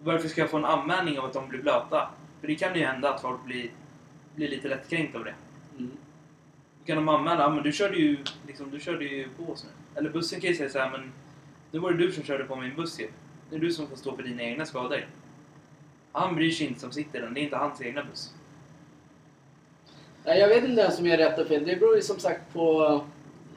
Varför 0.04 0.28
ska 0.28 0.42
jag 0.42 0.50
få 0.50 0.58
en 0.58 0.66
anmälning 0.66 1.20
av 1.20 1.26
att 1.26 1.34
de 1.34 1.50
blir 1.50 1.62
blöta? 1.62 2.10
För 2.42 2.48
det 2.48 2.56
kan 2.56 2.76
ju 2.76 2.86
hända 2.86 3.14
att 3.14 3.22
folk 3.22 3.44
blir, 3.46 3.70
blir 4.36 4.50
lite 4.50 4.68
lättkränkt 4.68 5.16
av 5.16 5.24
det. 5.24 5.34
Mm. 5.78 5.92
Då 6.80 6.86
kan 6.86 6.96
de 6.96 7.10
anmäla, 7.10 7.42
ja 7.42 7.50
men 7.50 7.64
du 7.64 7.72
körde 7.72 7.98
ju, 7.98 8.18
liksom, 8.48 8.72
du 8.72 8.80
körde 8.80 9.06
ju 9.06 9.30
på 9.30 9.52
oss 9.52 9.64
nu. 9.64 10.00
Eller 10.00 10.10
bussen 10.10 10.42
kan 10.42 10.50
ju 10.50 10.56
säga 10.56 10.70
så 10.70 10.80
här, 10.80 10.92
men 10.92 11.12
nu 11.72 11.80
var 11.80 11.92
det 11.92 11.98
du 11.98 12.12
som 12.12 12.24
körde 12.24 12.44
på 12.44 12.56
min 12.56 12.76
buss 12.76 13.00
ju. 13.00 13.08
Det 13.50 13.56
är 13.56 13.60
du 13.60 13.72
som 13.72 13.88
får 13.88 13.96
stå 13.96 14.16
för 14.16 14.24
dina 14.24 14.44
egna 14.44 14.66
skador. 14.66 15.08
Han 16.12 16.36
bryr 16.36 16.52
sig 16.52 16.68
inte 16.68 16.80
som 16.80 16.92
sitter 16.92 17.22
den. 17.22 17.34
Det 17.34 17.40
är 17.40 17.44
inte 17.44 17.56
hans 17.56 17.82
egna 17.82 18.04
buss. 18.04 18.34
Nej, 20.26 20.40
jag 20.40 20.48
vet 20.48 20.64
inte 20.64 20.84
vem 20.84 20.92
som 20.92 21.06
gör 21.06 21.18
rätt 21.18 21.40
och 21.40 21.48
fel. 21.48 21.66
Det 21.66 21.76
beror 21.76 21.96
ju 21.96 22.02
som 22.02 22.20
sagt 22.20 22.54
på... 22.54 23.02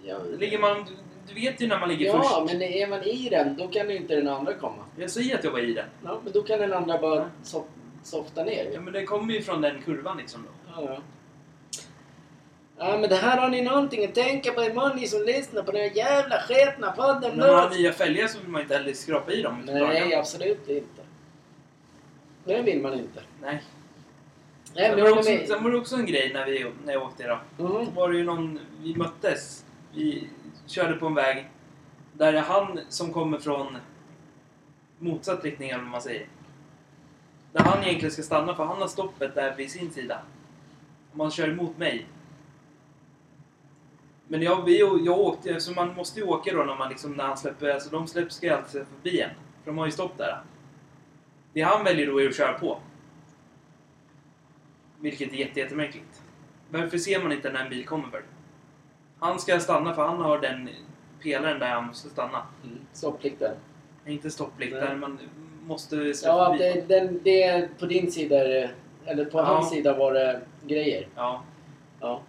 Ja, 0.05 0.19
Ligger 0.39 0.59
man, 0.59 0.87
du, 1.29 1.35
vet 1.35 1.61
ju 1.61 1.67
när 1.67 1.79
man 1.79 1.89
ligger 1.89 2.07
ja 2.07 2.23
först. 2.23 2.53
men 2.53 2.63
är 2.63 2.87
man 2.87 3.03
i 3.03 3.29
den, 3.29 3.57
då 3.57 3.69
kan 3.69 3.91
ju 3.91 3.97
inte 3.97 4.15
den 4.15 4.29
andra 4.29 4.55
komma. 4.55 4.85
Jag 4.97 5.11
säger 5.11 5.39
att 5.39 5.45
jag 5.45 5.51
var 5.51 5.59
i 5.59 5.73
den. 5.73 5.87
Ja, 6.05 6.21
men 6.25 6.33
då 6.33 6.43
kan 6.43 6.59
den 6.59 6.73
andra 6.73 6.99
bara 6.99 7.31
so 7.43 7.65
softa 8.09 8.45
ner. 8.45 8.71
Ja, 8.75 8.81
men 8.81 8.93
det 8.93 9.05
kommer 9.05 9.35
ju 9.35 9.43
från 9.43 9.61
den 9.61 9.83
kurvan 9.83 10.17
liksom 10.17 10.43
då. 10.43 10.83
Ja, 10.83 10.93
ja. 10.93 11.03
Ja, 12.79 12.99
men 12.99 13.11
det 13.11 13.17
här 13.17 13.39
har 13.39 13.49
ni 13.49 13.63
någonting 13.63 14.05
att 14.05 14.15
tänka 14.15 14.53
på 14.53 14.63
imorgon 14.63 14.97
ni 14.97 15.07
som 15.07 15.23
lyssnar 15.23 15.63
på 15.63 15.73
den 15.73 15.81
här 15.81 15.97
jävla 15.97 16.41
sketna 16.41 16.93
podden. 16.93 17.37
När 17.37 17.53
man 17.53 17.57
har 17.57 17.71
nya 17.71 17.93
fälgar 17.93 18.27
så 18.27 18.39
vill 18.39 18.49
man 18.49 18.63
inte 18.63 18.77
heller 18.77 18.93
skrapa 18.93 19.33
i 19.33 19.43
dem. 19.43 19.63
Nej, 19.67 20.15
absolut 20.15 20.69
inte. 20.69 21.03
Det 22.45 22.63
vill 22.63 22.83
man 22.83 22.95
inte. 22.95 23.23
Nej. 23.43 23.63
Nej, 24.75 24.91
Sen 24.91 25.01
var, 25.01 25.19
också, 25.19 25.31
med. 25.31 25.49
sen 25.49 25.65
var 25.65 25.71
det 25.71 25.77
också 25.77 25.97
en 25.97 26.07
grej 26.07 26.31
när, 26.35 26.47
vi, 26.47 26.67
när 26.85 26.93
jag 26.93 27.03
åkte 27.03 27.27
då. 27.27 27.65
Mm. 27.65 27.85
Då 27.85 27.91
var 27.91 28.09
det 28.09 28.17
ju 28.17 28.25
någon, 28.25 28.61
vi 28.83 28.97
möttes. 28.97 29.65
Vi 29.95 30.29
körde 30.67 30.95
på 30.95 31.07
en 31.07 31.15
väg 31.15 31.49
där 32.13 32.33
han 32.33 32.81
som 32.89 33.13
kommer 33.13 33.39
från 33.39 33.77
motsatt 34.99 35.45
riktning 35.45 35.71
eller 35.71 35.83
vad 35.83 35.91
man 35.91 36.03
säger. 36.03 36.27
Där 37.53 37.65
han 37.65 37.85
egentligen 37.85 38.13
ska 38.13 38.23
stanna 38.23 38.55
för 38.55 38.65
han 38.65 38.81
har 38.81 38.89
stoppet 38.89 39.35
där 39.35 39.57
vid 39.57 39.71
sin 39.71 39.91
sida. 39.91 40.23
Om 41.13 41.21
han 41.21 41.31
kör 41.31 41.49
emot 41.49 41.79
mig. 41.79 42.07
Men 44.29 44.43
jag, 44.43 44.65
vi, 44.65 44.79
jag 44.79 45.19
åkte, 45.19 45.61
så 45.61 45.73
man 45.73 45.95
måste 45.95 46.21
ju 46.21 46.27
åka 46.27 46.53
då 46.53 46.65
när 46.65 46.77
man 46.77 46.89
liksom, 46.89 47.13
när 47.13 47.25
han 47.25 47.39
släpper, 47.39 47.69
alltså 47.69 47.91
de 47.91 48.07
släpper 48.07 48.31
ska 48.31 48.57
alltid 48.57 48.87
förbi 48.87 49.21
en. 49.21 49.31
För 49.65 49.71
de 49.71 49.79
har 49.79 49.87
ju 49.87 49.93
stopp 49.93 50.19
där. 50.19 50.41
Det 51.53 51.61
han 51.61 51.85
väljer 51.85 52.07
då 52.07 52.21
är 52.21 52.29
att 52.29 52.37
köra 52.37 52.59
på. 52.59 52.79
Vilket 55.01 55.33
är 55.33 55.37
jätte, 55.37 55.61
jättemärkligt. 55.61 56.23
Varför 56.71 56.99
ser 56.99 57.23
man 57.23 57.33
inte 57.33 57.53
när 57.53 57.65
en 57.65 57.71
bil 57.71 57.87
kommer 57.87 58.09
för? 58.09 58.23
Han 59.19 59.39
ska 59.39 59.61
stanna 59.61 59.95
för 59.95 60.07
han 60.07 60.21
har 60.21 60.39
den 60.39 60.69
pelaren 61.23 61.59
där 61.59 61.71
han 61.71 61.87
måste 61.87 62.09
stanna. 62.09 62.43
Mm. 62.65 62.79
Stopplikten. 62.93 63.57
Inte 64.07 64.31
stopplikt, 64.31 64.73
Nej. 64.73 65.11
Måste 65.69 66.15
släppa 66.15 66.37
Ja, 66.37 66.57
det, 66.59 66.89
den, 66.89 67.21
det, 67.25 67.69
på 67.79 67.87
din 67.87 68.13
sida, 68.13 68.45
är 68.45 68.49
det- 68.49 68.71
eller 69.07 69.25
på 69.25 69.39
Ja. 69.39 69.43
hans 69.45 69.71
sida 69.71 69.95
var 69.97 70.13
det 70.13 70.41
grejer. 70.67 71.09
Ja. 71.17 71.43
Ja. 72.01 72.21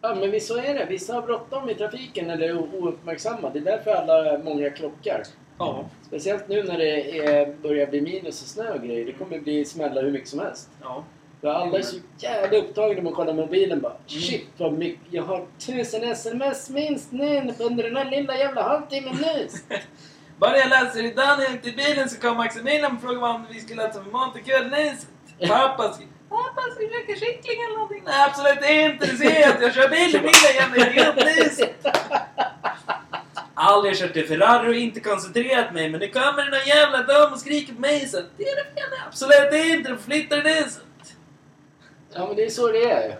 Ja, 0.00 0.14
men 0.14 0.40
så 0.40 0.56
är 0.58 0.74
det. 0.74 0.86
Vissa 0.88 1.14
har 1.14 1.22
bråttom 1.22 1.70
i 1.70 1.74
trafiken 1.74 2.30
eller 2.30 2.48
är 2.48 2.58
ouppmärksamma. 2.58 3.50
Det 3.50 3.58
är 3.58 3.62
därför 3.62 3.90
alla, 3.90 4.38
många 4.38 4.70
krockar. 4.70 5.22
Ja. 5.58 5.84
Speciellt 6.02 6.48
nu 6.48 6.62
när 6.62 6.78
det 6.78 7.18
är, 7.18 7.54
börjar 7.62 7.86
bli 7.86 8.00
minus 8.00 8.42
och 8.42 8.48
snö 8.48 8.72
och 8.74 8.82
grejer. 8.82 9.04
Det 9.04 9.12
kommer 9.12 9.38
bli 9.38 9.64
smälla 9.64 10.00
hur 10.00 10.10
mycket 10.10 10.28
som 10.28 10.38
helst. 10.40 10.68
Ja. 10.82 11.04
För 11.40 11.48
alla 11.48 11.78
är 11.78 11.82
så 11.82 11.96
jävla 12.18 12.58
upptagna 12.58 13.02
med 13.02 13.10
att 13.10 13.16
kolla 13.16 13.32
mobilen 13.32 13.80
bara. 13.80 13.92
Mm. 13.92 14.02
Shit 14.06 14.46
vad 14.58 14.72
mycket. 14.72 15.12
Jag 15.12 15.22
har 15.22 15.44
tusen 15.58 16.04
sms 16.04 16.70
minst 16.70 17.12
nu 17.12 17.52
under 17.60 17.84
den 17.84 17.96
här 17.96 18.10
lilla 18.10 18.38
jävla 18.38 18.62
halvtimmen 18.62 19.14
nu. 19.22 19.48
Bara 20.38 20.58
jag 20.58 20.68
läser 20.70 21.02
idag 21.04 21.38
när 21.38 21.44
jag 21.44 21.54
åkte 21.54 21.68
i 21.68 21.72
bilen 21.72 22.08
så 22.08 22.20
kom 22.20 22.36
Maximilian 22.36 22.96
och 22.96 23.02
frågade 23.02 23.26
om 23.26 23.46
vi 23.50 23.60
skulle 23.60 23.84
äta 23.84 24.04
för 24.04 24.10
mat 24.10 24.36
ikväll. 24.36 24.68
Nej, 24.70 24.96
så- 25.40 25.46
pappa 25.48 25.92
ska... 25.92 26.04
Pappa 26.28 26.60
ska 26.70 26.80
vi 26.80 26.88
käka 26.88 27.20
kyckling 27.20 27.62
eller 27.64 27.74
någonting? 27.74 28.02
Nej, 28.06 28.24
absolut 28.30 28.64
inte. 28.70 29.06
Du 29.06 29.16
ser 29.16 29.48
att 29.54 29.62
jag 29.62 29.74
kör 29.74 29.88
bil 29.88 30.16
i 30.16 30.18
bilen 30.18 30.54
jävla 30.54 30.90
idiot. 30.90 31.14
Nej, 31.16 31.50
så- 31.50 31.90
Aldrig 33.54 33.96
kört 33.98 34.12
till 34.12 34.28
Ferrari 34.28 34.68
och 34.70 34.74
inte 34.74 35.00
koncentrerat 35.00 35.72
mig 35.74 35.90
men 35.90 36.00
nu 36.00 36.08
kommer 36.08 36.44
det 36.44 36.50
någon 36.58 36.66
jävla 36.66 37.02
dam 37.02 37.32
och 37.32 37.38
skriker 37.40 37.74
på 37.74 37.80
mig 37.80 38.08
så 38.08 38.16
det 38.36 38.42
är 38.48 38.56
det 38.56 38.64
fel. 38.64 38.90
Nej, 38.90 39.00
Absolut 39.08 39.52
inte. 39.54 39.90
Du 39.90 39.96
får 39.96 40.02
flytta 40.04 40.36
dig 40.36 40.70
så. 40.70 40.80
Ja 42.12 42.26
men 42.26 42.36
det 42.36 42.44
är 42.44 42.50
så 42.50 42.68
det 42.68 42.90
är. 42.90 43.18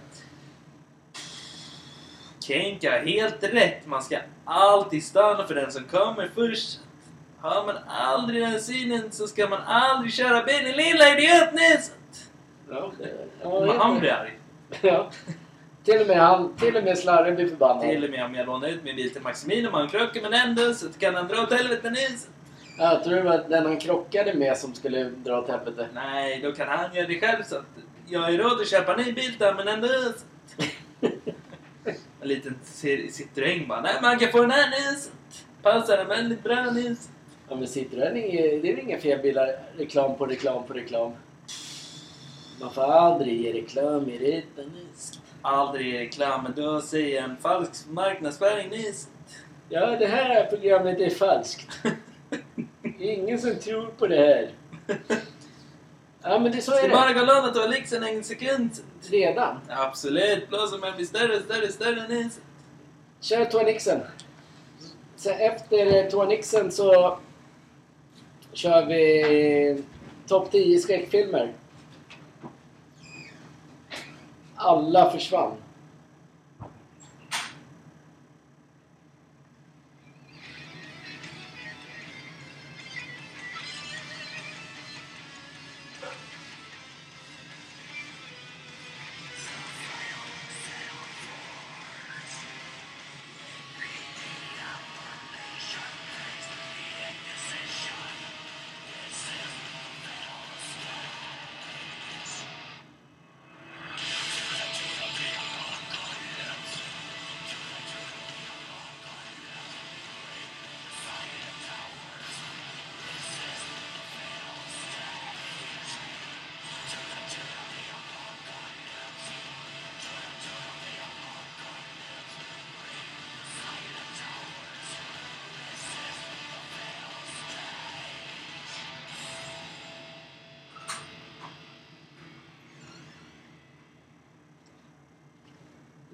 Kenka, 2.46 2.90
helt 3.04 3.42
rätt. 3.44 3.86
Man 3.86 4.02
ska 4.02 4.18
alltid 4.44 5.04
stanna 5.04 5.46
för 5.46 5.54
den 5.54 5.72
som 5.72 5.84
kommer 5.84 6.30
först. 6.34 6.78
Har 7.44 7.66
man 7.66 7.76
aldrig 7.86 8.42
den 8.42 8.60
synen 8.60 9.12
så 9.12 9.26
ska 9.26 9.48
man 9.48 9.60
aldrig 9.66 10.12
köra 10.12 10.44
bil, 10.44 10.76
lilla 10.76 11.18
idiotnäset! 11.18 12.30
Ja, 12.70 12.92
ja, 13.42 13.74
han 13.78 14.00
blir 14.00 14.12
arg. 14.12 14.38
Ja. 14.80 15.10
Till 15.84 16.00
och 16.00 16.06
med 16.06 16.16
han, 16.16 16.56
till 16.56 16.76
och 16.76 16.84
med 16.84 16.98
slarven 16.98 17.34
blir 17.34 17.48
förbannad. 17.48 17.82
Till 17.82 18.04
och 18.04 18.10
med 18.10 18.24
om 18.24 18.34
jag 18.34 18.46
lånar 18.46 18.68
ut 18.68 18.84
min 18.84 18.96
bil 18.96 19.12
till 19.12 19.22
Maximilian 19.22 19.72
och 19.74 19.78
han 19.78 19.88
krockar 19.88 20.22
med 20.22 20.32
den 20.32 20.40
ändå 20.40 20.74
så 20.74 20.92
kan 20.92 21.14
han 21.14 21.28
dra 21.28 21.42
åt 21.42 21.52
helvete 21.52 21.90
nyset. 21.90 22.30
Ja, 22.78 22.92
jag 22.92 23.04
tror 23.04 23.14
det 23.14 23.22
var 23.22 23.44
den 23.48 23.66
han 23.66 23.78
krockade 23.78 24.34
med 24.34 24.56
som 24.56 24.74
skulle 24.74 25.04
dra 25.04 25.38
åt 25.38 25.48
helvete. 25.48 25.88
Nej, 25.94 26.40
då 26.42 26.52
kan 26.52 26.68
han 26.68 26.94
göra 26.94 27.06
det 27.06 27.20
själv 27.20 27.42
så 27.42 27.56
att 27.56 27.64
jag 28.06 28.20
har 28.20 28.32
råd 28.32 28.60
att 28.60 28.68
köpa 28.68 28.94
en 28.94 29.00
ny 29.00 29.12
bil 29.12 29.36
där 29.38 29.54
men 29.54 29.68
ändå... 29.68 29.88
En 32.20 32.28
liten 32.28 32.58
Citroën 32.64 33.68
bara. 33.68 33.80
Nej, 33.80 33.94
man 34.02 34.18
kan 34.18 34.32
få 34.32 34.40
den 34.40 34.50
här 34.50 34.70
nyset. 34.70 35.12
Passar 35.62 35.96
den 35.96 36.08
väldigt 36.08 36.42
bra 36.42 36.70
nyset. 36.70 37.10
Ja 37.48 37.56
men 37.56 37.64
Citroën 37.66 38.16
är 38.16 38.62
det 38.62 38.72
är 38.72 38.78
inga 38.80 38.98
fel 38.98 39.18
bilar. 39.22 39.58
Reklam 39.76 40.16
på 40.16 40.26
reklam 40.26 40.66
på 40.66 40.72
reklam. 40.72 41.12
Man 42.60 42.72
får 42.74 42.82
aldrig 42.82 43.40
ge 43.40 43.52
reklam 43.52 44.08
i 44.10 44.18
rutan. 44.18 44.72
Aldrig 45.42 45.94
reklam, 45.94 46.42
men 46.42 46.52
då 46.56 46.80
säger 46.80 47.22
en 47.22 47.36
falsk 47.36 47.88
marknadsföring 47.88 48.68
nyss. 48.70 49.08
Ja, 49.68 49.86
det 49.86 50.06
här 50.06 50.44
programmet 50.46 51.00
är 51.00 51.10
falskt. 51.10 51.68
Det 52.98 53.10
är 53.10 53.14
ingen 53.14 53.38
som 53.38 53.54
tror 53.54 53.86
på 53.86 54.06
det 54.06 54.16
här. 54.16 54.50
Ja, 56.22 56.38
men 56.38 56.52
det 56.52 56.60
så 56.62 56.72
är 56.72 56.76
Ska 56.76 56.86
det. 56.86 56.92
bara 56.92 57.12
gå 57.12 57.20
låna 57.20 57.48
toaletten 57.48 58.02
en 58.04 58.24
sekund. 58.24 58.70
Redan. 59.02 59.60
Absolut, 59.68 60.48
blåser 60.48 60.78
man 60.78 60.96
blir 60.96 61.06
större, 61.06 61.40
större, 61.42 61.72
större 61.72 62.08
nyss. 62.08 62.40
Kör 63.20 63.44
Toanixen. 63.44 64.00
Sen 65.16 65.38
efter 65.38 66.10
Toanixen 66.10 66.72
så 66.72 67.18
kör 68.54 68.86
vi 68.86 69.82
topp 70.26 70.50
10 70.50 70.78
skräckfilmer. 70.78 71.52
Alla 74.54 75.10
försvann. 75.10 75.52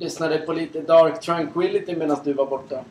Lyssnade 0.01 0.38
på 0.38 0.53
lite 0.53 0.80
Dark 0.80 1.20
Tranquility 1.20 1.96
medan 1.96 2.18
du 2.24 2.32
var 2.32 2.46
borta. 2.46 2.84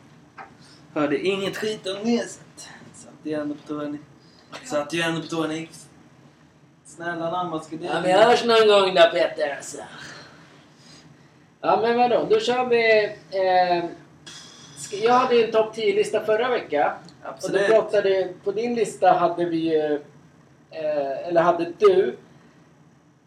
Hörde 0.94 1.18
inget 1.18 1.56
skit 1.56 1.86
om 1.86 2.02
nyset. 2.02 2.68
Satt 2.94 3.12
ju 3.22 3.32
ändå 3.32 3.54
på 3.54 3.68
tårna. 3.68 3.98
Satt 4.64 4.92
ju 4.92 5.00
ändå 5.00 5.20
på 5.20 5.26
tårna. 5.26 5.54
Snälla 6.84 7.30
namn, 7.30 7.50
vad 7.50 7.64
ska 7.64 7.76
det 7.76 7.84
Ja, 7.84 8.00
vi 8.04 8.12
hörs 8.12 8.44
någon 8.44 8.68
gång 8.68 8.94
då 8.94 9.02
Peter 9.12 9.56
alltså. 9.56 9.78
Ja, 11.60 11.78
men 11.82 11.98
vadå? 11.98 12.26
Då 12.30 12.40
kör 12.40 12.66
vi... 12.66 13.04
Eh, 13.30 13.84
jag 15.02 15.12
hade 15.14 15.44
en 15.44 15.52
topp 15.52 15.76
10-lista 15.76 16.24
förra 16.24 16.48
veckan. 16.48 16.90
Och 16.90 17.24
då 17.24 17.28
Absolut. 17.28 17.66
pratade... 17.66 18.28
På 18.44 18.52
din 18.52 18.74
lista 18.74 19.12
hade 19.12 19.44
vi 19.44 19.56
ju... 19.56 19.94
Eh, 20.70 21.28
eller 21.28 21.40
hade 21.40 21.72
du... 21.78 22.16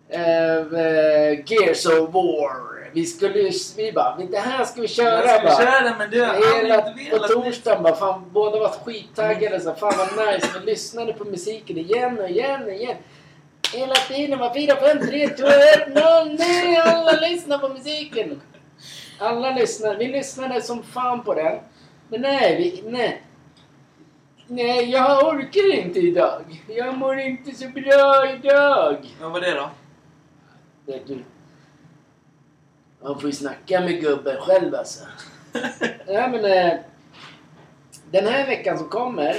Eh, 0.09 0.57
eh, 0.57 1.39
Gears 1.45 1.85
of 1.85 2.13
War. 2.13 2.72
Vi 2.93 3.05
skulle. 3.05 3.51
Vi 3.77 3.91
bara, 3.91 4.17
det 4.31 4.37
här 4.37 4.65
ska 4.65 4.81
vi 4.81 4.87
köra 4.87 5.25
Jag 5.25 5.29
ska 5.29 5.47
bara. 5.47 5.57
köra 5.57 5.95
men 5.97 6.09
du 6.09 6.21
har 6.21 6.57
Hela 6.61 6.81
aldrig 6.81 7.11
på 7.11 7.17
torsdagen 7.17 7.83
bara, 7.83 7.95
fan 7.95 8.25
båda 8.31 8.59
var 8.59 8.69
skittaggade 8.69 9.59
så 9.59 9.73
fan 9.73 9.93
vad 9.97 10.27
nice. 10.27 10.47
Vi 10.59 10.65
lyssnade 10.65 11.13
på 11.13 11.23
musiken 11.23 11.77
igen 11.77 12.19
och 12.19 12.29
igen 12.29 12.63
och 12.63 12.71
igen. 12.71 12.97
Hela 13.73 13.93
tiden 13.95 14.39
var 14.39 14.53
4, 14.53 14.75
5, 14.75 15.07
3, 15.07 15.27
2, 15.29 15.47
1, 15.47 15.87
0. 15.87 16.35
Nej, 16.39 16.77
alla 16.77 17.11
lyssnar 17.11 17.57
på 17.57 17.69
musiken. 17.69 18.41
Alla 19.19 19.51
lyssnar. 19.51 19.95
Vi 19.95 20.07
lyssnade 20.07 20.61
som 20.61 20.83
fan 20.83 21.23
på 21.23 21.33
den. 21.33 21.59
Men 22.09 22.21
nej, 22.21 22.55
vi, 22.57 22.91
nej. 22.91 23.21
Nej, 24.47 24.89
jag 24.91 25.27
orkar 25.27 25.73
inte 25.73 25.99
idag. 25.99 26.63
Jag 26.67 26.97
mår 26.97 27.19
inte 27.19 27.51
så 27.51 27.67
bra 27.67 28.31
idag. 28.33 28.97
Vad 29.21 29.31
var 29.31 29.41
det 29.41 29.51
då? 29.51 29.69
Vet 30.85 31.07
du. 31.07 31.23
Man 33.03 33.19
får 33.19 33.29
ju 33.29 33.35
snacka 33.35 33.81
med 33.81 34.01
gubben 34.01 34.37
själv 34.41 34.75
alltså. 34.75 35.03
Ja 36.07 36.27
men... 36.27 36.45
Eh, 36.45 36.79
den 38.11 38.27
här 38.27 38.47
veckan 38.47 38.77
som 38.77 38.89
kommer 38.89 39.35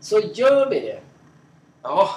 så 0.00 0.20
gör 0.34 0.70
vi 0.70 0.80
det. 0.80 1.00
Ja. 1.82 2.10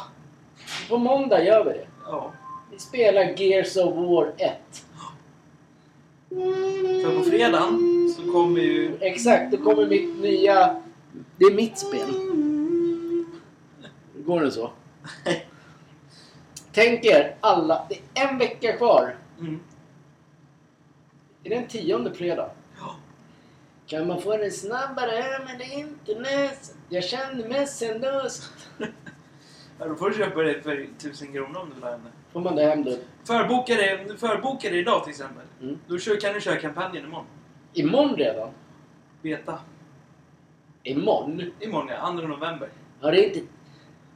På 0.89 0.97
måndag 0.97 1.43
gör 1.43 1.63
vi 1.65 1.71
det. 1.71 1.87
Ja. 2.05 2.31
Vi 2.71 2.79
spelar 2.79 3.39
Gears 3.41 3.77
of 3.77 3.95
War 3.95 4.33
1. 4.37 4.51
För 7.03 7.17
på 7.17 7.23
fredagen 7.23 8.13
så 8.15 8.31
kommer 8.31 8.61
ju... 8.61 8.97
Exakt, 9.01 9.51
då 9.51 9.57
kommer 9.57 9.87
mitt 9.87 10.19
nya... 10.19 10.81
Det 11.37 11.45
är 11.45 11.53
mitt 11.53 11.77
spel. 11.77 12.09
Går 14.15 14.41
det 14.41 14.51
så? 14.51 14.71
Tänk 16.73 17.05
er 17.05 17.35
alla... 17.39 17.85
Det 17.89 18.21
är 18.21 18.27
en 18.27 18.37
vecka 18.37 18.77
kvar. 18.77 19.15
Mm. 19.39 19.59
Är 21.43 21.49
det 21.49 21.55
den 21.55 21.67
tionde 21.67 22.13
fredag? 22.13 22.51
Ja. 22.79 22.95
Kan 23.87 24.07
man 24.07 24.21
få 24.21 24.37
den 24.37 24.51
snabbare 24.51 25.45
med 25.45 25.61
internet? 25.61 26.75
Jag 26.89 27.03
känner 27.03 27.49
mest 27.49 27.81
ändå. 27.81 28.21
Ja, 29.81 29.87
då 29.87 29.95
får 29.95 30.09
du 30.09 30.15
köpa 30.15 30.41
det 30.41 30.61
för 30.61 30.77
1000 30.77 31.33
kronor 31.33 31.59
om 31.59 31.69
du 31.69 31.75
vill 31.75 31.83
ha. 31.83 31.99
Får 32.33 32.41
man 32.41 32.55
det 32.55 32.63
hem 32.65 32.83
då? 32.83 32.97
Förboka 33.23 33.75
det, 33.75 34.17
förboka 34.19 34.69
det 34.69 34.77
idag 34.77 35.03
till 35.03 35.11
exempel. 35.11 35.43
Mm. 35.61 35.79
Då 35.87 35.97
kör, 35.99 36.19
kan 36.19 36.33
du 36.33 36.41
köra 36.41 36.55
kampanjen 36.55 37.05
imorgon. 37.05 37.25
Imorgon 37.73 38.15
redan? 38.15 38.49
Beta. 39.21 39.59
Imorgon? 40.83 41.51
Imorgon 41.59 41.87
ja, 41.87 42.07
2 42.07 42.27
november. 42.27 42.69
Har 43.01 43.11
det 43.11 43.25
inte... 43.25 43.39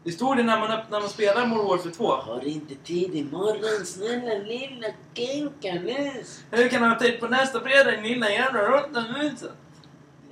Det 0.04 0.12
står 0.12 0.36
det 0.36 0.43
när 0.43 0.60
man, 0.60 0.70
när 0.91 0.99
man 0.99 1.10
spelar 1.10 1.47
Modern 1.47 1.68
Warfare 1.68 1.91
2. 1.91 2.12
Har 2.12 2.45
inte 2.45 2.76
tid 2.76 3.16
imorgon 3.16 3.86
snälla 3.86 4.34
lilla 4.34 4.88
Kenkanes? 5.14 6.43
Hur 6.51 6.70
kan 6.70 6.82
du 6.82 6.88
ha 6.88 6.99
tid 6.99 7.20
på 7.20 7.28
nästa 7.28 7.60
fredag 7.60 7.91
din 7.91 8.04
lilla 8.04 8.30
jävla 8.30 8.62
råttamusa? 8.62 9.47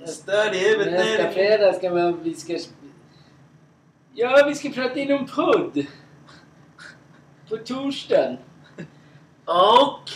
Stör 0.06 0.54
i 0.54 0.58
huvudet 0.58 0.92
Nästa 0.92 1.30
fredag 1.30 1.72
ska 1.72 1.90
man... 1.90 2.22
Vi 2.22 2.34
ska... 2.34 2.58
Ja, 4.14 4.44
vi 4.48 4.54
ska 4.54 4.68
prata 4.68 5.00
in 5.00 5.10
en 5.10 5.26
podd. 5.26 5.86
På 7.48 7.56
torsdagen. 7.56 8.36
Och... 9.44 10.10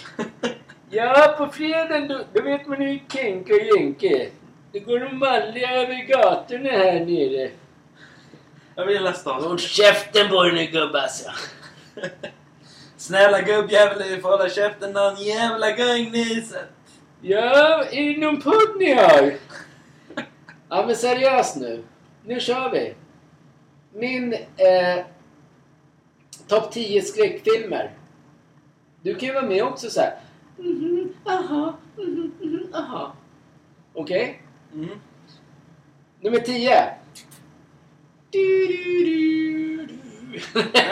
Ja, 0.90 1.34
på 1.38 1.46
fredagen 1.46 2.08
då, 2.08 2.20
då 2.32 2.42
vet 2.42 2.66
man 2.66 2.78
hur 2.82 3.02
Kenka 3.12 3.54
och 3.54 3.60
Jenke 3.60 4.30
Det 4.72 4.80
går 4.80 5.00
de 5.00 5.18
manliga 5.18 5.70
över 5.70 6.06
gatorna 6.08 6.70
här 6.70 7.04
nere. 7.04 7.50
Jag 8.78 8.86
vill 8.86 9.04
läsa 9.04 9.30
av. 9.30 9.44
Håll 9.44 9.58
käften 9.58 10.28
på 10.28 10.42
dig 10.42 10.52
nu 10.52 10.66
gubbe 10.66 11.02
alltså. 11.02 11.30
Snälla 12.96 13.40
gubbjävel, 13.40 14.08
du 14.08 14.20
får 14.20 14.28
hålla 14.28 14.48
käften 14.48 14.92
någon 14.92 15.22
jävla 15.22 15.70
gång 15.70 16.10
Nisse. 16.12 16.64
Ja, 17.20 17.84
är 17.84 18.14
det 18.14 18.20
någon 18.20 18.40
podd 18.42 18.76
ni 18.78 18.94
har? 18.94 19.34
Ja 20.68 20.86
men 20.86 20.96
seriöst 20.96 21.56
nu. 21.56 21.84
Nu 22.24 22.40
kör 22.40 22.70
vi. 22.70 22.94
Min 23.92 24.32
eh, 24.34 25.04
topp 26.48 26.72
10 26.72 27.02
skräckfilmer. 27.02 27.90
Du 29.02 29.14
kan 29.14 29.28
ju 29.28 29.34
vara 29.34 29.46
med 29.46 29.64
också 29.64 29.90
så 29.90 30.00
här. 30.00 30.18
Mhm, 30.58 31.14
aha, 31.26 31.76
mhm, 31.96 32.32
mhm, 32.40 32.74
aha. 32.74 33.12
Okej? 33.94 34.42
Mm. 34.74 35.00
Nummer 36.20 36.38
10. 36.38 36.96
Du, 38.30 38.66
du, 38.66 39.04
du, 39.04 39.88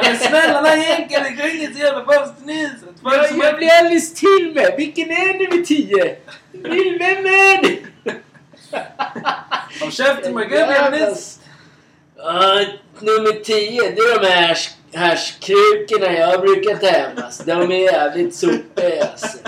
men 0.02 0.18
snälla 0.18 0.62
den 0.62 0.80
jänken, 0.82 1.22
det 1.22 1.28
sjunger 1.42 1.72
så 1.72 1.78
jävla 1.78 2.04
falskt 2.04 2.46
Nisse. 2.46 2.86
Jag, 3.04 3.46
jag 3.46 3.56
blir 3.56 3.68
alldeles 3.68 4.14
till 4.14 4.52
med. 4.54 4.74
Vilken 4.78 5.10
är 5.10 5.32
nummer 5.50 5.64
10? 5.64 6.16
Vill- 6.52 6.98
Vem 6.98 7.26
är 7.26 7.62
det? 7.62 7.78
Håll 9.80 9.92
käften 9.92 10.34
med 10.34 10.50
Nisse. 10.92 11.40
Ja, 12.16 12.64
nummer 13.00 13.44
10, 13.44 13.80
det 13.82 14.00
är 14.00 14.20
de 14.20 14.26
här 14.26 14.48
härs- 14.54 14.70
härskrukorna 14.92 16.12
jag 16.12 16.40
brukar 16.40 16.76
ta 16.76 16.86
hem. 16.86 17.10
Alltså. 17.16 17.42
De 17.46 17.72
är 17.72 17.92
jävligt 17.92 18.34
sopiga 18.34 19.04
alltså. 19.10 19.38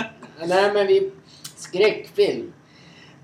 Nej 0.45 0.73
men 0.73 0.87
vi... 0.87 1.11
Skräckfilm. 1.57 2.53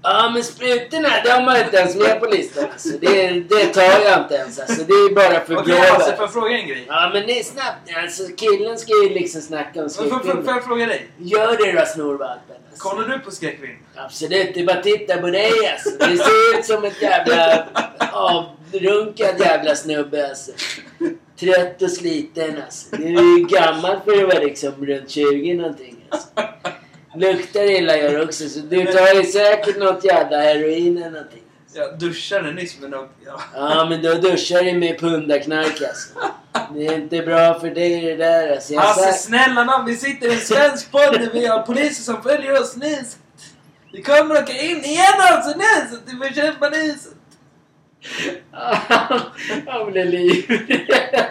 Ja 0.05 0.29
men 0.33 0.43
sprutorna, 0.43 1.09
de 1.23 1.29
har 1.29 1.55
jag 1.57 1.65
inte 1.65 1.77
ens 1.77 1.95
med 1.95 2.19
på 2.19 2.25
listan 2.25 2.65
alltså. 2.73 2.89
det, 3.01 3.29
det 3.29 3.65
tar 3.65 3.81
jag 3.81 4.21
inte 4.21 4.35
ens 4.35 4.59
alltså. 4.59 4.83
Det 4.83 4.93
är 4.93 5.15
bara 5.15 5.45
för 5.45 5.57
Okej 5.57 5.75
Hasse, 5.77 5.91
får 5.93 5.99
grabbar. 5.99 6.23
jag 6.23 6.33
fråga 6.33 6.57
en 6.57 6.67
grej? 6.67 6.85
Ja 6.87 7.09
men 7.13 7.27
det 7.27 7.39
är 7.39 7.43
snabbt. 7.43 7.89
Alltså 8.03 8.23
killen 8.37 8.77
ska 8.77 8.93
ju 9.03 9.09
liksom 9.09 9.41
snacka 9.41 9.83
om 9.83 9.89
Får, 9.89 10.03
får, 10.03 10.09
får, 10.09 10.17
får 10.19 10.23
skräckfilm. 10.23 10.47
jag 10.55 10.63
fråga 10.63 10.85
dig? 10.85 11.07
Gör 11.17 11.57
det 11.57 11.79
då 11.79 11.85
snorvalpen. 11.85 12.55
Alltså. 12.71 12.89
Kollar 12.89 13.07
du 13.07 13.19
på 13.19 13.31
skräckfilm? 13.31 13.77
Absolut, 13.95 14.53
det 14.53 14.59
är 14.59 14.65
bara 14.65 14.77
att 14.77 14.83
titta 14.83 15.17
på 15.17 15.27
dig 15.27 15.51
alltså. 15.73 15.89
Det 15.99 16.17
ser 16.17 16.59
ut 16.59 16.65
som 16.65 16.83
ett 16.83 17.01
jävla 17.01 17.65
avrunkad 18.11 19.39
jävla 19.39 19.75
snubbe 19.75 20.27
alltså. 20.29 20.51
Trött 21.39 21.81
och 21.81 21.91
sliten 21.91 22.61
alltså. 22.65 22.95
Du 22.95 23.03
är 23.03 23.37
ju 23.39 23.45
gammal 23.45 23.97
för 24.05 24.11
att 24.23 24.33
vara 24.33 24.39
liksom 24.43 24.85
runt 24.85 25.09
20 25.09 25.53
någonting 25.53 25.95
alltså. 26.09 26.27
Luktar 27.15 27.63
illa 27.63 27.97
gör 27.97 28.13
det 28.17 28.23
också 28.23 28.49
så 28.49 28.59
du 28.59 28.85
tar 28.85 29.13
ju 29.15 29.23
säkert 29.23 29.77
något 29.77 30.03
jävla 30.05 30.37
heroin 30.41 30.97
eller 30.97 31.11
någonting. 31.11 31.39
Jag 31.75 31.99
duschade 31.99 32.51
nyss 32.51 32.79
med 32.79 32.89
något... 32.89 33.09
Ja. 33.25 33.41
Ja 33.55 33.85
men 33.89 34.01
då 34.01 34.13
duschar 34.13 34.63
du 34.63 34.73
med 34.73 34.99
pundarknark 34.99 35.81
alltså. 35.81 36.09
Det 36.75 36.85
är 36.87 36.93
inte 36.93 37.21
bra 37.21 37.59
för 37.59 37.69
dig 37.69 38.01
det 38.01 38.15
där 38.15 38.51
alltså. 38.55 38.73
Jag 38.73 38.95
sa- 38.95 39.11
snälla 39.11 39.63
nån, 39.63 39.85
vi 39.85 39.95
sitter 39.95 40.27
i 40.27 40.33
en 40.33 40.39
svensk 40.39 40.91
podd 40.91 41.15
och 41.21 41.35
vi 41.35 41.45
har 41.45 41.61
poliser 41.61 42.03
som 42.03 42.23
följer 42.23 42.61
oss 42.61 42.75
Nisse. 42.75 43.17
Vi 43.91 44.01
kommer 44.01 44.35
åka 44.43 44.53
in 44.53 44.83
igen 44.83 45.13
alltså 45.19 45.57
Nisse 45.57 45.97
till 46.07 46.17
bekämpa 46.19 46.69
Nisse. 46.69 47.09
Han 49.67 49.91
blev 49.91 50.05
livrädd. 50.05 51.25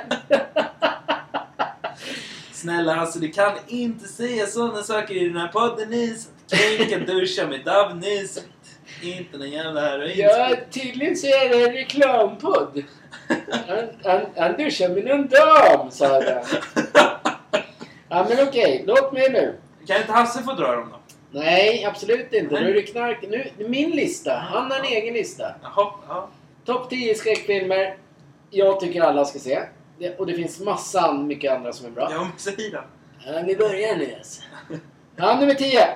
Snälla 2.63 2.95
Hasse, 2.95 3.19
du 3.19 3.31
kan 3.31 3.53
inte 3.69 4.09
säga 4.09 4.47
sådana 4.47 4.83
saker 4.83 5.15
i 5.15 5.29
den 5.29 5.37
här 5.37 5.49
podden 5.49 5.91
Nisse. 5.91 6.31
Tänk 6.49 6.93
att 6.93 7.07
duscha 7.07 7.47
med 7.47 7.65
Dav 7.65 7.97
Nisse. 7.97 8.41
Inte 9.03 9.39
nån 9.39 9.51
jävla 9.51 9.81
heroin. 9.81 10.13
Ja, 10.17 10.57
tydligen 10.71 11.17
så 11.17 11.27
är 11.27 11.49
det 11.49 11.65
en 11.65 11.73
reklampodd. 11.73 12.83
Han, 13.69 13.79
han, 14.05 14.21
han 14.37 14.57
duschar 14.57 14.89
med 14.89 15.05
någon 15.05 15.29
dam, 15.29 15.91
sa 15.91 16.07
han. 16.07 16.23
Ja, 18.09 18.27
men 18.29 18.49
okej. 18.49 18.85
Låt 18.87 19.13
mig 19.13 19.31
nu. 19.31 19.59
Kan 19.87 20.01
inte 20.01 20.13
Hasse 20.13 20.43
få 20.43 20.53
dra 20.53 20.77
dem 20.77 20.89
då? 20.93 20.99
Nej, 21.41 21.85
absolut 21.85 22.33
inte. 22.33 22.55
Nej. 22.55 22.63
Nu 22.65 22.71
är 22.71 22.75
det 22.75 22.83
knark. 22.83 23.25
Nu, 23.29 23.51
min 23.69 23.91
lista. 23.91 24.35
Han 24.35 24.71
har 24.71 24.79
en 24.79 24.85
egen 24.85 25.15
lista. 25.15 25.55
Jaha, 25.63 25.93
ja. 26.09 26.29
Topp 26.65 26.91
10 26.91 27.15
skräckfilmer. 27.15 27.97
Jag 28.51 28.81
tycker 28.81 29.03
alla 29.03 29.25
ska 29.25 29.39
se. 29.39 29.63
Det, 30.03 30.19
och 30.19 30.27
det 30.27 30.35
finns 30.35 30.61
massa 30.61 31.13
mycket 31.13 31.53
andra 31.53 31.73
som 31.73 31.87
är 31.87 31.91
bra. 31.91 32.09
Ja, 32.11 32.21
men 32.21 32.33
säg 32.37 32.71
då. 32.71 32.85
Ja, 33.27 33.43
vi 33.47 33.57
börjar 33.57 33.97
nu 33.97 34.15
alltså. 34.19 34.43
Ja, 35.17 35.41
nummer 35.41 35.55
10. 35.55 35.89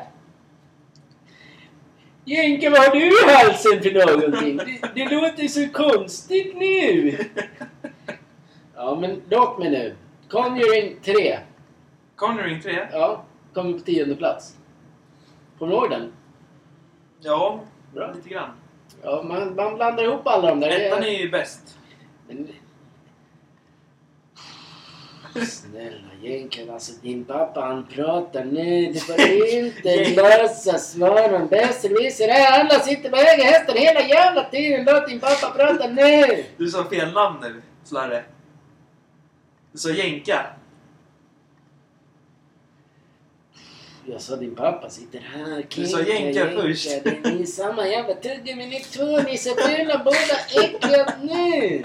Jenke, 2.25 2.71
vad 2.71 2.79
har 2.79 2.95
du 2.95 3.07
i 3.07 3.35
halsen 3.35 3.83
för 3.83 4.17
någonting? 4.17 4.57
Det, 4.57 4.95
det 4.95 5.15
låter 5.15 5.49
så 5.49 5.69
konstigt 5.69 6.57
nu. 6.57 7.19
Ja, 8.75 8.99
men 9.01 9.23
låt 9.31 9.59
mig 9.59 9.71
nu. 9.71 9.97
Conjuring 10.29 10.97
3. 11.03 11.39
Conjuring 12.17 12.61
3? 12.63 12.89
Ja, 12.93 13.25
kommer 13.55 13.73
på 13.73 13.79
tionde 13.79 14.17
plats. 14.17 14.57
Kommer 15.59 15.73
du 15.73 15.79
ihåg 15.79 15.91
den? 15.91 16.13
Ja, 17.21 17.61
Bra. 17.95 18.13
lite 18.13 18.29
grann. 18.29 18.51
Ja, 19.03 19.23
man, 19.29 19.55
man 19.55 19.75
blandar 19.75 20.05
ihop 20.05 20.27
alla 20.27 20.49
de 20.49 20.61
där. 20.61 20.69
Det 20.69 20.87
Ettan 20.87 21.03
är 21.03 21.19
ju 21.19 21.31
bäst. 21.31 21.79
Men... 22.29 22.49
Snälla 25.45 26.11
jänken, 26.23 26.71
alltså 26.71 26.93
din 27.03 27.25
pappa 27.25 27.61
han 27.61 27.87
pratar 27.87 28.45
nu. 28.45 28.93
Du 28.93 29.01
får 29.01 29.21
inte 29.55 30.05
lösa 30.23 30.79
svaren. 30.79 31.47
Besserwisser 31.49 32.29
är 32.29 32.61
alla 32.61 32.81
sitter 32.81 33.11
på 33.11 33.17
höga 33.17 33.45
hästar 33.45 33.75
hela 33.75 34.01
jävla 34.01 34.45
tiden. 34.45 34.85
Låt 34.85 35.09
din 35.09 35.21
pappa 35.21 35.51
prata 35.51 35.87
nu. 35.89 36.45
Du 36.57 36.69
sa 36.71 36.85
fel 36.91 37.13
namn 37.13 37.39
nu, 37.43 37.63
Slarre. 37.85 38.25
Du 39.73 39.79
sa 39.79 39.91
jänka. 39.91 40.47
Jag 44.09 44.21
sa 44.21 44.37
din 44.37 44.55
pappa 44.55 44.91
sitter 44.91 45.19
här. 45.19 45.67
Du 45.77 45.87
sa 45.87 46.01
jänka 46.01 46.51
först. 46.51 46.89
Det 47.05 47.29
är 47.29 47.45
samma 47.47 47.87
jävla 47.89 48.15
tuggummi 48.15 48.67
ni 48.67 48.81
två. 48.81 49.05
Ni 49.05 49.33
är 49.33 49.37
så 49.37 49.55
fula 49.55 50.03
båda 50.05 50.65
äckliga 50.65 51.15
nu. 51.23 51.83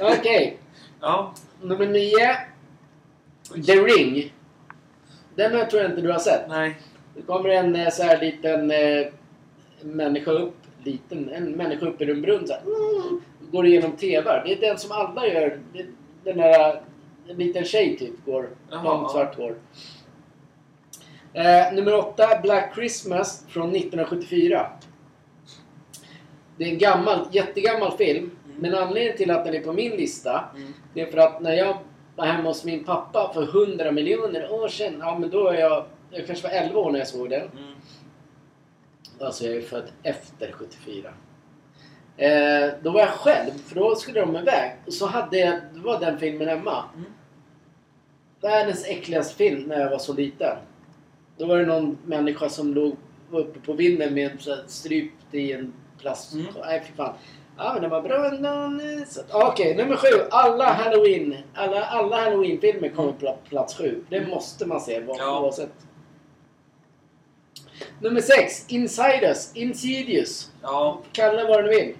Okej, 0.00 0.58
Ja. 1.00 1.34
nummer 1.62 1.86
nio. 1.86 2.36
The 3.66 3.72
Ring. 3.72 4.32
Den 5.34 5.52
här 5.52 5.64
tror 5.66 5.82
jag 5.82 5.90
inte 5.90 6.02
du 6.02 6.12
har 6.12 6.18
sett. 6.18 6.48
Nej. 6.48 6.76
Det 7.16 7.22
kommer 7.22 7.48
en 7.48 7.76
eh, 7.76 7.90
så 7.90 8.02
här 8.02 8.20
liten 8.20 8.70
eh, 8.70 9.06
människa 9.82 10.30
upp. 10.30 10.54
Liten, 10.84 11.28
en 11.28 11.52
människa 11.52 11.86
upp 11.86 12.02
i 12.02 12.10
en 12.10 12.22
brunn 12.22 12.46
så 12.46 12.52
här, 12.52 12.60
mm, 12.62 13.20
Går 13.52 13.66
igenom 13.66 13.92
TVn. 13.92 14.42
Det 14.44 14.52
är 14.52 14.60
den 14.60 14.78
som 14.78 14.92
alla 14.92 15.26
gör. 15.26 15.60
Den 16.24 16.36
där... 16.38 16.82
En 17.28 17.36
liten 17.36 17.64
tjej 17.64 17.96
typ 17.96 18.24
går. 18.26 18.48
Långt 18.70 19.10
svart 19.10 19.36
hår. 19.36 19.54
Eh, 21.32 21.72
nummer 21.72 21.94
åtta, 21.94 22.40
Black 22.42 22.74
Christmas 22.74 23.44
från 23.48 23.68
1974. 23.70 24.66
Det 26.56 26.64
är 26.64 26.68
en 26.68 26.78
gammal, 26.78 27.26
jättegammal 27.32 27.96
film. 27.96 28.30
Men 28.58 28.74
anledningen 28.74 29.16
till 29.16 29.30
att 29.30 29.44
den 29.44 29.54
är 29.54 29.60
på 29.60 29.72
min 29.72 29.92
lista 29.92 30.44
Mm. 30.56 30.72
det 30.94 31.00
är 31.00 31.06
för 31.06 31.18
att 31.18 31.40
när 31.40 31.52
jag 31.52 31.78
var 32.16 32.26
hemma 32.26 32.48
hos 32.48 32.64
min 32.64 32.84
pappa 32.84 33.30
för 33.34 33.42
100 33.42 33.92
miljoner 33.92 34.52
år 34.52 34.68
sedan. 34.68 34.96
Ja 35.00 35.18
men 35.18 35.30
då 35.30 35.48
är 35.48 35.60
jag... 35.60 35.84
Jag 36.10 36.26
kanske 36.26 36.48
var 36.48 36.54
11 36.54 36.80
år 36.80 36.90
när 36.90 36.98
jag 36.98 37.08
såg 37.08 37.30
den. 37.30 37.40
Mm. 37.40 37.74
Alltså 39.20 39.44
jag 39.44 39.56
är 39.56 39.62
född 39.62 39.90
efter 40.02 40.52
74. 40.52 41.10
Eh, 42.16 42.70
då 42.82 42.90
var 42.90 43.00
jag 43.00 43.08
själv, 43.08 43.50
för 43.50 43.74
då 43.74 43.94
skulle 43.94 44.20
de 44.20 44.36
iväg. 44.36 44.76
Och 44.86 44.92
så 44.92 45.06
hade 45.06 45.38
jag... 45.38 45.60
Det 45.74 45.80
var 45.80 46.00
den 46.00 46.18
filmen 46.18 46.48
hemma. 46.48 46.84
Mm. 46.94 47.12
Världens 48.40 48.86
äckligaste 48.86 49.36
film 49.36 49.62
när 49.62 49.80
jag 49.80 49.90
var 49.90 49.98
så 49.98 50.12
liten. 50.12 50.56
Då 51.36 51.46
var 51.46 51.58
det 51.58 51.66
någon 51.66 51.98
människa 52.04 52.48
som 52.48 52.74
låg 52.74 52.96
var 53.30 53.40
uppe 53.40 53.60
på 53.60 53.72
vinden 53.72 54.14
med 54.14 54.30
här 54.30 54.64
strypt 54.66 55.34
i 55.34 55.52
en 55.52 55.72
plast... 55.98 56.34
Mm. 56.34 56.46
Nej 56.64 56.82
fy 56.86 56.92
fan. 56.92 57.14
Ja 57.64 57.72
men 57.72 57.82
det 57.82 57.88
var 57.88 58.02
bra 58.02 58.26
ändå. 58.26 58.82
Okej, 59.32 59.74
nummer 59.76 59.96
sju. 59.96 60.08
Alla 60.30 60.64
Halloween. 60.72 61.36
Alla, 61.54 61.84
alla 61.84 62.16
Halloween-filmer 62.16 62.88
kommer 62.88 63.12
på 63.12 63.36
plats 63.48 63.74
sju. 63.78 64.04
Det 64.08 64.26
måste 64.26 64.66
man 64.66 64.80
se 64.80 65.00
vad- 65.00 65.16
Ja. 65.18 65.40
oavsett. 65.40 65.72
Nummer 68.00 68.20
sex. 68.20 68.64
Insiders. 68.68 69.56
Insidious. 69.56 70.50
Ja. 70.62 71.00
Kalla 71.12 71.48
vad 71.48 71.64
du 71.64 71.68
vill. 71.70 71.94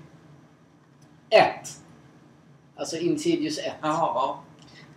Ett. 1.31 1.69
Alltså 2.77 2.97
Insidious 2.97 3.59
1. 3.59 3.65
Jaha, 3.83 4.13
ja. 4.15 4.43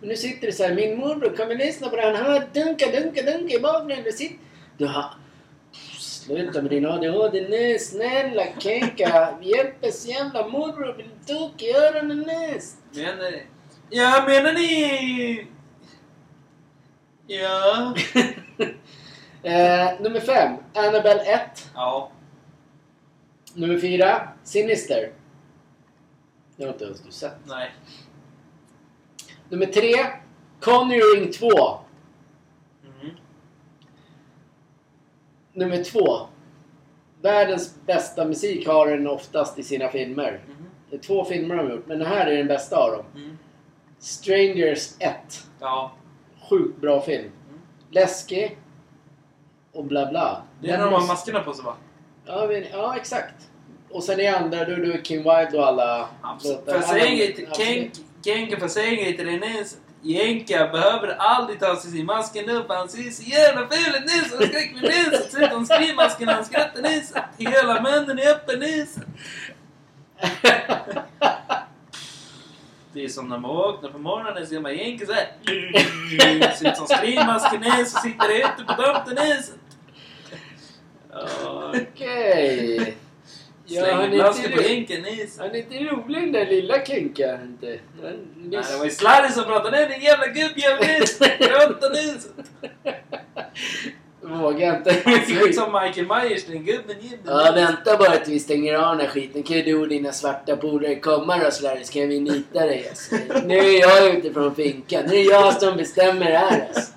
Men 0.00 0.08
nu 0.08 0.16
sitter 0.16 0.46
det 0.46 0.52
så 0.52 0.62
här, 0.62 0.74
min 0.74 0.98
morbror 0.98 1.36
kommer 1.36 1.54
lyssna 1.54 1.88
på 1.88 1.96
det. 1.96 2.02
Han 2.02 2.16
hör 2.16 2.48
dunka, 2.52 2.86
dunka, 2.90 3.22
dunka 3.22 3.54
i 3.54 3.60
bakgrunden. 3.60 4.12
Sitt. 4.12 4.32
Du 4.78 4.86
har... 4.86 5.04
Sluta 6.26 6.62
med 6.62 6.70
din 6.70 6.86
ADHD 6.86 7.48
nu, 7.48 7.78
snälla 7.78 8.42
Kenka. 8.58 9.38
Hjälpes 9.42 10.06
jävla 10.06 10.48
morbror 10.48 10.94
blir 10.94 11.08
tokig 11.26 11.66
i 11.66 11.72
öronen 11.72 12.18
nu. 12.18 12.60
Menar 13.02 13.30
ni... 13.30 13.42
Ja, 13.90 14.24
menar 14.26 14.52
ni... 14.52 15.46
Ja. 17.26 17.94
eh, 19.42 20.00
nummer 20.00 20.20
fem, 20.20 20.56
Annabelle 20.74 21.22
1. 21.22 21.70
Ja. 21.74 22.10
Nummer 23.54 23.78
fyra, 23.78 24.28
Sinister. 24.44 25.12
Det 26.56 26.64
har 26.64 26.72
inte 26.72 26.84
ens 26.84 27.00
du 27.00 27.10
sett. 27.10 27.38
Nej. 27.44 27.70
Nummer 29.48 29.66
tre, 29.66 30.06
Conjuring 30.60 31.32
2. 31.32 31.48
Mm. 32.84 33.16
Nummer 35.56 35.84
två. 35.84 36.18
Världens 37.22 37.74
bästa 37.86 38.24
musik 38.24 38.66
har 38.66 38.86
den 38.86 39.06
oftast 39.06 39.58
i 39.58 39.62
sina 39.62 39.88
filmer. 39.88 40.40
Mhm. 40.46 40.66
Det 40.90 40.96
är 40.96 41.00
två 41.00 41.24
filmer 41.24 41.56
de 41.56 41.66
har 41.66 41.74
gjort, 41.74 41.86
men 41.86 41.98
den 41.98 42.08
här 42.08 42.26
är 42.26 42.36
den 42.36 42.46
bästa 42.46 42.76
av 42.76 42.92
dem. 42.92 43.04
Mm. 43.14 43.38
Strangers 43.98 44.94
1. 44.98 45.16
Ja. 45.60 45.92
Sjukt 46.50 46.80
bra 46.80 47.00
film. 47.00 47.24
Mm. 47.48 47.60
Läskig. 47.90 48.58
Och 49.72 49.84
bla 49.84 50.10
bla. 50.10 50.42
Det 50.60 50.68
är 50.68 50.72
Den 50.72 50.80
när 50.80 50.90
de 50.90 51.00
har 51.00 51.08
maskerna 51.08 51.40
på 51.40 51.54
sig 51.54 51.64
va? 51.64 51.74
Ja, 52.26 52.46
men, 52.48 52.64
ja, 52.72 52.96
exakt. 52.96 53.50
Och 53.90 54.02
sen 54.02 54.20
i 54.20 54.26
andra, 54.26 54.64
då 54.64 54.76
då 54.76 54.92
är 54.92 55.04
Kim 55.04 55.18
Wilde 55.18 55.58
och 55.58 55.66
alla... 55.66 56.08
Absolut. 56.22 56.64
Får 56.64 56.74
jag 56.74 56.84
säga 56.84 57.06
en 57.06 57.16
får 58.56 58.64
jag 58.64 58.70
säga 58.70 58.94
grej 58.94 59.16
till 59.16 59.26
dig 59.26 59.38
Jänka 60.02 60.52
Jenka 60.52 60.72
behöver 60.72 61.08
aldrig 61.08 61.60
ta 61.60 61.76
sig 61.76 61.90
sin 61.90 62.06
masken 62.06 62.50
upp. 62.50 62.66
Han 62.68 62.88
ser 62.88 63.10
så 63.10 63.22
jävla 63.22 63.68
ful 63.68 63.94
ut 63.94 64.04
nu 64.06 64.36
Han 64.36 64.48
skräck 64.48 64.74
med 64.74 64.82
Nils. 64.82 65.32
Ser 65.32 65.44
ut 65.44 65.52
som 65.52 65.66
skrivmasken 65.66 66.26
när 66.26 66.34
han 66.34 66.44
skrattar 66.44 66.82
Nils. 66.82 67.12
Hela 67.38 67.82
munnen 67.82 68.18
är 68.18 68.30
öppen 68.30 68.60
Nils. 68.60 68.96
Det 72.92 73.04
är 73.04 73.08
som 73.08 73.28
när 73.28 73.38
man 73.38 73.56
vaknar 73.56 73.90
på 73.90 73.98
morgonen 73.98 74.46
ser 74.46 74.60
man 74.60 74.76
Jänka 74.76 75.06
såhär. 75.06 75.26
Ser 76.56 76.70
ut 76.70 76.76
som 76.76 76.86
skrivmasken 76.86 77.60
Nils 77.60 77.94
och 77.94 78.00
sitter 78.00 78.38
ute 78.38 78.64
på 78.66 78.82
tomten 78.82 79.24
Nils. 79.24 79.52
Ja, 81.12 81.72
Okej. 81.92 82.96
Ja, 83.66 83.86
han 83.94 84.12
är 84.12 84.28
inte 84.28 84.48
på 84.50 84.56
ro- 84.56 84.62
Jenke 84.62 84.98
Nils. 85.00 85.38
han 85.38 85.50
är 85.50 85.56
inte 85.56 85.74
rolig 85.74 86.22
den 86.22 86.32
där 86.32 86.46
lilla 86.46 86.84
Kenka. 86.84 87.38
Inte. 87.42 87.78
Han- 88.02 88.28
Nej, 88.36 88.62
det 88.72 88.78
var 88.78 88.84
ju 88.84 88.90
Slarry 88.90 89.28
som 89.32 89.44
pratade. 89.44 89.70
Nej, 89.70 89.88
din 89.88 90.00
jävla 90.02 90.26
gubbjävel 90.26 90.86
Nils. 91.92 92.28
Vågar 94.22 94.76
inte. 94.76 94.96
Han 95.04 95.20
ser 95.26 95.48
ut 95.48 95.54
som 95.54 95.72
Michael 95.72 96.06
Myers, 96.06 96.44
den 96.44 96.64
gubben. 96.64 96.96
Ja, 97.26 97.52
vänta 97.54 97.96
bara 97.96 98.16
till 98.16 98.32
vi 98.32 98.38
stänger 98.40 98.74
av 98.74 98.96
den 98.96 99.06
här 99.06 99.12
skiten. 99.12 99.42
Kan 99.42 99.56
ju 99.56 99.62
du 99.62 99.74
och 99.80 99.88
dina 99.88 100.12
svarta 100.12 100.56
polare 100.56 100.94
komma 100.94 101.38
då 101.44 101.50
Slarry, 101.50 101.84
så 101.84 101.92
kan 101.92 102.08
vi 102.08 102.20
nita 102.20 102.60
dig 102.66 102.86
alltså. 102.88 103.14
Nu 103.44 103.58
är 103.58 103.80
jag 103.80 104.16
ute 104.16 104.32
från 104.32 104.54
finkan. 104.54 105.02
Nu 105.08 105.14
är 105.16 105.30
jag 105.30 105.60
som 105.60 105.76
bestämmer 105.76 106.26
här 106.26 106.66
alltså. 106.68 106.92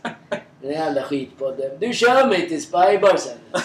Den 0.61 0.71
jävla 0.71 1.01
skitpodden. 1.01 1.71
Du 1.79 1.93
kör 1.93 2.27
mig 2.27 2.49
till 2.49 2.61
Spybar 2.63 3.17
sen. 3.17 3.37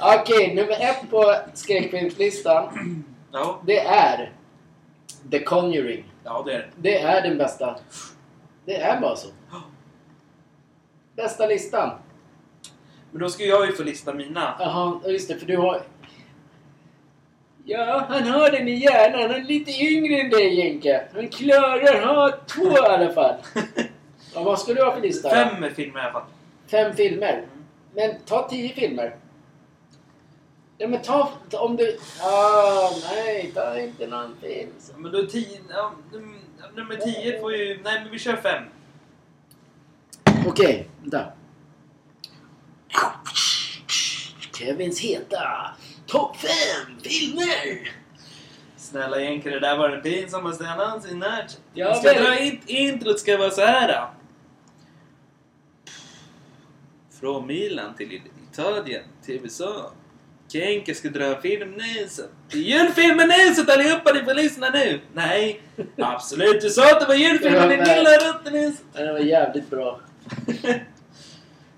Okej, 0.00 0.54
nummer 0.54 0.72
ett 0.80 1.10
på 1.10 1.34
skräckfilmslistan. 1.54 2.68
Ja, 3.32 3.60
Det 3.66 3.78
är 3.80 4.32
The 5.30 5.38
Conjuring. 5.44 6.04
ja 6.24 6.42
det 6.46 6.52
är 6.52 6.58
det. 6.58 6.66
Det 6.76 6.98
är 7.00 7.22
den 7.22 7.38
bästa. 7.38 7.76
Det 8.64 8.76
är 8.76 9.00
bara 9.00 9.16
så. 9.16 9.28
Bästa 11.16 11.46
listan. 11.46 11.90
Men 13.10 13.20
då 13.20 13.28
ska 13.28 13.44
jag 13.44 13.66
ju 13.66 13.72
få 13.72 13.82
lista 13.82 14.14
mina. 14.14 14.56
Jaha, 14.58 15.00
just 15.06 15.28
det, 15.28 15.36
för 15.38 15.46
du 15.46 15.56
har... 15.56 15.82
Ja, 17.64 18.04
han 18.08 18.22
har 18.22 18.50
den 18.50 18.68
i 18.68 18.74
hjärnan. 18.74 19.20
Han 19.20 19.30
är 19.30 19.44
lite 19.44 19.70
yngre 19.84 20.20
än 20.20 20.30
dig, 20.30 20.54
Jenke. 20.54 21.04
Han 21.14 21.28
klarar 21.28 22.06
ha 22.06 22.32
två 22.46 22.72
i 22.72 22.78
alla 22.78 23.12
fall. 23.12 23.34
Ja, 24.34 24.42
vad 24.42 24.58
ska 24.60 24.74
du 24.74 24.82
ha 24.84 24.94
för 24.94 25.00
lista? 25.00 25.28
då? 25.28 25.34
Fem 25.34 25.74
filmer 25.74 26.00
i 26.00 26.02
alla 26.02 26.12
fall. 26.12 26.22
Fem 26.70 26.92
filmer. 26.96 27.42
Men 27.94 28.14
ta 28.26 28.48
tio 28.48 28.68
filmer. 28.68 29.16
Ja, 30.78 30.88
men 30.88 31.02
ta... 31.02 31.32
ta 31.50 31.58
om 31.60 31.76
du... 31.76 31.98
Ah, 32.22 32.90
nej, 33.12 33.52
ta 33.54 33.78
inte 33.78 34.06
någon 34.06 34.36
film. 34.40 34.70
Men 34.96 35.12
då 35.12 35.26
tio... 35.26 35.60
Ja, 35.68 35.92
num- 36.12 36.38
nummer 36.76 36.96
tio 36.96 37.40
får 37.40 37.52
ju... 37.54 37.80
Nej, 37.84 38.00
men 38.02 38.10
vi 38.12 38.18
kör 38.18 38.36
fem. 38.36 38.64
Okej, 40.46 40.88
vänta. 41.02 41.32
Kevins 44.58 45.00
heta 45.00 45.70
topp 46.06 46.36
fem 46.36 46.98
filmer! 47.02 47.92
Snälla 48.76 49.20
Jenke, 49.20 49.50
det 49.50 49.60
där 49.60 49.78
var 49.78 49.88
den 49.88 50.02
pinsammaste 50.02 50.64
jag 50.64 50.78
någonsin 50.78 51.22
hört. 51.22 51.52
Ja, 51.74 51.86
Jag 51.86 51.96
ska 51.96 52.12
dra 52.22 52.38
in... 52.38 52.60
Introt 52.66 53.20
ska 53.20 53.36
vara 53.36 53.50
så 53.50 53.60
här. 53.60 53.88
Då. 53.88 54.10
Från 57.20 57.46
Milan 57.46 57.94
till 57.94 58.20
Italien 58.52 59.02
till 59.22 59.34
USA. 59.42 59.90
Kenke 60.52 60.94
ska 60.94 61.08
dra 61.08 61.24
en 61.24 61.42
film. 61.42 61.74
Det 61.78 62.58
är 62.58 62.62
julfilmen 62.62 63.28
Nilsson 63.28 63.66
allihopa, 63.70 64.12
ni 64.12 64.20
får 64.24 64.34
lyssna 64.34 64.70
nu! 64.70 65.00
Nej, 65.14 65.60
absolut. 65.98 66.60
Du 66.60 66.70
sa 66.70 66.92
att 66.92 67.00
det 67.00 67.06
var 67.06 67.14
julfilmen 67.14 67.72
i 67.72 67.76
men- 67.76 67.88
lilla 67.88 68.10
rutten. 68.10 68.76
Ja, 68.94 69.00
Det 69.04 69.12
var 69.12 69.18
jävligt 69.18 69.70
bra. 69.70 70.00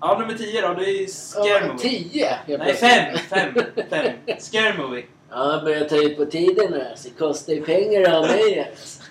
Ja, 0.03 0.17
nummer 0.19 0.33
tio 0.33 0.61
då. 0.61 0.73
Det 0.73 0.85
är 0.89 1.07
Scare 1.07 1.67
Movie. 1.67 1.79
tio! 1.89 2.27
helt 2.47 2.47
Nej, 2.47 2.57
plötsligt. 2.57 2.79
fem! 3.29 3.53
Fem! 3.53 3.63
Fem! 3.89 4.11
Scare 4.39 4.73
Movie. 4.77 5.03
Ja, 5.29 5.53
jag 5.53 5.63
börjar 5.63 5.85
ta 5.89 5.95
ut 5.95 6.17
på 6.17 6.25
tiden 6.25 6.71
nu. 6.71 6.85
Så 6.95 7.09
det 7.09 7.15
kostar 7.19 7.53
ju 7.53 7.61
pengar 7.61 8.11
av 8.11 8.21
mig. 8.27 8.67
Alltså. 8.71 9.01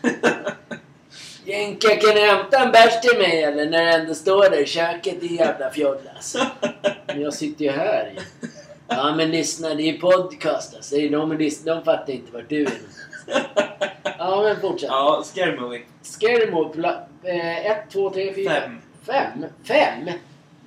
Jänka, 1.45 1.89
kan 1.97 2.15
du 2.15 2.21
hämta 2.21 2.59
en 2.59 2.71
bärs 2.73 3.01
till 3.01 3.19
mig 3.19 3.43
eller? 3.43 3.67
När 3.71 3.83
du 3.85 3.91
ändå 3.91 4.15
står 4.15 4.51
där 4.51 4.61
i 4.63 4.67
köket, 4.67 5.21
din 5.21 5.37
jävla 5.37 5.71
fjolla. 5.71 6.11
Alltså. 6.17 6.47
Men 7.07 7.21
jag 7.21 7.35
sitter 7.35 7.65
ju 7.65 7.71
här. 7.71 8.15
Ja, 8.91 9.15
men 9.17 9.31
lyssna, 9.31 9.75
det 9.75 9.83
är 9.83 9.93
ju 9.93 9.99
podcast 9.99 10.77
alltså. 10.77 10.97
De, 10.97 11.51
de 11.65 11.85
fattar 11.85 12.11
inte 12.13 12.33
vart 12.33 12.49
du 12.49 12.63
är. 12.63 12.73
Ja, 14.19 14.43
men 14.43 14.61
fortsätt. 14.61 14.89
Ja, 14.91 15.23
Scare 15.25 15.61
Movie. 15.61 15.83
Scary 16.03 16.51
eh, 17.25 17.67
ett, 17.67 17.91
två, 17.91 18.11
tre, 18.11 18.35
fyra. 18.35 18.51
Fem. 18.51 18.81
Fem? 19.03 19.45
Fem? 19.65 20.11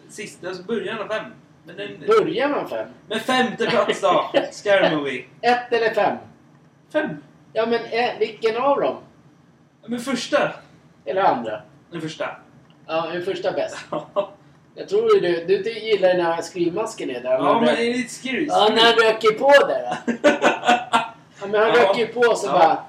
Sista, 0.09 0.47
alltså 0.47 0.63
början 0.63 0.99
av 0.99 1.07
fem. 1.07 1.25
Men, 1.63 1.75
den, 1.77 1.89
Börjar 2.07 2.49
man 2.49 2.69
fem? 2.69 2.87
men 3.07 3.19
femte 3.19 3.65
plats 3.65 4.01
då. 4.01 4.31
Scare 4.51 4.95
Movie. 4.95 5.25
Ett 5.41 5.73
eller 5.73 5.93
fem? 5.93 6.17
Fem. 6.93 7.09
Ja, 7.53 7.65
men 7.65 7.79
eh, 7.85 8.19
vilken 8.19 8.57
av 8.57 8.81
dem? 8.81 8.97
Men 9.85 9.99
första. 9.99 10.53
Eller 11.05 11.21
andra? 11.21 11.61
Den 11.91 12.01
första. 12.01 12.29
Ja, 12.87 13.09
den 13.13 13.25
första 13.25 13.51
bäst. 13.51 13.77
Jag 14.75 14.89
tror 14.89 15.15
ju 15.15 15.19
du, 15.19 15.45
du 15.63 15.71
gillar 15.79 16.09
den 16.09 16.25
här 16.25 16.41
skrivmasken 16.41 17.09
är 17.09 17.19
där. 17.19 17.31
ja, 17.31 17.61
men 17.65 17.75
det 17.75 17.81
är 17.89 17.93
lite 17.93 18.13
scary. 18.13 18.45
Ja, 18.49 18.69
när 18.75 18.81
han 18.81 18.93
röker 18.93 19.31
på 19.31 19.51
där. 19.67 19.97
Ja, 21.41 21.47
men 21.47 21.61
han 21.61 21.69
Ja. 21.75 21.81
röker 21.83 21.99
ju 21.99 22.07
på 22.07 22.35
så 22.35 22.47
Ja. 22.47 22.51
bara... 22.51 22.83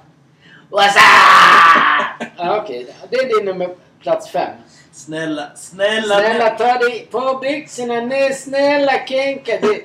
What's 0.81 0.95
up? 0.95 2.27
Ja, 2.37 2.61
okej. 2.63 2.87
Det 3.09 3.15
är 3.15 3.37
din 3.37 3.45
nummer 3.45 3.69
plats 4.01 4.29
fem. 4.29 4.49
Snälla, 4.91 5.49
snälla. 5.55 6.15
Snälla 6.19 6.49
ta 6.49 6.73
dig 6.77 7.07
på 7.11 7.39
byxorna 7.41 7.99
nu, 8.01 8.33
snälla 8.33 8.91
Kenka. 9.07 9.59
Det... 9.61 9.81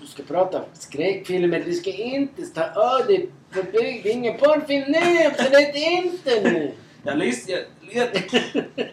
Du 0.00 0.06
ska 0.06 0.22
prata 0.22 0.60
skräckfilmer, 0.72 1.62
du 1.66 1.72
ska 1.72 1.90
inte 1.90 2.42
ta 2.42 2.64
av 2.80 3.06
dig 3.06 3.28
på 3.52 3.62
byxorna. 3.62 3.82
Det 4.02 4.08
är 4.08 4.12
ingen 4.12 4.38
porrfilm 4.38 4.84
nu, 4.88 5.26
absolut 5.26 5.74
inte 5.74 6.40
nu. 6.40 6.72
Jag, 7.06 7.18
lys, 7.18 7.48
jag, 7.48 7.60
let, 7.94 8.32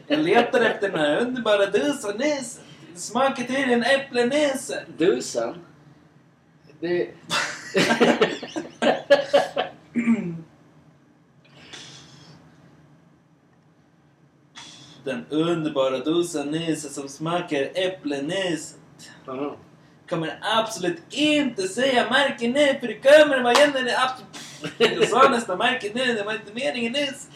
jag 0.07 0.19
letar 0.19 0.61
efter 0.61 0.89
den 0.89 0.99
här 0.99 1.17
underbara 1.17 1.65
dusanäsen. 1.65 2.63
Smakar 2.95 3.43
till 3.43 3.71
en 3.71 3.83
äpplenäsa. 3.83 4.75
Dusan? 4.97 5.65
Det... 6.79 7.09
Den 15.03 15.25
underbara 15.29 15.97
dusanäsen 15.97 16.91
som 16.91 17.09
smakar 17.09 17.69
äpplenäsa. 17.75 18.77
Ja. 19.25 19.57
Kommer 20.09 20.39
absolut 20.41 21.01
inte 21.09 21.67
säga 21.67 22.09
märken 22.09 22.51
nu 22.51 22.79
för 22.79 22.87
det 22.87 22.93
kommer 22.93 23.51
igen 23.51 23.71
när 23.73 23.83
det 23.83 23.97
absolut... 23.99 24.31
Jag 24.99 25.09
sa 25.09 25.29
nästan 25.29 25.57
märken 25.57 25.91
nu, 25.95 26.13
det 26.13 26.23
var 26.23 26.33
inte 26.33 26.53
meningen 26.53 26.91
nyss. 26.91 27.27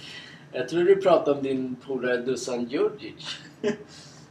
Jag 0.56 0.70
tror 0.70 0.84
du 0.84 0.95
pratar 0.95 1.34
om 1.34 1.43
din 1.43 1.76
polare 1.76 2.18
Dusan 2.18 2.70
Djurdjic. 2.70 3.38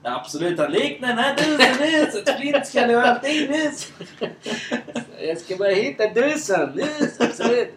Ja, 0.06 0.20
absolut, 0.20 0.58
han 0.58 0.72
liknar 0.72 1.08
den 1.08 1.18
här 1.18 1.36
dusanäsen. 1.36 2.36
Flintskallig 2.40 2.96
och 2.96 3.02
allting 3.02 3.50
nyss. 3.50 3.92
Jag 5.20 5.38
ska 5.38 5.56
bara 5.56 5.68
hitta 5.68 6.06
Dusan. 6.08 6.78
Yes, 6.78 7.20
absolut. 7.20 7.68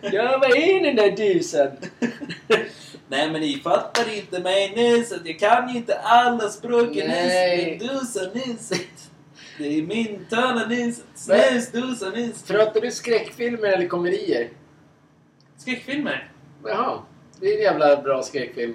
Ja, 0.00 0.38
vad 0.40 0.56
är 0.56 0.84
den 0.84 0.96
där 0.96 1.16
Dusan? 1.16 1.68
Nej 3.08 3.30
men 3.30 3.40
ni 3.40 3.56
fattar 3.56 4.16
inte 4.16 4.40
mig 4.40 5.00
att 5.00 5.26
jag 5.26 5.38
kan 5.38 5.68
ju 5.68 5.76
inte 5.76 5.98
alla 5.98 6.48
språken 6.48 7.10
nyss. 7.10 7.32
Men 7.64 7.78
dusanäs. 7.78 8.72
Det 9.58 9.78
är 9.78 9.82
min 9.82 10.26
törna 10.30 10.66
nyss. 10.66 11.02
Snus, 11.14 11.72
dusanäs. 11.72 12.42
Pratar 12.42 12.80
du 12.80 12.90
skräckfilmer 12.90 13.68
eller 13.68 13.86
komedier? 13.86 14.48
Skräckfilmer. 15.56 16.30
Jaha. 16.64 17.02
Det 17.44 17.50
är 17.54 17.56
en 17.56 17.62
jävla 17.62 18.02
bra 18.02 18.22
skräckfilm. 18.22 18.74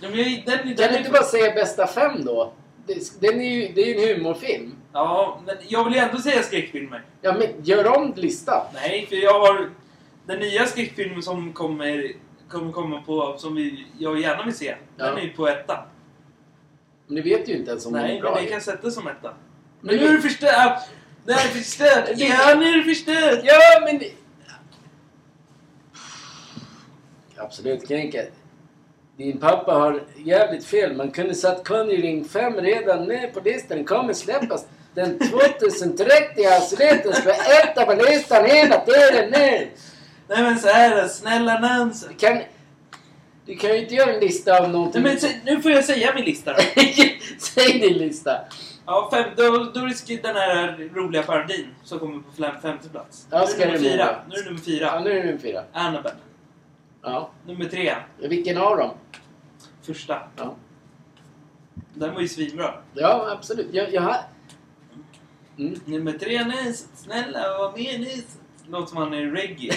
Ja, 0.00 0.08
men 0.10 0.18
jag, 0.18 0.26
den, 0.46 0.66
den, 0.66 0.76
Kan 0.76 0.88
du 0.88 0.94
är 0.94 0.98
inte 0.98 1.10
bara 1.10 1.22
säga 1.22 1.54
bästa 1.54 1.86
fem 1.86 2.24
då? 2.24 2.52
Det- 2.86 3.20
Den 3.20 3.40
är 3.40 3.48
ju, 3.54 3.72
det 3.74 3.80
är 3.80 3.86
ju 4.06 4.12
en 4.12 4.16
humorfilm. 4.18 4.74
Ja, 4.92 5.40
men 5.46 5.56
jag 5.68 5.84
vill 5.84 5.94
ju 5.94 5.98
ändå 6.00 6.18
säga 6.18 6.42
skräckfilmer. 6.42 7.04
Ja, 7.22 7.32
men 7.32 7.64
gör 7.64 7.96
om 7.98 8.12
listan. 8.16 8.66
Nej, 8.74 9.06
för 9.08 9.16
jag 9.16 9.40
har... 9.40 9.70
Den 10.26 10.38
nya 10.40 10.66
skräckfilmen 10.66 11.22
som 11.22 11.52
kommer, 11.52 12.12
kommer 12.48 12.72
komma 12.72 13.02
på, 13.02 13.34
som 13.38 13.54
vi, 13.54 13.86
jag 13.98 14.20
gärna 14.20 14.44
vill 14.44 14.54
se, 14.54 14.74
Ja. 14.96 15.06
den 15.06 15.18
är 15.18 15.22
ju 15.22 15.32
på 15.32 15.48
etta. 15.48 15.84
Men 17.06 17.14
ni 17.14 17.20
vet 17.20 17.48
ju 17.48 17.52
inte 17.56 17.70
ens 17.70 17.86
om 17.86 17.92
den 17.92 18.02
Nej, 18.02 18.10
är 18.18 18.22
men 18.22 18.32
bra. 18.32 18.40
vi 18.42 18.46
kan 18.50 18.60
sätta 18.60 18.90
som 18.90 19.06
etta. 19.08 19.34
Men 19.80 19.96
Men 19.96 19.96
nu 20.04 20.10
är 20.10 20.12
det 20.16 20.22
förstört! 20.22 20.82
Nu 21.26 21.32
är 21.32 21.36
det 21.36 21.48
förstört! 21.48 22.08
Ja, 22.16 22.54
nu 22.58 22.66
är 22.68 22.76
det 22.78 22.84
förstört! 22.84 23.40
Ja, 23.44 23.58
men... 23.84 24.00
Absolut, 27.40 27.88
Kenka. 27.88 28.18
Din 29.16 29.38
pappa 29.38 29.72
har 29.72 30.02
jävligt 30.24 30.64
fel. 30.64 30.96
Man 30.96 31.10
kunde 31.10 31.34
satt 31.34 31.68
Conjuring 31.68 32.24
5 32.24 32.54
redan 32.56 33.04
nu 33.04 33.30
på 33.34 33.40
listan. 33.40 33.76
Den 33.76 33.86
kommer 33.86 34.12
släppas 34.12 34.66
den 34.94 35.18
2030. 35.18 36.46
Absolut, 36.56 37.02
den 37.04 37.12
ska 37.12 37.24
vara 37.24 37.36
etta 37.64 37.86
på 37.86 37.92
listan 38.02 38.44
hela 38.44 38.80
tiden 38.80 39.30
nu. 39.30 39.68
Nej 40.28 40.42
men 40.42 40.58
så 40.58 40.68
här 40.68 41.02
då, 41.02 41.08
snälla 41.08 41.58
Nansen. 41.60 42.08
Du 42.08 42.26
kan, 42.26 42.38
du 43.46 43.56
kan 43.56 43.70
ju 43.70 43.78
inte 43.82 43.94
göra 43.94 44.12
en 44.12 44.20
lista 44.20 44.56
av 44.56 44.62
Nej, 44.62 44.72
någonting. 44.72 45.02
men 45.02 45.16
sä- 45.16 45.34
nu 45.44 45.62
får 45.62 45.70
jag 45.70 45.84
säga 45.84 46.14
min 46.14 46.24
lista 46.24 46.52
då. 46.52 46.58
Säg 47.40 47.78
din 47.80 47.98
lista. 47.98 48.40
Ja, 48.86 49.08
fem, 49.12 49.24
då, 49.36 49.42
då 49.74 49.80
är 49.80 50.22
den 50.22 50.36
här 50.36 50.88
roliga 50.94 51.22
parodin 51.22 51.66
som 51.84 51.98
kommer 51.98 52.18
på 52.22 52.42
fem, 52.42 52.54
femte 52.62 52.88
plats. 52.88 53.26
Ja, 53.30 53.46
nu, 53.58 53.62
är 53.62 53.66
nummer 53.66 53.78
fyra. 53.78 54.16
nu 54.28 54.34
är 54.34 54.42
det 54.42 54.50
nummer 54.50 54.60
Ja, 54.60 54.64
fyra. 54.64 55.00
nu 55.00 55.10
är 55.10 55.14
det 55.14 55.24
nummer 55.24 55.38
fyra. 55.38 55.62
Annabelle. 55.72 56.14
Ja. 57.10 57.30
Nummer 57.46 57.64
tre. 57.64 57.94
Vilken 58.18 58.56
av 58.56 58.76
dem? 58.76 58.90
Första. 59.82 60.22
Ja. 60.36 60.56
Den 61.94 62.14
var 62.14 62.20
ju 62.20 62.28
svinbra. 62.28 62.74
Ja, 62.94 63.30
absolut. 63.30 63.68
Jag, 63.72 63.92
jag. 63.92 64.16
Mm. 65.58 65.80
Nummer 65.84 66.12
tre 66.12 66.44
Nils. 66.44 66.88
Snälla 66.94 67.58
var 67.58 67.72
med 67.72 68.00
Nils. 68.00 68.38
Låter 68.66 68.86
som 68.86 68.96
han 68.96 69.14
är 69.14 69.26
reggae. 69.26 69.74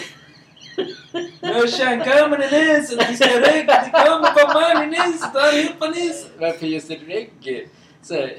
Brorsan 1.41 1.99
kommer 1.99 2.43
i 2.43 2.51
Nils. 2.51 2.95
Vi 3.09 3.15
ska 3.15 3.25
reggae. 3.25 3.85
Det 3.85 3.91
kommer 3.91 4.31
på 4.31 4.53
morgonen 4.53 4.89
Nils. 4.89 5.23
Allihopa 5.33 5.89
Nils. 5.89 6.27
Varför 6.39 6.65
just 6.65 6.89
reggae? 6.89 7.67
Så... 8.01 8.15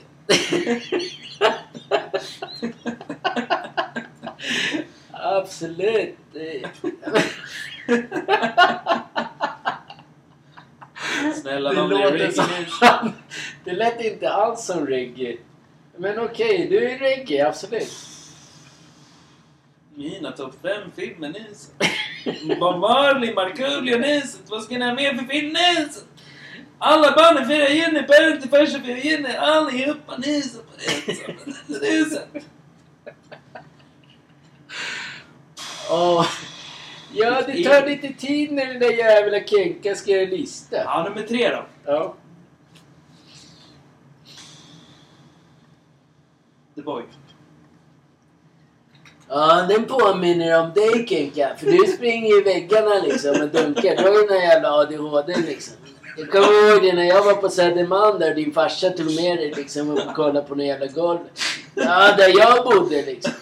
Absolut. 5.12 6.18
Snälla 11.42 11.70
Det 11.72 11.76
med 11.76 11.88
låter 11.90 12.30
som... 12.30 12.44
Nils. 12.58 12.80
Det 13.64 13.72
lät 13.72 14.00
inte 14.00 14.32
alls 14.32 14.64
som 14.64 14.86
reggae. 14.86 15.36
Men 15.96 16.18
okej, 16.18 16.66
du 16.70 16.90
är 16.90 16.98
reggae, 16.98 17.48
absolut. 17.48 17.92
Mina 19.94 20.32
topp 20.32 20.54
fem 20.62 20.90
filmer 20.96 21.28
Nils. 21.28 21.70
Bob 22.60 22.80
Marley, 22.80 23.34
Markoolio 23.34 23.98
Nils. 23.98 24.38
Vad 24.46 24.62
ska 24.62 24.78
ni 24.78 24.84
ha 24.84 24.94
med 24.94 25.18
för 25.18 25.24
film 25.24 25.46
Nils? 25.48 26.04
Alla 26.78 27.12
barnen 27.16 27.46
firar 27.46 27.68
Jenny, 27.68 28.02
Perry 28.02 28.40
till 28.40 28.50
första 28.50 28.80
firar 28.80 28.96
Jenny. 28.96 29.36
Allihopa 29.36 30.16
Nils. 30.16 30.60
Nils. 31.66 32.18
Åh. 35.90 36.26
Ja, 37.14 37.42
det 37.46 37.64
tar 37.64 37.86
lite 37.86 38.08
tid 38.08 38.52
när 38.52 38.66
den 38.66 38.78
där 38.78 38.90
jävla 38.90 39.40
Kenka 39.40 39.94
ska 39.94 40.10
göra 40.10 40.30
lista. 40.30 40.76
Ja, 40.76 41.04
nummer 41.08 41.26
tre 41.26 41.48
då. 41.48 41.64
Ja. 41.84 42.14
The 46.74 46.82
Boy. 46.82 47.02
Ja, 49.28 49.66
den 49.68 49.84
påminner 49.84 50.60
om 50.60 50.72
dig 50.72 51.06
Kenka. 51.08 51.56
För 51.58 51.66
du 51.66 51.78
springer 51.78 52.28
ju 52.28 52.40
i 52.40 52.42
väggarna 52.42 52.94
liksom 53.04 53.30
och 53.30 53.48
dunkar. 53.48 53.96
Du 53.96 54.02
har 54.02 54.20
ju 54.22 54.26
den 54.26 54.40
jävla 54.40 54.72
ADHD 54.72 55.36
liksom. 55.46 55.76
Jag 56.16 56.30
kommer 56.30 56.70
ihåg 56.70 56.82
det 56.82 56.92
när 56.92 57.04
jag 57.04 57.24
var 57.24 57.34
på 57.34 57.48
Södermalm 57.48 58.18
där 58.18 58.34
din 58.34 58.52
farsa 58.52 58.90
tog 58.90 59.06
med 59.06 59.38
dig 59.38 59.52
liksom 59.56 59.90
och 59.90 60.14
kollade 60.14 60.42
på 60.42 60.54
någon 60.54 60.66
jävla 60.66 60.86
golv. 60.86 61.18
Ja, 61.74 62.14
där 62.16 62.38
jag 62.38 62.64
bodde 62.64 63.02
liksom. 63.02 63.32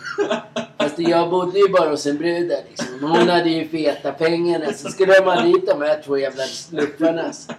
Fast 0.79 0.99
jag 0.99 1.31
bodde 1.31 1.59
ju 1.59 1.69
bara 1.69 1.91
hos 1.91 2.07
en 2.07 2.19
brud 2.19 2.49
där 2.49 2.63
liksom. 2.69 2.87
Hon 3.01 3.29
hade 3.29 3.51
ju 3.51 3.69
feta 3.69 4.13
pengarna. 4.13 4.65
Så 4.65 4.71
alltså. 4.71 4.89
skulle 4.89 5.25
man 5.25 5.53
dit 5.53 5.67
de 5.67 5.83
här 5.83 6.03
två 6.05 6.19
jävla 6.19 6.45
snuffarna 6.45 7.23
alltså. 7.23 7.53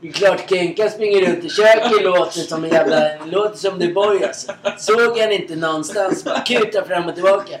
Det 0.00 0.08
är 0.08 0.12
klart 0.12 0.50
Kenka 0.50 0.90
springer 0.90 1.26
runt 1.26 1.44
i 1.44 1.48
köket 1.48 2.02
låter 2.02 2.40
som 2.40 2.64
en 2.64 2.70
jävla... 2.70 3.24
Låter 3.24 3.56
som 3.56 3.78
The 3.78 3.88
Boy 3.88 4.24
alltså. 4.24 4.52
Såg 4.78 5.18
han 5.18 5.32
inte 5.32 5.56
någonstans. 5.56 6.24
Bara 6.24 6.40
kutar 6.40 6.82
fram 6.82 7.08
och 7.08 7.14
tillbaka. 7.14 7.58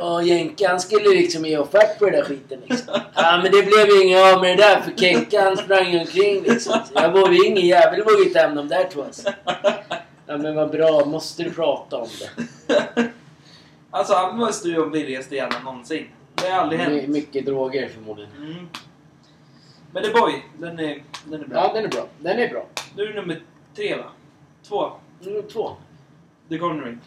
Och 0.00 0.22
Jenka 0.22 0.68
han 0.68 0.80
skulle 0.80 1.08
liksom 1.08 1.44
ge 1.44 1.58
offert 1.58 1.98
på 1.98 2.04
den 2.04 2.14
där 2.14 2.24
skiten 2.24 2.58
liksom. 2.68 3.00
Ja 3.14 3.40
men 3.42 3.52
det 3.52 3.62
blev 3.62 3.88
ju 3.88 4.02
inget 4.02 4.34
av 4.34 4.40
med 4.40 4.58
det 4.58 4.62
där 4.62 4.80
för 4.80 5.00
Kenka 5.00 5.42
han 5.42 5.56
sprang 5.56 5.92
ju 5.92 6.00
omkring 6.00 6.42
liksom. 6.42 6.72
Så 6.72 6.92
jag 6.94 7.12
vågade 7.12 7.36
ingen 7.46 7.66
jävel 7.66 8.02
vågade 8.02 8.30
ta 8.30 8.38
hem 8.38 8.54
de 8.54 8.68
där 8.68 8.88
två 8.92 9.02
alltså. 9.02 9.30
Ja 10.26 10.38
men 10.38 10.54
vad 10.54 10.70
bra, 10.70 11.04
måste 11.04 11.42
du 11.42 11.50
prata 11.50 11.96
om 11.96 12.08
det? 12.18 13.10
Alltså 13.90 14.14
han 14.14 14.36
måste 14.36 14.68
ju 14.68 14.80
ha 14.80 14.86
billigaste 14.86 15.34
hjärnan 15.34 15.64
någonsin. 15.64 16.06
Det 16.34 16.50
har 16.50 16.60
aldrig 16.60 16.80
My, 16.80 16.84
hänt. 17.00 17.08
mycket 17.08 17.46
droger 17.46 17.88
förmodligen. 17.88 18.32
Mm. 18.36 18.68
Men 19.92 20.02
The 20.02 20.10
Boy, 20.10 20.42
den 20.58 20.78
är, 20.78 21.02
den 21.24 21.40
är 21.42 21.46
bra. 21.46 21.58
Ja 21.58 21.72
den 21.74 21.84
är 21.84 21.88
bra. 21.88 22.06
Den 22.18 22.38
är 22.38 22.48
bra. 22.48 22.66
Nu 22.96 23.02
är 23.02 23.12
det 23.12 23.20
nummer 23.20 23.42
tre 23.76 23.96
va? 23.96 24.04
Två. 24.68 24.92
Nummer 25.20 25.42
två. 25.42 25.70
The 26.48 26.58
Conjuring. 26.58 26.98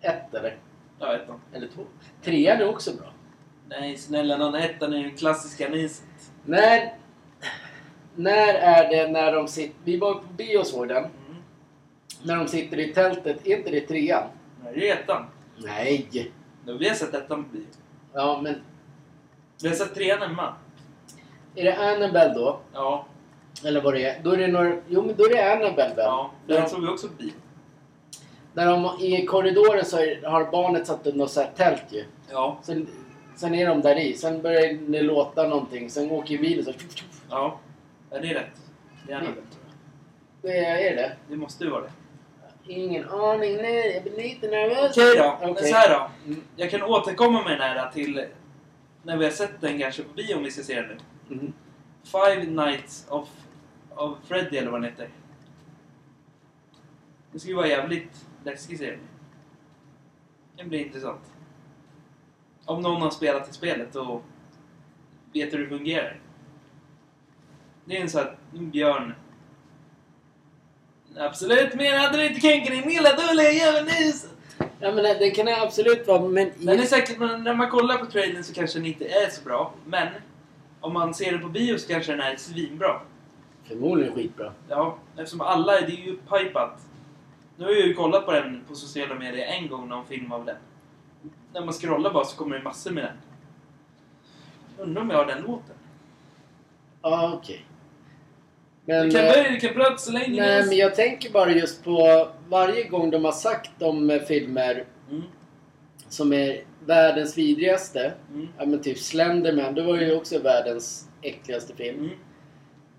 Ett 0.00 0.34
eller? 0.34 0.56
Ja, 0.98 1.14
ettan. 1.14 1.40
Eller 1.52 1.68
två. 1.68 1.82
Trean 2.22 2.60
är 2.60 2.68
också 2.68 2.96
bra. 2.96 3.12
Nej, 3.68 3.96
snälla 3.96 4.36
någon. 4.36 4.54
Ettan 4.54 4.92
är 4.92 5.02
den 5.02 5.16
klassiska 5.16 5.68
niset. 5.68 6.32
När... 6.44 6.94
När 8.14 8.54
är 8.54 8.88
det 8.90 9.12
när 9.12 9.32
de 9.32 9.48
sitter... 9.48 9.74
Vi 9.84 9.96
var 9.96 10.14
på 10.14 10.26
bio 10.36 10.58
och 10.58 10.66
såg 10.66 10.88
den. 10.88 11.04
När 12.22 12.36
de 12.36 12.48
sitter 12.48 12.78
i 12.78 12.92
tältet. 12.94 13.46
Är 13.46 13.56
inte 13.56 13.70
det 13.70 13.80
trean? 13.80 14.22
Nej, 14.64 14.72
det 14.74 14.90
är 14.90 14.94
ettan. 14.96 15.26
Nej. 15.56 16.30
Nu, 16.66 16.78
vi 16.78 16.88
har 16.88 16.94
sett 16.94 17.14
ettan 17.14 17.48
bio. 17.52 17.64
Ja 18.14 18.40
men... 18.42 18.54
Vi 19.62 19.68
har 19.68 19.74
sett 19.74 19.94
trean 19.94 20.22
hemma. 20.22 20.54
Är 21.54 21.64
det 21.64 21.76
Annabelle 21.76 22.34
då? 22.34 22.60
Ja. 22.72 23.06
Eller 23.64 23.82
vad 23.82 23.94
det 23.94 24.04
är? 24.04 24.22
Då 24.22 24.30
är 24.30 24.36
det 24.36 24.46
några... 24.48 24.72
Jo, 24.88 25.02
men 25.06 25.16
då 25.16 25.24
är 25.24 25.28
det 25.34 25.52
Annabelle 25.52 25.94
väl? 25.94 26.04
Ja. 26.04 26.30
Den 26.46 26.62
de- 26.62 26.68
såg 26.68 26.80
vi 26.80 26.88
också 26.88 27.08
på 27.08 27.14
bio. 27.14 27.32
Där 28.52 28.66
de, 28.66 28.96
I 29.00 29.26
korridoren 29.26 29.84
så 29.84 29.98
är, 29.98 30.22
har 30.26 30.50
barnet 30.50 30.86
satt 30.86 31.06
upp 31.06 31.14
något 31.14 31.30
så 31.30 31.40
här 31.40 31.50
tält 31.56 31.82
ju. 31.90 32.04
Ja. 32.30 32.58
Sen, 32.62 32.86
sen 33.36 33.54
är 33.54 33.66
de 33.66 33.80
där 33.80 33.98
i. 33.98 34.14
Sen 34.14 34.42
börjar 34.42 34.72
det 34.88 35.02
låta 35.02 35.48
någonting. 35.48 35.90
Sen 35.90 36.10
åker 36.10 36.38
bilen 36.38 36.64
så... 36.64 36.72
Ja. 37.30 37.58
ja. 38.10 38.18
Det 38.18 38.30
är 38.30 38.34
rätt. 38.34 38.60
Det 39.06 39.12
är 39.12 39.16
Annabelle. 39.16 39.46
Det 40.42 40.56
är 40.88 40.96
det. 40.96 41.12
Det 41.28 41.36
måste 41.36 41.64
ju 41.64 41.70
vara 41.70 41.82
det. 41.82 41.90
Ingen 42.66 43.08
aning. 43.08 43.56
Nej, 43.56 43.92
jag 43.94 44.02
blir 44.02 44.16
lite 44.22 44.48
nervös. 44.48 44.96
Okej 44.96 45.16
då. 45.16 45.38
Okej. 45.40 45.54
Men 45.54 45.64
så 45.64 45.74
här 45.74 45.98
då. 45.98 46.10
Mm. 46.26 46.42
Jag 46.56 46.70
kan 46.70 46.82
återkomma 46.82 47.42
med 47.42 47.52
den 47.52 47.60
här 47.60 47.90
till 47.90 48.26
när 49.02 49.16
vi 49.16 49.24
har 49.24 49.32
sett 49.32 49.60
den 49.60 49.78
kanske 49.78 50.02
på 50.02 50.14
bio 50.14 50.34
om 50.34 50.42
vi 50.44 50.50
ska 50.50 50.62
se 50.62 50.82
den 50.82 50.88
nu. 51.28 51.34
Mhm. 51.34 51.52
Five 52.04 52.44
Nights 52.44 53.06
of, 53.08 53.28
of 53.90 54.18
Freddy 54.24 54.56
eller 54.56 54.70
vad 54.70 54.80
den 54.82 54.90
heter. 54.90 55.08
Det 57.32 57.44
ju 57.44 57.54
vara 57.54 57.66
jävligt 57.66 58.26
läskig 58.44 58.78
serie. 58.78 58.98
Det 60.56 60.64
blir 60.64 60.86
intressant. 60.86 61.20
Om 62.64 62.82
någon 62.82 63.02
har 63.02 63.10
spelat 63.10 63.50
i 63.50 63.52
spelet 63.52 63.96
och 63.96 64.22
vet 65.32 65.52
hur 65.52 65.58
det 65.58 65.68
fungerar. 65.68 66.20
Det 67.84 67.96
är 67.96 68.00
en 68.00 68.10
sån 68.10 68.20
här 68.20 68.36
en 68.54 68.70
björn. 68.70 69.14
Absolut, 71.16 71.74
men 71.74 72.00
hade 72.00 72.16
du 72.16 72.26
inte 72.26 72.40
kränkt 72.40 72.70
din 72.70 72.88
lilla 72.88 73.16
dåliga 73.16 73.52
jävel 73.52 73.84
nyss? 73.84 74.26
Ja, 74.58 74.92
men 74.92 74.96
det, 74.96 75.14
det 75.18 75.30
kan 75.30 75.46
det 75.46 75.62
absolut 75.62 76.06
vara. 76.06 76.28
Men... 76.28 76.50
Den 76.58 76.80
är 76.80 76.84
säkert, 76.84 77.18
men 77.18 77.44
när 77.44 77.54
man 77.54 77.70
kollar 77.70 77.98
på 77.98 78.06
trailern 78.06 78.44
så 78.44 78.54
kanske 78.54 78.78
den 78.78 78.86
inte 78.86 79.04
är 79.04 79.30
så 79.30 79.44
bra. 79.44 79.74
Men 79.84 80.08
om 80.80 80.92
man 80.92 81.14
ser 81.14 81.32
den 81.32 81.40
på 81.42 81.48
bio 81.48 81.78
så 81.78 81.88
kanske 81.88 82.12
den 82.12 82.20
är 82.20 82.36
svinbra. 82.36 83.00
Förmodligen 83.64 84.14
skitbra. 84.14 84.52
Ja, 84.68 84.98
eftersom 85.16 85.40
alla, 85.40 85.72
det 85.72 85.86
är 85.86 86.06
ju 86.06 86.16
pipat. 86.16 86.80
Nu 87.56 87.64
har 87.64 87.72
jag 87.72 87.86
ju 87.86 87.94
kollat 87.94 88.26
på 88.26 88.32
den 88.32 88.64
på 88.68 88.74
sociala 88.74 89.14
medier 89.14 89.46
en 89.46 89.68
gång 89.68 89.88
när 89.88 89.96
de 89.96 90.06
filmade 90.06 90.40
av 90.40 90.46
den. 90.46 90.56
När 91.52 91.64
man 91.64 91.72
scrollar 91.72 92.12
bara 92.12 92.24
så 92.24 92.36
kommer 92.36 92.56
det 92.56 92.62
massor 92.62 92.90
med 92.90 93.04
den. 93.04 93.16
Undrar 94.78 95.02
om 95.02 95.10
jag 95.10 95.16
har 95.16 95.26
den 95.26 95.42
låten. 95.42 95.76
Ja, 97.02 97.32
okej. 97.34 97.64
Men... 98.90 99.08
Du 99.08 99.10
kan 99.16 99.24
börja, 99.24 99.50
du 99.50 99.60
kan 99.60 99.74
prata 99.74 99.96
så 99.96 100.12
länge 100.12 100.40
Nej, 100.42 100.66
men 100.66 100.76
jag 100.76 100.94
tänker 100.94 101.30
bara 101.30 101.50
just 101.52 101.84
på 101.84 102.28
varje 102.48 102.84
gång 102.88 103.10
de 103.10 103.24
har 103.24 103.32
sagt 103.32 103.82
om 103.82 104.10
eh, 104.10 104.20
filmer 104.22 104.84
Mm, 105.10 105.22
som 106.08 106.32
är 106.32 106.60
världens 106.86 107.38
vidrigaste. 107.38 108.12
mm, 108.34 108.48
Ja, 108.58 108.66
men 108.66 108.82
typ 108.82 108.98
Slenderman, 108.98 109.74
det 109.74 109.82
var 109.82 109.96
ju 109.96 110.14
också 110.16 110.38
världens 110.38 111.08
äckligaste 111.22 111.74
film. 111.76 111.98
mm, 111.98 112.10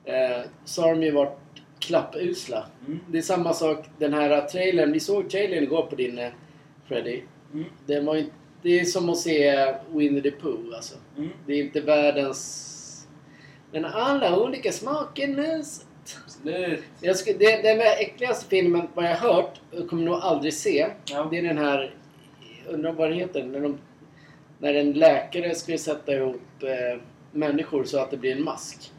Eh, 0.06 0.42
så 0.66 0.82
har 0.82 0.90
de 0.96 1.04
ju 1.04 1.12
varit 1.12 1.38
klappusla. 1.80 2.66
mm, 2.88 3.00
Det 3.12 3.18
är 3.18 3.22
samma 3.22 3.54
sak, 3.54 3.86
den 4.00 4.14
här 4.14 4.42
trailern. 4.42 4.92
Vi 4.92 5.00
såg 5.00 5.30
trailern 5.30 5.64
igår 5.64 5.82
på 5.86 5.96
din 5.96 6.20
eh, 6.20 6.30
Freddy. 6.88 7.22
mm, 7.54 7.66
Den 7.86 8.06
var 8.06 8.16
ju, 8.16 8.26
det 8.62 8.80
är 8.80 8.86
som 8.86 9.10
att 9.10 9.18
se 9.18 9.74
Winnie 9.94 10.22
the 10.22 10.32
Pooh 10.32 10.76
alltså. 10.76 10.96
mm. 11.18 11.30
Det 11.46 11.54
är 11.54 11.64
inte 11.64 11.82
världens... 11.82 12.68
Men 13.72 13.86
alla 13.86 14.40
olika 14.40 14.72
smaker 14.72 15.28
nu. 15.28 15.64
Absolut. 16.24 16.84
Jag 17.02 17.18
ska, 17.18 17.34
det, 17.34 17.62
den 17.62 17.82
äckligaste 17.82 18.50
filmen, 18.50 18.88
vad 18.94 19.06
jag 19.06 19.16
har 19.16 19.34
hört, 19.34 19.60
kommer 19.90 20.04
nog 20.04 20.16
aldrig 20.16 20.54
se. 20.54 20.88
Ja. 21.06 21.28
Det 21.32 21.38
är 21.38 21.44
den 21.44 21.58
här, 21.58 21.96
undrar 22.68 22.92
vad 22.92 23.10
den 23.10 23.20
heter, 23.20 23.44
när, 23.44 23.60
de, 23.60 23.78
när 24.58 24.74
en 24.74 24.92
läkare 24.92 25.56
ska 25.56 25.78
sätta 25.78 26.14
ihop 26.14 26.64
eh, 26.64 27.02
människor 27.32 27.84
så 27.84 28.00
att 28.00 28.12
det 28.12 28.18
blir 28.18 28.32
en 28.32 28.44
mask. 28.44 28.92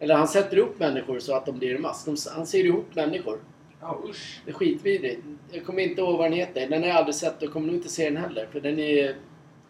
Eller 0.00 0.14
han 0.14 0.28
sätter 0.28 0.56
ihop 0.56 0.78
människor 0.78 1.18
så 1.18 1.34
att 1.34 1.46
de 1.46 1.58
blir 1.58 1.74
en 1.74 1.82
mask. 1.82 2.06
De, 2.06 2.16
han 2.34 2.46
ser 2.46 2.64
ihop 2.64 2.94
människor. 2.94 3.38
Ja, 3.80 4.02
usch. 4.08 4.40
Det 4.44 4.50
är 4.50 4.54
skitvidrigt. 4.54 5.20
Jag 5.52 5.66
kommer 5.66 5.82
inte 5.82 6.00
ihåg 6.00 6.18
vad 6.18 6.26
den 6.26 6.38
heter. 6.38 6.68
Den 6.68 6.82
har 6.82 6.88
jag 6.88 6.96
aldrig 6.96 7.14
sett 7.14 7.42
och 7.42 7.52
kommer 7.52 7.66
nog 7.66 7.76
inte 7.76 7.88
se 7.88 8.04
den 8.04 8.16
heller. 8.16 8.48
För 8.52 8.60
den 8.60 8.78
är... 8.78 9.16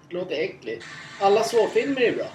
låter 0.08 0.36
äcklig. 0.36 0.80
Alla 1.20 1.42
så-filmer 1.42 2.00
är 2.00 2.16
bra. 2.16 2.26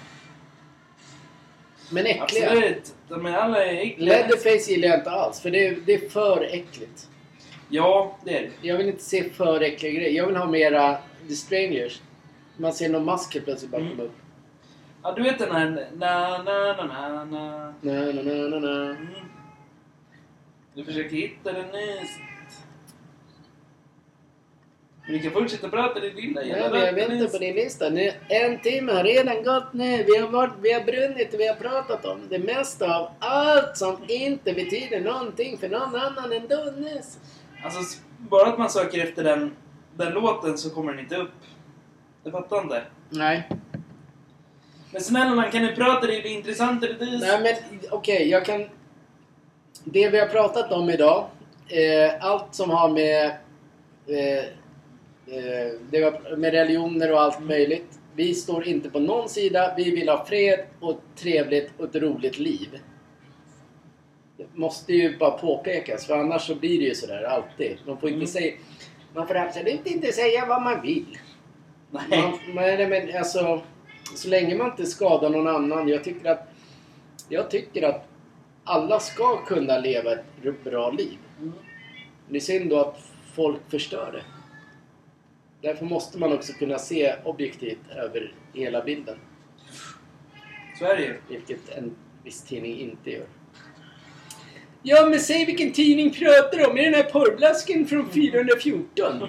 Men 1.90 2.06
äckliga. 2.06 2.50
Absolut. 2.50 2.94
De 3.08 3.26
är 3.26 3.32
alla 3.36 3.64
äckliga. 3.64 4.08
Leatherface 4.08 4.70
gillar 4.70 4.88
jag 4.88 4.98
inte 4.98 5.10
alls. 5.10 5.40
För 5.40 5.50
det 5.50 5.66
är, 5.66 5.76
det 5.86 5.94
är 5.94 6.08
för 6.08 6.42
äckligt. 6.52 7.08
Ja, 7.68 8.18
det 8.24 8.38
är 8.38 8.42
det. 8.42 8.68
Jag 8.68 8.76
vill 8.76 8.88
inte 8.88 9.04
se 9.04 9.30
för 9.30 9.60
äckliga 9.60 9.92
grejer. 9.92 10.10
Jag 10.10 10.26
vill 10.26 10.36
ha 10.36 10.46
mera 10.46 10.98
The 11.28 11.34
Strangers. 11.34 12.00
Man 12.56 12.72
ser 12.72 12.88
någon 12.88 13.04
mask 13.04 13.34
helt 13.34 13.44
plötsligt 13.46 13.70
bara 13.70 13.80
Mm. 13.80 13.90
komma 13.96 14.02
upp. 14.02 14.14
Ja, 15.02 15.12
du 15.12 15.22
vet 15.22 15.38
den 15.38 15.50
här... 15.50 15.88
Na, 15.96 16.38
na, 16.42 16.72
na, 16.72 16.86
na, 16.86 17.24
na. 17.24 17.74
Na, 17.80 17.92
na, 18.12 18.22
na, 18.22 18.48
na, 18.48 18.58
na. 18.58 18.84
Mm. 18.90 19.06
Du 20.74 20.84
försöker 20.84 21.16
hitta 21.16 21.52
den 21.52 21.66
nyss. 21.66 22.10
Vi 25.10 25.20
kan 25.20 25.32
fortsätta 25.32 25.68
prata 25.68 26.00
din 26.00 26.14
lilla 26.14 26.42
Ja, 26.42 26.70
men 26.70 26.80
jag 26.80 26.92
väntar 26.92 27.26
på 27.26 27.38
din 27.38 27.54
lista. 27.54 27.88
Nu, 27.88 28.12
en 28.28 28.58
timme 28.60 28.92
har 28.92 29.04
redan 29.04 29.42
gått 29.44 29.72
nu. 29.72 30.02
Vi 30.02 30.16
har, 30.16 30.28
varit, 30.28 30.52
vi 30.62 30.72
har 30.72 30.80
brunnit 30.80 31.34
och 31.34 31.40
vi 31.40 31.48
har 31.48 31.54
pratat 31.54 32.04
om 32.04 32.20
det 32.28 32.38
mesta 32.38 32.96
av 32.96 33.10
allt 33.18 33.76
som 33.76 33.96
inte 34.08 34.52
betyder 34.52 35.00
någonting 35.00 35.58
för 35.58 35.68
någon 35.68 35.96
annan 35.96 36.32
än 36.32 36.48
Donnes. 36.48 37.18
Alltså, 37.64 38.00
bara 38.18 38.48
att 38.48 38.58
man 38.58 38.70
söker 38.70 39.04
efter 39.04 39.24
den, 39.24 39.56
den 39.96 40.12
låten 40.12 40.58
så 40.58 40.70
kommer 40.70 40.92
den 40.92 41.00
inte 41.00 41.16
upp. 41.16 41.32
Jag 42.22 42.32
fattar 42.32 42.62
inte. 42.62 42.82
Nej. 43.10 43.48
Men 44.92 45.02
snälla 45.02 45.34
man, 45.34 45.50
kan 45.50 45.62
du 45.62 45.74
prata? 45.74 46.06
Det 46.06 46.20
blir 46.20 46.36
intressant. 46.36 46.80
Det 46.80 46.98
blir... 46.98 47.18
Nej 47.18 47.40
men 47.42 47.80
okej, 47.90 48.28
jag 48.28 48.44
kan... 48.44 48.64
Det 49.84 50.08
vi 50.08 50.18
har 50.18 50.26
pratat 50.26 50.72
om 50.72 50.90
idag. 50.90 51.26
Eh, 51.68 52.24
allt 52.24 52.54
som 52.54 52.70
har 52.70 52.88
med... 52.88 53.26
Eh, 54.06 54.44
det 55.90 56.00
var 56.04 56.36
med 56.36 56.52
religioner 56.52 57.12
och 57.12 57.20
allt 57.20 57.40
möjligt. 57.40 57.98
Vi 58.14 58.34
står 58.34 58.66
inte 58.68 58.90
på 58.90 59.00
någon 59.00 59.28
sida. 59.28 59.74
Vi 59.76 59.90
vill 59.90 60.08
ha 60.08 60.26
fred 60.26 60.60
och 60.80 60.90
ett 60.90 61.16
trevligt 61.16 61.70
och 61.78 61.84
ett 61.84 62.02
roligt 62.02 62.38
liv. 62.38 62.78
Det 64.36 64.46
måste 64.54 64.92
ju 64.92 65.18
bara 65.18 65.30
påpekas 65.30 66.06
för 66.06 66.18
annars 66.18 66.46
så 66.46 66.54
blir 66.54 66.78
det 66.78 66.84
ju 66.84 66.94
sådär 66.94 67.22
alltid. 67.22 67.78
Man 67.86 67.98
får 67.98 68.08
inte 68.08 68.16
Mm. 68.16 68.26
säga... 68.26 68.52
Man 69.14 69.26
får 69.26 69.36
absolut 69.36 69.86
inte 69.86 70.12
säga 70.12 70.46
vad 70.46 70.62
man 70.62 70.82
vill. 70.82 71.18
Nej. 71.90 72.02
Man, 72.20 72.54
men, 72.54 72.88
men 72.90 73.16
alltså, 73.16 73.62
så 74.16 74.28
länge 74.28 74.54
man 74.54 74.70
inte 74.70 74.86
skadar 74.86 75.30
någon 75.30 75.48
annan. 75.48 75.88
Jag 75.88 76.04
tycker 76.04 76.30
att, 76.30 76.48
jag 77.28 77.50
tycker 77.50 77.82
att 77.82 78.08
alla 78.64 79.00
ska 79.00 79.36
kunna 79.36 79.78
leva 79.78 80.12
ett 80.12 80.64
bra 80.64 80.90
liv. 80.90 81.18
Mm. 81.38 81.52
Det 82.28 82.36
är 82.36 82.40
synd 82.40 82.70
då 82.70 82.80
att 82.80 82.98
folk 83.34 83.70
förstör 83.70 84.12
det. 84.12 84.39
Därför 85.62 85.84
måste 85.84 86.18
man 86.18 86.32
också 86.32 86.52
kunna 86.52 86.78
se 86.78 87.14
objektivt 87.24 87.90
över 87.90 88.34
hela 88.54 88.84
bilden. 88.84 89.18
Så 90.78 90.84
är 90.84 90.96
det 90.96 91.02
ju. 91.02 91.20
Vilket 91.28 91.68
en 91.68 91.96
viss 92.24 92.42
tidning 92.42 92.80
inte 92.80 93.10
gör. 93.10 93.26
Ja, 94.82 95.06
men 95.06 95.20
säg 95.20 95.44
vilken 95.44 95.72
tidning 95.72 96.10
pratar 96.14 96.58
du 96.58 96.66
om? 96.66 96.78
Är 96.78 96.82
det 96.82 96.90
den 96.90 96.94
här 96.94 97.10
porrblasken 97.10 97.86
från 97.86 98.10
414? 98.10 99.28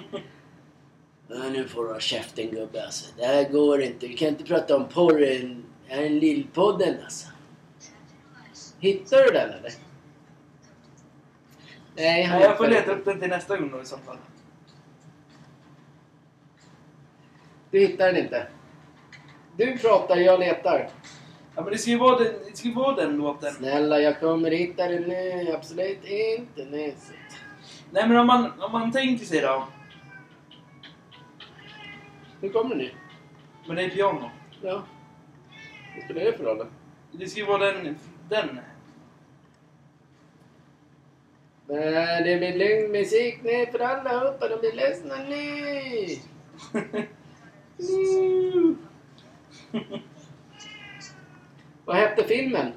Ja, 1.28 1.48
nu 1.52 1.68
får 1.68 1.84
du 1.84 1.92
ha 1.92 2.00
käften 2.00 2.50
gubbe 2.50 2.84
alltså. 2.84 3.10
Det 3.16 3.24
här 3.24 3.48
går 3.48 3.82
inte. 3.82 4.06
Vi 4.06 4.14
kan 4.14 4.28
inte 4.28 4.44
prata 4.44 4.76
om 4.76 4.88
porr 4.88 5.22
i 5.22 5.38
den 5.38 5.64
här 5.86 6.02
är 6.02 6.06
en 6.06 6.18
lillpodden 6.18 6.94
alltså. 7.04 7.26
Hittar 8.80 9.22
du 9.24 9.30
den 9.30 9.50
eller? 9.50 9.72
Nej, 11.96 12.22
han 12.22 12.38
Nej, 12.40 12.48
jag 12.48 12.56
får 12.56 12.66
leta 12.66 12.80
inte. 12.80 12.92
upp 12.92 13.04
den 13.04 13.20
till 13.20 13.28
nästa 13.28 13.56
gång 13.56 13.70
då 13.70 13.82
i 13.82 13.84
så 13.84 13.98
fall. 13.98 14.16
Du 17.72 17.78
hittar 17.78 18.12
den 18.12 18.24
inte. 18.24 18.46
Du 19.56 19.78
pratar, 19.78 20.16
jag 20.16 20.40
letar. 20.40 20.88
Ja, 21.54 21.62
men 21.62 21.72
det 21.72 21.78
ska 21.78 21.90
ju 21.90 21.98
vara 21.98 22.18
den, 22.18 22.32
det 22.46 22.56
ska 22.56 22.68
ju 22.68 22.74
vara 22.74 22.96
den 22.96 23.16
låten. 23.16 23.52
Snälla, 23.52 24.00
jag 24.00 24.20
kommer 24.20 24.50
hitta 24.50 24.88
den 24.88 25.02
nu. 25.02 25.52
Absolut 25.54 26.04
inte. 26.04 26.64
Nej, 26.70 26.94
så. 26.98 27.12
Nej, 27.90 28.08
men 28.08 28.16
om 28.16 28.26
man, 28.26 28.60
om 28.60 28.72
man 28.72 28.92
tänker 28.92 29.24
sig 29.24 29.40
då. 29.40 29.68
Nu 32.40 32.48
kommer 32.48 32.68
den 32.68 32.78
nu. 32.78 32.90
Men 33.66 33.76
det 33.76 33.82
är 33.82 33.90
piano. 33.90 34.30
Ja. 34.62 34.82
Vad 35.96 36.04
spelar 36.04 36.24
det 36.24 36.32
för 36.32 36.44
roll 36.44 36.58
då? 36.58 36.66
Det 37.12 37.26
ska 37.26 37.40
ju 37.40 37.46
vara 37.46 37.72
den. 37.72 37.98
den. 38.28 38.60
Men 41.66 42.24
det 42.24 42.36
blir 42.38 42.58
lugn 42.58 42.92
musik 42.92 43.40
nu 43.42 43.66
för 43.66 43.78
allihopa. 43.78 44.48
De 44.48 44.60
blir 44.60 44.72
ledsna 44.72 45.16
nu. 45.16 46.06
Vad 51.84 51.96
hette 51.96 52.24
filmen? 52.24 52.72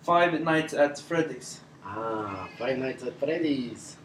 Five 0.00 0.38
Nights 0.52 0.74
at 0.74 0.98
Freddy's. 1.08 1.60
Ah, 1.84 2.46
Five 2.58 2.76
Nights 2.76 3.02
at 3.02 3.20
Freddy's. 3.20 3.96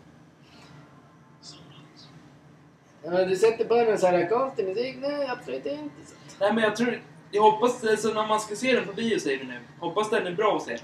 Ja, 3.04 3.26
du 3.26 3.36
sätter 3.36 3.66
på 3.66 3.76
en 3.76 3.98
sån 3.98 4.10
här 4.10 4.30
konstig 4.30 4.66
musik? 4.66 4.96
Nej, 5.00 5.28
absolut 5.28 5.66
inte. 5.66 5.96
Nej, 6.40 6.54
men 6.54 6.64
jag 6.64 6.76
tror... 6.76 7.02
Jag 7.32 7.42
hoppas, 7.42 7.84
alltså, 7.84 8.14
när 8.14 8.28
man 8.28 8.40
ska 8.40 8.56
se 8.56 8.76
den 8.76 8.86
på 8.86 8.94
bio 8.94 9.20
säger 9.20 9.40
vi 9.40 9.46
nu, 9.46 9.60
hoppas 9.80 10.10
den 10.10 10.28
är 10.28 10.32
bra 10.32 10.56
att 10.56 10.64
se. 10.64 10.78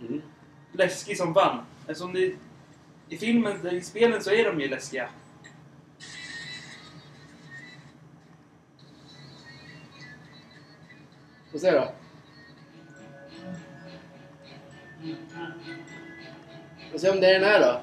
Mm. 0.00 0.22
Läskig 0.72 1.16
som 1.16 1.34
fan. 1.34 1.64
Eftersom 1.86 2.12
det, 2.12 2.34
i 3.08 3.16
filmen, 3.16 3.66
i 3.66 3.80
spelen 3.80 4.22
så 4.22 4.30
är 4.30 4.44
de 4.44 4.60
ju 4.60 4.68
läskiga. 4.68 5.08
Får 11.60 11.66
se 11.66 11.72
då. 11.72 11.92
Får 16.92 16.98
se 16.98 17.10
om 17.10 17.20
det 17.20 17.26
är 17.26 17.40
den 17.40 17.48
här 17.48 17.60
då. 17.60 17.80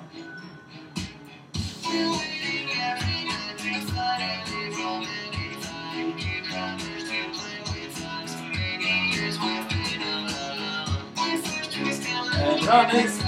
Eh, 12.43 12.65
bra, 12.65 12.89
nu. 12.93 13.26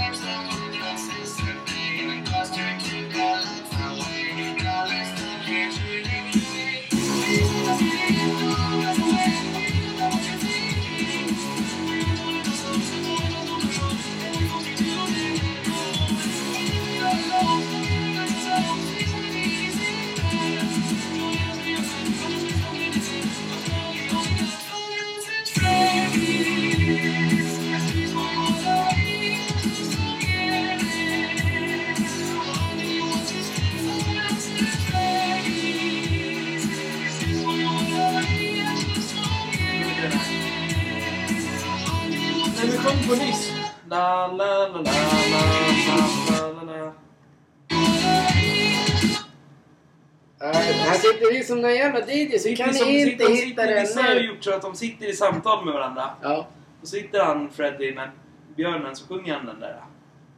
Jävla 51.94 52.12
DJs. 52.12 52.46
Vi 52.46 52.56
kan 52.56 52.74
som- 52.74 52.88
inte 52.88 53.10
sitter- 53.26 53.46
hitta 53.46 53.62
den 53.66 53.80
Vissa 53.80 54.02
har 54.02 54.14
nu. 54.14 54.20
gjort 54.20 54.44
så 54.44 54.54
att 54.54 54.62
de 54.62 54.74
sitter 54.74 55.06
i 55.06 55.12
samtal 55.12 55.64
med 55.64 55.74
varandra. 55.74 56.10
Ja. 56.22 56.46
Och 56.80 56.88
så 56.88 56.96
sitter 56.96 57.24
han, 57.24 57.50
Freddy, 57.50 57.94
med 57.94 58.10
björnen, 58.56 58.96
så 58.96 59.06
sjunger 59.06 59.34
han 59.34 59.46
den 59.46 59.60
där. 59.60 59.80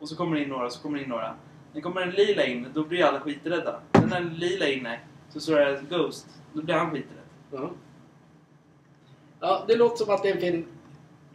Och 0.00 0.08
så 0.08 0.16
kommer 0.16 0.36
det 0.36 0.42
in 0.42 0.48
några, 0.48 0.70
så 0.70 0.82
kommer 0.82 0.98
det 0.98 1.04
in 1.04 1.10
några. 1.10 1.34
När 1.72 1.80
kommer 1.80 2.00
en 2.00 2.10
lila 2.10 2.44
in, 2.46 2.66
då 2.74 2.84
blir 2.84 3.04
alla 3.04 3.20
skiträdda. 3.20 3.80
Sen 3.94 4.08
när 4.08 4.16
en 4.16 4.34
lila 4.34 4.66
inne, 4.68 5.00
så 5.30 5.40
står 5.40 5.56
det 5.56 5.80
Ghost. 5.90 6.26
Då 6.52 6.62
blir 6.62 6.74
han 6.74 6.90
skiträdd. 6.90 7.18
Ja. 7.52 7.70
ja, 9.40 9.64
det 9.68 9.76
låter 9.76 10.04
som 10.04 10.14
att 10.14 10.22
det 10.22 10.28
är 10.28 10.34
en 10.34 10.40
film... 10.40 10.64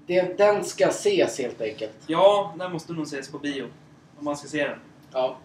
Det, 0.08 0.38
den 0.38 0.64
ska 0.64 0.88
ses 0.88 1.40
helt 1.40 1.62
enkelt. 1.62 1.94
Ja, 2.08 2.54
den 2.60 2.72
måste 2.72 2.94
nog 2.94 3.04
ses 3.04 3.32
på 3.32 3.38
bio. 3.40 3.64
Om 4.20 4.26
man 4.26 4.38
ska 4.38 4.48
se 4.48 4.68
den. 4.68 4.80
Ja. 5.14 5.38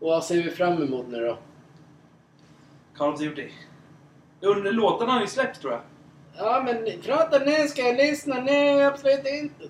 Och 0.00 0.08
vad 0.10 0.24
ser 0.24 0.42
vi 0.42 0.50
fram 0.50 0.82
emot 0.82 1.06
nu 1.08 1.20
då? 1.26 1.38
Call 2.98 3.12
of 3.12 3.20
Duty. 3.20 3.48
Under 4.40 4.72
låtarna 4.72 5.12
har 5.12 5.20
ju 5.20 5.26
släppt 5.26 5.60
tror 5.60 5.72
jag. 5.72 5.82
Ja, 6.36 6.62
men 6.64 7.00
prata 7.02 7.38
nu. 7.38 7.68
Ska 7.68 7.82
jag 7.82 7.96
lyssna? 7.96 8.40
Nej, 8.40 8.84
absolut 8.84 9.26
inte. 9.26 9.64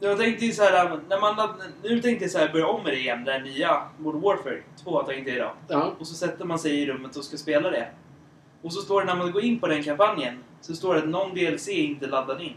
Jag 0.00 0.18
tänkte 0.18 0.46
ju 0.46 0.52
så 0.52 0.62
här, 0.62 1.00
när 1.08 1.20
man, 1.20 1.48
nu 1.82 2.00
tänkte 2.00 2.24
jag 2.24 2.30
så 2.30 2.38
här, 2.38 2.52
börja 2.52 2.66
om 2.66 2.82
med 2.82 2.92
det 2.92 2.98
igen, 2.98 3.24
det 3.24 3.32
här 3.32 3.40
nya 3.40 3.82
Modern 3.98 4.20
Warfare 4.20 4.62
2 4.84 5.02
tänkte 5.02 5.30
jag 5.30 5.36
idag. 5.36 5.52
Ja. 5.68 5.94
Och 5.98 6.06
så 6.06 6.14
sätter 6.14 6.44
man 6.44 6.58
sig 6.58 6.80
i 6.80 6.86
rummet 6.86 7.16
och 7.16 7.24
ska 7.24 7.36
spela 7.36 7.70
det. 7.70 7.88
Och 8.62 8.72
så 8.72 8.80
står 8.80 9.00
det 9.00 9.06
när 9.06 9.16
man 9.16 9.32
går 9.32 9.42
in 9.42 9.60
på 9.60 9.66
den 9.66 9.82
kampanjen, 9.82 10.44
så 10.60 10.74
står 10.74 10.94
det 10.94 11.00
att 11.00 11.08
någon 11.08 11.34
DLC 11.34 11.68
inte 11.68 12.06
laddad 12.06 12.42
in. 12.42 12.54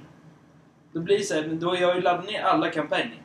Då 0.94 1.00
blir 1.00 1.18
det 1.18 1.24
så 1.24 1.36
här, 1.36 1.48
men 1.48 1.60
då 1.60 1.70
har 1.70 1.78
jag 1.78 1.96
ju 1.96 2.02
laddat 2.02 2.26
ner 2.26 2.42
alla 2.42 2.72
kampanjer. 2.72 3.24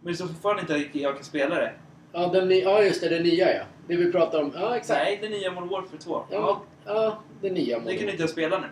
Men 0.00 0.12
det 0.12 0.16
står 0.16 0.26
fortfarande 0.26 0.60
inte 0.60 0.74
att 0.74 0.94
jag 0.94 1.14
kan 1.14 1.24
spela 1.24 1.54
det. 1.54 1.72
Ja, 2.12 2.26
den, 2.26 2.50
ja, 2.50 2.82
just 2.82 3.00
det. 3.00 3.08
Det 3.08 3.22
nya 3.22 3.54
ja. 3.54 3.62
Det 3.90 3.96
vi 3.96 4.12
pratar 4.12 4.42
om. 4.42 4.52
Ja, 4.54 4.76
exakt. 4.76 5.00
Nej, 5.04 5.18
det 5.22 5.28
nya 5.28 5.52
Modern 5.52 5.68
Warfare 5.68 5.98
2. 5.98 6.24
Ja, 6.30 6.62
Ja, 6.84 7.18
det 7.40 7.50
nya. 7.50 7.78
det 7.78 7.96
kan 7.96 8.08
inte 8.08 8.22
jag 8.22 8.30
spela 8.30 8.58
nu. 8.58 8.66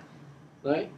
Nej. 0.62 0.90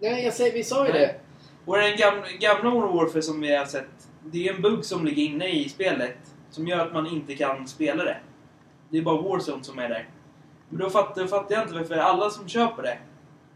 Nej, 0.00 0.24
jag 0.24 0.34
säger, 0.34 0.52
vi 0.52 0.64
sa 0.64 0.86
ju 0.86 0.92
det. 0.92 1.20
Och 1.64 1.76
den 1.76 1.96
gamla, 1.96 2.26
gamla 2.40 2.70
Modern 2.70 2.96
Warfare 2.96 3.22
som 3.22 3.40
vi 3.40 3.56
har 3.56 3.64
sett, 3.64 4.08
det 4.24 4.48
är 4.48 4.54
en 4.54 4.62
bugg 4.62 4.84
som 4.84 5.04
ligger 5.04 5.22
inne 5.22 5.48
i 5.48 5.68
spelet 5.68 6.18
som 6.50 6.66
gör 6.66 6.86
att 6.86 6.92
man 6.92 7.06
inte 7.06 7.34
kan 7.34 7.68
spela 7.68 8.04
det. 8.04 8.16
Det 8.90 8.98
är 8.98 9.02
bara 9.02 9.22
Warzone 9.22 9.64
som 9.64 9.78
är 9.78 9.88
där. 9.88 10.08
Men 10.68 10.80
då 10.80 10.90
fattar, 10.90 11.26
fattar 11.26 11.54
jag 11.54 11.64
inte 11.64 11.74
varför 11.74 11.94
alla 11.96 12.30
som 12.30 12.48
köper 12.48 12.82
det, 12.82 12.98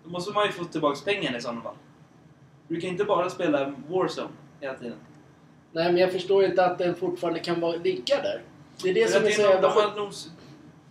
då 0.04 0.10
måste 0.10 0.32
man 0.32 0.46
ju 0.46 0.52
få 0.52 0.64
tillbaka 0.64 0.98
pengarna 1.04 1.38
i 1.38 1.40
sådana 1.40 1.60
fall. 1.60 1.76
Du 2.68 2.80
kan 2.80 2.90
inte 2.90 3.04
bara 3.04 3.30
spela 3.30 3.74
Warzone 3.88 4.28
hela 4.60 4.74
tiden. 4.74 4.96
Nej, 5.72 5.84
men 5.84 5.96
jag 5.96 6.12
förstår 6.12 6.44
inte 6.44 6.66
att 6.66 6.78
den 6.78 6.94
fortfarande 6.94 7.40
kan 7.40 7.60
vara, 7.60 7.76
ligga 7.76 8.16
där. 8.22 8.42
Det 8.82 8.90
är 8.90 8.94
det 8.94 9.10
För 9.10 9.18
som 9.18 9.26
är 9.26 9.30
så 9.30 9.42
de, 9.42 9.46
de, 9.46 9.52
jävla 9.52 9.68
har 9.68 9.82
sjukt. 9.82 9.96
nog, 9.96 10.12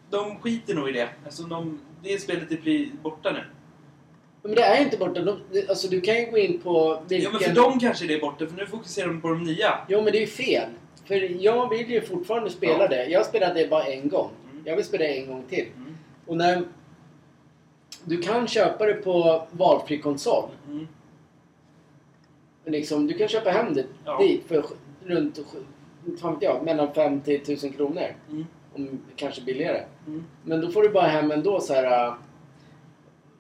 de 0.10 0.40
skiter 0.40 0.76
nog 0.76 0.90
i 0.90 0.92
det. 0.92 1.10
Alltså 1.26 1.44
de, 1.44 1.80
det 2.04 2.22
spelet 2.22 2.52
är 2.52 2.90
borta 3.04 3.32
nu. 3.32 3.44
Men 4.44 4.56
det 4.56 4.64
är 4.64 4.82
inte 4.82 4.98
borta. 4.98 5.22
De, 5.22 5.40
alltså, 5.70 5.88
du 5.88 6.02
kan 6.02 6.16
ju 6.16 6.26
gå 6.32 6.38
in 6.38 6.60
på 6.60 7.04
vilken... 7.08 7.34
Ja 7.34 7.40
men 7.40 7.56
för 7.56 7.62
dem 7.62 7.80
kanske 7.80 8.08
det 8.08 8.14
är 8.14 8.20
borta, 8.20 8.48
för 8.48 8.56
nu 8.56 8.66
fokuserar 8.66 9.08
de 9.08 9.22
på 9.22 9.30
de 9.30 9.44
nya. 9.44 9.74
Jo, 9.88 10.02
men 10.02 10.12
det 10.12 10.18
är 10.18 10.22
ju 10.22 10.28
fel. 10.28 10.70
För 11.06 11.44
jag 11.44 11.70
vill 11.70 11.90
ju 11.92 12.02
fortfarande 12.02 12.50
spela 12.50 12.84
Ja. 12.84 12.88
det. 12.88 13.06
Jag 13.06 13.26
spelade 13.26 13.54
det 13.54 13.70
bara 13.70 13.86
en 13.86 14.10
gång. 14.10 14.30
Mm. 14.52 14.64
Jag 14.66 14.76
vill 14.76 14.86
spela 14.86 15.04
det 15.04 15.18
en 15.18 15.28
gång 15.28 15.44
till. 15.50 15.66
Mm. 15.78 15.98
Och 16.26 16.38
när... 16.38 16.64
Du 18.04 18.22
kan 18.22 18.48
köpa 18.48 18.86
det 18.86 18.94
på 18.94 19.48
valfri 19.52 20.00
konsol. 20.02 20.50
Mm. 20.68 20.88
Liksom, 22.66 23.08
du 23.08 23.14
kan 23.14 23.28
köpa 23.28 23.50
hem 23.50 23.74
det 23.74 23.86
Ja. 24.06 24.18
dit 24.20 24.44
för 24.48 24.66
runt, 25.06 25.38
inte 26.08 26.22
fan 26.22 26.34
vet 26.34 26.44
jag, 26.44 26.64
mellan 26.66 26.94
5 26.94 27.22
till 27.22 27.36
1000 27.42 27.72
kronor. 27.74 28.16
Mm. 28.32 28.46
Om, 28.74 29.00
kanske 29.16 29.42
billigare. 29.42 29.84
Mm. 30.08 30.24
Men 30.44 30.62
då 30.62 30.70
får 30.72 30.84
du 30.84 30.90
bara 30.90 31.08
hem 31.08 31.32
ändå 31.32 31.60
så 31.62 31.74
här... 31.74 32.08
Uh, 32.08 32.14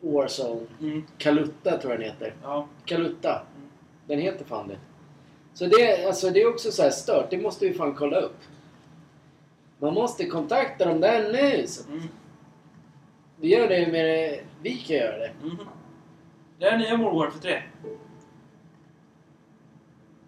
Warzone. 0.03 0.61
Mm. 0.81 1.03
Kalutta 1.17 1.77
tror 1.77 1.93
jag 1.93 1.99
den 2.01 2.09
heter. 2.09 2.33
Ja. 2.43 2.67
Kalutta. 2.85 3.29
Mm. 3.55 3.69
Den 4.07 4.19
heter 4.19 4.45
fan 4.45 4.67
det. 4.67 4.77
Så 5.53 5.65
det, 5.65 6.05
alltså, 6.05 6.29
det 6.29 6.41
är 6.41 6.49
också 6.49 6.71
så 6.71 6.81
här 6.83 6.89
stört. 6.89 7.29
Det 7.29 7.37
måste 7.37 7.67
vi 7.67 7.73
fan 7.73 7.95
kolla 7.95 8.19
upp. 8.19 8.37
Man 9.79 9.93
måste 9.93 10.25
kontakta 10.25 10.85
dem 10.85 11.01
där 11.01 11.31
nu. 11.33 11.67
Så 11.67 11.89
Mm. 11.91 12.01
vi 13.39 13.47
gör 13.49 13.67
det 13.69 13.87
med... 13.91 14.39
Vi 14.61 14.75
kan 14.77 14.95
göra 14.97 15.17
det. 15.17 15.31
Mhm. 15.43 15.57
Det 16.59 16.65
är 16.65 16.77
nya 16.77 16.97
Modern 16.97 17.15
Warfare 17.17 17.41
3. 17.41 17.61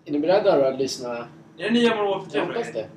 Är 0.06 0.12
ni 0.12 0.20
beredda 0.20 0.58
då 0.60 0.66
att 0.66 0.80
lyssna? 0.80 1.28
Det 1.58 1.64
är 1.64 1.72
nya 1.72 1.96
Modern 1.96 2.08
Warfare 2.08 2.30
3 2.30 2.40
Jag 2.40 2.46
hoppas 2.48 2.74
det. 2.74 2.90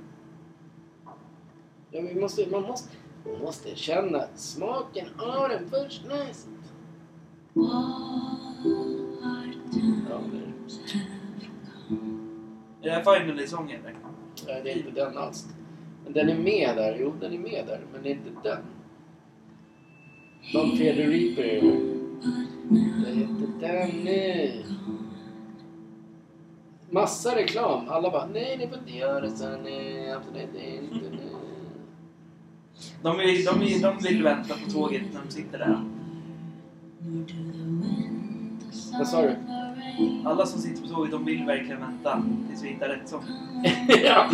Ja, 1.91 2.01
vi 2.15 2.21
måste, 2.21 2.51
man, 2.51 2.63
måste, 2.63 2.97
man 3.25 3.41
måste 3.41 3.77
känna 3.77 4.25
smaken 4.35 5.07
av 5.19 5.49
den 5.49 5.71
först. 5.71 6.03
Ja, 6.07 6.17
det, 12.81 12.89
Är 12.89 12.91
det 12.91 12.91
här 12.91 13.03
Finally-sången? 13.03 13.81
nej, 14.47 14.61
det 14.65 14.73
är 14.73 14.77
inte 14.77 14.91
den 14.91 15.19
alls. 15.19 15.47
Men 16.05 16.13
den 16.13 16.29
är 16.29 16.39
med 16.39 16.77
där. 16.77 16.97
Jo, 17.01 17.13
den 17.21 17.33
är 17.33 17.39
med 17.39 17.65
där. 17.67 17.81
Men 17.93 18.03
det 18.03 18.09
är 18.09 18.13
inte 18.13 18.31
den. 18.43 18.59
Fear 20.53 20.95
the 20.95 21.07
reaper 21.07 21.43
är 21.43 21.61
det. 21.63 21.79
Det 22.71 23.11
är 23.11 23.15
inte 23.15 23.59
den 23.59 24.05
nu. 24.05 24.63
Massa 26.97 27.37
reklam. 27.37 27.89
Alla 27.89 28.11
bara 28.11 28.27
nej, 28.27 28.57
ni 28.59 28.69
får 28.69 28.79
inte 28.79 28.93
göra 28.93 29.31
så. 29.31 29.57
Nej, 29.57 30.13
absolut 30.13 30.55
inte 30.55 31.11
nu. 31.11 31.31
De, 33.03 33.21
är, 33.21 33.25
de, 33.25 33.63
är, 33.63 33.83
de 33.83 33.99
vill 33.99 34.23
vänta 34.23 34.55
på 34.55 34.71
tåget 34.71 35.03
när 35.13 35.21
de 35.25 35.31
sitter 35.31 35.59
där. 35.59 35.85
Vad 38.99 39.09
sa 39.09 39.23
du? 39.23 39.37
Alla 40.25 40.47
som 40.47 40.61
sitter 40.61 40.83
på 40.83 40.89
tåget, 40.89 41.11
de 41.11 41.25
vill 41.25 41.45
verkligen 41.45 41.81
vänta 41.81 42.23
tills 42.49 42.63
vi 42.63 42.69
hittar 42.69 42.89
rätt 42.89 43.09
sång. 43.09 43.25
ja. 44.05 44.31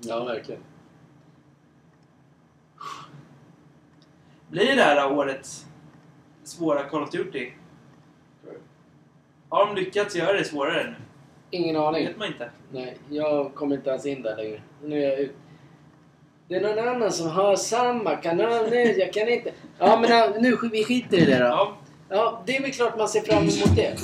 ja, 0.00 0.24
verkligen. 0.24 0.60
Blir 4.50 4.76
det 4.76 4.82
här 4.82 5.12
årets 5.12 5.66
svåra 6.44 6.82
Call 6.82 7.02
of 7.02 7.10
Duty? 7.10 7.50
Har 9.48 9.66
de 9.66 9.76
lyckats 9.76 10.16
göra 10.16 10.32
det 10.32 10.44
svårare 10.44 10.84
nu? 10.84 10.96
Ingen 11.50 11.74
Det 11.74 11.80
aning. 11.88 12.06
vet 12.06 12.18
man 12.18 12.26
inte. 12.28 12.50
Nej, 12.72 12.96
jag 13.10 13.54
kommer 13.54 13.76
inte 13.76 13.90
ens 13.90 14.06
in 14.06 14.22
där 14.22 14.36
längre. 14.36 14.60
Nu 14.84 15.04
är 15.04 15.08
jag 15.10 15.18
ut. 15.18 15.36
Det 16.48 16.54
är 16.56 16.60
någon 16.60 16.88
annan 16.88 17.12
som 17.12 17.28
har 17.30 17.56
samma 17.56 18.16
kanal 18.16 18.70
nu. 18.70 18.76
Jag 18.98 19.12
kan 19.12 19.28
inte... 19.28 19.52
Ja 19.78 19.98
men 20.00 20.42
nu 20.42 20.56
vi 20.72 20.84
skiter 20.84 21.18
i 21.18 21.24
det 21.24 21.38
då. 21.38 21.44
Ja. 21.44 21.76
Ja, 22.08 22.42
det 22.46 22.56
är 22.56 22.62
väl 22.62 22.72
klart 22.72 22.98
man 22.98 23.08
ser 23.08 23.20
fram 23.20 23.38
emot 23.42 23.76
det. 23.76 23.94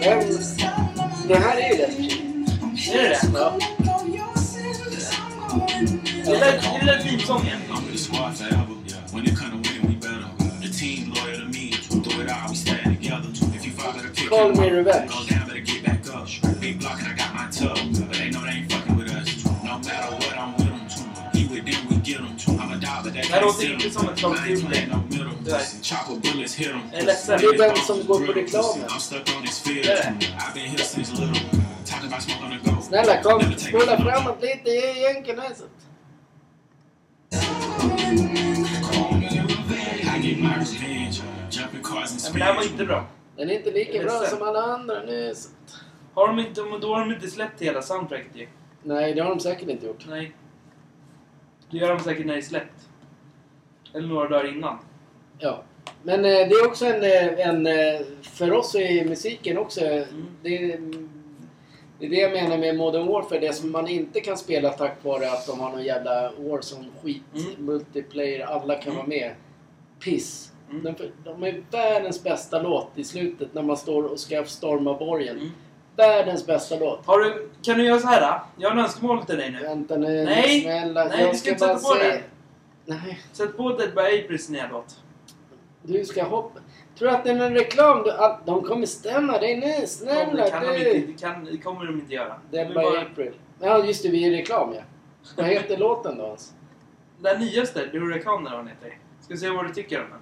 Men 0.00 1.28
det 1.28 1.34
här 1.36 1.56
är 1.56 1.68
ju 1.68 1.76
rätt. 1.82 1.98
Är 2.94 3.02
det 3.02 3.08
det? 3.08 3.20
Ja. 3.34 3.52
Är 6.26 6.32
det 6.32 6.38
där- 6.38 6.46
är 6.80 6.86
det 6.86 7.04
Call 14.28 14.54
me 14.54 14.70
revenge. 14.70 15.08
Det 23.12 23.34
här 23.34 23.42
låter 23.42 23.72
inte 23.72 23.90
som 23.90 24.08
ett 24.08 24.20
them. 26.56 26.80
Jag 26.92 27.00
är 27.00 27.06
ledsen. 27.06 27.38
Det 27.40 27.46
är 27.46 27.58
den 27.58 27.76
som 27.76 28.06
går 28.06 28.26
på 28.26 28.32
reklamen. 28.32 28.88
I'm 28.88 28.98
stuck 28.98 29.36
on 29.36 29.46
this 29.46 29.60
field. 29.60 29.84
Det 29.84 29.92
är 29.92 29.96
det. 29.96 30.26
I've 30.38 30.54
been 30.54 30.70
here 30.70 30.78
since 30.78 31.20
little. 31.20 31.40
Talking 31.86 32.08
about 32.08 32.22
smoking 32.22 32.44
on 32.44 32.50
the 32.50 32.70
go. 32.70 32.82
Snälla 32.82 33.22
kom, 33.22 33.52
spola 33.56 33.96
framåt 33.96 34.42
lite 34.42 34.70
cars 41.82 42.12
and 42.12 42.20
Nej, 42.22 42.32
men 42.32 42.38
det 42.38 42.44
här 42.44 42.54
var 42.54 42.62
inte 42.62 42.84
bra. 42.84 43.06
Den 43.38 43.50
är 43.50 43.54
inte 43.54 43.70
lika 43.70 43.98
är 43.98 44.04
bra 44.04 44.12
som 44.20 44.42
alla 44.42 44.62
andra 44.62 45.02
nu. 45.02 45.34
så- 45.34 45.48
Har 46.14 46.26
de 46.28 46.38
inte, 46.38 46.60
då 46.80 46.94
har 46.94 47.00
de 47.00 47.14
inte 47.14 47.28
släppt 47.30 47.62
hela 47.62 47.82
soundtracket 47.82 48.30
ju. 48.36 48.48
Nej, 48.82 49.14
det 49.14 49.20
har 49.20 49.30
de 49.30 49.40
säkert 49.40 49.68
inte 49.68 49.86
gjort. 49.86 50.04
Nej. 50.08 50.32
Det 51.70 51.76
gör 51.78 51.88
de 51.88 52.00
säkert 52.00 52.26
när 52.26 52.32
det 52.34 52.40
är 52.40 52.42
släppt. 52.42 52.88
Eller 53.94 54.08
några 54.08 54.28
dagar 54.28 54.48
innan. 54.56 54.78
Ja. 55.38 55.62
Men 56.02 56.18
eh, 56.24 56.30
det 56.30 56.54
är 56.54 56.66
också 56.66 56.86
en, 56.86 57.02
eh, 57.02 57.48
en... 57.48 57.66
eh, 57.66 58.00
För 58.22 58.52
oss 58.52 58.74
i 58.74 59.04
musiken 59.04 59.58
också. 59.58 59.80
Det, 60.42 60.72
är- 60.72 60.80
det 61.98 62.06
är 62.06 62.10
det 62.10 62.16
jag 62.16 62.32
menar 62.32 62.58
med 62.58 62.76
Modern 62.76 63.06
Warfare. 63.06 63.38
Det 63.40 63.52
som 63.52 63.72
man 63.72 63.88
inte 63.88 64.20
kan 64.20 64.38
spela 64.38 64.70
tack 64.70 65.04
vare 65.04 65.30
att 65.30 65.46
de 65.46 65.60
har 65.60 65.70
någon 65.70 65.84
jävla 65.84 66.32
Warzone-skit. 66.38 67.22
Mm. 67.34 67.66
Multiplayer, 67.66 68.40
alla 68.46 68.74
kan 68.74 68.84
Mm. 68.92 68.96
vara 68.96 69.06
med. 69.06 69.34
Piss. 70.04 70.52
Mm. 70.70 70.82
De, 70.82 70.94
de 71.24 71.42
är 71.42 71.62
världens 71.70 72.22
bästa 72.22 72.62
låt 72.62 72.90
i 72.94 73.04
slutet 73.04 73.54
när 73.54 73.62
man 73.62 73.76
står 73.76 74.02
och 74.02 74.20
ska 74.20 74.44
storma 74.44 74.94
borgen. 74.94 75.36
Mm. 75.36 75.50
Världens 75.96 76.46
bästa 76.46 76.76
låt. 76.76 77.06
Har 77.06 77.18
du, 77.18 77.48
kan 77.62 77.78
du 77.78 77.84
göra 77.84 77.98
så 78.00 78.06
här? 78.06 78.20
då? 78.20 78.40
Jag 78.62 78.70
har 78.70 78.76
en 78.76 78.84
önskemål 78.84 79.24
till 79.24 79.36
dig 79.36 79.50
nu. 79.50 79.60
Vänta 79.62 79.96
nu, 79.96 80.24
Nej! 80.24 80.60
snälla. 80.60 81.04
Nej, 81.04 81.20
jag 81.22 81.32
du 81.34 81.38
ska 81.38 81.50
inte 81.50 81.60
sätta 81.60 81.74
på 81.74 81.80
säga- 81.80 82.12
den. 82.14 82.22
Nej, 83.04 83.20
Sätt 83.32 83.56
på 83.56 83.68
Dead 83.72 83.94
by 83.94 84.00
Aprils 84.24 84.48
nya 84.48 84.68
låt. 84.72 84.96
du 85.82 86.04
ska 86.04 86.24
hoppa. 86.24 86.60
Tror 86.98 87.08
du 87.08 87.14
att 87.16 87.24
det 87.24 87.30
är 87.30 87.34
någon 87.34 87.54
reklam? 87.54 88.02
Du, 88.02 88.10
att 88.12 88.46
de 88.46 88.62
kommer 88.62 88.86
stämma 88.86 89.38
dig 89.38 89.56
nu. 89.80 89.86
Snälla 89.86 90.44
det, 90.44 90.50
kan 90.50 90.62
de 90.62 90.68
du. 90.68 90.92
inte, 90.94 91.12
det, 91.12 91.20
kan, 91.20 91.44
det 91.44 91.56
kommer 91.58 91.84
de 91.86 91.94
inte 92.00 92.14
göra. 92.14 92.34
Dead 92.50 92.68
Det 92.68 92.74
by 92.74 92.80
är 92.80 92.90
bara, 92.90 93.00
April. 93.00 93.32
Ja, 93.60 93.84
just 93.84 94.02
det. 94.02 94.08
Vi 94.08 94.24
är 94.26 94.30
i 94.32 94.36
reklam 94.40 94.72
ja. 94.74 94.80
Vad 95.36 95.46
heter 95.46 95.76
låten 95.86 96.18
då 96.18 96.24
ens? 96.24 96.54
den 97.20 97.40
nyaste, 97.40 97.88
The 97.90 97.98
Hurricane 97.98 98.40
eller 98.48 98.56
vad 98.56 98.66
den 98.66 98.68
heter. 98.68 98.98
Ska 99.20 99.36
se 99.36 99.50
vad 99.50 99.66
du 99.66 99.74
tycker 99.74 100.00
om 100.04 100.06
den. 100.10 100.18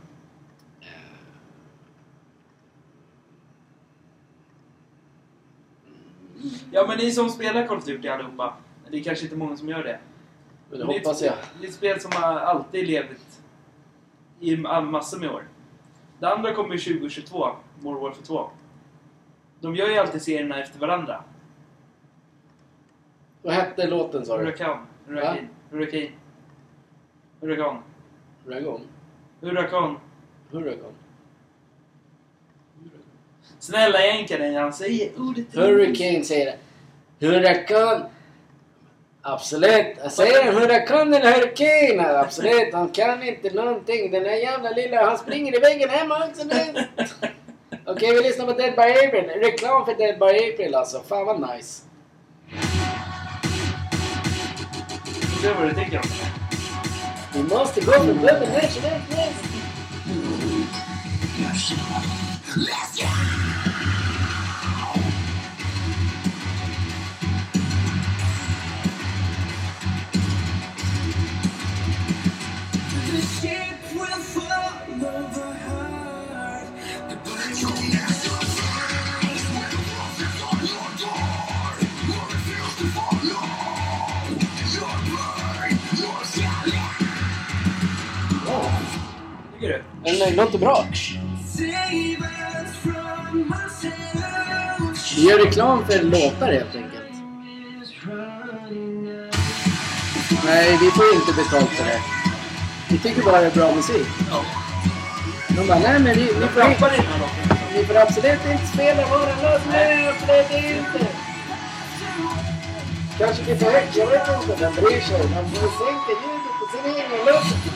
Ja 6.73 6.85
men 6.89 6.98
ni 6.98 7.10
som 7.10 7.31
spelar 7.31 7.66
Call 7.66 7.77
of 7.78 7.85
Duty 7.85 8.09
allihopa. 8.09 8.55
Det 8.90 8.97
är 8.98 9.02
kanske 9.02 9.24
inte 9.24 9.36
många 9.36 9.56
som 9.56 9.68
gör 9.68 9.85
det. 9.85 9.98
Men 10.70 10.78
det 10.78 10.85
Men 10.85 10.86
det 10.86 10.94
är 10.94 11.01
ett 11.01 11.06
hoppas 11.06 11.23
jag. 11.23 11.35
Det 11.60 11.66
är 11.66 11.68
ett 11.68 11.74
spel 11.74 12.01
som 12.01 12.12
har 12.14 12.32
alltid 12.39 12.86
levt 12.86 13.40
i 14.40 14.56
ma- 14.56 14.90
massor 14.90 15.18
med 15.20 15.31
år. 15.31 15.48
Det 16.18 16.28
andra 16.32 16.55
kommer 16.55 16.74
ju 16.74 16.78
2022, 16.81 17.48
Modern 17.81 18.02
Warfare 18.02 18.23
2. 18.24 18.51
De 19.60 19.77
gör 19.77 19.89
ju 19.89 19.98
alltid 19.98 20.23
serierna 20.23 20.62
efter 20.62 20.78
varandra. 20.78 21.24
Vad 23.43 23.55
hette 23.55 23.86
låten 23.86 24.27
sa 24.27 24.39
du? 24.39 24.44
Hurricane, 24.44 24.81
Hurricane, 25.06 25.48
Hurricane, 25.70 26.10
Hurricane, 27.40 27.78
Dragon? 28.44 28.81
Hurricane. 29.40 29.97
Huracan? 30.51 30.93
Snälla 33.61 34.07
jänken, 34.07 34.55
han 34.57 34.73
säger 34.73 35.11
ordet 35.19 35.55
Hurricane 35.55 36.24
säger 36.24 36.47
det. 36.47 37.27
Huracan? 37.27 38.05
Absolut. 39.23 39.97
Jag 40.03 40.12
säger 40.12 40.49
en 40.49 40.55
huracan 40.55 41.15
eller 41.15 41.33
hurricane? 41.33 42.19
Absolut. 42.19 42.74
Han 42.74 42.89
kan 42.89 43.23
inte 43.23 43.51
någonting. 43.51 44.11
Den 44.11 44.23
där 44.23 44.31
jävla 44.31 44.70
lilla... 44.70 45.05
Han 45.05 45.19
springer 45.19 45.57
i 45.57 45.59
väggen 45.59 45.91
hemma 45.91 46.27
också 46.28 46.45
nu. 46.45 46.87
Okej, 47.87 48.15
vi 48.15 48.23
lyssnar 48.23 48.47
på 48.47 48.53
Dead 48.53 48.74
by 48.74 49.07
April. 49.07 49.41
Reklam 49.41 49.87
för 49.87 49.95
Dead 49.95 50.19
by 50.19 50.53
April 50.53 50.74
alltså. 50.74 51.03
Fan 51.09 51.27
vad 51.27 51.41
nice. 51.41 51.83
Se 55.43 55.53
vad 55.59 55.69
du 55.69 55.74
tycker 55.74 55.97
om 55.97 56.03
det. 56.03 57.39
Vi 57.39 57.43
måste 57.43 57.81
gå 57.81 57.93
från 57.93 58.16
National 58.16 59.01
Yes. 62.57 62.97
The 62.97 63.05
Den 90.07 90.37
låter 90.37 90.59
bra. 90.59 90.85
Vi 95.16 95.28
gör 95.28 95.39
reklam 95.39 95.87
för 95.87 96.03
låtar 96.03 96.53
helt 96.53 96.74
enkelt. 96.74 97.12
Nej, 100.45 100.78
vi 100.81 100.91
får 100.91 101.15
inte 101.15 101.33
betalt 101.33 101.70
för 101.70 101.85
det. 101.85 102.01
Vi 102.89 102.99
tycker 102.99 103.23
bara 103.23 103.41
det 103.41 103.47
är 103.47 103.51
bra 103.51 103.74
musik. 103.74 104.07
Ja. 104.31 104.45
De 105.49 105.66
bara, 105.69 105.78
nej 105.78 106.01
men 106.01 106.16
ni, 106.16 106.23
ni, 106.23 106.49
får, 106.49 106.61
rappar 106.61 106.95
i 106.95 106.97
den 106.97 107.07
här 107.07 107.19
låten. 107.19 107.59
ni 107.74 107.85
får 107.85 107.97
absolut 107.97 108.47
inte 108.53 108.66
spela 108.66 109.07
våra 109.07 109.35
låt 109.43 109.62
nu, 109.73 110.09
absolut 110.09 110.51
inte. 110.51 111.07
Kanske 113.19 113.43
vi 113.43 113.57
får 113.57 113.70
högt, 113.70 113.97
jag 113.97 114.07
vet 114.07 114.28
inte. 114.28 114.65
Den 114.65 114.74
bryr 114.74 115.01
sig. 115.01 115.20
Man 115.35 115.51
får 115.51 115.70
sänka 115.85 116.12
ljudet 116.23 116.55
på 116.59 116.66
sin 116.73 116.95
egen 116.95 117.27
låt. 117.27 117.76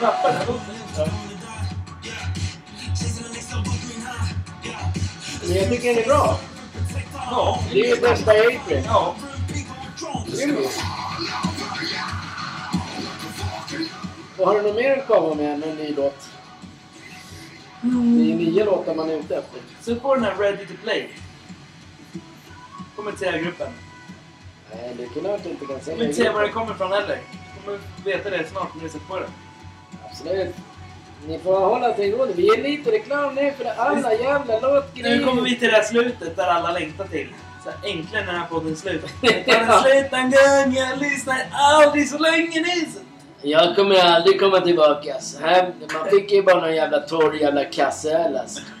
Men 0.00 0.10
jag 5.56 5.68
tycker 5.68 5.94
den 5.94 6.02
är 6.02 6.06
bra. 6.06 6.38
Ja. 7.14 7.64
Det 7.72 7.80
är 7.80 7.84
ju 7.84 7.96
by 8.00 8.06
April. 8.56 8.82
Ja. 8.86 9.14
Och 14.38 14.46
har 14.46 14.54
du 14.54 14.62
något 14.62 14.76
mer 14.76 14.96
att 14.96 15.06
komma 15.06 15.34
med 15.34 15.54
än 15.54 15.62
en 15.62 15.76
ny 15.76 15.94
låt? 15.94 16.28
Det 17.80 17.88
är 18.32 18.36
nya 18.36 18.64
låtar 18.64 18.94
man 18.94 19.10
är 19.10 19.14
ute 19.14 19.36
efter. 19.36 19.60
Sätt 19.80 20.02
på 20.02 20.14
den 20.14 20.24
här 20.24 20.36
Ready 20.36 20.66
to 20.66 20.72
Play. 20.82 21.10
Kommer 22.96 23.10
inte 23.10 23.24
säga 23.24 23.38
gruppen. 23.38 23.72
Nej, 24.74 24.94
det 24.96 25.02
är 25.02 25.08
klart 25.08 25.44
du 25.44 25.50
inte 25.50 25.66
kan 25.66 25.80
säga. 25.80 25.96
Kommer 25.96 26.04
inte 26.04 26.16
säga 26.16 26.32
var 26.32 26.42
det 26.42 26.48
kommer 26.48 26.74
ifrån 26.74 26.92
heller. 26.92 27.20
Kommer 27.64 27.78
veta 28.04 28.30
det 28.30 28.48
snart 28.50 28.74
när 28.74 28.82
ni 28.82 28.88
sätter 28.88 29.06
på 29.06 29.20
den. 29.20 29.30
Absolut. 30.20 30.54
Ni 31.26 31.38
får 31.38 31.60
hålla 31.60 31.92
till 31.92 32.10
godo. 32.10 32.32
Vi 32.36 32.48
är 32.48 32.62
lite 32.62 32.90
reklam 32.92 33.34
nu 33.34 33.52
för 33.58 33.64
alla 33.76 34.12
jävla 34.14 34.60
låtgrejer. 34.60 35.16
Nu 35.16 35.24
kommer 35.24 35.42
vi 35.42 35.58
till 35.58 35.68
det 35.68 35.74
här 35.74 35.82
slutet 35.82 36.36
där 36.36 36.46
alla 36.46 36.72
längtar 36.72 37.04
till. 37.04 37.28
Så 37.64 37.70
äntligen 37.88 38.22
är 38.22 38.26
den 38.26 38.34
här 38.40 38.46
podden 38.46 38.76
slut. 38.76 39.04
Den 39.22 39.30
är 39.54 39.78
slut 39.82 40.12
en 40.12 40.30
gång, 40.30 40.74
jag 40.76 40.98
lyssnar 40.98 41.36
aldrig 41.52 42.08
så 42.08 42.18
länge 42.18 42.60
nu. 42.60 42.86
Jag 43.42 43.76
kommer 43.76 43.98
aldrig 43.98 44.40
komma 44.40 44.60
tillbaka. 44.60 45.20
Så 45.20 45.40
här, 45.40 45.72
man 45.94 46.10
fick 46.10 46.32
ju 46.32 46.42
bara 46.42 46.60
någon 46.60 46.74
jävla 46.74 47.00
torr 47.00 47.34
jävla 47.34 47.64
kassöl 47.64 48.36
alltså. 48.36 48.60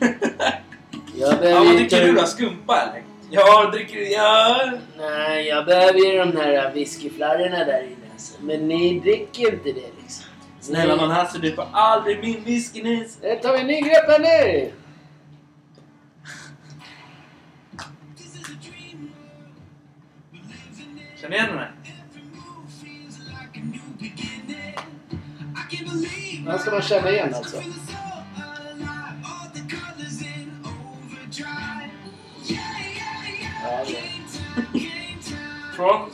Jag 1.14 1.32
Ja, 1.32 1.36
behöver 1.40 1.58
vad 1.60 1.72
ju 1.72 1.78
dricker 1.78 2.06
du 2.06 2.12
då? 2.12 2.24
Skumpa 2.26 2.76
eller? 2.82 3.02
Ja, 3.30 3.70
dricker 3.72 3.96
du? 3.96 4.08
Ja. 4.12 4.70
Nej, 4.98 5.46
jag 5.48 5.66
behöver 5.66 5.98
ju 5.98 6.18
de 6.18 6.36
här 6.36 6.70
whiskyflarrorna 6.74 7.64
där 7.64 7.82
inne. 7.82 8.06
Alltså. 8.12 8.34
Men 8.40 8.68
ni 8.68 9.00
dricker 9.00 9.52
inte 9.54 9.72
det 9.72 9.90
Snälla 10.68 10.96
man 10.96 11.10
Hasse, 11.10 11.38
du 11.38 11.54
får 11.54 11.66
aldrig 11.72 12.20
min 12.20 12.44
whisky 12.44 12.82
Nils. 12.82 13.18
Nu 13.22 13.38
tar 13.42 13.52
vi 13.52 13.60
en 13.60 13.66
ny 13.66 13.80
grepp 13.80 14.08
här 14.08 14.18
nu! 14.18 14.72
Känner 21.20 21.36
igen 21.36 21.48
den 21.48 21.58
här? 21.58 21.72
Den 26.46 26.58
ska 26.58 26.70
man 26.70 26.82
känna 26.82 27.10
igen 27.10 27.34
alltså. 27.34 27.56
Ja, 33.62 33.84
det. 33.86 34.02
Från? 35.76 36.10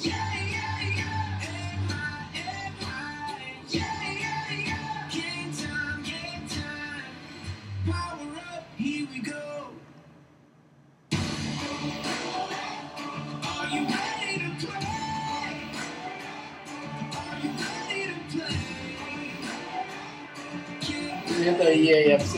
Heter 21.45 21.66
EAFC. 21.66 22.37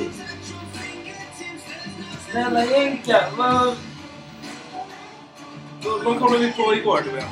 Snälla 2.30 2.64
jänka, 2.64 3.24
vad... 3.38 3.76
Vad, 6.04 6.18
kollade 6.18 6.46
vi 6.46 6.52
på 6.52 6.74
igår 6.74 7.00
du 7.04 7.10
och 7.10 7.16
jag? 7.16 7.28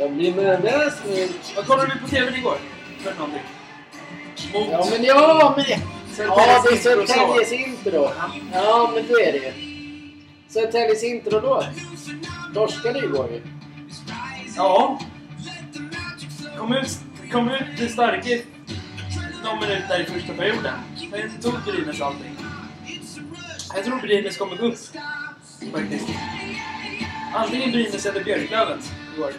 Jag 0.00 0.12
blir 0.12 0.34
nervös 0.34 0.94
nu. 1.08 1.28
Vad 1.56 1.66
kollade 1.66 1.92
vi 1.94 2.00
på 2.00 2.08
TV 2.08 2.38
igår? 2.38 2.58
För 2.98 3.14
någonting? 3.14 3.42
Mot... 4.52 4.68
Ja 4.70 4.86
men 4.90 5.04
ja, 5.04 5.54
men... 5.56 5.64
Ja, 6.18 6.62
det 6.64 6.74
är 6.74 6.76
Södertäljes 6.76 7.52
intro. 7.52 8.10
Ja, 8.52 8.90
men 8.94 9.06
det 9.06 9.28
är 9.28 9.32
det. 9.32 9.54
Södertäljes 10.48 11.04
intro 11.04 11.40
då. 11.40 11.64
Torskade 12.54 12.98
igår 12.98 13.30
ju. 13.32 13.42
Ja. 14.56 15.00
Kom 16.58 16.74
ut, 16.74 16.98
kom 17.32 17.50
ut 17.50 17.90
starka 17.90 18.28
någon 19.44 19.60
minut 19.60 19.88
där 19.88 20.00
i 20.00 20.04
första 20.04 20.32
perioden. 20.32 20.74
Sen 21.10 21.40
tog 21.42 21.54
Brynäs 21.64 22.00
allting. 22.00 22.36
Jag 23.74 23.84
tror 23.84 23.98
Brynäs 23.98 24.36
kommer 24.36 24.56
gå 24.56 24.66
upp. 24.66 24.78
Faktiskt. 25.72 26.08
Antingen 27.34 27.70
Brynäs 27.70 28.06
eller 28.06 28.24
Björklöven 28.24 28.78
igår. 29.16 29.32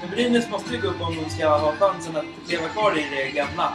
Men 0.00 0.10
Brynäs 0.10 0.50
måste 0.50 0.74
ju 0.74 0.80
gå 0.80 0.88
upp 0.88 1.00
om 1.00 1.16
de 1.16 1.30
ska 1.30 1.48
ha 1.48 1.72
chansen 1.72 2.16
att 2.16 2.50
leva 2.50 2.68
kvar 2.68 2.98
i 2.98 3.16
det 3.16 3.30
gamla. 3.30 3.74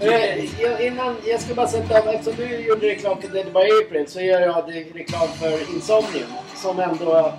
Eh, 0.00 0.60
jag, 0.60 0.86
innan, 0.86 1.16
jag 1.26 1.40
ska 1.40 1.54
bara 1.54 1.68
sätta, 1.68 2.12
eftersom 2.12 2.36
du 2.36 2.56
gjorde 2.56 2.86
reklam 2.86 3.20
för 3.22 3.28
Dead 3.28 3.52
by 3.52 3.86
April 3.86 4.06
så 4.08 4.20
gör 4.20 4.40
jag 4.40 4.66
det 4.66 5.00
reklam 5.00 5.28
för 5.28 5.74
Insomnium. 5.74 6.28
Som 6.54 6.78
ändå 6.78 7.38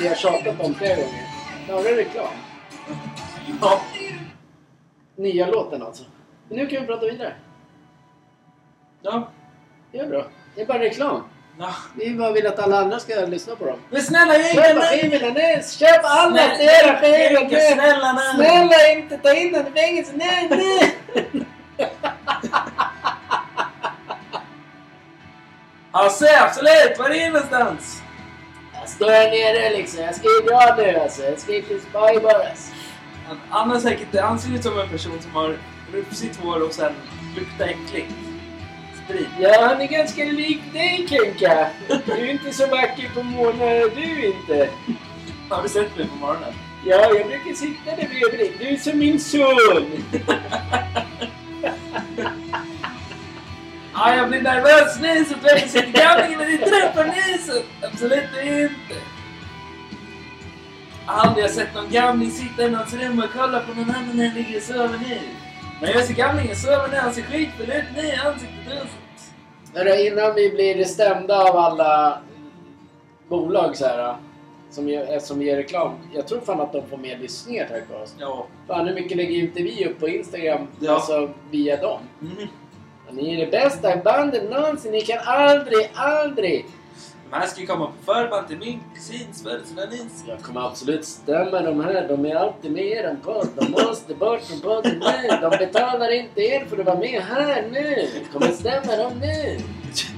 vi 0.00 0.08
har 0.08 0.14
tjatat 0.14 0.60
om 0.60 0.74
flera 0.74 0.96
gånger. 0.96 1.26
Det 1.66 1.90
är 1.90 1.96
reklam. 1.96 2.26
Ja. 3.60 3.80
Nya 5.16 5.46
låten 5.46 5.82
alltså. 5.82 6.04
Men 6.48 6.58
nu 6.58 6.66
kan 6.66 6.80
vi 6.80 6.86
prata 6.86 7.06
vidare. 7.06 7.32
Ja. 9.02 9.28
Det 9.92 9.98
är 9.98 10.06
bra. 10.06 10.26
Det 10.54 10.62
är 10.62 10.66
bara 10.66 10.78
reklam. 10.78 11.22
ja. 11.58 11.74
Vi 11.96 12.14
bara 12.14 12.32
vill 12.32 12.46
att 12.46 12.58
alla 12.58 12.78
andra 12.80 12.98
ska 12.98 13.14
lyssna 13.14 13.56
på 13.56 13.64
dem. 13.66 13.78
Men 13.90 14.02
snälla 14.02 14.34
Köp 14.34 14.54
jänka! 14.54 14.80
skivorna 14.80 15.32
nu! 15.32 15.62
Köp 15.78 16.00
alla 16.04 16.40
era 16.42 16.96
skivor 17.00 17.50
nu! 17.50 17.60
snälla 17.74 18.12
nej! 18.12 18.34
Snälla 18.34 18.88
inte 18.92 19.18
ta 19.18 19.34
in 19.34 19.52
den 19.52 19.66
i 19.66 19.70
fängelse 19.70 20.12
nu! 20.16 20.56
nu. 20.56 21.44
Alltså 25.92 26.26
absolut, 26.40 26.98
var 26.98 27.10
är 27.10 27.14
det 27.14 27.26
någonstans? 27.30 28.02
Jag 28.80 28.88
står 28.88 29.10
här 29.10 29.30
nere 29.30 29.70
liksom. 29.76 30.02
Jag 30.04 30.14
ska 30.14 30.28
ju 30.28 30.40
dra 30.40 30.74
nu 30.76 30.96
alltså. 31.00 31.22
Jag 31.22 31.38
ska 31.38 31.52
till 31.52 31.80
Spybar 31.80 32.34
alltså. 32.50 32.72
Han, 33.48 33.70
har 33.70 33.78
säkert, 33.80 34.20
han 34.20 34.38
ser 34.38 34.54
ut 34.54 34.62
som 34.62 34.78
en 34.78 34.88
person 34.88 35.20
som 35.20 35.34
har 35.34 35.56
rufsigt 35.92 36.36
hår 36.36 36.62
och 36.62 36.72
sen 36.72 36.92
luktar 37.36 37.64
äckligt. 37.64 38.14
Sprit. 39.04 39.28
Ja, 39.40 39.66
han 39.68 39.80
är 39.80 39.86
ganska 39.86 40.24
lik 40.24 40.60
dig 40.72 41.06
Kenka. 41.08 41.68
Du 42.06 42.12
är 42.12 42.30
inte 42.30 42.52
så 42.52 42.66
vacker 42.66 43.10
på 43.14 43.22
morgonen 43.22 43.90
du 43.94 44.26
inte. 44.26 44.68
Har 45.48 45.62
du 45.62 45.68
sett 45.68 45.96
mig 45.96 46.06
på 46.06 46.16
morgonen? 46.16 46.54
Ja, 46.84 47.14
jag 47.14 47.26
brukar 47.26 47.54
sitta 47.54 47.90
där 47.90 47.96
bredvid 47.96 48.40
dig. 48.40 48.56
Du 48.58 48.68
är 48.68 48.76
som 48.76 48.98
min 48.98 49.20
son. 49.20 50.02
Ja, 53.98 54.14
jag 54.16 54.28
blir 54.28 54.42
nervös 54.42 54.98
nu 55.00 55.24
så 55.24 55.34
att 55.34 55.60
jag 55.60 55.70
sitter 55.70 55.92
gamlingen 55.92 56.38
men 56.38 56.52
inte 56.52 56.64
träffar 56.64 57.04
nyset. 57.04 57.64
Absolut 57.82 58.30
inte. 58.44 59.00
Aldrig 61.06 61.44
har 61.44 61.50
sett 61.50 61.74
någon 61.74 61.90
gamling 61.90 62.30
sitta 62.30 62.66
i 62.66 62.70
någons 62.70 62.94
rum 62.94 63.18
och 63.18 63.30
kolla 63.32 63.60
på 63.60 63.74
någon 63.74 63.90
annan 63.90 64.16
när 64.16 64.26
han 64.28 64.36
ligger 64.36 64.56
och 64.56 64.62
sover 64.62 64.98
nu. 65.08 65.18
När 65.80 65.88
jag 65.88 66.04
ser 66.04 66.14
gamlingen 66.14 66.56
sova 66.56 66.86
nu, 66.86 66.96
han 66.96 67.14
ser 67.14 67.22
skitfull 67.22 67.70
ut 67.70 67.84
nu 67.96 68.12
ansiktet. 68.24 68.88
Hörru, 69.74 70.06
innan 70.06 70.34
vi 70.34 70.50
blir 70.50 70.84
stämda 70.84 71.42
av 71.42 71.56
alla 71.56 72.18
bolag 73.28 73.76
så 73.76 73.86
här. 73.86 74.16
Som 74.70 74.88
gör, 74.88 75.18
som 75.18 75.42
ger 75.42 75.56
reklam. 75.56 75.92
Jag 76.14 76.28
tror 76.28 76.40
fan 76.40 76.60
att 76.60 76.72
de 76.72 76.82
får 76.90 76.96
mer 76.96 77.18
lyssningar 77.18 77.66
tack 77.70 77.90
vare 77.90 78.02
oss. 78.02 78.14
Ja. 78.18 78.46
Fan 78.66 78.86
hur 78.86 78.94
mycket 78.94 79.16
lägger 79.16 79.38
inte 79.38 79.62
vi 79.62 79.86
upp 79.86 80.00
på 80.00 80.08
Instagram? 80.08 80.66
Ja. 80.80 80.94
Alltså 80.94 81.30
via 81.50 81.76
dem. 81.76 82.00
Mm. 82.20 82.48
Ni 83.10 83.34
är 83.34 83.46
det 83.46 83.50
bästa 83.50 83.96
bandet 83.96 84.50
någonsin. 84.50 84.92
Ni 84.92 85.00
kan 85.00 85.18
aldrig, 85.24 85.90
aldrig. 85.94 86.66
Här 87.40 87.46
ska 87.46 87.60
ju 87.60 87.66
komma 87.66 87.86
på 87.86 88.12
förband 88.12 88.48
till 88.48 88.58
min 88.58 88.80
kusins 88.94 89.42
födelsedag 89.42 89.90
nyss. 89.90 90.24
Jag 90.28 90.40
kommer 90.42 90.66
absolut 90.66 91.04
stämma 91.04 91.60
de 91.60 91.80
här. 91.80 92.08
De 92.08 92.26
är 92.26 92.34
alltid 92.34 92.72
med 92.72 92.82
i 92.84 92.92
eran 92.92 93.16
podd. 93.24 93.48
De 93.54 93.70
måste 93.70 94.14
bort 94.14 94.42
från 94.42 94.60
podden 94.60 94.98
nu. 94.98 95.28
De 95.40 95.50
betalar 95.50 96.12
inte 96.12 96.40
er 96.40 96.64
för 96.64 96.78
att 96.78 96.86
vara 96.86 96.98
med 96.98 97.22
här 97.22 97.64
nu. 97.72 98.08
Jag 98.14 98.32
kommer 98.32 98.52
stämma 98.52 98.96
dem 98.96 99.12
nu. 99.20 99.58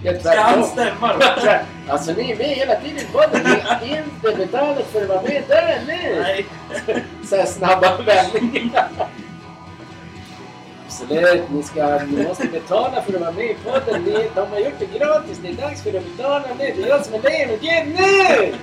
Jag 0.05 0.21
Ska 0.21 0.41
han 0.41 0.65
stämma 0.65 1.13
då? 1.13 1.51
Alltså 1.93 2.13
ni 2.13 2.31
är 2.31 2.37
med 2.37 2.47
hela 2.47 2.75
tiden 2.75 2.99
i 2.99 3.07
podden. 3.13 3.41
Ni 3.45 3.95
har 3.95 3.99
inte 3.99 4.47
betalat 4.47 4.87
för 4.87 5.03
att 5.03 5.09
vara 5.09 5.23
med 5.23 5.43
där 5.49 5.81
nu. 5.87 6.21
Nej. 6.21 6.47
Så 7.25 7.37
här 7.37 7.47
snabba 7.47 7.97
vändningar. 8.03 8.89
Absolut, 10.89 11.51
ni, 11.51 11.63
ska, 11.63 11.99
ni 11.99 12.25
måste 12.25 12.47
betala 12.47 13.03
för 13.03 13.15
att 13.15 13.21
vara 13.21 13.33
med 13.33 13.51
i 13.51 13.57
podden. 13.65 14.03
Ni, 14.03 14.31
de 14.35 14.51
har 14.51 14.59
gjort 14.59 14.79
det 14.79 14.99
gratis. 14.99 15.39
Det 15.43 15.49
är 15.49 15.53
dags 15.53 15.83
för 15.83 15.99
att 15.99 16.05
betala 16.05 16.45
nu. 16.59 16.73
Det 16.77 16.83
är 16.83 16.89
jag 16.89 17.05
som 17.05 17.15
är 17.15 17.23
Lejon 17.23 17.51
och 17.51 17.61
Gud 17.61 17.95
nu! 18.01 18.55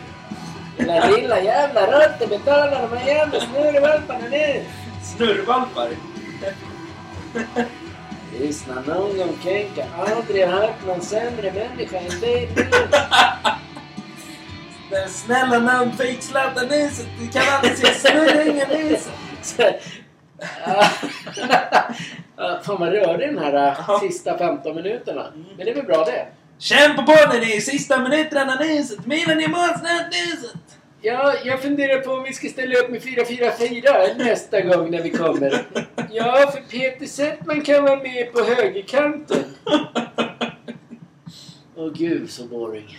Lilla, 0.77 1.09
lilla 1.09 1.41
jävla 1.41 1.81
råttor 1.85 2.27
betalar 2.27 2.87
de 2.89 2.97
här 2.97 3.07
jävla 3.07 3.39
snurrevalparna 3.39 4.25
nu. 4.31 4.63
Snurrvalpar. 5.03 5.89
Lyssna 8.39 8.73
någon 8.87 9.17
gång 9.17 9.37
Kenka. 9.43 9.85
Aldrig 9.97 10.47
hört 10.47 10.85
någon 10.87 11.01
sämre 11.01 11.51
människa 11.51 11.97
än 11.97 12.19
dig 12.21 12.49
nu. 12.55 12.65
Den 14.89 15.09
snälla 15.09 15.59
namn 15.59 15.91
fake 15.91 16.21
Zlatan 16.21 16.67
Nyset. 16.67 17.07
Du 17.19 17.27
kan 17.27 17.43
aldrig 17.55 17.77
säga 17.77 17.93
snurringen 17.93 18.67
Fan 22.63 22.79
vad 22.79 22.89
rörig 22.91 23.29
den 23.29 23.37
här 23.37 23.53
äh, 23.53 23.73
Ja. 23.87 23.99
sista 23.99 24.37
15 24.37 24.75
minuterna. 24.75 25.27
Mm. 25.27 25.45
Men 25.57 25.65
det 25.65 25.71
är 25.71 25.75
väl 25.75 25.85
bra 25.85 26.03
det. 26.05 26.25
Kämpa 26.57 27.03
på 27.03 27.15
den 27.31 27.43
i 27.43 27.61
sista 27.61 27.99
minuterna 27.99 28.55
Nyset. 28.55 29.05
Milan 29.05 29.41
i 29.41 29.47
mål 29.47 29.69
snart 29.69 30.11
Nyset. 30.11 30.55
Ja, 31.01 31.33
jag 31.43 31.61
funderar 31.61 31.99
på 32.01 32.11
om 32.11 32.23
vi 32.23 32.33
ska 32.33 32.47
ställa 32.47 32.79
upp 32.79 32.89
med 32.89 33.01
4-4-4 33.01 34.17
nästa 34.17 34.61
gång 34.61 34.91
när 34.91 35.01
vi 35.01 35.09
kommer. 35.09 35.65
Ja, 36.11 36.51
för 36.53 36.61
Peter 36.61 37.05
Settman 37.05 37.61
kan 37.61 37.83
vara 37.83 37.95
med 37.95 38.33
på 38.33 38.43
högerkanten. 38.43 39.43
Åh 41.75 41.91
gud, 41.93 42.29
så 42.31 42.43
boring. 42.45 42.97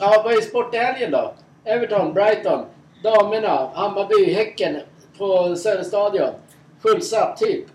Ja, 0.00 0.22
vad 0.24 0.32
är 0.32 0.40
sport 0.40 0.74
i 0.74 0.78
helgen 0.78 1.10
då? 1.10 1.34
Everton, 1.64 2.14
Brighton, 2.14 2.64
damerna, 3.02 3.70
Hammarby, 3.74 4.32
Häcken 4.34 4.80
på 5.18 5.56
Söderstadion. 5.56 6.34
Fullsatt, 6.82 7.36
typ. 7.36 7.66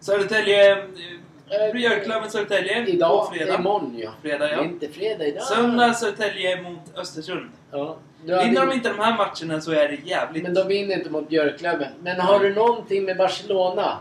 Södertälje... 0.00 0.72
eh, 0.72 1.72
Björklöven 1.72 2.30
Södertälje. 2.30 2.86
Idag, 2.86 3.26
På 3.28 3.34
fredag. 3.34 3.54
imorgon 3.54 3.98
ja. 3.98 4.10
Fredag 4.22 4.38
Det 4.46 4.52
är 4.52 4.56
ja. 4.56 4.64
inte 4.64 4.88
fredag 4.88 5.24
idag. 5.26 5.42
Söndag 5.42 5.94
Södertälje 5.94 6.62
mot 6.62 6.98
Östersund. 6.98 7.50
Ja. 7.70 7.96
Vinner 8.24 8.66
de 8.66 8.72
inte 8.72 8.88
de 8.88 8.98
här 8.98 9.16
matcherna 9.16 9.60
så 9.60 9.72
är 9.72 9.88
det 9.88 9.94
jävligt... 10.04 10.42
Men 10.42 10.54
de 10.54 10.68
vinner 10.68 10.94
inte 10.94 11.10
mot 11.10 11.28
Björklöven. 11.28 11.92
Men 12.02 12.20
har 12.20 12.38
du 12.40 12.54
någonting 12.54 13.04
med 13.04 13.16
Barcelona? 13.16 13.98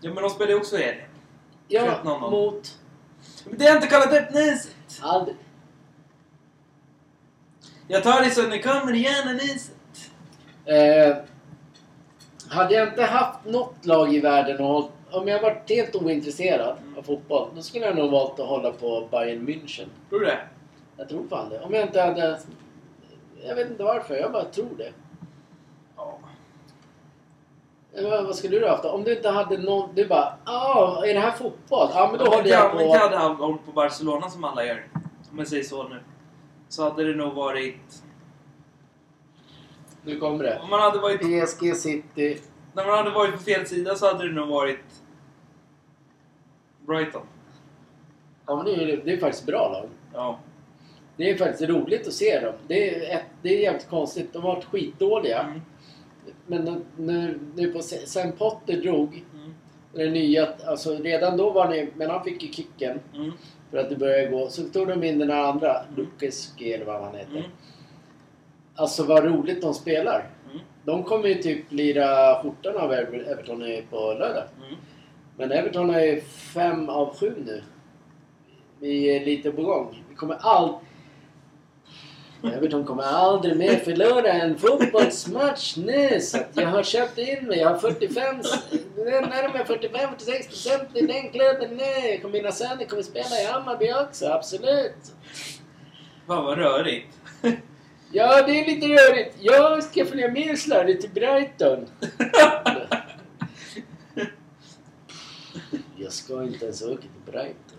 Ja 0.00 0.12
men 0.14 0.22
de 0.22 0.30
spelar 0.30 0.50
ju 0.50 0.56
också 0.56 0.78
er. 0.78 1.08
Ja, 1.68 1.82
21-0. 2.04 2.30
mot... 2.30 2.78
Men 3.44 3.58
det 3.58 3.64
jag 3.64 3.76
inte 3.76 3.86
kollat 3.88 4.12
upp 4.12 4.34
Nyset. 4.34 4.76
Aldrig. 5.02 5.36
Jag 7.88 8.02
tar 8.02 8.24
det 8.24 8.30
så 8.30 8.42
ni 8.42 8.62
kommer 8.62 8.92
igen 8.94 9.36
Nyset. 9.36 9.72
Eh, 10.64 11.16
hade 12.50 12.74
jag 12.74 12.88
inte 12.88 13.02
haft 13.02 13.44
något 13.44 13.86
lag 13.86 14.14
i 14.14 14.20
världen 14.20 14.60
och 14.60 14.66
hållit, 14.66 14.90
om 15.10 15.28
jag 15.28 15.42
varit 15.42 15.70
helt 15.70 15.94
ointresserad 15.96 16.76
av 16.98 17.02
fotboll, 17.02 17.48
då 17.54 17.62
skulle 17.62 17.86
jag 17.86 17.96
nog 17.96 18.10
valt 18.10 18.40
att 18.40 18.46
hålla 18.46 18.70
på 18.72 19.08
Bayern 19.10 19.46
München. 19.48 19.86
Tror 20.08 20.20
du 20.20 20.26
det? 20.26 20.38
Jag 20.96 21.08
tror 21.08 21.26
fan 21.28 21.48
det. 21.48 21.60
Om 21.60 21.74
jag 21.74 21.82
inte 21.82 22.00
hade 22.00 22.38
Jag 23.46 23.54
vet 23.54 23.70
inte 23.70 23.82
varför, 23.82 24.14
jag 24.16 24.32
bara 24.32 24.44
tror 24.44 24.68
det. 24.78 24.92
Ja. 25.96 26.18
Eller 27.94 28.22
vad- 28.22 28.36
skulle 28.36 28.58
du 28.58 28.64
ha 28.64 28.70
haft 28.70 28.82
då? 28.82 28.90
Om 28.90 29.04
du 29.04 29.16
inte 29.16 29.28
hade 29.30 29.58
någon... 29.58 29.88
Du 29.94 30.06
bara 30.06 30.36
ah, 30.44 31.04
är 31.04 31.14
det 31.14 31.20
här 31.20 31.30
fotboll? 31.30 31.88
Ja, 31.94 32.08
men 32.10 32.24
då 32.24 32.30
håller 32.30 32.50
jag 32.50 32.74
Om 32.74 32.80
inte 32.80 32.98
på... 32.98 33.04
hade 33.04 33.16
hållit 33.16 33.66
på 33.66 33.72
Barcelona 33.72 34.30
som 34.30 34.44
alla 34.44 34.64
gör, 34.64 34.86
om 35.32 35.38
jag 35.38 35.48
säger 35.48 35.62
så 35.64 35.88
nu, 35.88 36.00
så 36.68 36.82
hade 36.84 37.04
det 37.04 37.14
nog 37.16 37.34
varit... 37.34 38.02
Nu 40.06 40.16
kommer 40.20 40.44
det. 40.44 40.58
Om 40.62 40.70
man 40.70 40.80
hade 40.80 40.98
varit, 40.98 41.20
PSG 41.20 41.76
City. 41.76 42.38
när 42.74 42.86
man 42.86 42.98
hade 42.98 43.10
varit 43.10 43.32
på 43.32 43.38
fel 43.38 43.66
sida 43.66 43.94
så 43.94 44.06
hade 44.06 44.28
det 44.28 44.34
nog 44.34 44.48
varit 44.48 44.78
Brighton. 46.86 47.22
Ja, 48.46 48.56
men 48.56 48.64
det 48.64 48.72
är, 48.92 48.96
det 49.04 49.12
är 49.12 49.16
faktiskt 49.16 49.46
bra 49.46 49.68
lag. 49.72 49.88
Ja. 50.14 50.38
Det 51.16 51.30
är 51.30 51.36
faktiskt 51.36 51.70
roligt 51.70 52.06
att 52.06 52.12
se 52.12 52.40
dem. 52.40 52.52
Det 52.68 52.94
är, 53.10 53.16
ett, 53.16 53.24
det 53.42 53.48
är 53.48 53.62
jävligt 53.62 53.88
konstigt. 53.88 54.32
De 54.32 54.42
har 54.42 54.54
varit 54.54 54.64
skitdåliga. 54.64 55.40
Mm. 55.42 55.60
Men 56.46 56.84
nu- 56.96 57.38
nu, 57.54 57.72
på, 57.72 57.82
sen 57.82 58.32
Potter 58.32 58.76
drog, 58.82 59.24
Mm. 59.34 59.54
det 59.92 60.10
nya, 60.10 60.48
alltså 60.66 60.96
redan 60.96 61.36
då 61.36 61.50
var 61.50 61.68
det, 61.68 61.88
men 61.96 62.10
han 62.10 62.24
fick 62.24 62.42
ju 62.42 62.52
kicken 62.52 63.00
Mm. 63.14 63.32
för 63.70 63.78
att 63.78 63.88
det 63.90 63.96
började 63.96 64.26
gå. 64.30 64.48
Så 64.48 64.62
tog 64.68 64.88
de 64.88 65.04
in 65.04 65.18
den 65.18 65.30
här 65.30 65.42
andra, 65.42 65.76
Lukaski 65.96 66.72
eller 66.72 66.84
vad 66.84 67.02
han 67.02 67.14
heter. 67.14 67.30
Mm. 67.36 67.50
Alltså 68.76 69.04
vad 69.04 69.24
roligt 69.24 69.62
de 69.62 69.74
spelar. 69.74 70.30
Mm. 70.50 70.58
De 70.84 71.04
kommer 71.04 71.28
ju 71.28 71.34
typ 71.34 71.72
lira 71.72 72.42
skjortan 72.42 72.76
av 72.76 72.92
Ever- 72.92 73.30
Everton 73.32 73.64
på 73.90 73.96
lördag. 73.96 74.44
Mm. 74.66 74.76
Men 75.36 75.52
Everton 75.52 75.90
är 75.90 76.00
ju 76.00 76.20
fem 76.54 76.88
av 76.88 77.16
sju 77.16 77.34
nu. 77.46 77.62
Vi 78.80 79.16
är 79.16 79.24
lite 79.24 79.50
på 79.50 79.62
gång. 79.62 80.04
Vi 80.08 80.14
kommer 80.14 80.36
all... 80.40 80.74
Everton 82.54 82.84
kommer 82.84 83.02
aldrig 83.02 83.56
mer 83.56 83.76
förlora 83.76 84.32
en 84.32 84.58
fotbollsmatch 84.58 85.76
nu. 85.76 86.20
Så 86.20 86.38
jag 86.54 86.66
har 86.66 86.82
köpt 86.82 87.18
in 87.18 87.46
mig. 87.46 87.58
Jag 87.58 87.68
har 87.70 87.78
45... 87.78 88.36
Närmare 88.96 89.64
45-46 89.64 90.48
procent 90.48 90.88
i 90.94 91.06
den 91.06 91.28
klubben 91.30 91.76
nu. 91.76 92.28
Mina 92.28 92.52
söner 92.52 92.84
kommer 92.84 93.02
spela 93.02 93.40
i 93.42 93.44
Hammarby 93.52 93.92
också. 93.92 94.26
Absolut. 94.26 94.96
Fan 96.26 96.44
vad 96.44 96.58
rörigt. 96.58 97.06
Ja, 98.12 98.42
det 98.42 98.60
är 98.60 98.66
lite 98.66 98.86
rörigt. 98.86 99.36
Jag 99.40 99.82
ska 99.82 100.04
följa 100.04 100.30
med 100.30 100.58
Slarre 100.58 100.94
till 100.94 101.10
Brighton. 101.10 101.86
Jag 105.96 106.12
ska 106.12 106.42
inte 106.42 106.64
ens 106.64 106.82
åka 106.82 107.00
till 107.00 107.32
Brighton. 107.32 107.78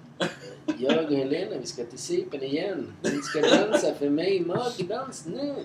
Jag 0.77 1.05
och 1.05 1.11
Helena, 1.11 1.55
vi 1.59 1.65
ska 1.65 1.83
till 1.83 1.99
Cypern 1.99 2.43
igen. 2.43 2.93
Vi 3.01 3.21
ska 3.21 3.41
dansa 3.41 3.93
för 3.93 4.09
mig 4.09 4.39
magdans 4.39 5.25
nu. 5.25 5.55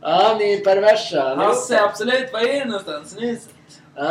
Ja, 0.00 0.36
ni 0.38 0.52
är 0.52 0.64
perversa. 0.64 1.34
Hasse, 1.34 1.82
absolut. 1.82 2.32
Var 2.32 2.40
är 2.40 2.60
du 2.60 2.66
någonstans? 2.66 3.16
Ja, 3.18 3.36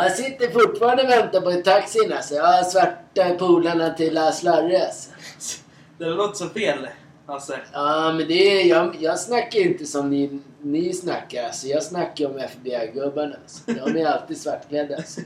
Jag 0.04 0.12
sitter 0.12 0.50
fortfarande 0.50 1.02
och 1.02 1.08
väntar 1.08 1.40
på 1.40 1.52
taxin 1.52 2.12
alltså. 2.12 2.34
Jag 2.34 2.44
har 2.44 2.62
svarta 2.62 3.34
polarna 3.38 3.90
till 3.90 4.20
Slarre 4.32 4.86
alltså. 4.86 5.10
Det 5.98 6.04
låter 6.04 6.34
så 6.34 6.48
fel, 6.48 6.88
Hasse. 7.26 7.60
Ja, 7.72 8.12
men 8.12 8.28
det 8.28 8.60
är, 8.60 8.66
jag, 8.66 8.96
jag 9.00 9.18
snackar 9.18 9.60
inte 9.60 9.86
som 9.86 10.10
ni, 10.10 10.40
ni 10.62 10.92
snackar. 10.92 11.44
Alltså, 11.44 11.66
jag 11.66 11.82
snackar 11.82 12.26
om 12.26 12.38
FBI-gubbarna. 12.38 13.34
Alltså. 13.42 13.92
De 13.92 14.00
är 14.00 14.06
alltid 14.06 14.40
svartklädda. 14.40 14.96
Alltså. 14.96 15.20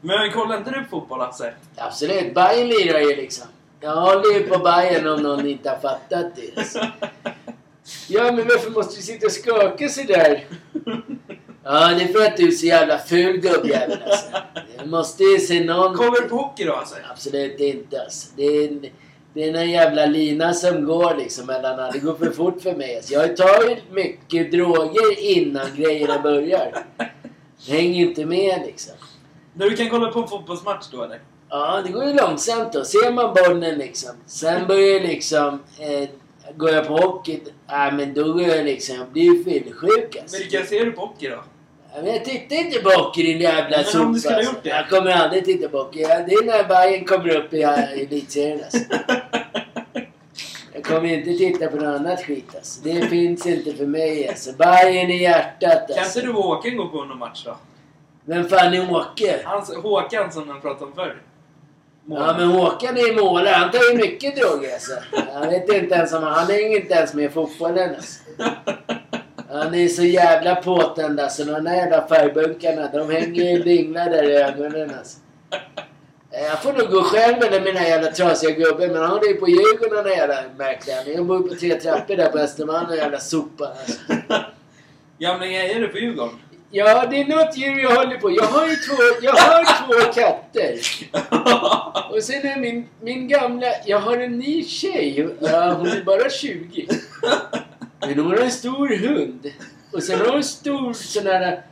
Men 0.00 0.32
kollar 0.32 0.56
inte 0.56 0.70
du 0.70 0.82
på 0.82 0.88
fotboll, 0.88 1.20
Hasse? 1.20 1.54
Absolut, 1.76 2.34
Bayern 2.34 2.68
lirar 2.68 3.00
ju 3.00 3.16
liksom. 3.16 3.46
Jag 3.80 3.96
håller 3.96 4.34
ju 4.34 4.48
på 4.48 4.58
Bayern 4.58 5.06
om 5.06 5.22
någon 5.22 5.46
inte 5.46 5.70
har 5.70 5.78
fattat 5.78 6.36
det. 6.36 6.58
Alltså. 6.58 6.78
Ja, 8.08 8.22
men 8.22 8.36
varför 8.36 8.70
måste 8.70 8.96
du 8.96 9.02
sitta 9.02 9.26
och 9.26 9.32
skaka 9.32 9.88
sådär? 9.88 10.44
Ja, 11.64 11.88
det 11.88 12.02
är 12.02 12.12
för 12.12 12.26
att 12.26 12.36
du 12.36 12.46
är 12.46 12.50
så 12.50 12.66
jävla 12.66 12.98
ful 12.98 13.36
gubbjävel 13.36 13.98
alltså. 14.06 14.26
Jag 14.76 14.88
måste 14.88 15.22
ju 15.24 15.38
se 15.38 15.64
någon... 15.64 15.96
Kollar 15.96 16.22
du 16.22 16.28
på 16.28 16.36
hockey 16.36 16.64
då, 16.64 16.72
Hasse? 16.72 16.96
Absolut 17.10 17.60
inte 17.60 18.02
alltså. 18.02 18.28
Det 18.36 18.42
är, 18.42 18.90
det 19.36 19.44
är 19.44 19.54
en 19.54 19.70
jävla 19.70 20.06
lina 20.06 20.54
som 20.54 20.84
går 20.84 21.14
liksom 21.18 21.46
mellan. 21.46 21.92
Det 21.92 21.98
går 21.98 22.14
för 22.14 22.30
fort 22.30 22.62
för 22.62 22.76
mig. 22.76 22.96
Alltså. 22.96 23.12
Jag 23.12 23.36
tar 23.36 23.68
ju 23.68 23.76
mycket 23.90 24.52
droger 24.52 25.20
innan 25.20 25.66
grejerna 25.76 26.18
börjar. 26.18 26.84
Hänger 27.68 28.06
inte 28.06 28.26
med 28.26 28.62
liksom. 28.66 28.94
Du 29.54 29.76
kan 29.76 29.90
kolla 29.90 30.10
på 30.10 30.20
en 30.20 30.28
fotbollsmatch 30.28 30.86
då, 30.92 31.02
eller? 31.02 31.20
Ja, 31.48 31.82
det 31.86 31.92
går 31.92 32.04
ju 32.04 32.12
långsamt 32.12 32.72
då. 32.72 32.84
Ser 32.84 33.12
man 33.12 33.34
bollen 33.34 33.78
liksom. 33.78 34.10
Sen 34.26 34.66
börjar 34.66 35.00
liksom... 35.00 35.62
Eh, 35.78 36.08
går 36.56 36.70
jag 36.70 36.86
på 36.86 36.96
hockey, 36.96 37.40
ja 37.66 37.90
men 37.90 38.14
då 38.14 38.32
går 38.32 38.42
jag 38.42 38.64
liksom... 38.64 38.96
Jag 38.96 39.08
blir 39.08 39.22
ju 39.22 39.44
fyllsjuk 39.44 40.16
alltså. 40.20 40.36
Men 40.36 40.40
vilka 40.40 40.64
ser 40.64 40.84
du 40.84 40.92
på 40.92 41.00
hockey 41.00 41.28
då? 41.28 41.44
Men 42.02 42.06
jag 42.06 42.24
tittar 42.24 42.56
inte 42.56 42.78
på 42.78 42.90
hockey 42.90 43.22
din 43.22 43.40
jävla 43.40 43.76
Men 43.94 44.02
om 44.02 44.12
du 44.12 44.18
skulle 44.20 44.34
ha 44.34 44.38
alltså. 44.38 44.52
gjort 44.54 44.62
det? 44.64 44.68
Jag 44.68 44.88
kommer 44.88 45.10
aldrig 45.10 45.44
titta. 45.44 45.68
Ja, 45.72 45.88
Det 45.92 46.32
är 46.34 46.44
när 46.44 46.64
Bayern 46.68 47.04
kommer 47.04 47.36
upp 47.36 47.54
i 47.54 47.56
i 47.56 47.62
elitserien 47.62 48.60
alltså. 48.64 48.78
Jag 50.74 50.84
kommer 50.84 51.08
inte 51.08 51.30
titta 51.30 51.66
på 51.66 51.76
något 51.76 52.00
annat 52.00 52.22
skit 52.24 52.54
alltså. 52.56 52.80
Det 52.84 53.06
finns 53.08 53.46
inte 53.46 53.74
för 53.74 53.86
mig 53.86 54.28
alltså. 54.28 54.52
Bayern 54.52 55.10
i 55.10 55.22
hjärtat 55.22 55.88
Kan 55.88 55.98
alltså. 55.98 56.18
inte 56.18 56.32
du 56.32 56.36
och 56.36 56.44
Håkan 56.44 56.76
gå 56.76 56.88
på 56.88 57.04
någon 57.04 57.18
match 57.18 57.42
då? 57.44 57.56
Vem 58.24 58.48
fan 58.48 58.74
är 58.74 58.92
Åke? 58.94 59.40
Hans, 59.44 59.74
Håkan 59.76 60.32
som 60.32 60.48
han 60.48 60.60
pratade 60.60 60.84
om 60.84 60.92
förr. 60.94 61.16
Ja 62.08 62.34
men 62.38 62.48
Håkan 62.48 62.96
är 62.96 63.22
målare. 63.22 63.54
Han 63.54 63.70
tar 63.70 63.92
ju 63.92 63.96
mycket 63.98 64.36
droger 64.36 64.72
alltså. 64.72 64.92
Jag 65.32 65.50
vet 65.50 65.72
inte 65.72 65.94
ens 65.94 66.12
om 66.12 66.22
han 66.22 66.46
hänger 66.46 66.80
inte 66.80 66.94
ens 66.94 67.14
med 67.14 67.24
i 67.24 67.28
fotbollen 67.28 67.94
alltså. 67.94 68.20
Han 69.50 69.74
är 69.74 69.88
så 69.88 70.04
jävla 70.04 70.54
påtänd 70.54 71.20
alltså. 71.20 71.44
De 71.44 71.64
där 71.64 71.74
jävla 71.74 72.08
färgbunkarna, 72.08 72.88
de 72.92 73.10
hänger 73.10 73.52
ju 73.52 73.62
dinglar 73.62 74.10
där 74.10 74.30
i 74.30 74.36
ögonen 74.36 74.94
alltså. 74.98 75.18
Jag 76.30 76.62
får 76.62 76.72
nog 76.72 76.90
gå 76.90 77.02
själv 77.02 77.38
med 77.38 77.62
den 77.62 77.76
här 77.76 77.88
jävla 77.88 78.10
trasiga 78.10 78.50
gubben 78.50 78.92
men 78.92 79.02
han 79.02 79.10
håller 79.10 79.28
ju 79.28 79.34
på 79.34 79.48
Djurgården 79.48 80.04
den 80.04 80.12
jävla 80.12 80.36
märkliga. 80.56 80.96
Jag 81.06 81.26
bor 81.26 81.48
på 81.48 81.54
tre 81.54 81.74
trappor 81.74 82.16
där 82.16 82.30
på 82.30 82.38
Östermalm 82.38 82.86
och 82.88 82.96
jävla 82.96 83.18
sopa 83.18 83.66
alltså. 83.66 83.98
Gamlingar, 85.18 85.64
är 85.64 85.80
du 85.80 85.88
på 85.88 85.98
Djurgården? 85.98 86.38
Ja, 86.70 87.06
det 87.10 87.20
är 87.20 87.24
något 87.24 87.56
djur 87.56 87.78
jag 87.78 87.96
håller 87.96 88.16
på. 88.16 88.30
Jag 88.30 88.44
har 88.44 88.66
ju 88.66 88.76
två, 88.76 89.02
jag 89.22 89.32
har 89.32 89.64
två 89.86 90.12
katter. 90.12 90.78
Och 92.10 92.22
sen 92.22 92.46
är 92.46 92.60
min, 92.60 92.88
min 93.00 93.28
gamla... 93.28 93.66
Jag 93.86 94.00
har 94.00 94.16
en 94.16 94.38
ny 94.38 94.64
tjej. 94.64 95.28
Ja, 95.40 95.72
hon 95.72 95.86
är 95.86 96.04
bara 96.04 96.30
20. 96.30 96.88
Men 98.00 98.18
hon 98.18 98.26
har 98.26 98.36
en 98.36 98.50
stor 98.50 98.88
hund. 98.88 99.52
Och 99.92 100.02
sen 100.02 100.18
har 100.18 100.26
hon 100.26 100.36
en 100.36 100.44
stor 100.44 100.92
sån 100.92 101.26
här... 101.26 101.62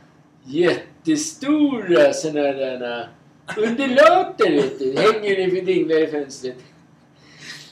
Jättestora 0.47 2.13
såna 2.13 2.41
där... 2.41 3.09
Undulater 3.57 4.51
vet 4.51 4.79
du. 4.79 4.95
Hänger 4.97 5.39
i 5.39 5.61
dinglar 5.61 6.03
i 6.03 6.07
fönstret. 6.07 6.55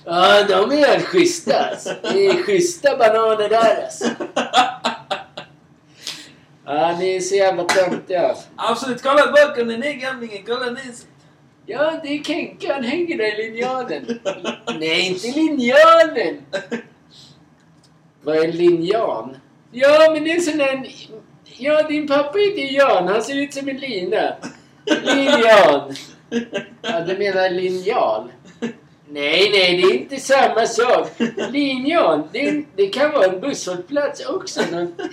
Ja, 0.06 0.44
de 0.48 0.72
är 0.72 0.88
helt 0.88 1.06
schyssta 1.06 1.60
alltså. 1.60 1.90
Det 2.02 2.26
är 2.28 2.44
schyssta 2.44 2.98
bananer 2.98 3.50
där 3.50 3.84
alltså. 3.84 4.06
Ja, 6.66 6.98
ni 7.00 7.16
är 7.16 7.20
så 7.20 7.36
jävla 7.36 7.64
töntiga. 7.64 8.36
Absolut, 8.56 9.02
kolla 9.02 9.32
bakom 9.32 9.68
den 9.68 9.84
är 9.84 9.94
gamlingen. 9.94 10.44
Kolla 10.48 10.72
nu. 10.72 10.80
Ja, 11.66 12.00
det 12.04 12.10
är 12.10 12.24
Kenka. 12.24 12.74
Han 12.74 12.84
hänger 12.84 13.18
där 13.18 13.40
i 13.40 13.52
linjalen. 13.52 14.20
Nej, 14.80 15.08
inte 15.08 15.28
linjalen! 15.28 16.38
Vad 18.24 18.36
är 18.38 18.52
linjan? 18.52 19.38
Ja, 19.72 20.10
men 20.14 20.24
det 20.24 20.32
är 20.32 20.40
sån 20.40 20.58
där... 20.58 20.88
Ja, 21.58 21.84
din 21.84 22.08
pappa 22.08 22.38
heter 22.38 22.74
Jan. 22.74 23.08
Han 23.08 23.24
ser 23.24 23.36
ut 23.36 23.54
som 23.54 23.70
en 23.70 23.78
lina. 23.78 24.36
Linjan. 25.04 25.96
Ja, 26.82 27.00
du 27.08 27.18
menar 27.18 27.50
linjal? 27.50 28.32
Nej, 29.08 29.50
nej, 29.54 29.78
det 29.78 29.84
är 29.84 29.94
inte 29.94 30.18
samma 30.18 30.66
sak. 30.66 31.10
Linjan, 31.52 32.30
det, 32.32 32.64
det 32.76 32.88
kan 32.88 33.12
vara 33.12 33.26
en 33.26 33.42
busshållplats 33.42 34.26
också. 34.26 34.62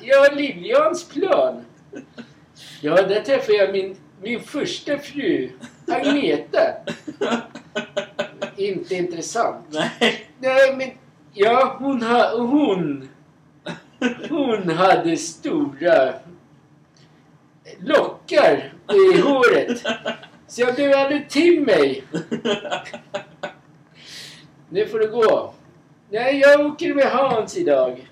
Ja, 0.03 0.29
Liljans 0.33 1.09
plan. 1.09 1.65
Ja, 2.81 3.03
där 3.03 3.21
träffade 3.21 3.59
jag 3.59 3.73
min, 3.73 3.97
min 4.23 4.41
första 4.41 4.99
fru, 4.99 5.51
Agneta. 5.89 6.61
Inte 8.57 8.95
intressant. 8.95 9.67
Nej. 9.69 10.27
Nej, 10.39 10.77
men... 10.77 10.91
Ja, 11.43 11.77
hon 11.79 12.03
ha, 12.03 12.37
hon... 12.37 13.09
Hon 14.29 14.71
hade 14.71 15.17
stora 15.17 16.13
lockar 17.79 18.73
i 18.93 19.21
håret. 19.21 19.83
Så 20.47 20.61
jag 20.61 20.75
blev 20.75 20.97
aldrig 20.97 21.31
till 21.31 21.61
mig. 21.61 22.05
Nu 24.69 24.87
får 24.87 24.99
du 24.99 25.11
gå. 25.11 25.55
Nej, 26.11 26.39
jag 26.39 26.67
åker 26.67 26.95
med 26.95 27.11
Hans 27.11 27.57
idag. 27.57 28.11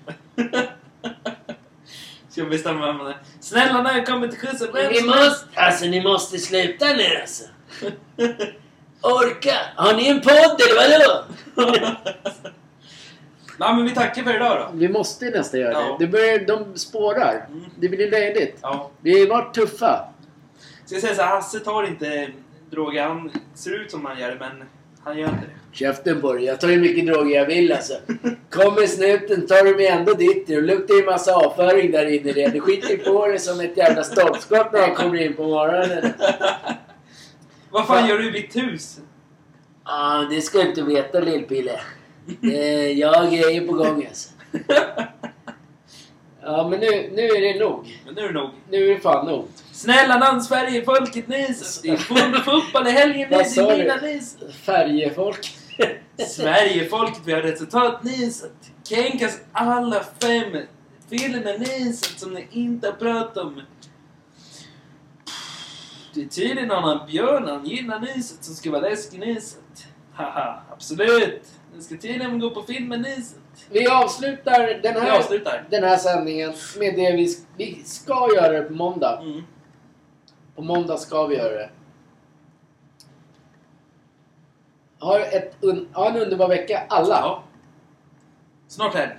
Ska 2.29 2.41
jag 2.41 2.49
bestämma 2.49 2.87
är? 3.09 3.17
Snälla 3.39 3.81
när 3.81 3.97
jag 3.97 4.05
kommer 4.05 4.27
till 4.27 4.39
skjutsen. 4.39 4.67
Ni 4.73 5.01
måste, 5.01 5.47
alltså 5.55 5.85
ni 5.85 6.03
måste 6.03 6.37
sluta 6.37 6.85
nu 6.85 7.21
alltså. 7.21 7.43
Orka! 9.01 9.55
Har 9.75 9.93
ni 9.93 10.07
en 10.07 10.21
podd 10.21 10.61
eller 10.61 10.75
vadå? 10.75 11.95
Nej, 13.59 13.75
men 13.75 13.85
vi 13.85 13.91
tackar 13.91 14.23
för 14.23 14.35
idag 14.35 14.57
då. 14.57 14.77
Vi 14.77 14.89
måste 14.89 15.25
nästan 15.29 15.59
göra 15.59 15.71
Ja. 15.73 15.95
det. 15.99 16.05
det 16.05 16.11
börjar, 16.11 16.39
de 16.39 16.77
spårar. 16.77 17.45
Mm. 17.51 17.65
Det 17.75 17.89
blir 17.89 18.11
löjligt. 18.11 18.57
Ja. 18.61 18.89
Vi 19.01 19.19
har 19.19 19.27
varit 19.27 19.53
tuffa. 19.53 20.05
Ska 20.85 20.95
jag 20.95 21.01
säga 21.01 21.15
så 21.15 21.21
här, 21.21 21.29
Hasse 21.35 21.59
tar 21.59 21.83
inte 21.87 22.27
droger. 22.71 23.03
Han 23.03 23.31
ser 23.53 23.81
ut 23.81 23.91
som 23.91 24.05
han 24.05 24.19
gör 24.19 24.29
det, 24.29 24.37
men 24.39 24.63
han 25.03 25.17
gör 25.17 25.25
inte 25.27 25.39
det. 25.41 25.77
Käften 25.77 26.21
på 26.21 26.33
dig. 26.33 26.43
Jag 26.45 26.59
tar 26.59 26.67
hur 26.67 26.81
mycket 26.81 27.07
droger 27.07 27.35
jag 27.35 27.45
vill 27.45 27.71
alltså. 27.73 27.93
Kommer 28.49 28.87
snuten 28.87 29.47
tar 29.47 29.63
du 29.63 29.75
mig 29.75 29.87
ändå 29.87 30.13
dit. 30.13 30.47
Det 30.47 30.61
luktar 30.61 30.95
ju 30.95 31.05
massa 31.05 31.35
avföring 31.35 31.91
där 31.91 32.05
inne 32.05 32.31
redan. 32.31 32.53
Du 32.53 32.59
skiter 32.61 32.97
på 32.97 33.27
dig 33.27 33.39
som 33.39 33.59
ett 33.59 33.77
jävla 33.77 34.03
stolpskott 34.03 34.73
när 34.73 34.79
jag 34.79 34.95
kommer 34.95 35.21
in 35.21 35.35
på 35.35 35.43
morgonen. 35.43 36.13
Vad 37.69 37.87
fan 37.87 38.07
gör 38.09 38.17
du 38.17 38.29
i 38.29 38.31
mitt 38.31 38.55
hus? 38.55 38.99
Ah, 39.83 40.21
det 40.21 40.41
ska 40.41 40.57
du 40.57 40.69
inte 40.69 40.81
veta 40.81 41.19
lillpille. 41.19 41.79
Jag 42.95 43.31
grejer 43.31 43.67
på 43.67 43.73
gång 43.73 44.05
alltså. 44.05 44.29
Ja 46.41 46.67
men 46.69 46.79
nu, 46.79 47.11
nu 47.15 47.21
är 47.21 47.53
det 47.53 47.59
nog. 47.59 48.01
Men 48.05 48.15
nu 48.15 48.21
är 48.21 48.27
det 48.27 48.33
nog. 48.33 48.49
Nu 48.69 48.89
är 48.89 48.95
det 48.95 48.99
fan 48.99 49.25
nog. 49.25 49.47
Snälla 49.71 50.17
namn 50.17 50.41
Sverige, 50.41 50.85
folket 50.85 51.27
nys! 51.27 51.81
Det 51.81 51.89
är 51.89 51.97
full 51.97 52.35
fotboll 52.35 52.87
i 52.87 52.91
helgen 52.91 53.33
i 53.33 53.77
mina 53.77 53.97
du? 53.97 54.07
nys! 54.07 54.37
Färjefolk. 54.65 55.51
Sverige, 56.27 56.89
folket, 56.89 57.21
vi 57.25 57.33
har 57.33 57.41
resultat 57.41 58.03
nyset. 58.03 58.71
Kenkas 58.83 59.39
alla 59.51 60.03
fem. 60.21 60.57
Filmen 61.09 61.59
nyset 61.59 62.19
som 62.19 62.33
ni 62.33 62.47
inte 62.51 62.87
har 62.87 62.93
pratat 62.93 63.37
om. 63.37 63.61
Det 66.13 66.21
är 66.21 66.27
tydligen 66.27 66.67
någon 66.67 66.83
av 66.83 67.05
björnen 67.07 67.65
gillar 67.65 67.99
nyset 67.99 68.43
som 68.43 68.55
ska 68.55 68.71
vara 68.71 68.81
läskig 68.81 69.19
nyset. 69.19 69.87
Haha, 70.13 70.61
absolut. 70.71 71.43
Ni 71.75 71.81
ska 71.81 71.97
tydligen 71.97 72.39
gå 72.39 72.49
på 72.49 72.61
filmen 72.61 73.01
nyset. 73.01 73.39
Vi 73.69 73.87
avslutar 73.87 74.79
den 74.83 74.93
Vi 74.93 74.99
här, 74.99 75.19
avslutar. 75.19 75.67
den 75.69 75.83
här 75.83 75.97
sändningen 75.97 76.53
med 76.79 76.95
det 76.95 77.11
vi, 77.11 77.35
vi 77.57 77.83
ska 77.83 78.29
göra 78.35 78.51
det 78.51 78.61
på 78.61 78.73
måndag. 78.73 79.19
Mm. 79.21 79.41
På 80.55 80.61
måndag 80.61 80.97
ska 80.97 81.27
vi 81.27 81.35
göra 81.35 81.53
det. 81.53 81.69
Ha, 84.99 85.19
ett, 85.19 85.55
un, 85.61 85.89
ha 85.93 86.09
en 86.09 86.17
underbar 86.17 86.47
vecka 86.47 86.85
alla. 86.89 87.15
Ja. 87.15 87.43
Snart 88.67 88.93
helg. 88.93 89.11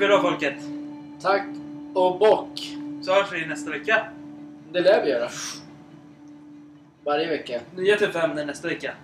För 0.00 0.06
idag 0.06 0.22
folket. 0.22 0.54
Tack 1.22 1.42
och 1.94 2.18
bock. 2.18 2.76
Så 3.02 3.12
hörs 3.12 3.32
vi 3.32 3.46
nästa 3.46 3.70
vecka. 3.70 4.06
Det 4.72 4.80
lär 4.80 5.02
vi 5.04 5.10
göra. 5.10 5.28
Varje 7.04 7.28
vecka. 7.28 7.60
Nya 7.76 7.96
TV5 7.96 8.46
nästa 8.46 8.68
vecka. 8.68 8.94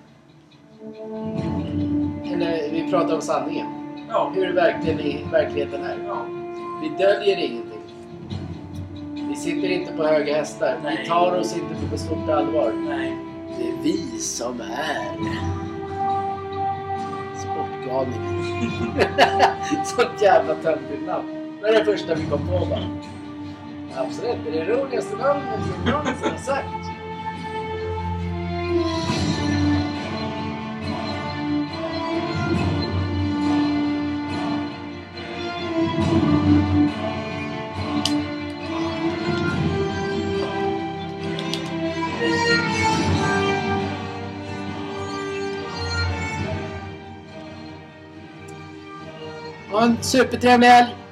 Eller 2.24 2.70
vi 2.70 2.90
pratar 2.90 3.14
om 3.14 3.20
sanningen. 3.20 3.66
Ja. 4.08 4.32
Hur 4.34 4.52
verkligen 4.52 5.00
i 5.00 5.24
verkligheten 5.32 5.82
är. 5.82 5.98
ja. 6.06 6.26
Vi 6.82 7.04
döljer 7.04 7.36
ingenting. 7.36 7.80
Vi 9.28 9.36
sitter 9.36 9.68
inte 9.68 9.92
på 9.92 10.04
höga 10.04 10.36
hästar. 10.36 10.78
Nej. 10.82 10.98
Vi 11.02 11.08
tar 11.08 11.38
oss 11.38 11.56
inte 11.56 11.90
på 11.90 11.98
stort 11.98 12.28
allvar. 12.28 12.72
Nej. 12.72 13.16
Det 13.58 13.68
är 13.68 13.82
vi 13.82 14.18
som 14.18 14.60
är 14.60 15.16
Sportgalningen. 17.38 18.45
Sånt 19.84 20.22
jävla 20.22 20.54
töntigt 20.54 21.06
namn. 21.06 21.28
Det 21.60 21.68
är 21.68 21.78
det 21.78 21.84
första 21.84 22.14
vi 22.14 22.26
kom 22.26 22.46
på 22.46 22.66
bara. 22.66 22.88
Absolut, 23.96 24.36
det 24.44 24.58
är 24.60 24.66
det 24.66 24.72
roligaste 24.72 25.16
namnet 25.16 25.60
som 25.62 25.92
någonsin 25.92 26.30
har 26.30 26.38
sagt. 26.38 26.85
Ha 49.86 49.90
en 49.92 49.98
supertrevlig 50.02 50.66
helg! 50.66 51.05